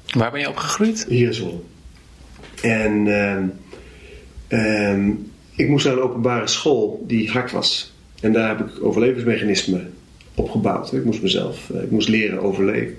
Waar 0.07 0.31
ben 0.31 0.41
je 0.41 0.49
opgegroeid? 0.49 1.07
Hier 1.09 1.27
in 1.27 1.35
Zwolle. 1.35 1.61
En 2.63 3.07
ehm, 3.07 3.45
ehm, 4.49 5.11
ik 5.55 5.69
moest 5.69 5.85
naar 5.85 5.95
een 5.95 6.03
openbare 6.03 6.47
school 6.47 7.05
die 7.07 7.31
hard 7.31 7.53
was. 7.53 7.93
En 8.21 8.33
daar 8.33 8.49
heb 8.49 8.69
ik 8.69 8.85
overlevingsmechanismen 8.85 9.93
opgebouwd. 10.41 10.93
Ik 10.93 11.05
moest 11.05 11.23
mezelf, 11.23 11.71
eh, 11.75 11.83
ik 11.83 11.91
moest 11.91 12.09
leren 12.09 12.41
overleven. 12.43 12.95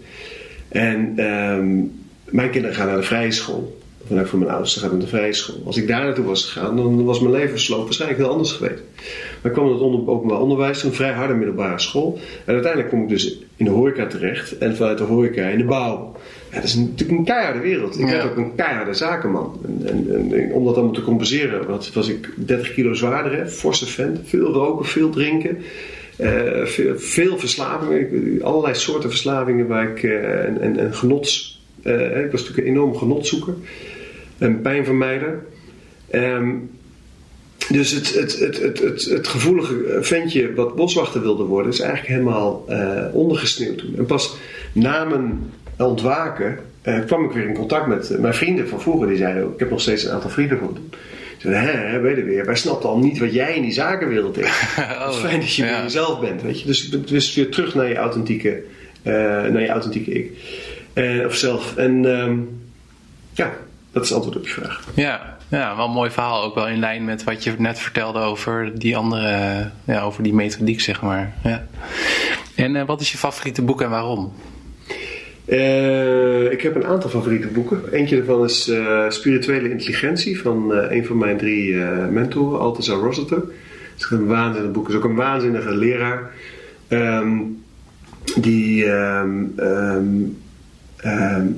En 0.70 1.14
ehm, 1.16 1.80
mijn 2.30 2.50
kinderen 2.50 2.76
gaan 2.76 2.88
naar 2.88 2.96
de 2.98 3.04
vrije 3.04 3.32
school. 3.32 3.80
Ik 4.08 4.28
voor 4.28 4.40
mijn 4.40 4.52
ouders 4.52 4.76
gaan 4.76 4.90
naar 4.90 5.00
de 5.00 5.08
vrije 5.08 5.34
school. 5.34 5.62
Als 5.66 5.78
ik 5.78 5.88
daar 5.88 6.04
naartoe 6.04 6.26
was 6.26 6.46
gegaan, 6.46 6.76
dan 6.76 7.04
was 7.04 7.20
mijn 7.20 7.34
levensloop 7.34 7.84
waarschijnlijk 7.84 8.22
heel 8.22 8.30
anders 8.32 8.52
geweest. 8.52 8.82
Maar 9.42 9.52
ik 9.52 9.52
kwam 9.52 9.66
in 9.66 9.72
het 9.74 9.82
onder, 9.82 10.10
openbaar 10.10 10.40
onderwijs, 10.40 10.84
een 10.84 10.94
vrij 10.94 11.12
harde 11.12 11.34
middelbare 11.34 11.80
school. 11.80 12.20
En 12.46 12.54
uiteindelijk 12.54 12.92
kom 12.92 13.02
ik 13.04 13.10
dus 13.10 13.38
in 13.56 13.66
de 13.66 13.72
horeca 13.72 14.08
terecht. 14.08 14.58
En 14.58 14.76
vanuit 14.76 14.98
de 14.98 15.04
horeca 15.04 15.44
in 15.48 15.58
de 15.58 15.64
bouw. 15.64 16.16
Ja, 16.50 16.56
dat 16.56 16.64
is 16.64 16.76
natuurlijk 16.76 17.20
een 17.20 17.26
keiharde 17.26 17.60
wereld. 17.60 18.00
Ik 18.00 18.06
Ja. 18.06 18.12
werd 18.12 18.24
ook 18.30 18.38
een 18.38 18.56
keiharde 18.56 18.94
zakenman. 18.94 19.60
En, 19.66 19.88
en, 19.88 20.16
en, 20.16 20.34
en 20.42 20.52
om 20.54 20.66
dat 20.66 20.76
allemaal 20.76 20.94
te 20.94 21.02
compenseren, 21.02 21.68
was, 21.68 21.94
was 21.94 22.08
ik 22.08 22.30
30 22.36 22.74
kilo 22.74 22.94
zwaarder, 22.94 23.38
hè, 23.38 23.48
forse 23.48 23.86
vent. 23.86 24.20
Veel 24.24 24.52
roken, 24.54 24.86
veel 24.86 25.10
drinken. 25.10 25.58
Eh, 26.22 26.66
veel, 26.66 27.00
veel 27.00 27.38
verslavingen, 27.38 28.42
allerlei 28.42 28.76
soorten 28.76 29.10
verslavingen 29.10 29.68
waar 29.68 29.90
ik 29.90 30.04
eh, 30.04 30.46
en, 30.46 30.62
en, 30.62 30.78
en 30.78 30.96
genots. 30.96 31.62
eh, 31.84 32.24
ik 32.24 32.32
was 32.32 32.42
natuurlijk 32.42 32.68
een 32.68 32.74
enorme 32.74 32.98
genotzoeker 32.98 33.54
en 34.38 34.62
pijnvermijder. 34.62 35.44
Ehm, 36.10 36.50
dus 37.70 37.92
het, 37.92 38.14
het, 38.14 38.40
het, 38.40 38.60
het, 38.60 39.06
het, 39.06 39.28
gevoelige 39.28 39.98
ventje 40.02 40.54
wat 40.54 40.76
boswachter 40.76 41.22
wilde 41.22 41.44
worden, 41.44 41.72
is 41.72 41.80
eigenlijk 41.80 42.14
helemaal 42.14 42.66
eh, 42.68 43.06
ondergesneeuwd 43.14 43.78
toen. 43.78 43.98
En 43.98 44.06
pas 44.06 44.38
na 44.74 45.06
mijn 45.06 45.52
ontwaken 45.78 46.60
kwam 47.06 47.26
ik 47.26 47.32
weer 47.32 47.48
in 47.48 47.54
contact 47.54 47.88
met 47.88 48.20
mijn 48.20 48.34
vrienden 48.34 48.68
van 48.68 48.82
vroeger. 48.82 49.08
Die 49.08 49.18
zeiden, 49.18 49.44
ik 49.44 49.60
heb 49.60 49.70
nog 49.70 49.82
steeds 49.82 50.04
een 50.04 50.12
aantal 50.12 50.30
vrienden 50.30 50.58
van. 50.60 50.78
Zeiden, 51.42 51.62
hè, 51.64 51.88
hè, 51.88 52.00
weet 52.00 52.16
je 52.18 52.24
weer, 52.24 52.46
wij 52.46 52.56
snapten 52.56 52.90
al 52.90 52.98
niet 52.98 53.20
wat 53.20 53.34
jij 53.34 53.56
in 53.56 53.62
die 53.62 53.72
zakenwereld 53.72 54.36
deed. 54.36 54.46
Het 54.76 55.14
is 55.14 55.20
fijn 55.20 55.40
dat 55.40 55.54
je 55.56 55.64
Oh, 55.64 55.70
ja. 55.70 55.74
weer 55.76 55.84
jezelf 55.84 56.20
bent, 56.20 56.42
weet 56.42 56.60
je. 56.60 56.66
Dus 56.66 56.90
dus 56.90 57.36
weer 57.36 57.52
terug 57.52 57.76
naar 57.76 57.88
je 57.88 57.96
authentieke, 57.96 58.64
eh, 59.04 59.14
naar 59.14 59.62
je 59.62 59.70
authentieke 59.70 60.12
ik. 60.12 60.32
Eh, 60.94 61.26
of 61.26 61.36
zelf. 61.36 61.76
En 61.76 62.20
ehm, 62.20 62.38
ja, 63.34 63.52
dat 63.92 64.04
is 64.04 64.10
het 64.10 64.18
antwoord 64.18 64.38
op 64.38 64.48
je 64.48 64.54
vraag. 64.54 64.84
Ja, 64.96 65.38
ja, 65.48 65.76
wel 65.76 65.86
een 65.86 65.92
mooi 65.92 66.12
verhaal. 66.12 66.44
Ook 66.44 66.56
wel 66.56 66.68
in 66.68 66.80
lijn 66.80 67.06
met 67.06 67.24
wat 67.24 67.44
je 67.44 67.54
net 67.58 67.80
vertelde 67.80 68.20
over 68.20 68.80
die 68.80 68.98
andere, 68.98 69.70
ja, 69.84 70.02
over 70.02 70.24
die 70.24 70.34
methodiek, 70.34 70.82
zeg 70.82 71.02
maar. 71.02 71.36
Ja. 71.44 71.68
En 72.56 72.76
eh, 72.76 72.86
wat 72.86 73.02
is 73.02 73.12
je 73.12 73.18
favoriete 73.18 73.62
boek 73.62 73.82
en 73.82 73.90
waarom? 73.90 74.34
Eh, 75.52 76.52
ik 76.52 76.62
heb 76.62 76.76
een 76.76 76.86
aantal 76.86 77.10
favoriete 77.10 77.48
boeken. 77.48 77.82
Eentje 77.92 78.16
daarvan 78.16 78.44
is 78.44 78.68
eh, 78.68 79.10
Spirituele 79.10 79.70
Intelligentie 79.70 80.42
van 80.42 80.74
eh, 80.74 80.96
een 80.98 81.06
van 81.06 81.18
mijn 81.18 81.38
drie 81.38 81.76
mentoren, 82.12 82.60
Altazar 82.60 83.00
Rossiter. 83.00 83.38
Het 83.38 83.98
is 83.98 84.10
een 84.10 84.26
waanzinnig 84.26 84.72
boek. 84.72 84.84
Het 84.84 84.92
is 84.92 84.98
ook 84.98 85.10
een 85.10 85.16
waanzinnige 85.16 85.76
leraar. 85.76 86.32
Ehm, 86.88 87.38
die 88.40 88.86
ehm, 88.86 89.44
ehm, 89.56 90.06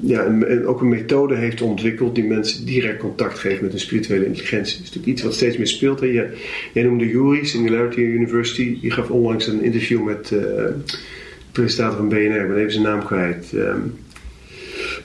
ja, 0.01 0.27
ook 0.65 0.81
een 0.81 0.89
methode 0.89 1.35
heeft 1.35 1.61
ontwikkeld 1.61 2.15
die 2.15 2.23
mensen 2.23 2.65
direct 2.65 2.99
contact 2.99 3.39
geeft 3.39 3.61
met 3.61 3.71
hun 3.71 3.79
spirituele 3.79 4.25
intelligentie. 4.25 4.77
Dat 4.77 4.83
is 4.83 4.93
natuurlijk 4.93 5.13
iets 5.13 5.23
wat 5.23 5.33
steeds 5.33 5.57
meer 5.57 5.67
speelt. 5.67 5.99
Hè. 5.99 6.05
Je, 6.05 6.37
jij 6.73 6.83
noemde 6.83 7.07
Yuri, 7.07 7.45
Singularity 7.45 7.99
University. 7.99 8.77
Die 8.81 8.91
gaf 8.91 9.09
onlangs 9.09 9.47
een 9.47 9.63
interview 9.63 10.03
met 10.03 10.31
presentator 11.53 11.97
van 11.97 12.09
BNR. 12.09 12.15
Ik 12.41 12.47
ben 12.47 12.57
even 12.57 12.71
zijn 12.71 12.83
naam 12.83 13.03
kwijt. 13.05 13.51
Ehm, 13.55 13.79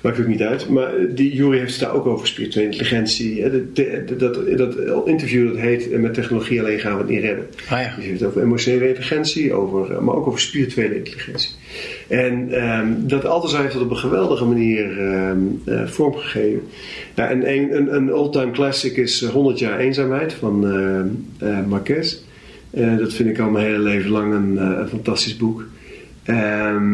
maakt 0.01 0.21
ook 0.21 0.27
niet 0.27 0.43
uit. 0.43 0.69
Maar 0.69 0.95
eh, 0.97 1.05
die 1.15 1.35
Yuri 1.35 1.59
heeft 1.59 1.71
het 1.73 1.81
daar 1.81 1.95
ook 1.95 2.07
over 2.07 2.27
spirituele 2.27 2.67
intelligentie. 2.71 3.43
hè. 3.43 3.51
De- 3.51 3.73
de- 3.73 4.15
Dat, 4.17 4.35
dat 4.57 5.07
interview 5.07 5.49
dat 5.49 5.57
heet 5.57 5.91
eh, 5.91 5.99
Met 5.99 6.15
technologie 6.15 6.61
alleen 6.61 6.79
gaan 6.79 6.93
we 6.93 6.99
het 6.99 7.09
niet 7.11 7.21
redden. 7.21 7.47
Ah 7.71 7.81
ja. 7.81 7.95
Die 7.99 8.07
heeft 8.09 8.21
het 8.21 8.29
over 8.29 8.43
emotionele 8.43 8.87
intelligentie, 8.89 9.53
over, 9.53 9.93
eh, 9.93 9.99
maar 9.99 10.15
ook 10.15 10.27
over 10.27 10.41
spirituele 10.41 10.97
intelligentie. 10.97 11.51
En 12.09 12.49
ehm, 12.53 12.87
dat 12.97 13.25
Altazar 13.25 13.61
heeft 13.63 13.73
dat 13.73 13.83
op 13.83 13.91
een 13.91 13.97
geweldige 13.97 14.45
manier 14.45 14.99
ehm, 14.99 15.39
eh, 15.65 15.87
vormgegeven. 15.87 16.61
Ja, 17.15 17.29
en 17.31 17.51
een, 17.53 17.77
een, 17.77 17.95
een 17.95 18.13
all-time 18.13 18.51
classic 18.51 18.97
is 18.97 19.23
eh, 19.23 19.29
100 19.31 19.59
jaar 19.59 19.79
eenzaamheid 19.79 20.33
van 20.33 20.67
eh, 21.39 21.67
Marquez. 21.67 22.17
Eh, 22.71 22.97
dat 22.99 23.13
vind 23.13 23.29
ik 23.29 23.39
al 23.39 23.51
mijn 23.51 23.65
hele 23.67 23.79
leven 23.79 24.11
lang 24.11 24.35
een, 24.35 24.59
eh, 24.59 24.79
een 24.81 24.89
fantastisch 24.89 25.37
boek. 25.37 25.65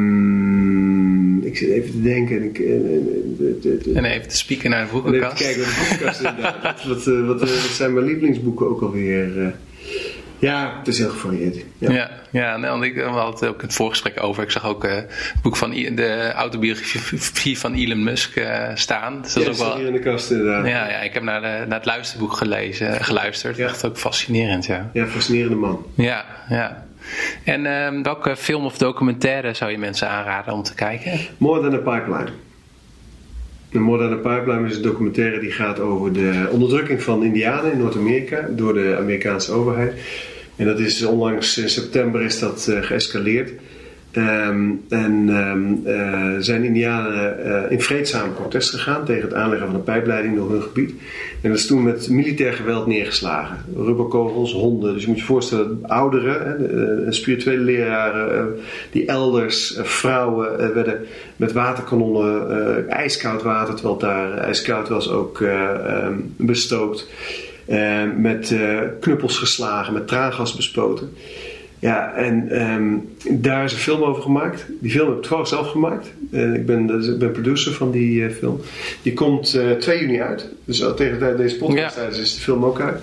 Ehm, 0.04 1.38
ik 1.46 1.56
zit 1.56 1.68
even 1.68 1.90
te 1.90 2.02
denken. 2.02 2.36
en 2.36 2.42
Ik, 2.44 2.58
eh, 2.58 2.74
eh, 2.74 2.80
de- 3.38 3.58
de- 3.62 3.78
de- 3.82 3.92
En 3.94 4.04
even 4.04 4.28
te 4.28 4.36
spieken 4.36 4.70
naar 4.70 4.78
de 4.80 4.84
en 4.90 4.96
even 4.96 5.02
boekenkast. 5.02 5.36
te 5.36 5.42
kijken 5.42 5.60
naar 5.62 5.70
de 5.70 5.86
boekenkast 5.88 6.20
inderdaad. 6.20 6.62
Wat, 6.62 6.84
wat, 7.04 7.06
eh, 7.06 7.26
wat, 7.26 7.40
wat 7.40 7.48
zijn 7.50 7.92
mijn 7.94 8.06
lievelingsboeken 8.06 8.68
ook 8.68 8.82
alweer? 8.82 9.40
eh? 9.42 9.46
ja, 10.38 10.74
het 10.78 10.88
is 10.88 10.98
heel 10.98 11.08
gevarieerd. 11.08 11.56
Ja. 11.78 11.90
Ja, 11.92 12.10
ja 12.30 12.56
nee, 12.56 12.70
want 12.70 12.82
ik 12.84 12.94
we 12.94 13.00
hadden 13.02 13.34
het 13.34 13.44
ook 13.46 13.60
in 13.60 13.66
het 13.66 13.74
voorgesprek 13.76 14.22
over. 14.22 14.42
Ik 14.42 14.50
zag 14.50 14.66
ook 14.66 14.82
het 14.82 15.34
boek 15.42 15.56
van 15.56 15.72
I- 15.72 15.94
de 15.94 16.32
autobiografie 16.32 17.58
van 17.58 17.74
Elon 17.74 18.02
Musk 18.04 18.40
staan. 18.74 19.22
Dus 19.22 19.32
dat 19.32 19.42
Ja, 19.44 19.50
is 19.50 19.60
ook 19.60 19.66
wel. 19.66 19.76
hier 19.76 19.86
in 19.86 19.92
de 19.92 19.98
kast 19.98 20.30
inderdaad. 20.30 20.66
Ja, 20.66 20.88
ja, 20.90 21.00
ik 21.00 21.14
heb 21.14 21.22
naar, 21.22 21.40
de, 21.40 21.46
naar 21.68 21.78
het 21.78 21.84
luisterboek 21.86 22.32
gelezen, 22.32 23.04
geluisterd. 23.04 23.56
Ja. 23.56 23.66
Echt 23.66 23.84
ook 23.86 23.98
fascinerend, 23.98 24.66
ja. 24.66 24.90
Ja, 24.92 25.06
fascinerende 25.06 25.56
man. 25.56 25.86
Ja, 25.94 26.24
ja. 26.48 26.86
En 27.44 27.66
ehm, 27.66 28.02
welke 28.02 28.36
film 28.36 28.64
of 28.64 28.78
documentaire 28.78 29.54
zou 29.54 29.70
je 29.70 29.78
mensen 29.78 30.08
aanraden 30.08 30.52
om 30.52 30.62
te 30.62 30.74
kijken? 30.74 31.20
More 31.38 31.60
Than 31.60 31.74
a 31.74 31.96
Pipeline. 31.96 32.30
De 33.70 33.78
More 33.78 34.08
Than 34.08 34.12
a 34.12 34.36
Pipeline 34.36 34.68
is 34.68 34.76
een 34.76 34.82
documentaire 34.82 35.40
die 35.40 35.50
gaat 35.50 35.80
over 35.80 36.12
de 36.12 36.48
onderdrukking 36.50 37.02
van 37.02 37.24
Indianen 37.24 37.72
in 37.72 37.78
Noord-Amerika 37.78 38.48
door 38.50 38.74
de 38.74 38.96
Amerikaanse 38.98 39.52
overheid. 39.52 39.92
En 40.56 40.66
dat 40.66 40.78
is 40.78 41.04
onlangs 41.04 41.58
in 41.58 41.68
september 41.68 42.22
is 42.22 42.38
dat 42.38 42.68
eh, 42.68 42.82
geëscaleerd. 42.82 43.50
Ehm, 44.14 44.70
en 44.88 45.28
ehm, 45.28 45.86
eh, 45.86 46.36
zijn 46.38 46.64
Indianen 46.64 47.44
eh, 47.44 47.70
in 47.70 47.80
vreedzaam 47.80 48.34
protest 48.34 48.70
gegaan 48.70 49.04
tegen 49.04 49.22
het 49.22 49.34
aanleggen 49.34 49.66
van 49.66 49.76
een 49.76 49.82
pijpleiding 49.82 50.36
door 50.36 50.50
hun 50.50 50.62
gebied. 50.62 50.90
En 51.40 51.50
dat 51.50 51.58
is 51.58 51.66
toen 51.66 51.82
met 51.82 52.08
militair 52.08 52.52
geweld 52.52 52.86
neergeslagen. 52.86 53.56
Rubberkogels, 53.76 54.52
honden. 54.52 54.92
Dus 54.92 55.02
je 55.02 55.08
moet 55.08 55.18
je 55.18 55.24
voorstellen, 55.24 55.78
ouderen, 55.82 56.46
hè, 56.46 57.04
eh, 57.04 57.12
spirituele 57.12 57.62
leraren, 57.62 58.38
eh, 58.38 58.44
die 58.90 59.06
elders, 59.06 59.76
eh, 59.76 59.84
vrouwen 59.84 60.58
eh, 60.58 60.68
werden 60.68 61.00
met 61.36 61.52
waterkanonnen, 61.52 62.50
eh, 62.50 62.96
ijskoud 62.96 63.42
water, 63.42 63.74
terwijl 63.74 63.98
daar 63.98 64.38
ijskoud 64.38 64.88
was, 64.88 65.10
ook 65.10 65.40
eh, 65.40 65.70
ehm, 65.70 66.14
bestookt. 66.36 67.08
Eh, 67.66 68.02
met 68.16 68.50
eh, 68.50 68.80
knuppels 69.00 69.38
geslagen, 69.38 69.92
met 69.92 70.08
traangas 70.08 70.56
bespoten. 70.56 71.12
Ja, 71.84 72.14
en 72.14 72.48
ehm, 72.50 72.92
daar 73.42 73.64
is 73.64 73.72
een 73.72 73.78
film 73.78 74.02
over 74.02 74.22
gemaakt. 74.22 74.66
Die 74.80 74.90
film 74.90 75.06
heb 75.06 75.16
ik 75.16 75.22
toevallig 75.22 75.48
zelf 75.48 75.70
gemaakt. 75.70 76.12
Eh, 76.30 76.54
ik, 76.54 76.66
ben, 76.66 76.86
dat 76.86 77.04
ik 77.04 77.18
ben 77.18 77.32
producer 77.32 77.72
van 77.72 77.90
die 77.90 78.24
eh, 78.24 78.30
film. 78.32 78.60
Die 79.02 79.12
komt 79.12 79.54
eh 79.54 79.70
2 79.70 80.00
juni 80.00 80.20
uit. 80.20 80.48
Dus 80.64 80.84
al 80.84 80.94
tegen 80.94 81.12
de 81.12 81.18
tijd 81.18 81.36
deze 81.36 81.56
podcast 81.56 81.96
Ja. 81.96 82.02
is, 82.02 82.34
de 82.34 82.40
film 82.40 82.64
ook 82.64 82.80
uit. 82.80 83.02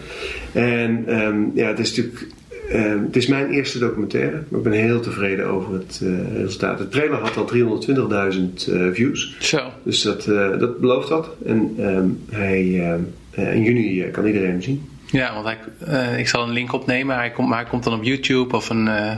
En 0.51 1.03
ehm, 1.07 1.39
ja, 1.53 1.67
het 1.67 1.79
is 1.79 1.95
natuurlijk... 1.95 2.27
eh, 2.69 2.82
het 3.05 3.15
is 3.15 3.27
mijn 3.27 3.49
eerste 3.49 3.79
documentaire. 3.79 4.43
Maar 4.47 4.59
ik 4.59 4.63
ben 4.69 4.73
heel 4.73 4.99
tevreden 4.99 5.45
over 5.45 5.73
het 5.73 6.01
eh, 6.03 6.38
resultaat. 6.41 6.77
De 6.77 6.88
trailer 6.89 7.17
had 7.19 7.38
al 7.38 7.49
320.000 8.34 8.73
eh, 8.73 8.88
views. 8.93 9.36
Zo. 9.39 9.59
Dus 9.84 10.01
dat, 10.01 10.27
eh, 10.27 10.57
dat 10.59 10.79
belooft 10.79 11.09
wat. 11.09 11.29
En 11.45 11.73
ehm, 11.77 12.05
hij, 12.29 12.79
ehm, 12.79 12.99
eh, 13.32 13.55
in 13.55 13.63
juni 13.63 14.01
eh, 14.01 14.11
kan 14.11 14.25
iedereen 14.25 14.49
hem 14.49 14.61
zien. 14.61 14.82
Ja, 15.12 15.34
want 15.34 15.45
hij, 15.45 15.57
eh, 15.86 16.20
ik 16.20 16.28
zal 16.28 16.43
een 16.43 16.49
link 16.49 16.74
opnemen, 16.74 17.16
hij 17.16 17.32
komt, 17.32 17.47
maar 17.49 17.59
hij 17.59 17.70
komt 17.70 17.84
dan 17.84 17.93
op 17.93 18.03
YouTube 18.03 18.55
of 18.55 18.70
een. 18.70 18.88
eh, 18.88 19.12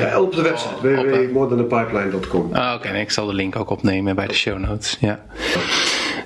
Ja, 0.00 0.20
op 0.20 0.34
de 0.34 0.42
website 0.42 0.74
op, 0.74 0.84
eh, 0.84 0.92
www.morethanthepipeline.com. 0.92 2.52
Ah, 2.52 2.74
oké, 2.74 2.90
nee, 2.92 3.02
ik 3.02 3.10
zal 3.10 3.26
de 3.26 3.34
link 3.34 3.56
ook 3.56 3.70
opnemen 3.70 4.14
bij 4.16 4.26
de 4.26 4.34
show 4.34 4.58
notes. 4.58 4.96
Ja. 5.00 5.20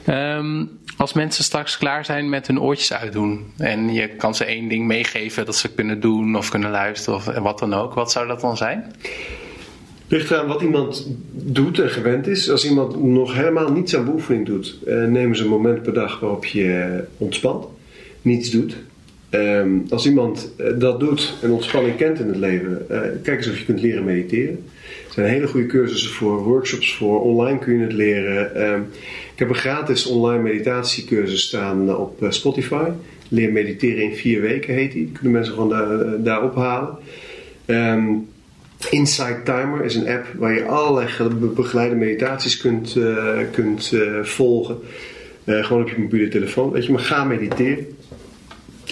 Ehm, 0.05 0.64
als 0.97 1.12
mensen 1.12 1.45
straks 1.45 1.79
klaar 1.79 2.05
zijn 2.05 2.29
met 2.29 2.47
hun 2.47 2.61
oortjes 2.61 2.93
uitdoen 2.93 3.53
en 3.59 3.93
je 3.93 4.09
kan 4.09 4.35
ze 4.35 4.45
één 4.45 4.69
ding 4.69 4.87
meegeven 4.87 5.45
dat 5.45 5.57
ze 5.57 5.69
kunnen 5.75 6.01
doen 6.01 6.37
of 6.37 6.49
kunnen 6.51 6.71
luisteren 6.71 7.19
of 7.19 7.25
wat 7.25 7.59
dan 7.59 7.75
ook, 7.75 7.95
wat 7.95 8.12
zou 8.12 8.27
dat 8.27 8.41
dan 8.41 8.57
zijn? 8.57 8.93
Ligt 10.09 10.31
eraan 10.31 10.47
wat 10.47 10.62
iemand 10.62 11.07
doet 11.33 11.79
en 11.79 11.91
gewend 11.91 12.27
is. 12.27 12.51
Als 12.51 12.64
iemand 12.69 13.03
nog 13.03 13.35
helemaal 13.35 13.73
niets 13.73 13.97
aan 13.97 14.05
beoefening 14.05 14.47
doet, 14.47 14.79
neem 14.87 15.17
eens 15.29 15.41
een 15.41 15.49
moment 15.49 15.83
per 15.83 15.95
dag 15.95 16.21
waarop 16.21 16.45
je 16.45 17.05
ontspant, 17.19 17.67
niets 18.27 18.51
doet. 18.51 18.77
Ehm, 19.31 19.79
als 19.89 20.07
iemand 20.07 20.53
eh, 20.57 20.66
dat 20.79 21.01
doet 21.01 21.35
en 21.43 21.51
ontspanning 21.51 21.97
kent 21.97 22.20
in 22.20 22.27
het 22.27 22.37
leven, 22.37 22.91
eh, 22.91 23.01
kijk 23.22 23.37
eens 23.37 23.49
of 23.49 23.59
je 23.59 23.64
kunt 23.64 23.81
leren 23.81 24.05
mediteren. 24.05 24.64
Er 25.07 25.12
zijn 25.12 25.29
hele 25.29 25.47
goede 25.47 25.66
cursussen 25.66 26.11
voor, 26.11 26.43
workshops 26.43 26.97
voor, 26.97 27.22
online 27.22 27.59
kun 27.59 27.79
je 27.79 27.83
het 27.83 27.93
leren. 27.93 28.55
Ehm, 28.55 28.81
ik 29.33 29.39
heb 29.39 29.49
een 29.49 29.55
gratis 29.55 30.07
online 30.07 30.43
meditatiecursus 30.43 31.43
staan 31.43 31.89
eh, 31.89 32.01
op 32.01 32.27
Spotify. 32.29 32.89
Leer 33.29 33.53
mediteren 33.53 34.03
in 34.03 34.14
vier 34.14 34.41
weken 34.41 34.74
heet 34.74 34.93
die. 34.93 35.05
Die 35.05 35.12
kunnen 35.12 35.33
mensen 35.33 35.55
gewoon 35.55 35.68
daar, 35.68 36.22
daar 36.22 36.43
ophalen. 36.43 36.97
Ehm 37.64 38.05
Insight 38.91 39.45
Timer 39.45 39.85
is 39.85 39.95
een 39.95 40.09
app 40.09 40.27
waar 40.35 40.55
je 40.55 40.64
allerlei 40.64 41.29
begeleide 41.55 41.95
meditaties 41.95 42.57
kunt, 42.57 42.97
kunt 43.53 43.93
volgen. 44.22 44.77
gewoon 45.45 45.83
op 45.83 45.89
je 45.89 45.99
mobiele 45.99 46.29
telefoon. 46.29 46.70
Weet 46.70 46.87
je, 46.87 46.93
maar 46.93 47.01
ga 47.01 47.24
mediteren. 47.24 47.87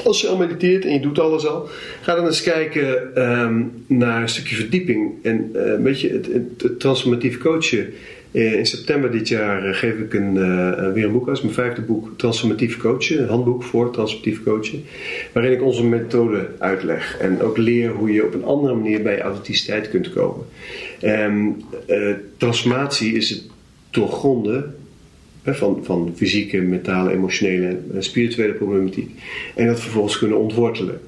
Als 0.04 0.20
je 0.20 0.28
al 0.28 0.36
mediteert 0.36 0.84
en 0.84 0.92
je 0.92 1.00
doet 1.00 1.18
alles 1.18 1.46
al, 1.46 1.68
ga 2.00 2.14
dan 2.14 2.26
eens 2.26 2.42
kijken 2.42 3.14
ehm, 3.14 3.62
naar 3.86 4.22
een 4.22 4.28
stukje 4.28 4.56
verdieping. 4.56 5.12
En 5.22 5.50
uh, 5.54 5.74
weet 5.82 6.00
je, 6.00 6.08
het, 6.08 6.28
het, 6.32 6.80
transformatief 6.80 7.38
coachen. 7.38 7.92
Uh, 8.32 8.52
in 8.52 8.66
september 8.66 9.10
dit 9.10 9.28
jaar 9.28 9.68
uh, 9.68 9.74
geef 9.74 9.98
ik 9.98 10.14
een, 10.14 10.34
weer 10.92 11.04
een 11.04 11.12
boek 11.12 11.28
uit, 11.28 11.42
mijn 11.42 11.54
vijfde 11.54 11.80
boek, 11.80 12.08
Transformatief 12.16 12.76
Coachen, 12.76 13.22
een 13.22 13.28
handboek 13.28 13.62
voor 13.62 13.90
transformatief 13.90 14.42
coachen, 14.42 14.84
waarin 15.32 15.52
ik 15.52 15.62
onze 15.62 15.84
methode 15.84 16.48
uitleg 16.58 17.18
en 17.18 17.42
ook 17.42 17.56
leer 17.56 17.90
hoe 17.90 18.12
je 18.12 18.24
op 18.24 18.34
een 18.34 18.44
andere 18.44 18.74
manier 18.74 19.02
bij 19.02 19.14
je 19.16 19.20
authenticiteit 19.20 19.90
kunt 19.90 20.12
komen. 20.12 20.46
Um, 21.02 21.56
transformatie 22.36 23.14
is 23.14 23.30
het 23.30 23.42
doorgronden 23.90 24.74
van, 25.52 25.80
van 25.82 26.12
fysieke, 26.16 26.60
mentale, 26.60 27.12
emotionele 27.12 27.78
en 27.94 28.02
spirituele 28.02 28.52
problematiek. 28.52 29.10
En 29.54 29.66
dat 29.66 29.80
vervolgens 29.80 30.18
kunnen 30.18 30.38
ontwortelen. 30.38 31.00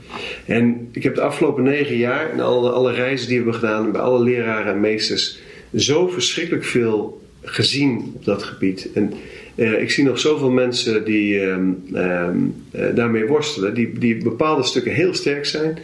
En 0.44 0.88
ik 0.92 1.02
heb 1.02 1.14
de 1.14 1.20
afgelopen 1.20 1.62
negen 1.62 1.96
jaar 1.96 2.30
en 2.30 2.40
alle, 2.40 2.70
alle 2.70 2.92
reizen 2.92 3.28
die 3.28 3.36
we 3.36 3.42
hebben 3.42 3.60
gedaan, 3.60 3.92
bij 3.92 4.00
alle 4.00 4.24
leraren 4.24 4.72
en 4.72 4.80
meesters, 4.80 5.38
zo 5.74 6.08
verschrikkelijk 6.08 6.64
veel 6.64 7.24
gezien 7.42 8.12
op 8.14 8.24
dat 8.24 8.42
gebied. 8.42 8.88
En 8.94 9.12
uh, 9.54 9.80
ik 9.80 9.90
zie 9.90 10.04
nog 10.04 10.18
zoveel 10.18 10.50
mensen 10.50 11.04
die 11.04 11.40
um, 11.40 11.84
um, 11.94 12.54
uh, 12.74 12.94
daarmee 12.94 13.26
worstelen, 13.26 13.74
die, 13.74 13.98
die 13.98 14.16
bepaalde 14.16 14.62
stukken 14.62 14.92
heel 14.92 15.14
sterk 15.14 15.46
zijn, 15.46 15.78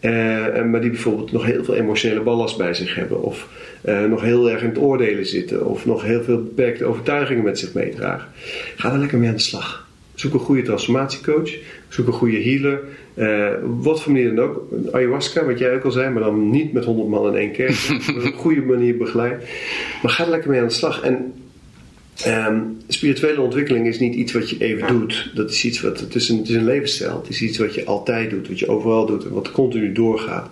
uh, 0.00 0.64
maar 0.64 0.80
die 0.80 0.90
bijvoorbeeld 0.90 1.32
nog 1.32 1.44
heel 1.44 1.64
veel 1.64 1.74
emotionele 1.74 2.20
ballast 2.20 2.58
bij 2.58 2.74
zich 2.74 2.94
hebben. 2.94 3.22
Of 3.22 3.48
uh, 3.84 4.04
nog 4.04 4.22
heel 4.22 4.50
erg 4.50 4.62
in 4.62 4.68
het 4.68 4.78
oordelen 4.78 5.26
zitten 5.26 5.66
of 5.66 5.86
nog 5.86 6.02
heel 6.02 6.22
veel 6.22 6.42
beperkte 6.42 6.84
overtuigingen 6.84 7.44
met 7.44 7.58
zich 7.58 7.72
meedragen. 7.72 8.28
Ga 8.76 8.90
daar 8.90 8.98
lekker 8.98 9.18
mee 9.18 9.28
aan 9.28 9.34
de 9.34 9.40
slag. 9.40 9.86
Zoek 10.14 10.34
een 10.34 10.40
goede 10.40 10.62
transformatiecoach, 10.62 11.50
zoek 11.88 12.06
een 12.06 12.12
goede 12.12 12.42
healer. 12.42 12.80
Uh, 13.14 13.48
wat 13.62 14.02
voor 14.02 14.12
manier 14.12 14.34
dan 14.34 14.44
ook. 14.44 14.68
Ayahuasca, 14.92 15.44
wat 15.44 15.58
jij 15.58 15.74
ook 15.74 15.84
al 15.84 15.90
zei, 15.90 16.10
maar 16.10 16.22
dan 16.22 16.50
niet 16.50 16.72
met 16.72 16.84
honderd 16.84 17.08
man 17.08 17.26
in 17.26 17.40
één 17.40 17.52
keer. 17.52 17.68
op 18.16 18.24
een 18.24 18.32
goede 18.32 18.60
manier 18.60 18.96
begeleid. 18.96 19.44
Maar 20.02 20.12
ga 20.12 20.24
er 20.24 20.30
lekker 20.30 20.50
mee 20.50 20.60
aan 20.60 20.66
de 20.66 20.72
slag. 20.72 21.02
En 21.02 21.32
um, 22.26 22.76
spirituele 22.88 23.40
ontwikkeling 23.40 23.86
is 23.86 23.98
niet 23.98 24.14
iets 24.14 24.32
wat 24.32 24.50
je 24.50 24.56
even 24.58 24.86
doet. 24.86 25.30
Dat 25.34 25.50
is 25.50 25.64
iets 25.64 25.80
wat, 25.80 26.00
het 26.00 26.14
is, 26.14 26.28
een, 26.28 26.38
het 26.38 26.48
is 26.48 26.54
een 26.54 26.64
levensstijl. 26.64 27.16
Het 27.16 27.28
is 27.28 27.42
iets 27.42 27.58
wat 27.58 27.74
je 27.74 27.84
altijd 27.84 28.30
doet, 28.30 28.48
wat 28.48 28.58
je 28.58 28.68
overal 28.68 29.06
doet 29.06 29.24
en 29.24 29.32
wat 29.32 29.50
continu 29.50 29.92
doorgaat. 29.92 30.50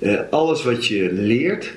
Uh, 0.00 0.20
alles 0.30 0.64
wat 0.64 0.86
je 0.86 1.12
leert, 1.12 1.74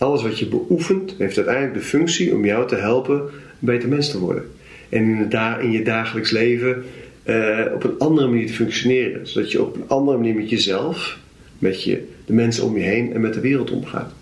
alles 0.00 0.22
wat 0.22 0.38
je 0.38 0.46
beoefent 0.46 1.14
heeft 1.18 1.36
uiteindelijk 1.36 1.74
de 1.74 1.80
functie 1.80 2.34
om 2.34 2.44
jou 2.44 2.68
te 2.68 2.76
helpen 2.76 3.16
een 3.20 3.30
beter 3.58 3.88
mens 3.88 4.10
te 4.10 4.18
worden. 4.18 4.52
En 4.88 5.02
in, 5.02 5.30
in 5.60 5.70
je 5.70 5.82
dagelijks 5.82 6.30
leven 6.30 6.84
uh, 7.24 7.60
op 7.74 7.84
een 7.84 7.98
andere 7.98 8.28
manier 8.28 8.46
te 8.46 8.52
functioneren. 8.52 9.28
Zodat 9.28 9.52
je 9.52 9.62
op 9.62 9.74
een 9.74 9.88
andere 9.88 10.16
manier 10.16 10.34
met 10.34 10.50
jezelf, 10.50 11.18
met 11.58 11.84
je, 11.84 12.08
de 12.26 12.32
mensen 12.32 12.64
om 12.64 12.76
je 12.76 12.82
heen 12.82 13.12
en 13.14 13.20
met 13.20 13.34
de 13.34 13.40
wereld 13.40 13.70
omgaat. 13.70 14.12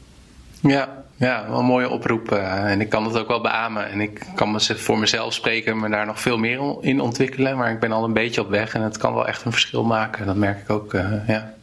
Ja, 0.61 1.05
ja, 1.17 1.47
wel 1.49 1.59
een 1.59 1.65
mooie 1.65 1.89
oproep. 1.89 2.33
Uh, 2.33 2.71
en 2.71 2.81
ik 2.81 2.89
kan 2.89 3.05
het 3.05 3.19
ook 3.19 3.29
wel 3.29 3.41
beamen. 3.41 3.91
En 3.91 4.01
ik 4.01 4.27
kan 4.35 4.61
voor 4.61 4.99
mezelf 4.99 5.35
spreken, 5.35 5.79
me 5.79 5.89
daar 5.89 6.07
nog 6.07 6.21
veel 6.21 6.39
meer 6.39 6.61
in 6.81 7.01
ontwikkelen. 7.01 7.57
Maar 7.57 7.73
ik 7.73 7.81
ben 7.81 7.93
al 7.93 8.05
een 8.05 8.13
beetje 8.13 8.41
op 8.41 8.51
weg 8.51 8.75
en 8.75 8.83
het 8.83 8.97
kan 8.97 9.15
wel 9.15 9.27
echt 9.27 9.45
een 9.45 9.53
verschil 9.53 9.85
maken. 9.85 10.27
Dat 10.27 10.37
merk 10.37 10.61
ik 10.61 10.71
ook, 10.71 10.95
uh, 10.95 11.29
ja. 11.29 11.55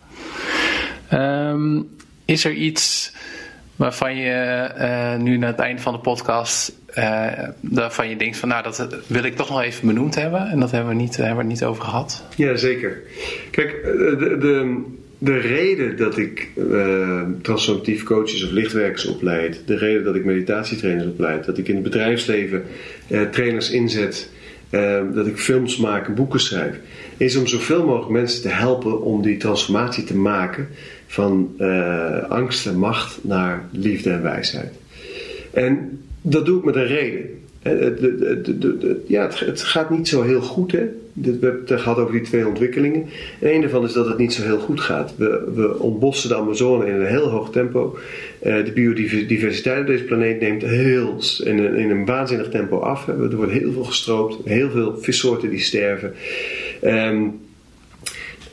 Um, 1.52 1.90
is 2.26 2.46
er 2.46 2.54
iets 2.54 3.14
waarvan 3.76 4.16
je 4.16 4.70
uh, 4.78 5.16
nu 5.16 5.38
naar 5.38 5.50
het 5.50 5.60
einde 5.60 5.82
van 5.82 5.94
de 5.94 6.00
podcast, 6.00 6.80
uh, 6.98 7.32
waarvan 7.60 8.10
je 8.10 8.16
denkt 8.16 8.38
van 8.38 8.50
nou 8.50 8.64
dat 8.64 8.88
wil 9.08 9.24
ik 9.24 9.36
toch 9.36 9.50
nog 9.50 9.62
even 9.62 9.88
benoemd 9.88 10.16
hebben 10.16 10.48
en 10.48 10.60
dat 10.60 10.72
hebben 10.72 10.96
we 10.96 11.02
niet, 11.02 11.18
hebben 11.18 11.46
we 11.46 11.52
niet 11.52 11.64
over 11.64 11.84
gehad. 11.84 12.24
Ja, 12.36 12.56
zeker. 12.56 13.02
Kijk, 13.52 13.72
eh, 13.72 13.92
de, 13.92 14.38
de, 14.40 14.84
de 15.18 15.38
reden 15.38 15.98
dat 15.98 16.18
ik 16.18 16.50
uh, 16.56 17.22
transformatief 17.42 18.04
coaches 18.04 18.44
of 18.44 18.52
lichtwerkers 18.52 19.06
opleid, 19.06 19.62
de 19.66 19.78
reden 19.78 20.04
dat 20.04 20.16
ik 20.16 20.26
meditatietrainers 20.26 21.08
opleid, 21.08 21.46
dat 21.46 21.58
ik 21.58 21.68
in 21.68 21.76
het 21.76 21.84
bedrijfsleven 21.84 22.64
trainers 23.32 23.72
inzet, 23.72 24.30
dat 25.14 25.28
ik 25.28 25.38
films 25.38 25.78
maak 25.78 26.08
en 26.08 26.14
boeken 26.14 26.40
schrijf, 26.40 26.76
is 27.18 27.36
om 27.36 27.48
zoveel 27.48 27.86
mogelijk 27.86 28.12
mensen 28.12 28.42
te 28.42 28.50
helpen 28.50 29.02
om 29.02 29.22
die 29.22 29.38
transformatie 29.38 30.04
te 30.04 30.18
maken 30.18 30.68
van 31.16 31.56
uh, 31.60 32.30
angst 32.30 32.68
en 32.68 32.78
macht 32.78 33.20
naar 33.22 33.66
liefde 33.72 34.10
en 34.10 34.24
wijsheid. 34.24 34.74
En 35.54 36.02
dat 36.22 36.46
doe 36.46 36.58
ik 36.58 36.66
met 36.66 36.76
een 36.76 36.88
reden. 36.88 37.30
De, 37.62 37.96
de, 38.44 38.78
de, 38.78 39.04
ja, 39.08 39.24
het, 39.24 39.40
het, 39.40 39.62
gaat 39.62 39.90
niet 39.90 40.08
zo 40.08 40.22
heel 40.22 40.42
goed. 40.42 40.72
Hè? 40.72 40.84
We 41.14 41.30
hebben 41.30 41.64
het 41.66 41.82
gehad 41.82 41.98
over 41.98 42.12
die 42.12 42.22
twee 42.22 42.48
ontwikkelingen. 42.48 43.06
En 43.40 43.54
een 43.54 43.62
daarvan 43.62 43.84
is 43.84 43.94
dat 43.94 44.08
het 44.08 44.18
niet 44.18 44.34
zo 44.34 44.44
heel 44.44 44.60
goed 44.60 44.80
gaat. 44.80 45.14
We, 45.18 45.52
we 45.56 45.80
ontbossen 45.80 46.30
de 46.30 46.36
Amazone 46.36 46.86
in 46.86 46.94
een 46.94 47.08
heel 47.08 47.30
hoog 47.30 47.52
tempo. 47.52 47.98
Uh, 48.44 48.66
de 48.66 48.72
biodiversiteit 48.72 49.80
op 49.80 49.88
deze 49.88 50.04
planeet 50.04 50.40
neemt 50.40 50.62
heel, 50.62 51.20
in, 51.44 51.58
een, 51.58 51.76
in 51.76 51.90
een 51.90 52.06
waanzinnig 52.06 52.50
tempo 52.50 52.80
af. 52.80 53.08
Er 53.08 53.36
wordt 53.36 53.52
heel 53.52 53.72
veel 53.72 53.84
gestroopt. 53.84 54.38
Heel 54.46 54.70
veel 54.70 54.98
vissoorten 54.98 55.50
die 55.50 55.60
sterven. 55.60 56.14
Um, 56.84 57.45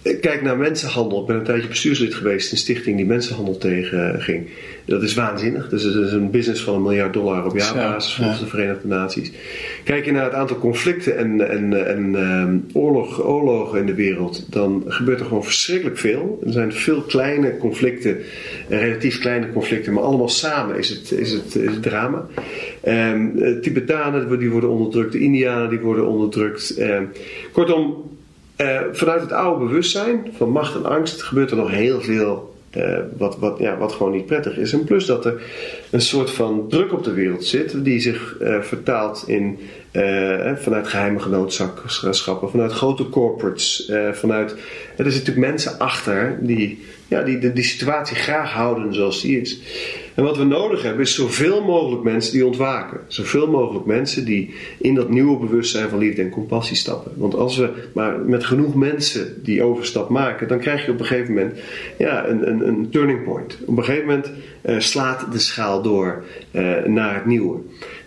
Kijk 0.03 0.43
naar 0.43 0.57
mensenhandel. 0.57 1.21
Ik 1.21 1.27
ben 1.27 1.37
een 1.37 1.45
tijdje 1.45 1.69
bestuurslid 1.69 2.15
geweest 2.15 2.47
in 2.47 2.53
een 2.53 2.59
stichting 2.59 2.97
die 2.97 3.07
mensenhandel 3.07 3.59
tegen 3.59 4.15
eh, 4.15 4.23
ging. 4.23 4.49
Dat 4.85 5.03
is 5.03 5.15
waanzinnig. 5.15 5.69
Dus 5.69 5.83
het 5.83 5.95
is 5.95 6.13
een 6.13 6.31
business 6.31 6.63
van 6.63 6.75
een 6.75 6.83
miljard 6.83 7.13
dollar 7.13 7.47
op 7.47 7.57
jaarbasis 7.57 8.15
volgens 8.15 8.41
de 8.41 8.47
Verenigde 8.47 8.89
Naties. 8.89 9.33
Kijk 9.85 10.05
je 10.05 10.13
naar 10.13 10.25
het 10.25 10.33
aantal 10.33 10.59
conflicten 10.59 11.17
en, 11.17 11.51
en, 11.51 11.87
en 11.87 12.15
um, 12.15 12.67
oorlog, 12.73 13.25
oorlogen 13.25 13.79
in 13.79 13.87
de 13.87 13.95
wereld, 13.95 14.53
dan 14.53 14.85
gebeurt 14.87 15.21
er 15.21 15.27
gewoon 15.27 15.45
verschrikkelijk 15.45 15.99
veel. 15.99 16.41
Er 16.47 16.53
zijn 16.53 16.73
veel 16.73 17.01
kleine 17.01 17.57
conflicten, 17.57 18.17
relatief 18.69 19.19
kleine 19.19 19.53
conflicten, 19.53 19.93
maar 19.93 20.03
allemaal 20.03 20.29
samen 20.29 20.79
is 20.79 20.89
het, 20.89 21.11
is 21.11 21.33
het, 21.33 21.55
is 21.55 21.71
het 21.71 21.83
drama. 21.83 22.27
Um, 22.87 23.61
Tibetanen 23.61 24.39
die 24.39 24.51
worden 24.51 24.71
onderdrukt, 24.71 25.13
de 25.13 25.21
Indianen 25.21 25.71
die 25.71 25.79
worden 25.79 26.07
onderdrukt. 26.07 26.81
Um, 26.81 27.09
kortom, 27.53 28.11
uh, 28.63 28.81
vanuit 28.93 29.21
het 29.21 29.33
oude 29.33 29.65
bewustzijn 29.65 30.31
van 30.37 30.51
macht 30.51 30.75
en 30.75 30.85
angst 30.85 31.23
gebeurt 31.23 31.51
er 31.51 31.57
nog 31.57 31.71
heel 31.71 32.01
veel 32.01 32.55
uh, 32.77 32.99
wat, 33.17 33.39
wat, 33.39 33.59
ja, 33.59 33.79
wat 33.79 33.93
gewoon 33.93 34.13
niet 34.13 34.27
prettig 34.27 34.57
is. 34.57 34.73
En 34.73 34.85
plus 34.85 35.07
dat 35.07 35.25
er 35.25 35.43
een 35.91 36.01
soort 36.01 36.31
van 36.31 36.69
druk 36.69 36.93
op 36.93 37.05
de 37.05 37.13
wereld 37.13 37.45
zit 37.45 37.85
die 37.85 38.01
zich 38.01 38.37
uh, 38.41 38.61
vertaalt 38.61 39.25
in 39.27 39.59
vanuit 40.55 40.89
geheime 40.89 41.21
genootschappen, 41.21 42.51
vanuit 42.51 42.73
grote 42.73 43.09
corporates, 43.09 43.93
vanuit. 44.13 44.51
er 44.51 44.57
zitten 44.97 45.05
natuurlijk 45.05 45.47
mensen 45.47 45.79
achter 45.79 46.39
die, 46.41 46.85
ja, 47.09 47.23
die 47.23 47.39
de, 47.39 47.53
die 47.53 47.65
situatie 47.65 48.17
graag 48.17 48.53
houden 48.53 48.95
zoals 48.95 49.21
die 49.21 49.41
is. 49.41 49.61
En 50.15 50.25
wat 50.25 50.37
we 50.37 50.45
nodig 50.45 50.83
hebben 50.83 51.03
is 51.03 51.15
zoveel 51.15 51.65
mogelijk 51.65 52.03
mensen 52.03 52.33
die 52.33 52.47
ontwaken. 52.47 53.01
Zoveel 53.07 53.51
mogelijk 53.51 53.87
mensen 53.87 54.25
die 54.25 54.55
in 54.79 54.95
dat 54.95 55.09
nieuwe 55.09 55.39
bewustzijn 55.39 55.89
van 55.89 55.99
liefde 55.99 56.23
en 56.23 56.31
compassie 56.31 56.77
stappen. 56.77 57.13
Want 57.17 57.35
als 57.35 57.57
we 57.57 57.71
maar 57.95 58.19
met 58.19 58.45
genoeg 58.45 58.75
mensen 58.75 59.43
die 59.43 59.63
overstap 59.63 60.09
maken, 60.09 60.49
dan 60.49 60.59
krijg 60.59 60.85
je 60.87 60.93
op 60.93 61.01
een 61.01 61.07
gegeven 61.07 61.35
moment 61.35 61.59
ja, 61.99 62.27
een, 62.27 62.49
een, 62.49 62.69
een 62.69 62.91
turning 62.91 63.25
point. 63.25 63.59
Op 63.67 63.79
een 63.79 63.85
gegeven 63.85 64.07
moment 64.07 64.31
uh, 64.63 64.79
slaat 64.79 65.33
de 65.33 65.39
schaal 65.39 65.83
door 65.83 66.25
uh, 66.53 66.85
naar 66.85 67.15
het 67.15 67.27
nieuwe. 67.27 67.59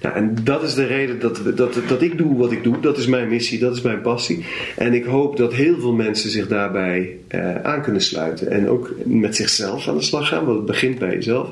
Nou, 0.01 0.15
en 0.15 0.35
dat 0.43 0.63
is 0.63 0.73
de 0.73 0.85
reden 0.85 1.19
dat, 1.19 1.41
dat, 1.55 1.77
dat 1.87 2.01
ik 2.01 2.17
doe 2.17 2.37
wat 2.37 2.51
ik 2.51 2.63
doe. 2.63 2.79
Dat 2.79 2.97
is 2.97 3.07
mijn 3.07 3.29
missie, 3.29 3.59
dat 3.59 3.75
is 3.75 3.81
mijn 3.81 4.01
passie. 4.01 4.45
En 4.77 4.93
ik 4.93 5.05
hoop 5.05 5.37
dat 5.37 5.53
heel 5.53 5.79
veel 5.79 5.93
mensen 5.93 6.29
zich 6.29 6.47
daarbij 6.47 7.17
uh, 7.29 7.61
aan 7.61 7.81
kunnen 7.81 8.01
sluiten. 8.01 8.51
En 8.51 8.69
ook 8.69 8.91
met 9.03 9.35
zichzelf 9.35 9.87
aan 9.87 9.97
de 9.97 10.03
slag 10.03 10.27
gaan, 10.27 10.45
want 10.45 10.57
het 10.57 10.65
begint 10.65 10.99
bij 10.99 11.13
jezelf. 11.13 11.49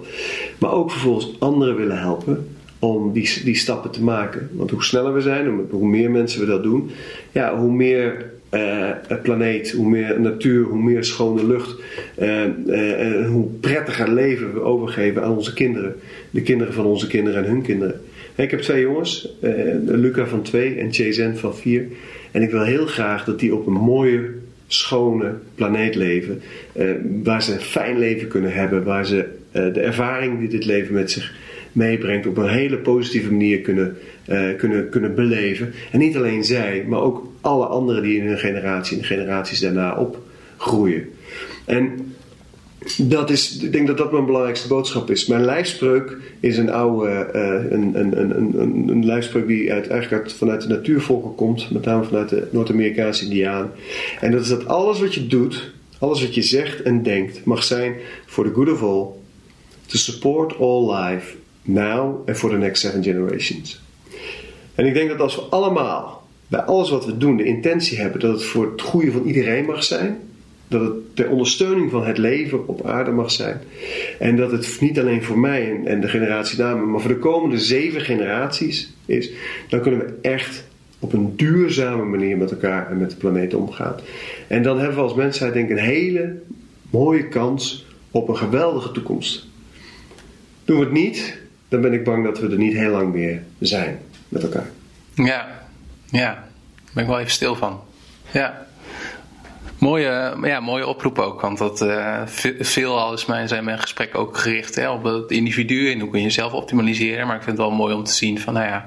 Maar 0.64 0.74
ook 0.74 0.92
vervolgens 0.92 1.36
anderen 1.40 1.76
willen 1.76 2.00
helpen 2.00 2.48
om 2.80 3.14
die, 3.14 3.42
die 3.44 3.56
stappen 3.56 3.92
te 3.92 4.04
maken. 4.04 4.50
Want 4.52 4.72
hoe 4.72 4.84
sneller 4.84 5.14
we 5.14 5.22
zijn, 5.22 5.68
hoe 5.70 5.88
meer 5.88 6.12
mensen 6.12 6.40
we 6.40 6.46
dat 6.46 6.64
doen, 6.64 6.90
ja, 7.32 7.58
hoe 7.58 7.72
meer 7.72 8.32
uh, 8.52 8.90
planeet, 9.24 9.72
hoe 9.72 9.90
meer 9.90 10.20
natuur, 10.20 10.64
hoe 10.64 10.84
meer 10.84 11.04
schone 11.04 11.46
lucht, 11.46 11.76
uh, 12.20 13.28
hoe 13.28 13.48
prettiger 13.60 14.14
leven 14.14 14.54
we 14.54 14.62
overgeven 14.62 15.24
aan 15.24 15.36
onze 15.36 15.54
kinderen. 15.54 15.96
De 16.30 16.42
kinderen 16.42 16.74
van 16.74 16.86
onze 16.86 17.08
kinderen 17.08 17.44
en 17.44 17.50
hun 17.50 17.62
kinderen. 17.62 18.02
Ik 18.36 18.52
heb 18.52 18.60
twee 18.60 18.82
jongens, 18.82 19.36
Luca 19.86 20.26
van 20.26 20.42
twee 20.42 20.76
en 20.76 20.90
Jason 20.90 21.36
van 21.36 21.56
vier. 21.56 21.88
En 22.32 22.42
ik 22.42 22.52
wil 22.52 22.64
heel 22.64 22.86
graag 22.86 23.26
dat 23.26 23.40
die 23.40 23.56
op 23.56 23.68
een 23.68 23.74
mooie, 23.74 24.30
schone 24.68 25.34
planeet 25.56 25.96
leven. 25.96 26.42
waar 27.24 27.44
ze 27.44 27.54
een 27.54 27.60
fijn 27.60 28.00
leven 28.00 28.28
kunnen 28.28 28.54
hebben, 28.54 28.84
waar 28.84 29.06
ze 29.06 29.26
de 29.52 29.80
ervaring 29.82 30.40
die 30.40 30.48
dit 30.48 30.66
leven 30.66 30.94
met 30.94 31.12
zich 31.12 31.34
meebrengt 31.72 32.28
op 32.28 32.38
een 32.38 32.50
hele 32.50 32.78
positieve 32.78 33.32
manier 33.32 33.60
kunnen, 33.60 33.98
kunnen, 34.58 34.90
kunnen 34.90 35.16
beleven. 35.16 35.74
En 35.92 36.00
niet 36.00 36.16
alleen 36.16 36.44
zij, 36.44 36.86
maar 36.88 37.02
ook 37.02 37.28
alle 37.42 37.66
anderen 37.66 38.04
die 38.04 38.18
in 38.18 38.28
hun 38.28 38.38
generatie 38.38 38.96
en 38.96 39.02
de 39.02 39.08
generaties 39.08 39.60
daarna 39.60 39.98
opgroeien. 39.98 41.10
En 41.66 42.13
dat 42.98 43.30
is, 43.30 43.58
ik 43.58 43.72
denk 43.72 43.88
dat 43.88 43.98
dat 43.98 44.12
mijn 44.12 44.26
belangrijkste 44.26 44.68
boodschap 44.68 45.10
is. 45.10 45.26
Mijn 45.26 45.46
lijfspreuk 45.46 46.18
is 46.40 46.58
een 46.58 46.72
oude, 46.72 47.30
uh, 47.36 47.72
een, 47.72 48.00
een, 48.00 48.20
een, 48.20 48.60
een, 48.60 48.88
een 48.88 49.06
lijfspreuk 49.06 49.48
die 49.48 49.74
uit, 49.74 49.88
eigenlijk 49.88 50.24
uit, 50.24 50.34
vanuit 50.34 50.62
de 50.62 50.68
natuurvolken 50.68 51.36
komt, 51.36 51.72
met 51.72 51.86
name 51.86 52.04
vanuit 52.04 52.30
de 52.30 52.48
Noord-Amerikaanse 52.52 53.24
Indiaan. 53.24 53.72
En 54.20 54.32
dat 54.32 54.42
is 54.42 54.48
dat 54.48 54.68
alles 54.68 55.00
wat 55.00 55.14
je 55.14 55.28
doet, 55.28 55.72
alles 56.00 56.22
wat 56.22 56.36
je 56.36 56.42
zegt 56.42 56.82
en 56.82 57.04
denkt, 57.04 57.46
mag 57.46 57.64
zijn 57.64 57.96
for 58.26 58.44
the 58.46 58.54
good 58.54 58.72
of 58.72 58.82
all, 58.84 59.06
to 59.86 59.98
support 59.98 60.58
all 60.60 60.96
life, 60.96 61.36
now 61.62 62.28
and 62.28 62.38
for 62.38 62.50
the 62.50 62.58
next 62.58 62.82
seven 62.82 63.04
generations. 63.04 63.82
En 64.76 64.86
ik 64.86 64.94
denk 64.94 65.10
dat 65.10 65.20
als 65.20 65.36
we 65.36 65.42
allemaal, 65.42 66.28
bij 66.48 66.62
alles 66.62 66.90
wat 66.90 67.06
we 67.06 67.18
doen, 67.18 67.38
de 67.38 67.44
intentie 67.44 68.00
hebben 68.00 68.20
dat 68.20 68.32
het 68.32 68.44
voor 68.44 68.72
het 68.72 68.82
goede 68.82 69.12
van 69.12 69.24
iedereen 69.24 69.66
mag 69.66 69.84
zijn, 69.84 70.18
dat 70.74 70.82
het 70.82 71.16
ter 71.16 71.30
ondersteuning 71.30 71.92
van 71.92 72.06
het 72.06 72.18
leven 72.18 72.68
op 72.68 72.86
aarde 72.86 73.12
mag 73.12 73.32
zijn. 73.32 73.62
En 74.20 74.36
dat 74.36 74.52
het 74.52 74.78
niet 74.80 75.00
alleen 75.00 75.24
voor 75.24 75.40
mij 75.40 75.82
en, 75.86 76.02
de 76.02 76.08
generatie 76.08 76.58
na 76.58 76.76
me, 76.76 76.86
maar 76.86 77.02
voor 77.02 77.12
de 77.14 77.20
komende 77.20 77.58
zeven 77.58 78.02
generaties 78.02 78.94
is. 79.06 79.32
Dan 79.70 79.82
kunnen 79.82 80.00
we 80.00 80.14
echt 80.22 80.66
op 81.00 81.14
een 81.14 81.36
duurzame 81.36 82.04
manier 82.04 82.38
met 82.38 82.52
elkaar 82.52 82.92
en 82.92 82.98
met 82.98 83.10
de 83.10 83.16
planeet 83.16 83.54
omgaan. 83.54 83.96
En 84.48 84.64
dan 84.64 84.78
hebben 84.78 84.96
we 84.96 85.02
als 85.02 85.14
mensheid 85.14 85.54
denk 85.54 85.70
ik 85.70 85.78
een 85.78 85.84
hele 85.84 86.40
mooie 86.90 87.28
kans 87.28 87.86
op 88.12 88.30
een 88.30 88.38
geweldige 88.38 88.92
toekomst. 88.92 89.48
Doen 90.66 90.78
we 90.78 90.84
het 90.84 90.94
niet, 90.94 91.38
dan 91.68 91.82
ben 91.82 91.94
ik 91.94 92.04
bang 92.04 92.24
dat 92.24 92.40
we 92.40 92.50
er 92.50 92.58
niet 92.58 92.74
heel 92.74 92.92
lang 92.92 93.14
meer 93.14 93.42
zijn 93.60 94.00
met 94.30 94.44
elkaar. 94.44 94.70
Ja, 95.14 95.68
ja. 96.10 96.34
Daar 96.34 96.94
ben 96.94 97.04
ik 97.04 97.10
wel 97.10 97.20
even 97.20 97.32
stil 97.32 97.56
van. 97.56 97.82
Ja. 98.32 98.68
Mooie, 99.78 100.36
ja, 100.42 100.60
mooie 100.60 100.88
oproep 100.88 101.20
ook, 101.20 101.42
want 101.42 101.58
dat, 101.58 101.82
uh, 101.82 102.22
veel 102.60 103.14
is 103.14 103.26
mijn, 103.26 103.48
zijn 103.48 103.64
mijn 103.64 103.80
gesprekken 103.80 104.20
ook 104.20 104.38
gericht 104.38 104.76
hè, 104.76 104.90
op 104.90 105.04
het 105.04 105.32
individu 105.32 105.92
en 105.92 106.00
hoe 106.00 106.10
kun 106.10 106.20
je 106.20 106.26
jezelf 106.26 106.54
optimaliseren. 106.54 107.28
Maar 107.28 107.36
ik 107.36 107.44
vind 107.44 107.58
het 107.58 107.68
wel 107.68 107.76
mooi 107.76 107.96
om 107.96 108.04
te 108.04 108.14
zien 108.14 108.40
van, 108.40 108.54
nou 108.54 108.66
ja, 108.66 108.86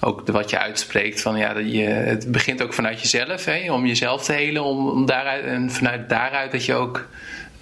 ook 0.00 0.26
de, 0.26 0.32
wat 0.32 0.50
je 0.50 0.58
uitspreekt, 0.58 1.20
van 1.20 1.36
ja, 1.36 1.52
dat 1.52 1.72
je, 1.72 1.84
het 1.84 2.32
begint 2.32 2.62
ook 2.62 2.72
vanuit 2.72 3.00
jezelf, 3.00 3.44
hè, 3.44 3.72
om 3.72 3.86
jezelf 3.86 4.24
te 4.24 4.32
helen, 4.32 4.64
om, 4.64 4.88
om 4.88 5.06
daaruit, 5.06 5.44
en 5.44 5.70
vanuit 5.70 6.08
daaruit 6.08 6.52
dat 6.52 6.64
je 6.64 6.74
ook 6.74 7.08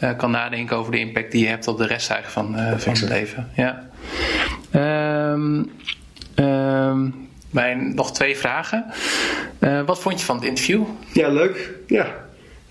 uh, 0.02 0.10
kan 0.16 0.30
nadenken 0.30 0.76
over 0.76 0.92
de 0.92 0.98
impact 0.98 1.32
die 1.32 1.42
je 1.42 1.48
hebt 1.48 1.68
op 1.68 1.78
de 1.78 1.86
rest 1.86 2.10
eigenlijk 2.10 2.48
van, 2.48 2.60
uh, 2.60 2.78
van 2.78 2.92
het 2.92 3.08
leven. 3.08 3.50
Ja. 3.54 3.88
Um, 5.32 5.70
um, 6.34 7.28
mijn, 7.50 7.94
nog 7.94 8.12
twee 8.12 8.36
vragen. 8.36 8.84
Uh, 9.60 9.82
wat 9.86 10.00
vond 10.00 10.20
je 10.20 10.26
van 10.26 10.36
het 10.36 10.44
interview? 10.44 10.84
Ja, 11.12 11.28
leuk. 11.28 11.70
Ja, 11.86 12.23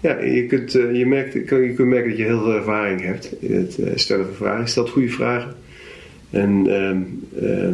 ja, 0.04 0.20
je, 0.20 0.46
kunt, 0.46 0.76
uh, 0.76 0.96
je, 0.96 1.06
merkt, 1.06 1.34
je 1.34 1.74
kunt 1.76 1.90
merken 1.90 2.10
dat 2.10 2.18
je 2.18 2.24
heel 2.24 2.42
veel 2.42 2.54
ervaring 2.54 3.02
hebt 3.02 3.36
in 3.40 3.56
het 3.56 3.78
uh, 3.78 3.92
stellen 3.96 4.26
van 4.26 4.36
vragen. 4.36 4.62
Je 4.62 4.68
stelt 4.68 4.90
goede 4.90 5.10
vragen. 5.10 5.56
En 6.30 6.68
uh, 7.42 7.70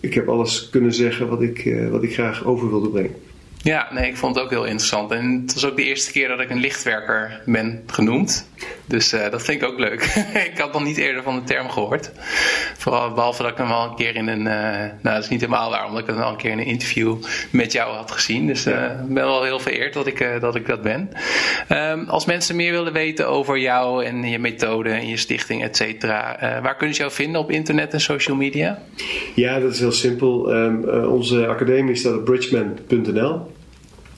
ik 0.00 0.14
heb 0.14 0.28
alles 0.28 0.68
kunnen 0.70 0.94
zeggen 0.94 1.28
wat 1.28 1.42
ik, 1.42 1.64
uh, 1.64 1.88
wat 1.88 2.02
ik 2.02 2.12
graag 2.12 2.44
over 2.44 2.68
wilde 2.68 2.88
brengen. 2.88 3.14
Ja, 3.62 3.88
nee, 3.90 4.08
ik 4.08 4.16
vond 4.16 4.34
het 4.34 4.44
ook 4.44 4.50
heel 4.50 4.64
interessant. 4.64 5.10
En 5.10 5.42
het 5.42 5.54
was 5.54 5.66
ook 5.66 5.76
de 5.76 5.84
eerste 5.84 6.12
keer 6.12 6.28
dat 6.28 6.40
ik 6.40 6.50
een 6.50 6.60
lichtwerker 6.60 7.40
ben 7.46 7.82
genoemd. 7.86 8.50
Dus 8.86 9.12
uh, 9.12 9.30
dat 9.30 9.42
vind 9.42 9.62
ik 9.62 9.68
ook 9.68 9.78
leuk. 9.78 10.02
ik 10.52 10.58
had 10.58 10.72
nog 10.72 10.84
niet 10.84 10.96
eerder 10.96 11.22
van 11.22 11.34
de 11.34 11.44
term 11.44 11.70
gehoord. 11.70 12.10
Vooral 12.78 13.12
behalve 13.12 13.42
dat 13.42 13.50
ik 13.50 13.56
hem 13.56 13.70
al 13.70 13.88
een 13.88 13.94
keer 13.94 14.16
in 14.16 14.28
een. 14.28 14.38
Uh, 14.38 14.44
nou, 14.44 14.90
dat 15.02 15.22
is 15.22 15.28
niet 15.28 15.40
helemaal 15.40 15.70
waar, 15.70 15.86
omdat 15.86 16.00
ik 16.00 16.06
hem 16.06 16.18
al 16.18 16.30
een 16.30 16.36
keer 16.36 16.50
in 16.50 16.58
een 16.58 16.64
interview 16.64 17.16
met 17.50 17.72
jou 17.72 17.94
had 17.94 18.10
gezien. 18.10 18.46
Dus 18.46 18.66
uh, 18.66 18.74
ik 18.74 19.14
ben 19.14 19.24
wel 19.24 19.42
heel 19.42 19.60
vereerd 19.60 19.92
dat 19.92 20.06
ik, 20.06 20.40
dat, 20.40 20.54
ik 20.54 20.66
dat 20.66 20.82
ben. 20.82 21.10
Um, 21.68 22.08
als 22.08 22.24
mensen 22.24 22.56
meer 22.56 22.72
willen 22.72 22.92
weten 22.92 23.28
over 23.28 23.58
jou 23.58 24.04
en 24.04 24.30
je 24.30 24.38
methode 24.38 24.90
en 24.90 25.08
je 25.08 25.16
stichting, 25.16 25.62
et 25.62 25.76
cetera, 25.76 26.38
waar 26.62 26.76
kunnen 26.76 26.94
ze 26.94 27.00
jou 27.00 27.12
vinden 27.12 27.40
op 27.40 27.50
internet 27.50 27.92
en 27.92 28.00
social 28.00 28.36
media? 28.36 28.78
Ja, 29.34 29.58
dat 29.58 29.72
is 29.72 29.80
heel 29.80 29.92
simpel. 29.92 30.54
Um, 30.54 30.84
onze 31.04 31.46
academie 31.46 31.94
staat 31.94 32.14
op 32.14 32.24
bridgeman.nl. 32.24 33.51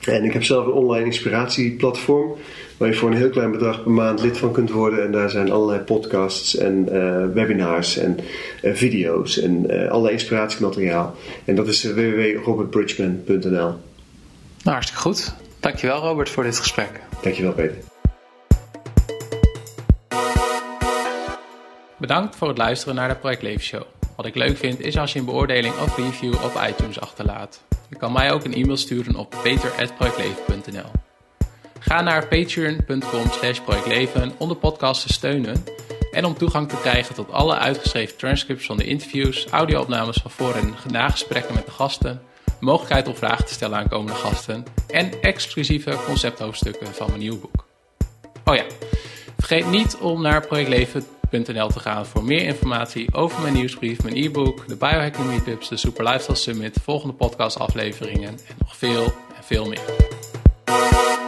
En 0.05 0.23
ik 0.23 0.33
heb 0.33 0.43
zelf 0.43 0.65
een 0.65 0.71
online 0.71 1.05
inspiratieplatform 1.05 2.35
waar 2.77 2.89
je 2.89 2.95
voor 2.95 3.09
een 3.09 3.17
heel 3.17 3.29
klein 3.29 3.51
bedrag 3.51 3.83
per 3.83 3.91
maand 3.91 4.21
lid 4.21 4.37
van 4.37 4.51
kunt 4.51 4.71
worden. 4.71 5.03
En 5.03 5.11
daar 5.11 5.29
zijn 5.29 5.51
allerlei 5.51 5.79
podcasts 5.79 6.57
en 6.57 6.87
uh, 6.91 7.25
webinars 7.33 7.97
en 7.97 8.19
uh, 8.63 8.73
video's 8.73 9.39
en 9.39 9.65
uh, 9.71 9.89
allerlei 9.89 10.13
inspiratiemateriaal. 10.13 11.15
En 11.45 11.55
dat 11.55 11.67
is 11.67 11.83
www.robertbridgman.nl. 11.83 13.49
Nou, 13.49 13.77
hartstikke 14.63 15.01
goed. 15.01 15.35
Dankjewel 15.59 15.99
Robert 15.99 16.29
voor 16.29 16.43
dit 16.43 16.57
gesprek. 16.57 16.89
Dankjewel 17.21 17.53
Peter. 17.53 17.77
Bedankt 21.97 22.35
voor 22.35 22.47
het 22.47 22.57
luisteren 22.57 22.95
naar 22.95 23.09
de 23.09 23.15
Project 23.15 23.41
Leven 23.41 23.63
Show. 23.63 23.94
Wat 24.15 24.25
ik 24.25 24.35
leuk 24.35 24.57
vind 24.57 24.79
is 24.79 24.97
als 24.97 25.13
je 25.13 25.19
een 25.19 25.25
beoordeling 25.25 25.73
of 25.79 25.97
review 25.97 26.33
op 26.33 26.61
iTunes 26.69 26.99
achterlaat. 26.99 27.61
Je 27.89 27.95
kan 27.95 28.11
mij 28.11 28.31
ook 28.31 28.43
een 28.43 28.53
e-mail 28.53 28.77
sturen 28.77 29.15
op 29.15 29.35
peter.projectleven.nl 29.43 30.91
Ga 31.79 32.01
naar 32.01 32.27
patreon.com 32.27 33.31
slash 33.31 33.59
projectleven 33.59 34.33
om 34.37 34.47
de 34.47 34.55
podcast 34.55 35.01
te 35.01 35.13
steunen 35.13 35.63
en 36.11 36.25
om 36.25 36.37
toegang 36.37 36.69
te 36.69 36.79
krijgen 36.79 37.15
tot 37.15 37.31
alle 37.31 37.57
uitgeschreven 37.57 38.17
transcripts 38.17 38.65
van 38.65 38.77
de 38.77 38.85
interviews, 38.85 39.47
audio-opnames 39.47 40.17
van 40.21 40.31
voor- 40.31 40.55
en 40.55 40.73
nagesprekken 40.91 41.53
met 41.53 41.65
de 41.65 41.71
gasten, 41.71 42.21
mogelijkheid 42.59 43.07
om 43.07 43.15
vragen 43.15 43.45
te 43.45 43.53
stellen 43.53 43.77
aan 43.77 43.87
komende 43.87 44.19
gasten 44.19 44.63
en 44.87 45.21
exclusieve 45.21 45.97
concepthoofdstukken 46.05 46.87
van 46.87 47.07
mijn 47.07 47.19
nieuw 47.19 47.39
boek. 47.39 47.65
Oh 48.45 48.55
ja, 48.55 48.65
vergeet 49.37 49.69
niet 49.69 49.97
om 49.97 50.21
naar 50.21 50.47
NL 51.31 51.67
te 51.67 51.79
gaan 51.79 52.05
voor 52.05 52.23
meer 52.23 52.41
informatie 52.41 53.13
over 53.13 53.41
mijn 53.41 53.53
nieuwsbrief, 53.53 54.03
mijn 54.03 54.15
e-book, 54.15 54.67
de 54.67 54.75
biohacking 54.75 55.27
meetups, 55.27 55.69
de 55.69 55.77
Super 55.77 56.03
Lifestyle 56.03 56.35
Summit, 56.35 56.77
volgende 56.83 57.13
podcastafleveringen 57.13 58.29
en 58.29 58.55
nog 58.57 58.77
veel 58.77 59.03
en 59.03 59.43
veel 59.43 59.65
meer. 59.65 61.24